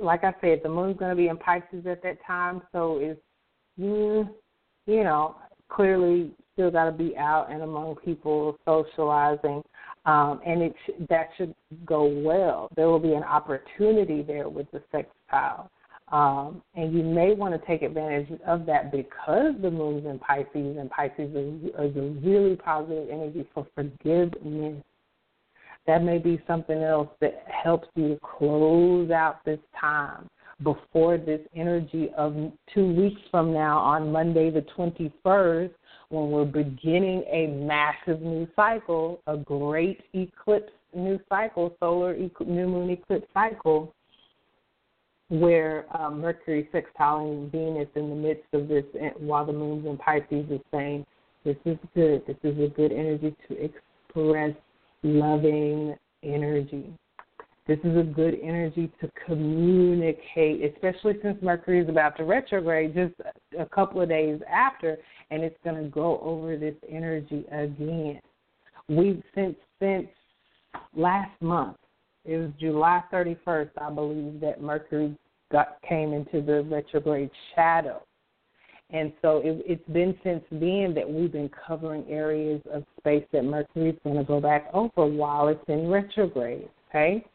like 0.00 0.24
I 0.24 0.34
said, 0.40 0.60
the 0.62 0.68
moon's 0.68 0.98
going 0.98 1.10
to 1.10 1.16
be 1.16 1.28
in 1.28 1.36
Pisces 1.36 1.86
at 1.86 2.02
that 2.02 2.18
time, 2.26 2.62
so 2.72 2.98
it's 2.98 3.20
mm, 3.78 4.28
you 4.86 5.04
know 5.04 5.36
clearly 5.68 6.30
still 6.52 6.70
got 6.70 6.86
to 6.86 6.92
be 6.92 7.16
out 7.16 7.48
and 7.50 7.62
among 7.62 7.94
people 8.04 8.56
socializing 8.64 9.62
um, 10.08 10.40
and 10.46 10.62
it 10.62 10.74
sh- 10.86 11.02
that 11.10 11.28
should 11.36 11.54
go 11.84 12.04
well. 12.04 12.70
There 12.76 12.88
will 12.88 12.98
be 12.98 13.12
an 13.12 13.24
opportunity 13.24 14.22
there 14.22 14.48
with 14.48 14.70
the 14.70 14.82
sextile. 14.90 15.70
Um, 16.10 16.62
and 16.74 16.94
you 16.94 17.02
may 17.02 17.34
want 17.34 17.60
to 17.60 17.66
take 17.66 17.82
advantage 17.82 18.40
of 18.46 18.64
that 18.64 18.90
because 18.90 19.52
the 19.60 19.70
moon's 19.70 20.06
in 20.06 20.18
Pisces, 20.18 20.78
and 20.78 20.90
Pisces 20.90 21.30
is, 21.34 21.70
is 21.78 21.96
a 21.96 22.18
really 22.26 22.56
positive 22.56 23.10
energy 23.10 23.46
for 23.52 23.66
forgiveness. 23.74 24.82
That 25.86 26.02
may 26.02 26.16
be 26.16 26.40
something 26.46 26.82
else 26.82 27.10
that 27.20 27.44
helps 27.46 27.88
you 27.94 28.14
to 28.14 28.20
close 28.38 29.10
out 29.10 29.44
this 29.44 29.60
time 29.78 30.26
before 30.62 31.18
this 31.18 31.40
energy 31.54 32.10
of 32.16 32.34
two 32.74 32.94
weeks 32.94 33.20
from 33.30 33.52
now 33.52 33.78
on 33.78 34.10
Monday 34.10 34.50
the 34.50 34.64
21st 34.76 35.70
when 36.10 36.30
we're 36.30 36.44
beginning 36.44 37.24
a 37.30 37.46
massive 37.48 38.22
new 38.22 38.48
cycle, 38.56 39.20
a 39.26 39.36
great 39.36 40.00
eclipse 40.14 40.72
new 40.94 41.20
cycle, 41.28 41.76
solar 41.80 42.16
new 42.16 42.66
moon 42.66 42.90
eclipse 42.90 43.26
cycle, 43.34 43.94
where 45.28 45.84
um, 45.94 46.20
Mercury 46.20 46.68
sextiling 46.72 47.52
Venus 47.52 47.88
in 47.94 48.08
the 48.08 48.16
midst 48.16 48.46
of 48.54 48.68
this, 48.68 48.84
while 49.18 49.44
the 49.44 49.52
moon's 49.52 49.86
in 49.86 49.98
Pisces 49.98 50.46
is 50.50 50.60
saying, 50.72 51.04
this 51.44 51.56
is 51.66 51.76
good. 51.94 52.22
This 52.26 52.36
is 52.42 52.58
a 52.58 52.68
good 52.68 52.92
energy 52.92 53.36
to 53.48 53.62
express 53.62 54.54
loving 55.02 55.94
energy. 56.22 56.92
This 57.68 57.78
is 57.84 57.98
a 57.98 58.02
good 58.02 58.38
energy 58.42 58.90
to 58.98 59.10
communicate, 59.26 60.64
especially 60.74 61.18
since 61.22 61.36
Mercury 61.42 61.80
is 61.80 61.88
about 61.90 62.16
to 62.16 62.24
retrograde 62.24 62.94
just 62.94 63.12
a 63.58 63.66
couple 63.66 64.00
of 64.00 64.08
days 64.08 64.40
after, 64.50 64.96
and 65.30 65.44
it's 65.44 65.58
going 65.62 65.76
to 65.76 65.90
go 65.90 66.18
over 66.20 66.56
this 66.56 66.74
energy 66.90 67.44
again. 67.52 68.20
We've 68.88 69.22
since 69.34 69.54
since 69.80 70.08
last 70.96 71.30
month, 71.42 71.76
it 72.24 72.38
was 72.38 72.50
July 72.58 73.02
31st, 73.12 73.70
I 73.78 73.90
believe, 73.90 74.40
that 74.40 74.62
Mercury 74.62 75.14
got 75.52 75.76
came 75.86 76.14
into 76.14 76.40
the 76.40 76.62
retrograde 76.62 77.30
shadow. 77.54 78.02
And 78.88 79.12
so 79.20 79.42
it, 79.44 79.62
it's 79.66 79.88
been 79.90 80.16
since 80.24 80.42
then 80.50 80.94
that 80.94 81.08
we've 81.08 81.32
been 81.32 81.50
covering 81.66 82.06
areas 82.08 82.62
of 82.72 82.84
space 82.98 83.24
that 83.32 83.44
Mercury 83.44 83.90
is 83.90 83.96
going 84.04 84.16
to 84.16 84.24
go 84.24 84.40
back 84.40 84.70
over 84.72 85.06
while 85.06 85.48
it's 85.48 85.60
in 85.68 85.88
retrograde. 85.88 86.70
Okay, 86.88 87.26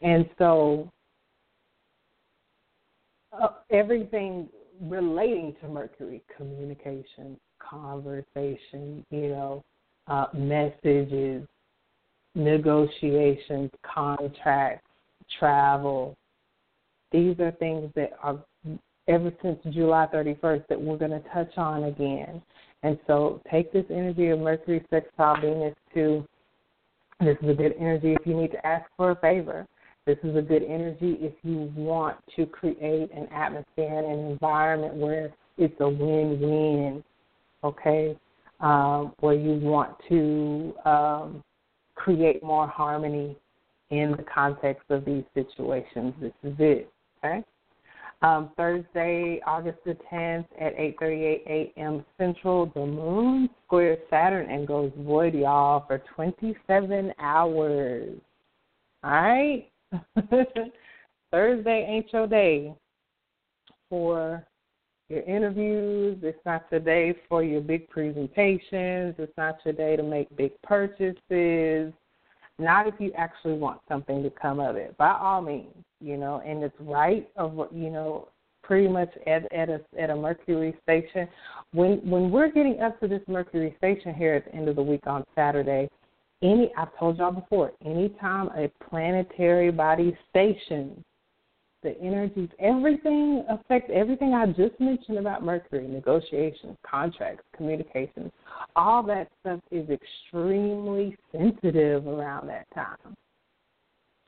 and 0.00 0.28
so 0.38 0.90
uh, 3.32 3.48
everything 3.70 4.48
relating 4.80 5.54
to 5.60 5.68
Mercury, 5.68 6.22
communication, 6.36 7.38
conversation, 7.58 9.04
you 9.10 9.28
know, 9.28 9.64
uh, 10.06 10.26
messages, 10.34 11.46
negotiations, 12.34 13.70
contracts, 13.82 14.86
travel. 15.38 16.16
These 17.12 17.38
are 17.40 17.52
things 17.52 17.90
that 17.96 18.12
are 18.22 18.38
ever 19.08 19.32
since 19.42 19.58
July 19.72 20.06
31st 20.12 20.66
that 20.68 20.80
we're 20.80 20.96
going 20.96 21.10
to 21.10 21.22
touch 21.30 21.56
on 21.56 21.84
again. 21.84 22.42
And 22.82 22.98
so 23.06 23.40
take 23.50 23.72
this 23.72 23.86
energy 23.90 24.28
of 24.28 24.38
Mercury 24.38 24.84
sextile 24.90 25.40
Venus 25.40 25.74
to 25.94 26.24
this 27.20 27.36
is 27.42 27.50
a 27.50 27.54
good 27.54 27.74
energy 27.80 28.12
if 28.12 28.24
you 28.24 28.40
need 28.40 28.52
to 28.52 28.64
ask 28.64 28.88
for 28.96 29.10
a 29.10 29.16
favor. 29.16 29.66
This 30.08 30.16
is 30.22 30.36
a 30.36 30.40
good 30.40 30.62
energy 30.62 31.18
if 31.20 31.34
you 31.42 31.70
want 31.76 32.16
to 32.34 32.46
create 32.46 33.10
an 33.12 33.28
atmosphere 33.30 33.98
and 33.98 34.06
an 34.06 34.30
environment 34.30 34.94
where 34.94 35.30
it's 35.58 35.78
a 35.80 35.86
win-win, 35.86 37.04
okay? 37.62 38.16
Um, 38.60 39.12
where 39.20 39.34
you 39.34 39.60
want 39.60 39.94
to 40.08 40.74
um, 40.86 41.44
create 41.94 42.42
more 42.42 42.66
harmony 42.66 43.36
in 43.90 44.12
the 44.12 44.24
context 44.34 44.84
of 44.88 45.04
these 45.04 45.24
situations. 45.34 46.14
This 46.22 46.32
is 46.42 46.54
it, 46.58 46.90
okay? 47.22 47.44
Um, 48.22 48.50
Thursday, 48.56 49.42
August 49.46 49.76
the 49.84 49.94
10th 50.10 50.46
at 50.58 50.74
8:38 50.74 51.42
a.m. 51.46 52.02
Central, 52.16 52.72
the 52.74 52.86
Moon 52.86 53.50
squares 53.66 53.98
Saturn 54.08 54.48
and 54.48 54.66
goes 54.66 54.90
void, 54.96 55.34
y'all, 55.34 55.84
for 55.86 55.98
27 56.16 57.12
hours. 57.18 58.18
All 59.04 59.10
right, 59.10 59.68
Thursday 61.30 61.86
ain't 61.88 62.12
your 62.12 62.26
day 62.26 62.74
for 63.90 64.44
your 65.08 65.22
interviews. 65.22 66.18
It's 66.22 66.38
not 66.44 66.66
your 66.70 66.80
day 66.80 67.14
for 67.28 67.42
your 67.42 67.60
big 67.60 67.88
presentations. 67.88 69.14
It's 69.18 69.36
not 69.36 69.58
your 69.64 69.74
day 69.74 69.96
to 69.96 70.02
make 70.02 70.34
big 70.36 70.52
purchases. 70.62 71.92
Not 72.58 72.86
if 72.88 72.94
you 72.98 73.12
actually 73.16 73.54
want 73.54 73.80
something 73.88 74.22
to 74.22 74.30
come 74.30 74.60
of 74.60 74.76
it. 74.76 74.96
By 74.98 75.12
all 75.12 75.40
means, 75.40 75.74
you 76.00 76.16
know, 76.16 76.42
and 76.44 76.62
it's 76.62 76.74
right 76.80 77.28
of 77.36 77.68
you 77.72 77.90
know 77.90 78.28
pretty 78.62 78.88
much 78.88 79.10
at 79.26 79.50
at 79.52 79.68
a 79.68 79.80
at 79.98 80.10
a 80.10 80.16
Mercury 80.16 80.76
station. 80.82 81.28
When 81.72 81.98
when 82.08 82.30
we're 82.30 82.50
getting 82.50 82.80
up 82.80 82.98
to 83.00 83.08
this 83.08 83.22
Mercury 83.28 83.74
station 83.78 84.12
here 84.14 84.34
at 84.34 84.44
the 84.44 84.54
end 84.54 84.68
of 84.68 84.76
the 84.76 84.82
week 84.82 85.06
on 85.06 85.24
Saturday, 85.34 85.88
any 86.42 86.70
I've 86.76 86.96
told 86.98 87.18
y'all 87.18 87.32
before, 87.32 87.72
anytime 87.84 88.48
a 88.56 88.70
planetary 88.88 89.70
body 89.70 90.16
stations, 90.30 91.02
the 91.82 91.98
energies, 92.00 92.48
everything 92.58 93.44
affects 93.48 93.90
everything 93.94 94.34
I 94.34 94.46
just 94.46 94.78
mentioned 94.80 95.18
about 95.18 95.44
Mercury, 95.44 95.86
negotiations, 95.86 96.76
contracts, 96.88 97.44
communications, 97.56 98.32
all 98.74 99.02
that 99.04 99.28
stuff 99.40 99.60
is 99.70 99.88
extremely 99.88 101.16
sensitive 101.30 102.06
around 102.06 102.48
that 102.48 102.66
time. 102.74 103.16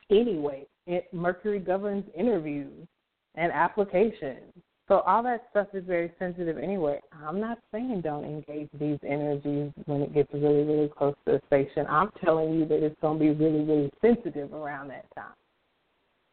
Anyway, 0.09 0.65
it, 0.87 1.13
Mercury 1.13 1.59
governs 1.59 2.05
interviews 2.17 2.87
and 3.35 3.51
applications. 3.51 4.53
So 4.91 4.99
all 5.07 5.23
that 5.23 5.43
stuff 5.51 5.67
is 5.73 5.85
very 5.85 6.11
sensitive 6.19 6.57
anyway. 6.57 6.99
I'm 7.25 7.39
not 7.39 7.59
saying 7.71 8.01
don't 8.01 8.25
engage 8.25 8.67
these 8.77 8.99
energies 9.07 9.71
when 9.85 10.01
it 10.01 10.13
gets 10.13 10.27
really, 10.33 10.63
really 10.63 10.89
close 10.89 11.15
to 11.25 11.39
the 11.39 11.41
station. 11.47 11.85
I'm 11.87 12.09
telling 12.21 12.53
you 12.55 12.65
that 12.65 12.83
it's 12.83 12.99
going 12.99 13.17
to 13.17 13.23
be 13.23 13.31
really, 13.31 13.63
really 13.63 13.89
sensitive 14.01 14.51
around 14.51 14.89
that 14.89 15.05
time. 15.15 15.31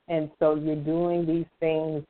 And 0.08 0.28
so 0.40 0.56
you're 0.56 0.74
doing 0.74 1.24
these 1.24 1.46
things 1.60 2.02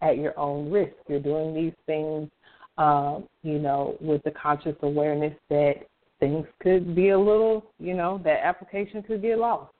at 0.00 0.16
your 0.16 0.38
own 0.38 0.70
risk. 0.70 0.94
You're 1.08 1.18
doing 1.18 1.52
these 1.52 1.74
things, 1.86 2.30
uh, 2.78 3.18
you 3.42 3.58
know, 3.58 3.96
with 4.00 4.22
the 4.22 4.30
conscious 4.30 4.76
awareness 4.82 5.34
that 5.50 5.74
things 6.20 6.46
could 6.62 6.94
be 6.94 7.08
a 7.08 7.18
little, 7.18 7.66
you 7.80 7.94
know, 7.94 8.20
that 8.22 8.44
application 8.44 9.02
could 9.02 9.22
get 9.22 9.38
lost 9.40 9.72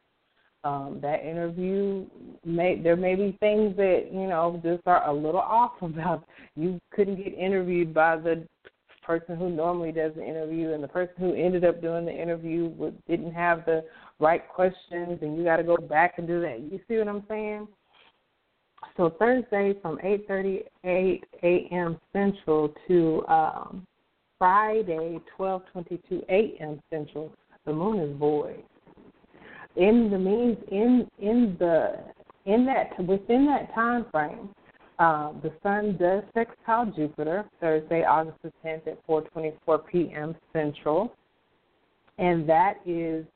um, 0.65 0.99
that 1.03 1.25
interview 1.25 2.07
may 2.45 2.81
there 2.81 2.97
may 2.97 3.15
be 3.15 3.37
things 3.41 3.77
that 3.77 4.09
you 4.13 4.27
know 4.27 4.61
just 4.65 4.83
are 4.87 5.09
a 5.09 5.13
little 5.13 5.41
off 5.41 5.73
about. 5.83 6.25
You 6.57 6.81
couldn't 6.91 7.17
get 7.17 7.35
interviewed 7.35 7.95
by 7.95 8.17
the 8.17 8.47
person 9.03 9.37
who 9.37 9.49
normally 9.49 9.93
does 9.93 10.13
the 10.17 10.25
interview, 10.27 10.73
and 10.73 10.83
the 10.83 10.89
person 10.89 11.15
who 11.19 11.35
ended 11.35 11.65
up 11.65 11.81
doing 11.81 12.05
the 12.05 12.13
interview 12.13 12.93
didn't 13.09 13.33
have 13.33 13.65
the 13.65 13.85
right 14.19 14.49
questions, 14.49 15.19
and 15.23 15.37
you 15.37 15.45
got 15.45 15.59
to 15.59 15.63
go 15.63 15.77
back 15.77 16.15
and 16.19 16.27
do 16.27 16.41
that. 16.41 16.61
You 16.61 16.81
see 16.89 16.97
what 16.97 17.09
I'm 17.09 17.25
saying? 17.29 17.69
So 18.97 19.11
Thursday 19.19 19.75
from 19.81 19.99
8:38 19.99 21.23
a.m. 21.43 22.01
Central 22.13 22.75
to 22.89 23.25
um, 23.29 23.87
Friday 24.39 25.21
12:22 25.39 26.25
a.m. 26.29 26.81
Central, 26.91 27.33
the 27.65 27.73
moon 27.73 28.01
is 28.01 28.17
void 28.19 28.65
in 29.77 30.11
the 30.11 30.19
means 30.19 30.57
in 30.71 31.09
in 31.19 31.57
the 31.59 31.99
in 32.47 32.65
that 32.67 32.99
within 33.05 33.47
that 33.47 33.75
time 33.75 34.07
frame, 34.11 34.49
uh, 34.99 35.33
the 35.43 35.53
Sun 35.63 35.99
does 35.99 36.23
sextile 36.33 36.87
Jupiter 36.87 37.45
Thursday, 37.61 38.05
August 38.05 38.39
the 38.43 38.53
10th 38.65 38.87
at 38.87 39.07
4:24 39.07 39.87
p.m. 39.87 40.35
Central, 40.53 41.13
and 42.19 42.49
that 42.49 42.75
is 42.87 43.27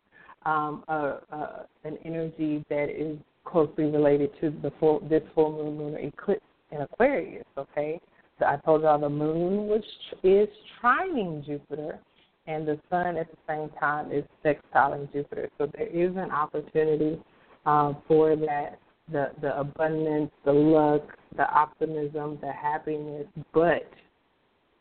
um, 0.46 0.84
a, 0.88 1.18
a, 1.32 1.66
an 1.84 1.98
energy 2.04 2.64
that 2.70 2.88
is 2.88 3.18
closely 3.44 3.84
related 3.84 4.30
to 4.40 4.50
the 4.62 4.72
full 4.80 5.00
this 5.08 5.22
full 5.34 5.52
moon 5.52 5.78
lunar 5.78 5.98
eclipse 5.98 6.44
in 6.70 6.80
Aquarius. 6.80 7.44
Okay, 7.58 8.00
so 8.38 8.46
I 8.46 8.56
told 8.64 8.82
y'all 8.82 8.98
the 8.98 9.08
moon 9.08 9.66
which 9.68 9.84
is 10.22 10.48
trining 10.82 11.44
Jupiter 11.44 11.98
and 12.46 12.66
the 12.66 12.78
sun 12.88 13.16
at 13.16 13.28
the 13.30 13.38
same 13.48 13.70
time 13.78 14.10
is 14.10 14.24
sextiling 14.44 15.12
Jupiter. 15.12 15.48
So 15.58 15.70
there 15.76 15.86
is 15.86 16.10
an 16.16 16.30
opportunity 16.30 17.20
um, 17.66 17.98
for 18.08 18.36
that 18.36 18.78
the 19.10 19.30
the 19.40 19.58
abundance, 19.58 20.30
the 20.44 20.52
luck, 20.52 21.02
the 21.36 21.48
optimism, 21.50 22.38
the 22.40 22.52
happiness, 22.52 23.26
but 23.52 23.90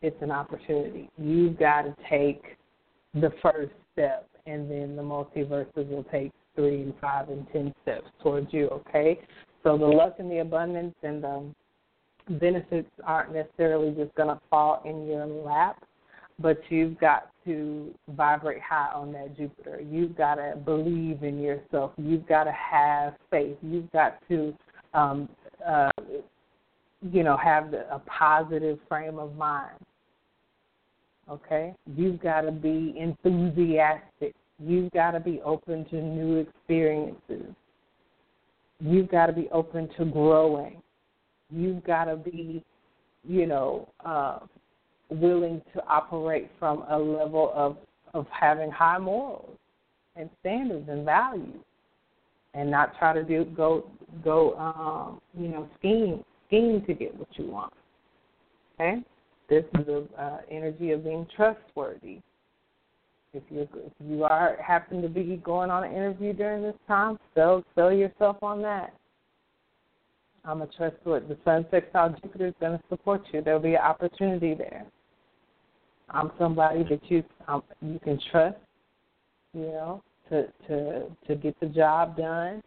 it's 0.02 0.20
an 0.22 0.30
opportunity. 0.30 1.10
You've 1.18 1.58
got 1.58 1.82
to 1.82 1.94
take 2.08 2.56
the 3.14 3.32
first 3.42 3.72
step, 3.92 4.28
and 4.46 4.70
then 4.70 4.96
the 4.96 5.02
multiverses 5.02 5.88
will 5.88 6.06
take 6.10 6.32
three 6.54 6.82
and 6.82 6.94
five 7.00 7.28
and 7.28 7.46
ten 7.52 7.74
steps 7.82 8.06
towards 8.22 8.52
you. 8.52 8.68
Okay, 8.68 9.20
so 9.62 9.76
the 9.76 9.86
luck 9.86 10.16
and 10.18 10.30
the 10.30 10.38
abundance 10.38 10.94
and 11.02 11.22
the 11.22 11.54
benefits 12.38 12.90
aren't 13.04 13.34
necessarily 13.34 13.90
just 13.94 14.14
going 14.14 14.28
to 14.28 14.40
fall 14.48 14.82
in 14.84 15.06
your 15.06 15.26
lap 15.26 15.82
but 16.40 16.58
you've 16.68 16.98
got 16.98 17.30
to 17.44 17.94
vibrate 18.08 18.62
high 18.62 18.90
on 18.94 19.12
that 19.12 19.36
Jupiter. 19.36 19.80
You've 19.80 20.16
got 20.16 20.36
to 20.36 20.56
believe 20.64 21.22
in 21.22 21.40
yourself. 21.40 21.92
You've 21.96 22.26
got 22.26 22.44
to 22.44 22.52
have 22.52 23.14
faith. 23.30 23.56
You've 23.62 23.90
got 23.92 24.18
to, 24.28 24.54
um, 24.94 25.28
uh, 25.66 25.90
you 27.02 27.22
know, 27.22 27.36
have 27.36 27.70
the, 27.70 27.92
a 27.92 27.98
positive 28.00 28.78
frame 28.88 29.18
of 29.18 29.36
mind. 29.36 29.76
Okay? 31.30 31.74
You've 31.96 32.20
got 32.20 32.42
to 32.42 32.52
be 32.52 32.94
enthusiastic. 32.98 34.34
You've 34.58 34.90
got 34.92 35.12
to 35.12 35.20
be 35.20 35.40
open 35.42 35.86
to 35.86 35.96
new 35.96 36.36
experiences. 36.38 37.54
You've 38.80 39.10
got 39.10 39.26
to 39.26 39.32
be 39.32 39.48
open 39.50 39.88
to 39.98 40.04
growing. 40.04 40.82
You've 41.50 41.82
got 41.84 42.04
to 42.04 42.16
be, 42.16 42.62
you 43.26 43.46
know, 43.46 43.88
uh, 44.04 44.40
willing 45.10 45.60
to 45.74 45.82
operate 45.86 46.50
from 46.58 46.84
a 46.88 46.98
level 46.98 47.52
of 47.54 47.76
of 48.12 48.26
having 48.28 48.70
high 48.70 48.98
morals 48.98 49.56
and 50.16 50.28
standards 50.40 50.88
and 50.88 51.04
values, 51.04 51.60
and 52.54 52.70
not 52.70 52.98
try 52.98 53.12
to 53.12 53.22
do 53.22 53.44
go 53.56 53.88
go 54.24 54.56
um, 54.56 55.20
you 55.38 55.48
know 55.48 55.68
scheme 55.78 56.24
scheme 56.46 56.82
to 56.86 56.94
get 56.94 57.16
what 57.16 57.28
you 57.34 57.46
want. 57.46 57.72
Okay, 58.74 59.02
this 59.48 59.64
is 59.78 59.86
the 59.86 60.08
uh, 60.18 60.38
energy 60.50 60.92
of 60.92 61.04
being 61.04 61.26
trustworthy. 61.36 62.18
If 63.32 63.42
you 63.50 63.68
if 63.74 63.92
you 64.04 64.24
are 64.24 64.56
happen 64.60 65.02
to 65.02 65.08
be 65.08 65.40
going 65.44 65.70
on 65.70 65.84
an 65.84 65.92
interview 65.92 66.32
during 66.32 66.62
this 66.62 66.74
time, 66.88 67.18
sell 67.34 67.64
sell 67.74 67.92
yourself 67.92 68.36
on 68.42 68.62
that. 68.62 68.92
I'm 70.44 70.62
a 70.62 70.66
trustworthy. 70.66 71.26
The 71.28 71.38
Sun 71.44 71.66
sextile 71.70 72.16
Jupiter 72.22 72.46
is 72.48 72.54
going 72.60 72.78
to 72.78 72.84
support 72.88 73.22
you. 73.32 73.42
There'll 73.42 73.60
be 73.60 73.74
an 73.74 73.82
opportunity 73.82 74.54
there. 74.54 74.86
I'm 76.12 76.32
somebody 76.38 76.82
that 76.84 77.00
you 77.08 77.24
um, 77.48 77.62
you 77.80 78.00
can 78.02 78.18
trust, 78.30 78.56
you 79.54 79.62
know, 79.62 80.02
to 80.28 80.46
to 80.66 81.06
to 81.26 81.34
get 81.36 81.58
the 81.60 81.66
job 81.66 82.16
done 82.16 82.62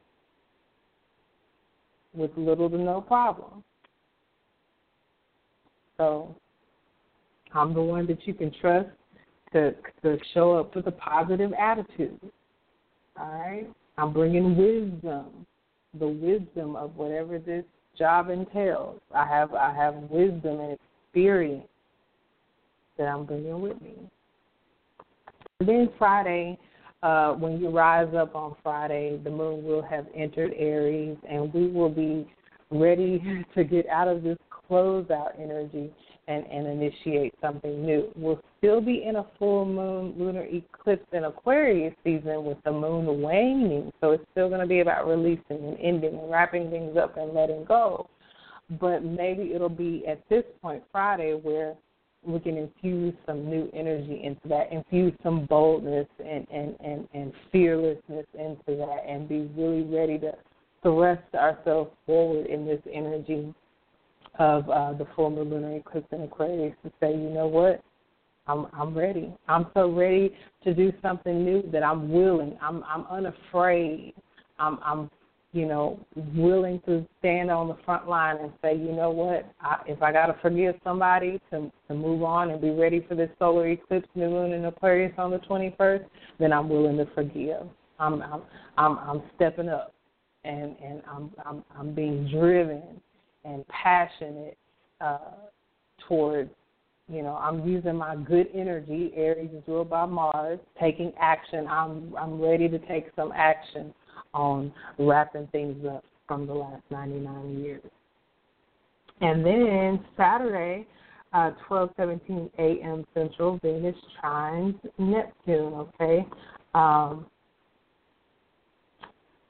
with 2.13 2.31
little 2.37 2.69
to 2.69 2.77
no 2.77 3.01
problem. 3.01 3.63
So 5.97 6.35
I'm 7.53 7.73
the 7.73 7.81
one 7.81 8.07
that 8.07 8.25
you 8.25 8.33
can 8.33 8.51
trust 8.61 8.89
to 9.51 9.73
to 10.03 10.17
show 10.33 10.57
up 10.57 10.75
with 10.75 10.87
a 10.87 10.91
positive 10.91 11.51
attitude. 11.59 12.19
All 13.19 13.27
right, 13.27 13.67
I'm 13.97 14.13
bringing 14.13 14.57
wisdom, 14.57 15.45
the 15.99 16.07
wisdom 16.07 16.75
of 16.75 16.95
whatever 16.95 17.39
this 17.39 17.65
job 17.97 18.29
entails. 18.29 18.99
I 19.13 19.27
have 19.27 19.53
I 19.53 19.73
have 19.73 19.95
wisdom 20.09 20.59
and 20.61 20.77
experience 21.11 21.67
that 22.97 23.07
I'm 23.07 23.25
bringing 23.25 23.61
with 23.61 23.81
me. 23.81 23.93
And 25.59 25.69
then 25.69 25.89
Friday, 25.97 26.57
uh, 27.03 27.33
when 27.33 27.59
you 27.59 27.69
rise 27.69 28.13
up 28.15 28.35
on 28.35 28.55
Friday, 28.63 29.19
the 29.23 29.29
moon 29.29 29.63
will 29.63 29.81
have 29.81 30.07
entered 30.15 30.53
Aries, 30.57 31.17
and 31.29 31.53
we 31.53 31.67
will 31.67 31.89
be 31.89 32.27
ready 32.71 33.45
to 33.55 33.63
get 33.63 33.87
out 33.87 34.07
of 34.07 34.23
this 34.23 34.37
closeout 34.69 35.39
energy 35.39 35.91
and, 36.27 36.45
and 36.45 36.67
initiate 36.67 37.33
something 37.41 37.85
new. 37.85 38.09
We'll 38.15 38.39
still 38.57 38.79
be 38.79 39.03
in 39.03 39.17
a 39.17 39.25
full 39.37 39.65
moon 39.65 40.13
lunar 40.17 40.45
eclipse 40.45 41.05
in 41.11 41.25
Aquarius 41.25 41.93
season 42.03 42.45
with 42.45 42.57
the 42.63 42.71
moon 42.71 43.21
waning. 43.21 43.91
So 43.99 44.11
it's 44.11 44.23
still 44.31 44.47
going 44.47 44.61
to 44.61 44.67
be 44.67 44.79
about 44.79 45.07
releasing 45.07 45.43
and 45.49 45.77
ending 45.81 46.17
and 46.17 46.31
wrapping 46.31 46.69
things 46.69 46.95
up 46.97 47.17
and 47.17 47.33
letting 47.33 47.65
go. 47.65 48.09
But 48.79 49.03
maybe 49.03 49.51
it'll 49.53 49.67
be 49.67 50.05
at 50.07 50.27
this 50.29 50.45
point, 50.61 50.83
Friday, 50.91 51.33
where 51.33 51.75
we 52.25 52.39
can 52.39 52.57
infuse 52.57 53.13
some 53.25 53.49
new 53.49 53.69
energy 53.73 54.21
into 54.23 54.47
that, 54.47 54.71
infuse 54.71 55.13
some 55.23 55.45
boldness 55.45 56.07
and, 56.19 56.47
and, 56.51 56.75
and, 56.83 57.07
and 57.13 57.33
fearlessness 57.51 58.25
into 58.33 58.77
that, 58.77 59.03
and 59.07 59.27
be 59.27 59.49
really 59.57 59.83
ready 59.83 60.17
to 60.19 60.31
thrust 60.81 61.33
ourselves 61.35 61.91
forward 62.05 62.47
in 62.47 62.65
this 62.65 62.81
energy 62.91 63.53
of 64.39 64.69
uh, 64.69 64.93
the 64.93 65.05
full 65.15 65.29
moon 65.29 65.49
lunar 65.49 65.77
eclipse 65.77 66.07
in 66.11 66.21
Aquarius 66.21 66.75
to 66.83 66.91
say, 66.99 67.11
you 67.11 67.29
know 67.29 67.47
what, 67.47 67.83
I'm 68.47 68.67
I'm 68.73 68.97
ready. 68.97 69.33
I'm 69.47 69.67
so 69.73 69.89
ready 69.89 70.35
to 70.63 70.73
do 70.73 70.91
something 71.01 71.45
new 71.45 71.63
that 71.71 71.83
I'm 71.83 72.11
willing. 72.11 72.57
I'm 72.61 72.83
I'm 72.83 73.05
unafraid. 73.09 74.13
I'm 74.59 74.79
I'm 74.83 75.09
you 75.53 75.67
know 75.67 75.99
willing 76.35 76.81
to 76.88 77.05
stand 77.19 77.49
on 77.49 77.67
the 77.67 77.77
front 77.85 78.09
line 78.09 78.38
and 78.41 78.51
say, 78.61 78.75
you 78.75 78.91
know 78.91 79.11
what, 79.11 79.49
I, 79.61 79.81
if 79.88 80.01
I 80.01 80.11
got 80.11 80.25
to 80.25 80.35
forgive 80.41 80.75
somebody 80.84 81.39
to 81.51 81.71
to 81.88 81.93
move 81.93 82.23
on 82.23 82.49
and 82.49 82.59
be 82.59 82.71
ready 82.71 83.05
for 83.07 83.15
this 83.15 83.30
solar 83.39 83.69
eclipse 83.69 84.09
new 84.15 84.30
moon 84.30 84.51
in 84.51 84.65
Aquarius 84.65 85.13
on 85.17 85.31
the 85.31 85.38
21st, 85.39 86.05
then 86.39 86.51
I'm 86.51 86.69
willing 86.69 86.97
to 86.97 87.05
forgive. 87.13 87.67
I'm 87.99 88.21
I'm 88.21 88.41
I'm, 88.77 88.97
I'm 88.97 89.21
stepping 89.35 89.69
up 89.69 89.93
and 90.43 90.75
and 90.84 91.01
I'm 91.07 91.31
I'm 91.45 91.63
I'm 91.77 91.93
being 91.93 92.30
driven 92.30 92.81
and 93.45 93.63
passionate 93.67 94.57
uh, 95.01 95.17
towards, 96.07 96.49
you 97.09 97.21
know, 97.21 97.35
I'm 97.35 97.67
using 97.67 97.95
my 97.95 98.15
good 98.15 98.47
energy. 98.53 99.11
Aries 99.15 99.51
is 99.53 99.61
ruled 99.67 99.89
by 99.89 100.05
Mars. 100.05 100.59
Taking 100.80 101.13
action. 101.19 101.67
I'm 101.67 102.15
I'm 102.19 102.41
ready 102.41 102.67
to 102.69 102.80
take 102.80 103.07
some 103.15 103.31
action 103.35 103.93
on 104.34 104.73
wrapping 104.99 105.47
things 105.47 105.85
up 105.85 106.03
from 106.27 106.47
the 106.47 106.53
last 106.53 106.84
99 106.89 107.60
years. 107.60 107.84
And 109.22 109.45
then 109.45 110.03
Saturday, 110.18 110.88
uh, 111.34 111.51
12:17 111.68 112.49
a.m. 112.60 113.05
Central, 113.14 113.57
Venus 113.60 113.95
trines 114.22 114.77
Neptune. 114.97 115.73
Okay, 115.73 116.26
um, 116.73 117.26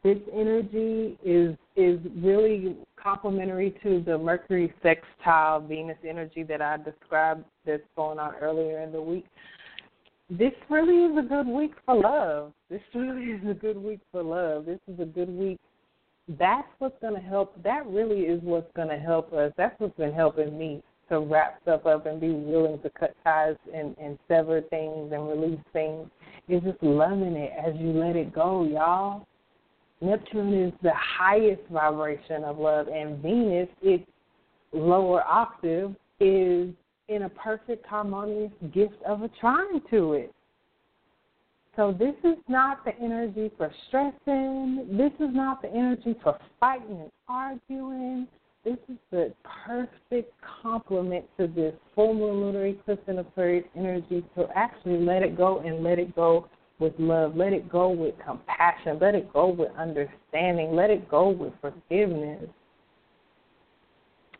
this 0.03 0.17
energy 0.33 1.17
is 1.23 1.55
is 1.75 1.99
really 2.17 2.77
complementary 2.95 3.75
to 3.83 4.01
the 4.05 4.17
Mercury 4.17 4.73
sextile 4.81 5.59
Venus 5.59 5.97
energy 6.07 6.43
that 6.43 6.61
I 6.61 6.77
described 6.77 7.45
that's 7.65 7.83
going 7.95 8.19
on 8.19 8.35
earlier 8.35 8.81
in 8.81 8.91
the 8.91 9.01
week. 9.01 9.25
This 10.29 10.53
really 10.69 11.05
is 11.05 11.17
a 11.17 11.27
good 11.27 11.47
week 11.47 11.73
for 11.85 11.95
love. 11.95 12.53
This 12.69 12.81
really 12.93 13.25
is 13.25 13.41
a 13.49 13.53
good 13.53 13.77
week 13.77 13.99
for 14.11 14.23
love. 14.23 14.65
This 14.65 14.79
is 14.87 14.99
a 14.99 15.05
good 15.05 15.29
week. 15.29 15.59
That's 16.39 16.67
what's 16.79 16.99
going 17.01 17.15
to 17.15 17.27
help. 17.27 17.61
That 17.63 17.85
really 17.85 18.21
is 18.21 18.41
what's 18.43 18.71
going 18.75 18.87
to 18.87 18.97
help 18.97 19.33
us. 19.33 19.51
That's 19.57 19.77
what's 19.79 19.97
been 19.97 20.13
helping 20.13 20.57
me 20.57 20.81
to 21.09 21.19
wrap 21.19 21.59
stuff 21.61 21.85
up 21.85 22.05
and 22.05 22.21
be 22.21 22.31
willing 22.31 22.79
to 22.81 22.89
cut 22.89 23.15
ties 23.23 23.57
and, 23.73 23.95
and 24.01 24.17
sever 24.27 24.61
things 24.61 25.11
and 25.11 25.27
release 25.27 25.59
things. 25.73 26.07
Is 26.49 26.61
just 26.63 26.81
loving 26.81 27.35
it 27.35 27.51
as 27.57 27.73
you 27.77 27.91
let 27.91 28.15
it 28.15 28.33
go, 28.33 28.63
y'all 28.65 29.27
Neptune 30.03 30.53
is 30.53 30.73
the 30.81 30.91
highest 30.93 31.61
vibration 31.71 32.43
of 32.43 32.57
love, 32.57 32.87
and 32.89 33.19
Venus, 33.19 33.69
its 33.81 34.05
lower 34.73 35.23
octave, 35.25 35.95
is 36.19 36.69
in 37.09 37.23
a 37.23 37.29
perfect 37.29 37.85
harmonious 37.85 38.51
gift 38.73 39.01
of 39.07 39.21
a 39.23 39.29
trine 39.39 39.81
to 39.89 40.13
it. 40.13 40.33
So 41.75 41.91
this 41.97 42.13
is 42.23 42.37
not 42.47 42.85
the 42.85 42.95
energy 42.99 43.51
for 43.57 43.71
stressing. 43.87 44.87
This 44.91 45.11
is 45.19 45.33
not 45.33 45.61
the 45.61 45.69
energy 45.69 46.15
for 46.21 46.37
fighting 46.59 47.01
and 47.01 47.11
arguing. 47.27 48.27
This 48.63 48.77
is 48.89 48.97
the 49.11 49.33
perfect 49.65 50.31
complement 50.61 51.25
to 51.37 51.47
this 51.47 51.73
full 51.95 52.13
moon 52.13 52.41
lunar 52.41 52.67
eclipse 52.67 53.01
and 53.07 53.19
Aquarius 53.19 53.65
energy 53.75 54.23
to 54.35 54.47
actually 54.55 54.99
let 54.99 55.23
it 55.23 55.35
go 55.35 55.59
and 55.59 55.83
let 55.83 55.99
it 55.99 56.15
go 56.15 56.47
with 56.79 56.93
love. 56.97 57.35
Let 57.35 57.53
it 57.53 57.69
go 57.69 57.89
with 57.89 58.13
compassion. 58.23 58.99
Let 59.01 59.15
it 59.15 59.33
go 59.33 59.47
with 59.47 59.69
understanding. 59.77 60.75
Let 60.75 60.91
it 60.91 61.09
go 61.09 61.29
with 61.29 61.53
forgiveness. 61.59 62.47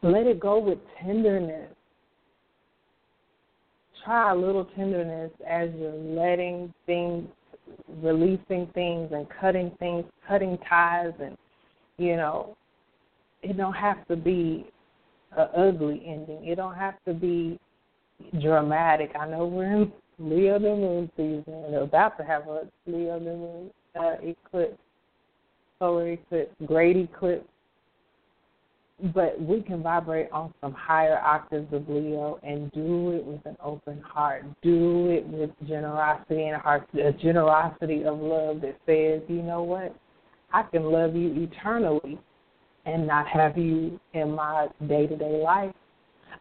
Let 0.04 0.28
it 0.28 0.40
go 0.40 0.60
with 0.60 0.78
tenderness. 1.04 1.73
Try 4.04 4.32
a 4.32 4.36
little 4.36 4.66
tenderness 4.66 5.32
as 5.48 5.70
you're 5.78 5.94
letting 5.94 6.74
things, 6.86 7.28
releasing 8.02 8.68
things, 8.74 9.12
and 9.14 9.28
cutting 9.40 9.72
things, 9.80 10.06
cutting 10.28 10.58
ties, 10.70 11.14
and 11.22 11.38
you 11.98 12.18
know, 12.18 12.58
it 13.42 13.56
don't 13.56 13.74
have 13.74 14.06
to 14.08 14.16
be 14.16 14.68
a 15.38 15.42
ugly 15.42 16.04
ending. 16.06 16.46
It 16.46 16.56
don't 16.56 16.76
have 16.76 16.96
to 17.08 17.14
be 17.14 17.60
dramatic. 18.42 19.12
I 19.20 19.28
know 19.28 19.46
we're 19.46 19.72
in 19.72 19.92
Leo 20.20 20.60
new 20.60 20.76
moon 20.76 21.12
season, 21.18 21.54
and 21.66 21.76
about 21.76 22.18
to 22.18 22.24
have 22.24 22.48
a 22.48 22.68
Leo 22.86 23.20
new 23.20 23.36
moon 23.38 23.72
uh, 24.00 24.16
eclipse, 24.22 24.78
solar 25.80 26.12
eclipse, 26.12 26.54
great 26.66 26.98
eclipse. 26.98 27.48
But 29.14 29.42
we 29.42 29.62
can 29.62 29.84
vibrate 29.84 30.32
on 30.32 30.54
some 30.62 30.72
higher 30.72 31.18
octaves 31.18 31.74
of 31.74 31.90
Leo 31.90 32.40
and 32.42 32.72
do 32.72 33.12
it 33.12 33.26
with 33.26 33.46
an 33.46 33.58
open 33.62 34.00
heart. 34.02 34.46
Do 34.62 35.10
it 35.10 35.28
with 35.28 35.50
generosity 35.68 36.44
and 36.44 36.56
a 36.56 36.60
heart, 36.60 36.88
a 36.94 37.12
generosity 37.12 38.06
of 38.06 38.18
love 38.18 38.62
that 38.62 38.78
says, 38.86 39.22
you 39.28 39.42
know 39.42 39.62
what, 39.64 39.94
I 40.54 40.64
can 40.64 40.84
love 40.84 41.16
you 41.16 41.34
eternally 41.36 42.18
and 42.86 43.06
not 43.06 43.28
have 43.28 43.58
you 43.58 44.00
in 44.14 44.32
my 44.32 44.68
day 44.88 45.08
to 45.08 45.18
day 45.18 45.42
life. 45.44 45.74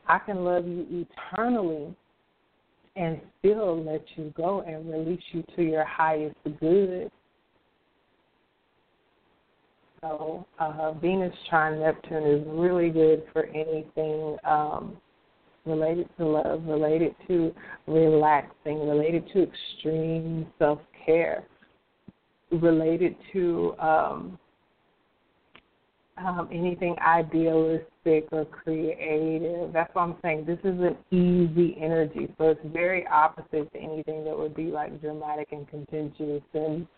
I 0.06 0.18
can 0.20 0.44
love 0.44 0.66
you 0.66 1.06
eternally 1.32 1.96
and 2.94 3.20
still 3.38 3.82
let 3.82 4.04
you 4.16 4.32
go 4.36 4.60
and 4.60 4.88
release 4.88 5.22
you 5.32 5.42
to 5.56 5.62
your 5.62 5.84
highest 5.84 6.36
good. 6.60 7.10
So 10.02 10.44
uh, 10.58 10.92
Venus 10.94 11.34
trine 11.48 11.78
Neptune 11.78 12.24
is 12.24 12.44
really 12.48 12.90
good 12.90 13.22
for 13.32 13.46
anything 13.46 14.36
um, 14.44 14.96
related 15.64 16.08
to 16.18 16.26
love, 16.26 16.64
related 16.66 17.14
to 17.28 17.54
relaxing, 17.86 18.88
related 18.88 19.24
to 19.32 19.44
extreme 19.44 20.46
self 20.58 20.80
care, 21.06 21.44
related 22.50 23.14
to 23.32 23.74
um, 23.78 24.38
um, 26.18 26.48
anything 26.52 26.96
idealistic 27.06 28.26
or 28.32 28.44
creative. 28.44 29.72
That's 29.72 29.94
what 29.94 30.02
I'm 30.02 30.16
saying. 30.20 30.46
This 30.46 30.58
is 30.64 30.80
an 30.80 30.96
easy 31.12 31.76
energy, 31.80 32.28
so 32.38 32.48
it's 32.48 32.60
very 32.72 33.06
opposite 33.06 33.72
to 33.72 33.78
anything 33.78 34.24
that 34.24 34.36
would 34.36 34.54
be 34.54 34.64
like 34.64 35.00
dramatic 35.00 35.48
and 35.52 35.68
contentious 35.68 36.42
and 36.54 36.88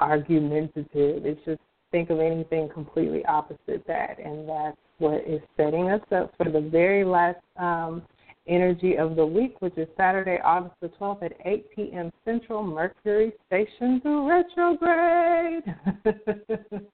argumentative. 0.00 1.26
It's 1.26 1.44
just 1.44 1.60
think 1.90 2.10
of 2.10 2.20
anything 2.20 2.68
completely 2.72 3.24
opposite 3.26 3.86
that, 3.86 4.18
and 4.18 4.48
that's 4.48 4.76
what 4.98 5.22
is 5.26 5.40
setting 5.56 5.90
us 5.90 6.02
up 6.12 6.32
for 6.36 6.50
the 6.50 6.60
very 6.60 7.04
last 7.04 7.38
um, 7.56 8.02
energy 8.46 8.96
of 8.96 9.16
the 9.16 9.24
week, 9.24 9.60
which 9.60 9.76
is 9.78 9.88
Saturday, 9.96 10.38
August 10.44 10.74
the 10.80 10.88
12th 10.88 11.22
at 11.22 11.32
8 11.44 11.70
p.m. 11.74 12.12
Central. 12.24 12.62
Mercury 12.62 13.32
stations 13.46 14.02
retrograde. 14.04 15.64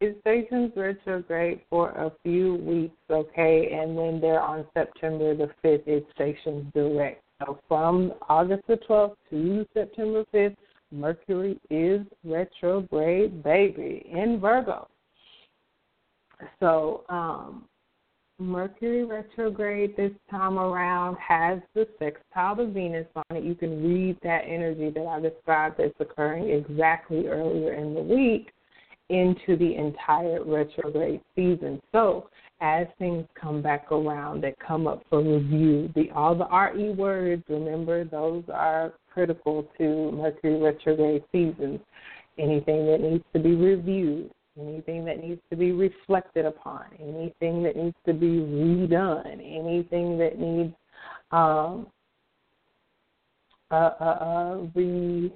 it 0.00 0.18
stations 0.20 0.72
retrograde 0.76 1.60
for 1.68 1.90
a 1.90 2.12
few 2.22 2.56
weeks, 2.56 2.96
okay, 3.10 3.70
and 3.72 3.96
then 3.96 4.20
they're 4.20 4.40
on 4.40 4.64
September 4.74 5.34
the 5.34 5.50
5th, 5.64 5.86
it 5.86 6.06
stations 6.14 6.66
direct. 6.74 7.22
So 7.40 7.58
from 7.68 8.12
August 8.28 8.64
the 8.68 8.76
12th 8.88 9.16
to 9.30 9.66
September 9.74 10.24
5th, 10.32 10.56
Mercury 10.92 11.58
is 11.70 12.00
retrograde, 12.24 13.42
baby, 13.42 14.06
in 14.10 14.40
Virgo. 14.40 14.88
So, 16.58 17.04
um, 17.08 17.64
Mercury 18.38 19.04
retrograde 19.04 19.96
this 19.96 20.12
time 20.30 20.58
around 20.58 21.16
has 21.16 21.60
the 21.74 21.86
sextile 21.98 22.56
to 22.56 22.66
Venus 22.66 23.06
on 23.14 23.36
it. 23.36 23.44
You 23.44 23.54
can 23.54 23.84
read 23.84 24.16
that 24.22 24.44
energy 24.46 24.90
that 24.90 25.06
I 25.06 25.20
described 25.20 25.76
that's 25.78 25.92
occurring 26.00 26.48
exactly 26.48 27.26
earlier 27.26 27.74
in 27.74 27.94
the 27.94 28.00
week 28.00 28.50
into 29.10 29.56
the 29.56 29.74
entire 29.76 30.42
retrograde 30.44 31.20
season. 31.34 31.80
So 31.92 32.28
as 32.60 32.86
things 32.98 33.26
come 33.40 33.60
back 33.60 33.90
around 33.90 34.42
that 34.44 34.54
come 34.58 34.86
up 34.86 35.02
for 35.10 35.20
review, 35.20 35.90
the 35.94 36.10
all 36.14 36.34
the 36.34 36.46
RE 36.46 36.92
words, 36.92 37.42
remember 37.48 38.04
those 38.04 38.44
are 38.52 38.92
critical 39.12 39.66
to 39.78 40.12
Mercury 40.12 40.60
retrograde 40.60 41.24
seasons. 41.32 41.80
Anything 42.38 42.86
that 42.86 43.00
needs 43.00 43.24
to 43.34 43.40
be 43.40 43.54
reviewed, 43.54 44.30
anything 44.58 45.04
that 45.04 45.18
needs 45.18 45.40
to 45.50 45.56
be 45.56 45.72
reflected 45.72 46.46
upon, 46.46 46.84
anything 46.98 47.62
that 47.64 47.76
needs 47.76 47.96
to 48.06 48.12
be 48.12 48.38
redone, 48.38 49.32
anything 49.32 50.16
that 50.18 50.38
needs 50.38 50.72
um, 51.32 51.86
uh, 53.70 53.90
uh, 54.00 54.04
uh, 54.04 54.56
re 54.74 55.32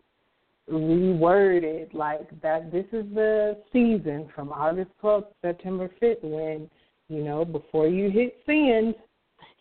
reworded 0.71 1.93
like 1.95 2.29
that. 2.43 2.73
This 2.73 2.87
is 2.93 3.05
the 3.15 3.59
season 3.73 4.29
from 4.35 4.51
August 4.51 4.91
12th 5.03 5.29
to 5.29 5.35
September 5.43 5.91
5th 6.01 6.23
when 6.23 6.71
you 7.09 7.23
know 7.23 7.45
before 7.45 7.87
you 7.87 8.11
hit 8.11 8.37
send, 8.47 8.95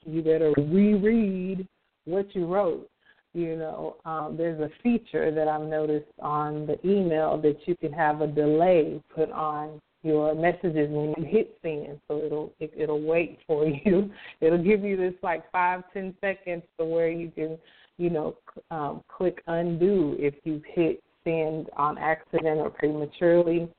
you 0.05 0.21
better 0.21 0.53
reread 0.57 1.67
what 2.05 2.33
you 2.35 2.45
wrote. 2.45 2.89
You 3.33 3.55
know, 3.55 3.95
um, 4.05 4.35
there's 4.37 4.59
a 4.59 4.69
feature 4.83 5.31
that 5.31 5.47
I've 5.47 5.67
noticed 5.67 6.11
on 6.19 6.67
the 6.67 6.77
email 6.87 7.37
that 7.41 7.57
you 7.65 7.75
can 7.75 7.91
have 7.91 8.21
a 8.21 8.27
delay 8.27 9.01
put 9.13 9.31
on 9.31 9.81
your 10.03 10.35
messages 10.35 10.89
when 10.91 11.15
you 11.17 11.25
hit 11.25 11.57
send, 11.63 11.99
so 12.07 12.21
it'll 12.23 12.53
it, 12.59 12.71
it'll 12.77 13.01
wait 13.01 13.39
for 13.47 13.65
you. 13.85 14.11
It'll 14.41 14.63
give 14.63 14.83
you 14.83 14.97
this 14.97 15.13
like 15.23 15.49
five 15.51 15.83
ten 15.93 16.13
seconds 16.21 16.63
to 16.77 16.85
where 16.85 17.09
you 17.09 17.31
can, 17.31 17.57
you 17.97 18.09
know, 18.09 18.35
um, 18.71 19.03
click 19.07 19.41
undo 19.47 20.15
if 20.19 20.33
you 20.43 20.61
hit 20.73 21.01
send 21.23 21.69
on 21.77 21.97
accident 21.97 22.59
or 22.59 22.69
prematurely. 22.69 23.69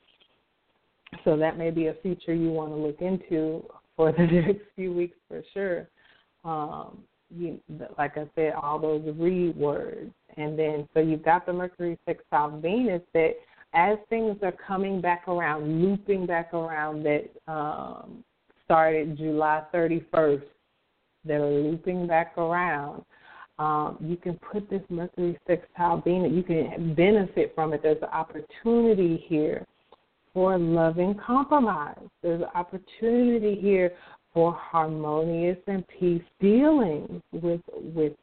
So 1.24 1.36
that 1.36 1.58
may 1.58 1.70
be 1.70 1.88
a 1.88 1.94
feature 2.02 2.34
you 2.34 2.50
want 2.50 2.70
to 2.70 2.76
look 2.76 3.00
into 3.00 3.64
for 3.96 4.12
the 4.16 4.26
next 4.26 4.64
few 4.76 4.92
weeks 4.92 5.16
for 5.28 5.42
sure. 5.52 5.88
Um, 6.44 6.98
you, 7.30 7.58
like 7.98 8.16
I 8.16 8.28
said, 8.34 8.52
all 8.52 8.78
those 8.78 9.02
rewords, 9.02 9.56
words, 9.56 10.10
and 10.36 10.58
then 10.58 10.88
so 10.94 11.00
you've 11.00 11.24
got 11.24 11.46
the 11.46 11.52
Mercury 11.52 11.98
sextile 12.06 12.58
Venus 12.60 13.02
that 13.12 13.32
as 13.72 13.98
things 14.08 14.36
are 14.42 14.52
coming 14.52 15.00
back 15.00 15.26
around, 15.26 15.82
looping 15.82 16.26
back 16.26 16.54
around 16.54 17.02
that 17.04 17.24
um, 17.52 18.22
started 18.64 19.16
July 19.16 19.62
31st, 19.74 20.42
that 21.24 21.40
are 21.40 21.50
looping 21.50 22.06
back 22.06 22.36
around, 22.38 23.02
um, 23.58 23.96
you 24.00 24.16
can 24.16 24.38
put 24.52 24.68
this 24.68 24.82
Mercury 24.88 25.38
sextile 25.46 26.00
Venus, 26.00 26.32
you 26.32 26.42
can 26.42 26.94
benefit 26.94 27.52
from 27.54 27.72
it. 27.72 27.82
There's 27.82 28.02
an 28.02 28.08
opportunity 28.08 29.24
here 29.28 29.64
for 30.32 30.58
loving 30.58 31.14
compromise. 31.24 31.98
There's 32.22 32.42
an 32.42 32.48
opportunity 32.54 33.54
here 33.60 33.92
for 34.32 34.52
harmonious 34.52 35.58
and 35.68 35.84
peace 36.00 36.22
dealing 36.40 37.22
with 37.32 37.60
with 37.94 38.14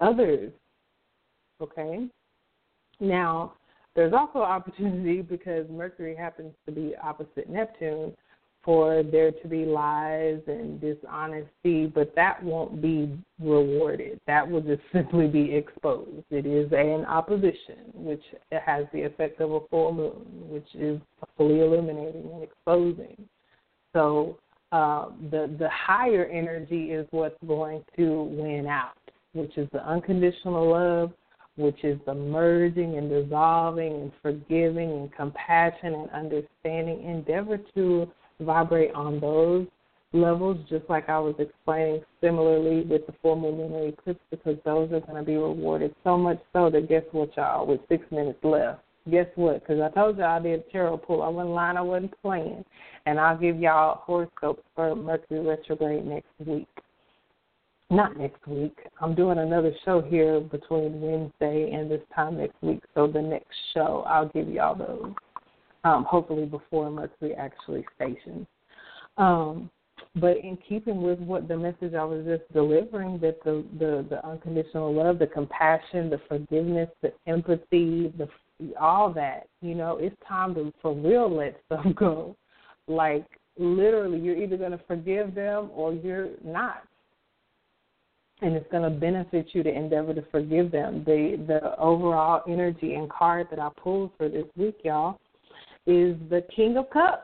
others. 0.00 0.52
Okay? 1.60 2.06
Now, 2.98 3.52
there's 3.94 4.14
also 4.14 4.38
opportunity 4.38 5.20
because 5.20 5.66
Mercury 5.68 6.16
happens 6.16 6.54
to 6.64 6.72
be 6.72 6.94
opposite 7.02 7.50
Neptune 7.50 8.14
for 8.64 9.02
there 9.02 9.32
to 9.32 9.48
be 9.48 9.64
lies 9.64 10.40
and 10.46 10.80
dishonesty, 10.80 11.86
but 11.86 12.14
that 12.14 12.42
won't 12.42 12.80
be 12.80 13.18
rewarded. 13.40 14.20
That 14.26 14.48
will 14.48 14.60
just 14.60 14.82
simply 14.92 15.26
be 15.26 15.54
exposed. 15.54 16.24
It 16.30 16.46
is 16.46 16.70
an 16.72 17.04
opposition, 17.06 17.92
which 17.94 18.22
has 18.50 18.86
the 18.92 19.02
effect 19.02 19.40
of 19.40 19.52
a 19.52 19.60
full 19.68 19.92
moon, 19.92 20.48
which 20.48 20.68
is 20.74 21.00
fully 21.36 21.60
illuminating 21.60 22.30
and 22.32 22.42
exposing. 22.42 23.16
So 23.92 24.38
uh, 24.70 25.06
the 25.30 25.54
the 25.58 25.68
higher 25.70 26.26
energy 26.26 26.92
is 26.92 27.06
what's 27.10 27.36
going 27.46 27.84
to 27.96 28.22
win 28.22 28.66
out, 28.66 28.96
which 29.34 29.58
is 29.58 29.68
the 29.72 29.86
unconditional 29.86 30.70
love, 30.70 31.12
which 31.56 31.84
is 31.84 31.98
the 32.06 32.14
merging 32.14 32.96
and 32.96 33.10
dissolving 33.10 33.92
and 33.94 34.12
forgiving 34.22 34.92
and 34.92 35.12
compassion 35.14 35.94
and 35.94 36.10
understanding. 36.10 37.04
Endeavor 37.04 37.58
to 37.74 38.10
vibrate 38.40 38.92
on 38.94 39.20
those 39.20 39.66
levels, 40.12 40.58
just 40.68 40.84
like 40.88 41.08
I 41.08 41.18
was 41.18 41.34
explaining 41.38 42.02
similarly 42.20 42.82
with 42.82 43.06
the 43.06 43.14
full 43.22 43.36
moon 43.36 43.58
lunar 43.58 43.88
eclipse, 43.88 44.20
because 44.30 44.56
those 44.64 44.92
are 44.92 45.00
going 45.00 45.16
to 45.16 45.22
be 45.22 45.36
rewarded 45.36 45.94
so 46.04 46.18
much 46.18 46.40
so 46.52 46.70
that 46.70 46.88
guess 46.88 47.04
what, 47.12 47.36
y'all, 47.36 47.66
with 47.66 47.80
six 47.88 48.04
minutes 48.10 48.38
left, 48.42 48.80
guess 49.10 49.26
what? 49.34 49.60
Because 49.60 49.80
I 49.80 49.88
told 49.94 50.18
y'all 50.18 50.36
I 50.36 50.40
did 50.40 50.70
tarot 50.70 50.98
pull. 50.98 51.22
I 51.22 51.28
wasn't 51.28 51.54
lying, 51.54 51.76
I 51.76 51.82
wasn't 51.82 52.14
playing. 52.22 52.64
And 53.06 53.18
I'll 53.18 53.38
give 53.38 53.58
y'all 53.58 54.02
horoscopes 54.04 54.62
for 54.76 54.94
Mercury 54.94 55.40
retrograde 55.40 56.04
next 56.04 56.28
week. 56.46 56.68
Not 57.90 58.16
next 58.16 58.46
week. 58.46 58.78
I'm 59.00 59.14
doing 59.14 59.38
another 59.38 59.72
show 59.84 60.00
here 60.00 60.40
between 60.40 61.00
Wednesday 61.00 61.72
and 61.72 61.90
this 61.90 62.00
time 62.14 62.38
next 62.38 62.56
week. 62.62 62.82
So 62.94 63.06
the 63.06 63.20
next 63.20 63.54
show, 63.74 64.04
I'll 64.06 64.28
give 64.28 64.48
y'all 64.48 64.74
those. 64.74 65.12
Um, 65.84 66.04
hopefully 66.08 66.46
before 66.46 66.90
Mercury 66.90 67.34
actually 67.34 67.84
stations. 67.96 68.46
Um, 69.16 69.70
but 70.16 70.36
in 70.38 70.58
keeping 70.68 71.02
with 71.02 71.18
what 71.20 71.48
the 71.48 71.56
message 71.56 71.94
I 71.94 72.04
was 72.04 72.24
just 72.26 72.50
delivering, 72.52 73.18
that 73.20 73.42
the, 73.44 73.64
the 73.78 74.04
the 74.08 74.26
unconditional 74.26 74.92
love, 74.92 75.18
the 75.18 75.26
compassion, 75.26 76.10
the 76.10 76.20
forgiveness, 76.28 76.88
the 77.00 77.12
empathy, 77.26 78.12
the 78.18 78.28
all 78.78 79.12
that. 79.14 79.48
You 79.60 79.74
know, 79.74 79.96
it's 79.98 80.16
time 80.26 80.54
to 80.54 80.72
for 80.82 80.94
real 80.94 81.34
let 81.34 81.58
stuff 81.66 81.84
go. 81.96 82.36
Like 82.86 83.26
literally, 83.58 84.18
you're 84.18 84.36
either 84.36 84.56
going 84.56 84.72
to 84.72 84.80
forgive 84.86 85.34
them 85.34 85.70
or 85.74 85.94
you're 85.94 86.30
not. 86.44 86.82
And 88.42 88.56
it's 88.56 88.70
going 88.72 88.82
to 88.82 88.90
benefit 88.90 89.48
you 89.52 89.62
to 89.62 89.70
endeavor 89.72 90.14
to 90.14 90.24
forgive 90.30 90.72
them. 90.72 91.04
The 91.06 91.42
the 91.46 91.78
overall 91.78 92.42
energy 92.48 92.94
and 92.94 93.08
card 93.08 93.46
that 93.50 93.58
I 93.58 93.70
pulled 93.82 94.10
for 94.18 94.28
this 94.28 94.46
week, 94.56 94.78
y'all, 94.84 95.20
is 95.86 96.16
the 96.30 96.44
King 96.54 96.76
of 96.76 96.90
Cups. 96.90 97.22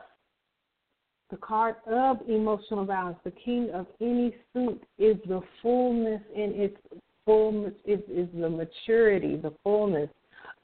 The 1.31 1.37
card 1.37 1.75
of 1.85 2.17
emotional 2.27 2.85
balance. 2.85 3.17
The 3.23 3.29
king 3.29 3.69
of 3.71 3.85
any 4.01 4.35
suit 4.51 4.81
is 4.97 5.15
the 5.27 5.41
fullness 5.61 6.21
in 6.35 6.53
its 6.55 6.77
fullness 7.23 7.73
is, 7.85 7.99
is 8.09 8.27
the 8.33 8.49
maturity, 8.49 9.35
the 9.35 9.53
fullness 9.63 10.09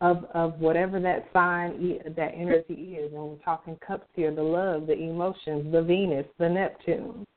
of 0.02 0.26
of 0.34 0.60
whatever 0.60 1.00
that 1.00 1.30
sign 1.32 2.00
that 2.18 2.32
energy 2.36 2.98
is. 3.00 3.14
And 3.14 3.22
we're 3.22 3.36
talking 3.46 3.78
cups 3.86 4.08
here: 4.14 4.34
the 4.34 4.42
love, 4.42 4.88
the 4.88 4.98
emotions, 4.98 5.72
the 5.72 5.84
Venus, 5.84 6.26
the 6.40 6.50
Neptune, 6.50 7.28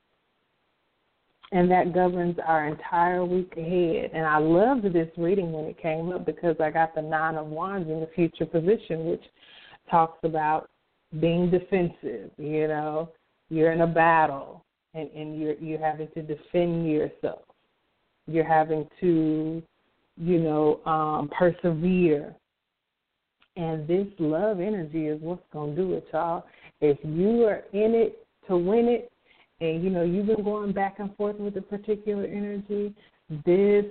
and 1.51 1.69
that 1.69 1.93
governs 1.93 2.37
our 2.45 2.67
entire 2.67 3.23
week 3.23 3.53
ahead. 3.55 4.09
And 4.13 4.25
I 4.25 4.39
loved 4.39 4.91
this 4.91 5.09
reading 5.17 5.51
when 5.51 5.65
it 5.65 5.79
came 5.79 6.11
up 6.11 6.25
because 6.25 6.55
I 6.59 6.71
got 6.71 6.95
the 6.95 7.01
Nine 7.03 7.35
of 7.35 7.45
Wands 7.45 7.89
in 7.89 7.99
the 7.99 8.09
future 8.15 8.47
position, 8.47 9.05
which 9.05 9.23
talks 9.89 10.19
about 10.23 10.69
being 11.19 11.49
defensive. 11.49 12.31
You 12.37 12.67
know, 12.67 13.09
you're 13.49 13.71
in 13.71 13.81
a 13.81 13.87
battle, 13.87 14.63
and 14.93 15.09
and 15.11 15.39
you're 15.39 15.55
you're 15.55 15.83
having 15.83 16.07
to 16.15 16.21
defend 16.21 16.89
yourself. 16.89 17.41
You're 18.27 18.47
having 18.47 18.87
to 18.99 19.63
you 20.19 20.39
know, 20.39 20.81
um, 20.85 21.29
persevere. 21.37 22.35
And 23.55 23.87
this 23.87 24.07
love 24.19 24.59
energy 24.59 25.07
is 25.07 25.19
what's 25.21 25.41
to 25.53 25.73
do 25.75 25.93
it, 25.93 26.05
y'all. 26.13 26.45
If 26.81 26.97
you 27.03 27.43
are 27.45 27.63
in 27.73 27.95
it 27.95 28.25
to 28.47 28.57
win 28.57 28.87
it, 28.87 29.11
and 29.61 29.83
you 29.83 29.89
know 29.89 30.03
you've 30.03 30.27
been 30.27 30.43
going 30.43 30.71
back 30.71 30.99
and 30.99 31.13
forth 31.17 31.37
with 31.37 31.57
a 31.57 31.61
particular 31.61 32.23
energy, 32.23 32.93
this 33.45 33.85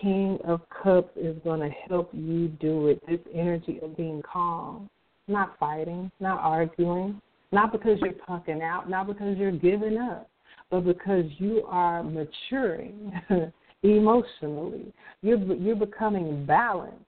King 0.00 0.38
of 0.44 0.60
Cups 0.82 1.10
is 1.16 1.36
going 1.42 1.60
to 1.60 1.70
help 1.88 2.10
you 2.12 2.48
do 2.60 2.88
it. 2.88 3.02
This 3.08 3.18
energy 3.34 3.80
of 3.82 3.96
being 3.96 4.22
calm, 4.30 4.88
not 5.32 5.58
fighting, 5.58 6.10
not 6.20 6.38
arguing, 6.40 7.20
not 7.50 7.72
because 7.72 7.98
you're 8.00 8.12
punking 8.12 8.62
out, 8.62 8.88
not 8.88 9.06
because 9.06 9.36
you're 9.36 9.52
giving 9.52 9.98
up, 9.98 10.28
but 10.70 10.84
because 10.84 11.24
you 11.38 11.64
are 11.66 12.02
maturing 12.02 13.12
emotionally. 13.82 14.92
You're 15.22 15.38
you're 15.54 15.76
becoming 15.76 16.46
balanced 16.46 17.04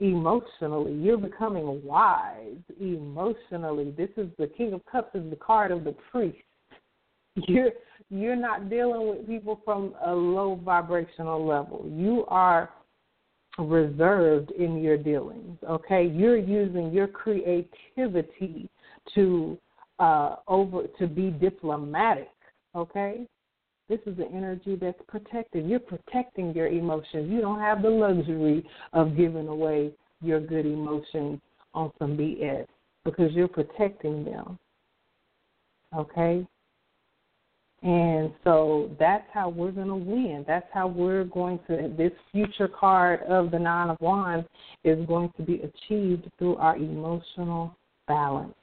emotionally. 0.00 0.92
You're 0.94 1.16
becoming 1.16 1.82
wise 1.84 2.56
emotionally. 2.80 3.92
This 3.96 4.10
is 4.16 4.28
the 4.38 4.48
King 4.48 4.72
of 4.72 4.84
Cups 4.86 5.14
is 5.14 5.28
the 5.30 5.36
card 5.36 5.70
of 5.70 5.84
the 5.84 5.94
priest. 6.10 6.38
You're 7.48 7.70
you're 8.10 8.36
not 8.36 8.68
dealing 8.68 9.08
with 9.08 9.26
people 9.26 9.60
from 9.64 9.94
a 10.04 10.12
low 10.12 10.60
vibrational 10.62 11.46
level. 11.46 11.90
You 11.90 12.26
are 12.28 12.68
reserved 13.58 14.50
in 14.52 14.82
your 14.82 14.96
dealings. 14.96 15.58
Okay, 15.68 16.06
you're 16.06 16.36
using 16.38 16.90
your 16.92 17.06
creativity 17.06 18.68
to 19.14 19.58
uh, 19.98 20.36
over 20.48 20.84
to 20.98 21.06
be 21.06 21.30
diplomatic. 21.30 22.30
Okay, 22.74 23.26
this 23.88 24.00
is 24.06 24.16
the 24.16 24.26
energy 24.26 24.76
that's 24.80 25.00
protected. 25.06 25.68
You're 25.68 25.80
protecting 25.80 26.54
your 26.54 26.68
emotions. 26.68 27.30
You 27.30 27.40
don't 27.40 27.60
have 27.60 27.82
the 27.82 27.90
luxury 27.90 28.64
of 28.92 29.16
giving 29.16 29.48
away 29.48 29.92
your 30.22 30.40
good 30.40 30.64
emotions 30.64 31.40
on 31.74 31.92
some 31.98 32.16
BS 32.16 32.66
because 33.04 33.32
you're 33.32 33.48
protecting 33.48 34.24
them. 34.24 34.58
Okay? 35.94 36.46
And 37.82 38.32
so 38.44 38.90
that's 39.00 39.26
how 39.34 39.48
we're 39.48 39.72
going 39.72 39.88
to 39.88 39.96
win. 39.96 40.44
That's 40.46 40.66
how 40.72 40.86
we're 40.86 41.24
going 41.24 41.58
to, 41.66 41.92
this 41.96 42.12
future 42.30 42.68
card 42.68 43.22
of 43.22 43.50
the 43.50 43.58
Nine 43.58 43.90
of 43.90 44.00
Wands 44.00 44.46
is 44.84 45.04
going 45.06 45.32
to 45.36 45.42
be 45.42 45.54
achieved 45.54 46.30
through 46.38 46.56
our 46.56 46.76
emotional 46.76 47.76
balance. 48.06 48.54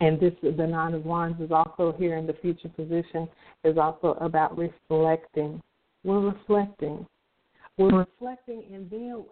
And 0.00 0.18
this, 0.18 0.32
the 0.42 0.66
Nine 0.66 0.94
of 0.94 1.04
Wands 1.04 1.40
is 1.40 1.52
also 1.52 1.94
here 1.96 2.16
in 2.16 2.26
the 2.26 2.32
future 2.42 2.68
position, 2.68 3.28
is 3.62 3.78
also 3.78 4.18
about 4.20 4.58
reflecting. 4.58 5.62
We're 6.02 6.18
reflecting. 6.18 7.06
We're 7.78 8.00
reflecting, 8.00 8.64
and 8.74 8.90
then 8.90 9.24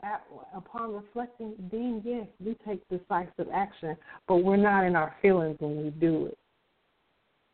upon 0.55 0.95
reflecting, 0.95 1.55
then 1.73 2.03
yes, 2.05 2.27
we 2.43 2.57
take 2.65 2.89
decisive 2.89 3.53
action, 3.53 3.97
but 4.29 4.37
we're 4.37 4.57
not 4.57 4.85
in 4.85 4.95
our 4.95 5.15
feelings 5.21 5.57
when 5.59 5.83
we 5.83 5.91
do 5.91 6.27
it. 6.27 6.39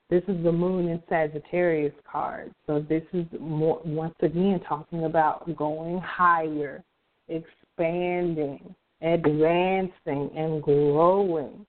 This 0.08 0.22
is 0.28 0.42
the 0.44 0.52
Moon 0.52 0.88
in 0.88 1.02
Sagittarius 1.08 1.94
card, 2.10 2.52
so 2.66 2.80
this 2.80 3.02
is 3.12 3.26
more 3.40 3.80
once 3.84 4.14
again 4.22 4.60
talking 4.68 5.04
about 5.04 5.56
going 5.56 5.98
higher, 5.98 6.84
expanding, 7.28 8.74
advancing, 9.02 10.30
and 10.36 10.62
growing 10.62 11.66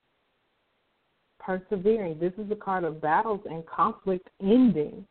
persevering. 1.47 2.19
This 2.19 2.33
is 2.37 2.51
a 2.51 2.55
card 2.55 2.83
of 2.83 3.01
battles 3.01 3.39
and 3.49 3.65
conflict 3.65 4.27
ending 4.41 5.05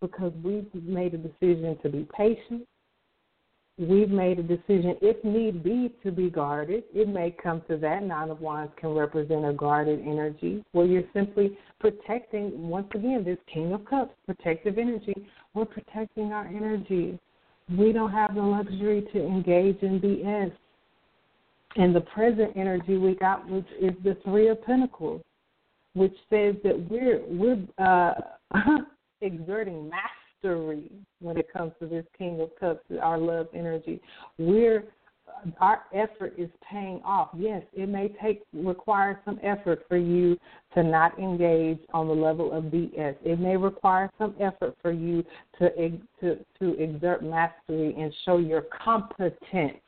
because 0.00 0.32
we've 0.42 0.72
made 0.74 1.14
a 1.14 1.18
decision 1.18 1.76
to 1.82 1.88
be 1.88 2.06
patient. 2.16 2.66
We've 3.88 4.10
made 4.10 4.38
a 4.38 4.42
decision, 4.42 4.96
if 5.02 5.22
need 5.24 5.64
be, 5.64 5.92
to 6.04 6.12
be 6.12 6.30
guarded. 6.30 6.84
It 6.94 7.08
may 7.08 7.34
come 7.42 7.62
to 7.68 7.76
that. 7.78 8.02
Nine 8.02 8.30
of 8.30 8.40
Wands 8.40 8.72
can 8.76 8.90
represent 8.90 9.44
a 9.44 9.52
guarded 9.52 10.00
energy 10.00 10.64
where 10.72 10.86
you're 10.86 11.02
simply 11.12 11.58
protecting, 11.80 12.68
once 12.68 12.86
again, 12.94 13.24
this 13.24 13.38
King 13.52 13.72
of 13.72 13.84
Cups, 13.84 14.14
protective 14.24 14.78
energy. 14.78 15.14
We're 15.54 15.64
protecting 15.64 16.32
our 16.32 16.46
energy. 16.46 17.18
We 17.76 17.92
don't 17.92 18.12
have 18.12 18.34
the 18.34 18.42
luxury 18.42 19.06
to 19.12 19.26
engage 19.26 19.82
in 19.82 20.00
BS. 20.00 20.52
And 21.76 21.94
the 21.94 22.02
present 22.02 22.52
energy 22.54 22.98
we 22.98 23.14
got 23.14 23.48
which 23.48 23.66
is 23.80 23.92
the 24.04 24.16
Three 24.24 24.48
of 24.48 24.62
Pentacles 24.64 25.22
which 25.94 26.14
says 26.30 26.54
that 26.64 26.88
we're 26.90 27.20
we're 27.28 27.58
uh, 27.78 28.14
exerting 29.20 29.88
when 30.42 31.36
it 31.36 31.52
comes 31.52 31.72
to 31.80 31.86
this 31.86 32.04
King 32.16 32.40
of 32.40 32.50
Cups, 32.58 32.84
our 33.00 33.18
love 33.18 33.48
energy. 33.54 34.00
We're 34.38 34.84
our 35.60 35.84
effort 35.94 36.34
is 36.36 36.50
paying 36.70 37.00
off. 37.04 37.30
Yes, 37.36 37.62
it 37.72 37.88
may 37.88 38.14
take 38.22 38.42
require 38.52 39.20
some 39.24 39.40
effort 39.42 39.84
for 39.88 39.96
you 39.96 40.36
to 40.74 40.82
not 40.82 41.18
engage 41.18 41.78
on 41.94 42.06
the 42.06 42.14
level 42.14 42.52
of 42.52 42.64
BS. 42.64 43.16
It 43.24 43.40
may 43.40 43.56
require 43.56 44.10
some 44.18 44.34
effort 44.40 44.76
for 44.82 44.92
you 44.92 45.24
to 45.58 45.70
to 46.20 46.38
to 46.58 46.74
exert 46.82 47.24
mastery 47.24 47.94
and 47.98 48.12
show 48.24 48.38
your 48.38 48.62
competence 48.84 49.78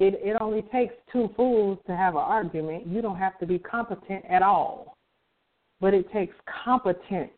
it, 0.00 0.20
it 0.22 0.36
only 0.40 0.62
takes 0.62 0.94
two 1.12 1.30
fools 1.36 1.78
to 1.86 1.96
have 1.96 2.14
an 2.14 2.20
argument. 2.20 2.86
You 2.86 3.00
don't 3.00 3.18
have 3.18 3.38
to 3.38 3.46
be 3.46 3.58
competent 3.58 4.24
at 4.28 4.42
all. 4.42 4.96
But 5.80 5.94
it 5.94 6.10
takes 6.12 6.34
competence 6.64 7.30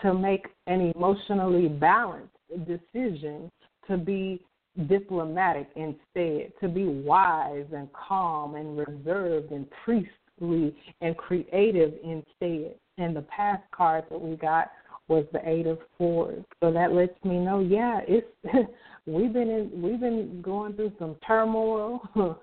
to 0.00 0.14
make 0.14 0.46
an 0.66 0.92
emotionally 0.94 1.68
balanced 1.68 2.30
decision 2.66 3.50
to 3.86 3.96
be 3.96 4.40
diplomatic 4.88 5.68
instead, 5.76 6.52
to 6.60 6.68
be 6.68 6.84
wise 6.84 7.66
and 7.74 7.88
calm 7.92 8.54
and 8.54 8.78
reserved 8.78 9.52
and 9.52 9.66
priestly 9.84 10.74
and 11.00 11.16
creative 11.16 11.92
instead. 12.02 12.74
And 12.98 13.14
the 13.14 13.22
past 13.22 13.62
card 13.74 14.04
that 14.10 14.20
we 14.20 14.36
got 14.36 14.70
was 15.08 15.26
the 15.32 15.46
eight 15.48 15.66
of 15.66 15.78
swords. 15.98 16.44
So 16.60 16.72
that 16.72 16.92
lets 16.92 17.22
me 17.24 17.38
know, 17.38 17.60
yeah, 17.60 18.00
it's 18.06 18.26
we've 19.06 19.32
been 19.32 19.50
in 19.50 19.82
we've 19.82 20.00
been 20.00 20.40
going 20.42 20.74
through 20.74 20.92
some 20.98 21.16
turmoil, 21.26 22.00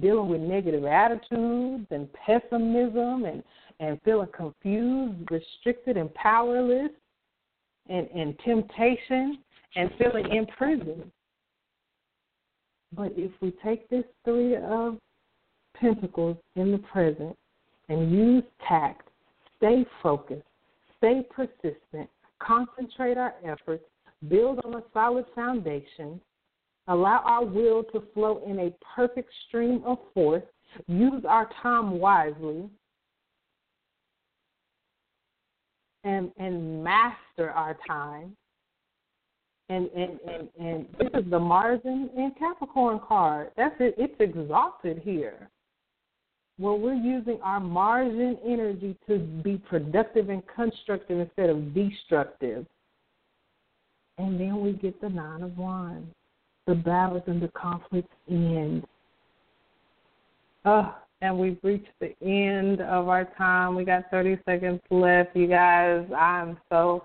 dealing 0.00 0.28
with 0.28 0.40
negative 0.40 0.84
attitudes 0.84 1.86
and 1.90 2.08
pessimism 2.12 3.24
and 3.24 3.42
and 3.80 4.00
feeling 4.04 4.28
confused, 4.34 5.30
restricted 5.30 5.96
and 5.96 6.12
powerless 6.14 6.90
and, 7.88 8.08
and 8.14 8.38
temptation 8.44 9.38
and 9.76 9.90
feeling 9.98 10.32
imprisoned. 10.32 11.10
But 12.92 13.12
if 13.16 13.32
we 13.40 13.52
take 13.64 13.88
this 13.90 14.04
three 14.24 14.56
of 14.56 14.98
pentacles 15.74 16.36
in 16.56 16.72
the 16.72 16.78
present 16.78 17.36
and 17.88 18.12
use 18.12 18.44
tact, 18.68 19.08
stay 19.56 19.84
focused, 20.02 20.46
stay 20.98 21.22
persistent, 21.28 22.08
concentrate 22.38 23.18
our 23.18 23.34
efforts, 23.44 23.84
build 24.28 24.60
on 24.64 24.76
a 24.76 24.82
solid 24.92 25.24
foundation, 25.34 26.20
allow 26.88 27.22
our 27.24 27.44
will 27.44 27.82
to 27.84 28.02
flow 28.14 28.42
in 28.46 28.60
a 28.60 28.74
perfect 28.94 29.30
stream 29.48 29.82
of 29.84 29.98
force, 30.12 30.42
use 30.86 31.24
our 31.28 31.48
time 31.62 31.98
wisely, 31.98 32.68
and 36.04 36.30
and 36.38 36.84
master 36.84 37.50
our 37.50 37.76
time. 37.86 38.36
And 39.68 39.88
and 39.96 40.20
and, 40.28 40.48
and 40.60 40.86
this 40.98 41.08
is 41.14 41.30
the 41.30 41.38
Mars 41.38 41.80
and, 41.84 42.10
and 42.10 42.36
Capricorn 42.38 43.00
card. 43.06 43.50
That's 43.56 43.74
it. 43.80 43.94
It's 43.98 44.14
exalted 44.20 45.00
here. 45.02 45.48
Well, 46.58 46.78
we're 46.78 46.94
using 46.94 47.40
our 47.42 47.58
margin 47.58 48.38
energy 48.46 48.96
to 49.08 49.18
be 49.18 49.56
productive 49.56 50.28
and 50.28 50.42
constructive 50.54 51.18
instead 51.18 51.50
of 51.50 51.74
destructive. 51.74 52.64
And 54.18 54.38
then 54.38 54.60
we 54.60 54.74
get 54.74 55.00
the 55.00 55.08
Nine 55.08 55.42
of 55.42 55.58
Wands. 55.58 56.14
The 56.66 56.76
battles 56.76 57.24
and 57.26 57.42
the 57.42 57.48
conflicts 57.48 58.14
end. 58.30 58.84
Oh, 60.64 60.94
and 61.24 61.38
we've 61.38 61.58
reached 61.62 61.88
the 62.00 62.14
end 62.22 62.82
of 62.82 63.08
our 63.08 63.24
time. 63.38 63.74
We 63.74 63.84
got 63.84 64.10
30 64.10 64.38
seconds 64.44 64.80
left, 64.90 65.34
you 65.34 65.46
guys. 65.46 66.04
I'm 66.14 66.58
so 66.68 67.04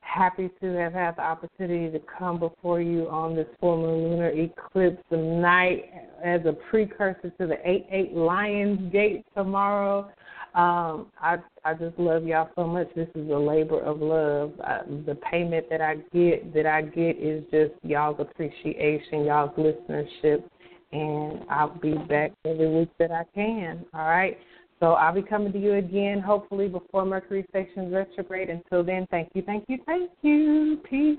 happy 0.00 0.50
to 0.60 0.72
have 0.74 0.92
had 0.92 1.16
the 1.16 1.22
opportunity 1.22 1.88
to 1.96 2.04
come 2.18 2.40
before 2.40 2.80
you 2.80 3.08
on 3.08 3.36
this 3.36 3.46
full 3.60 3.76
moon 3.76 4.10
lunar 4.10 4.30
eclipse 4.30 5.02
night 5.12 5.84
as 6.24 6.40
a 6.46 6.52
precursor 6.68 7.30
to 7.38 7.46
the 7.46 7.56
8 7.64 7.86
8 7.90 8.14
Lions 8.14 8.92
Gate 8.92 9.24
tomorrow. 9.36 10.10
Um, 10.54 11.06
I 11.20 11.36
I 11.64 11.74
just 11.74 11.96
love 11.96 12.24
y'all 12.24 12.50
so 12.56 12.66
much. 12.66 12.88
This 12.96 13.06
is 13.14 13.30
a 13.30 13.38
labor 13.38 13.80
of 13.82 14.00
love. 14.00 14.52
I, 14.64 14.80
the 15.06 15.16
payment 15.30 15.66
that 15.70 15.80
I 15.80 15.96
get 16.12 16.52
that 16.54 16.66
I 16.66 16.82
get 16.82 17.18
is 17.18 17.44
just 17.52 17.74
y'all's 17.84 18.18
appreciation, 18.18 19.26
y'all's 19.26 19.56
listenership, 19.56 20.42
and 20.92 21.40
I'll 21.48 21.78
be 21.80 21.94
back 22.08 22.32
every 22.44 22.68
week 22.68 22.90
that 22.98 23.10
I 23.10 23.24
can. 23.34 23.84
All 23.94 24.06
right. 24.06 24.36
So 24.80 24.92
I'll 24.92 25.14
be 25.14 25.22
coming 25.22 25.52
to 25.52 25.58
you 25.58 25.74
again, 25.74 26.20
hopefully 26.20 26.66
before 26.66 27.04
Mercury 27.04 27.44
stations 27.50 27.92
retrograde. 27.92 28.48
Until 28.48 28.82
then, 28.82 29.06
thank 29.10 29.28
you, 29.34 29.42
thank 29.42 29.64
you, 29.68 29.78
thank 29.84 30.10
you. 30.22 30.80
Peace. 30.88 31.18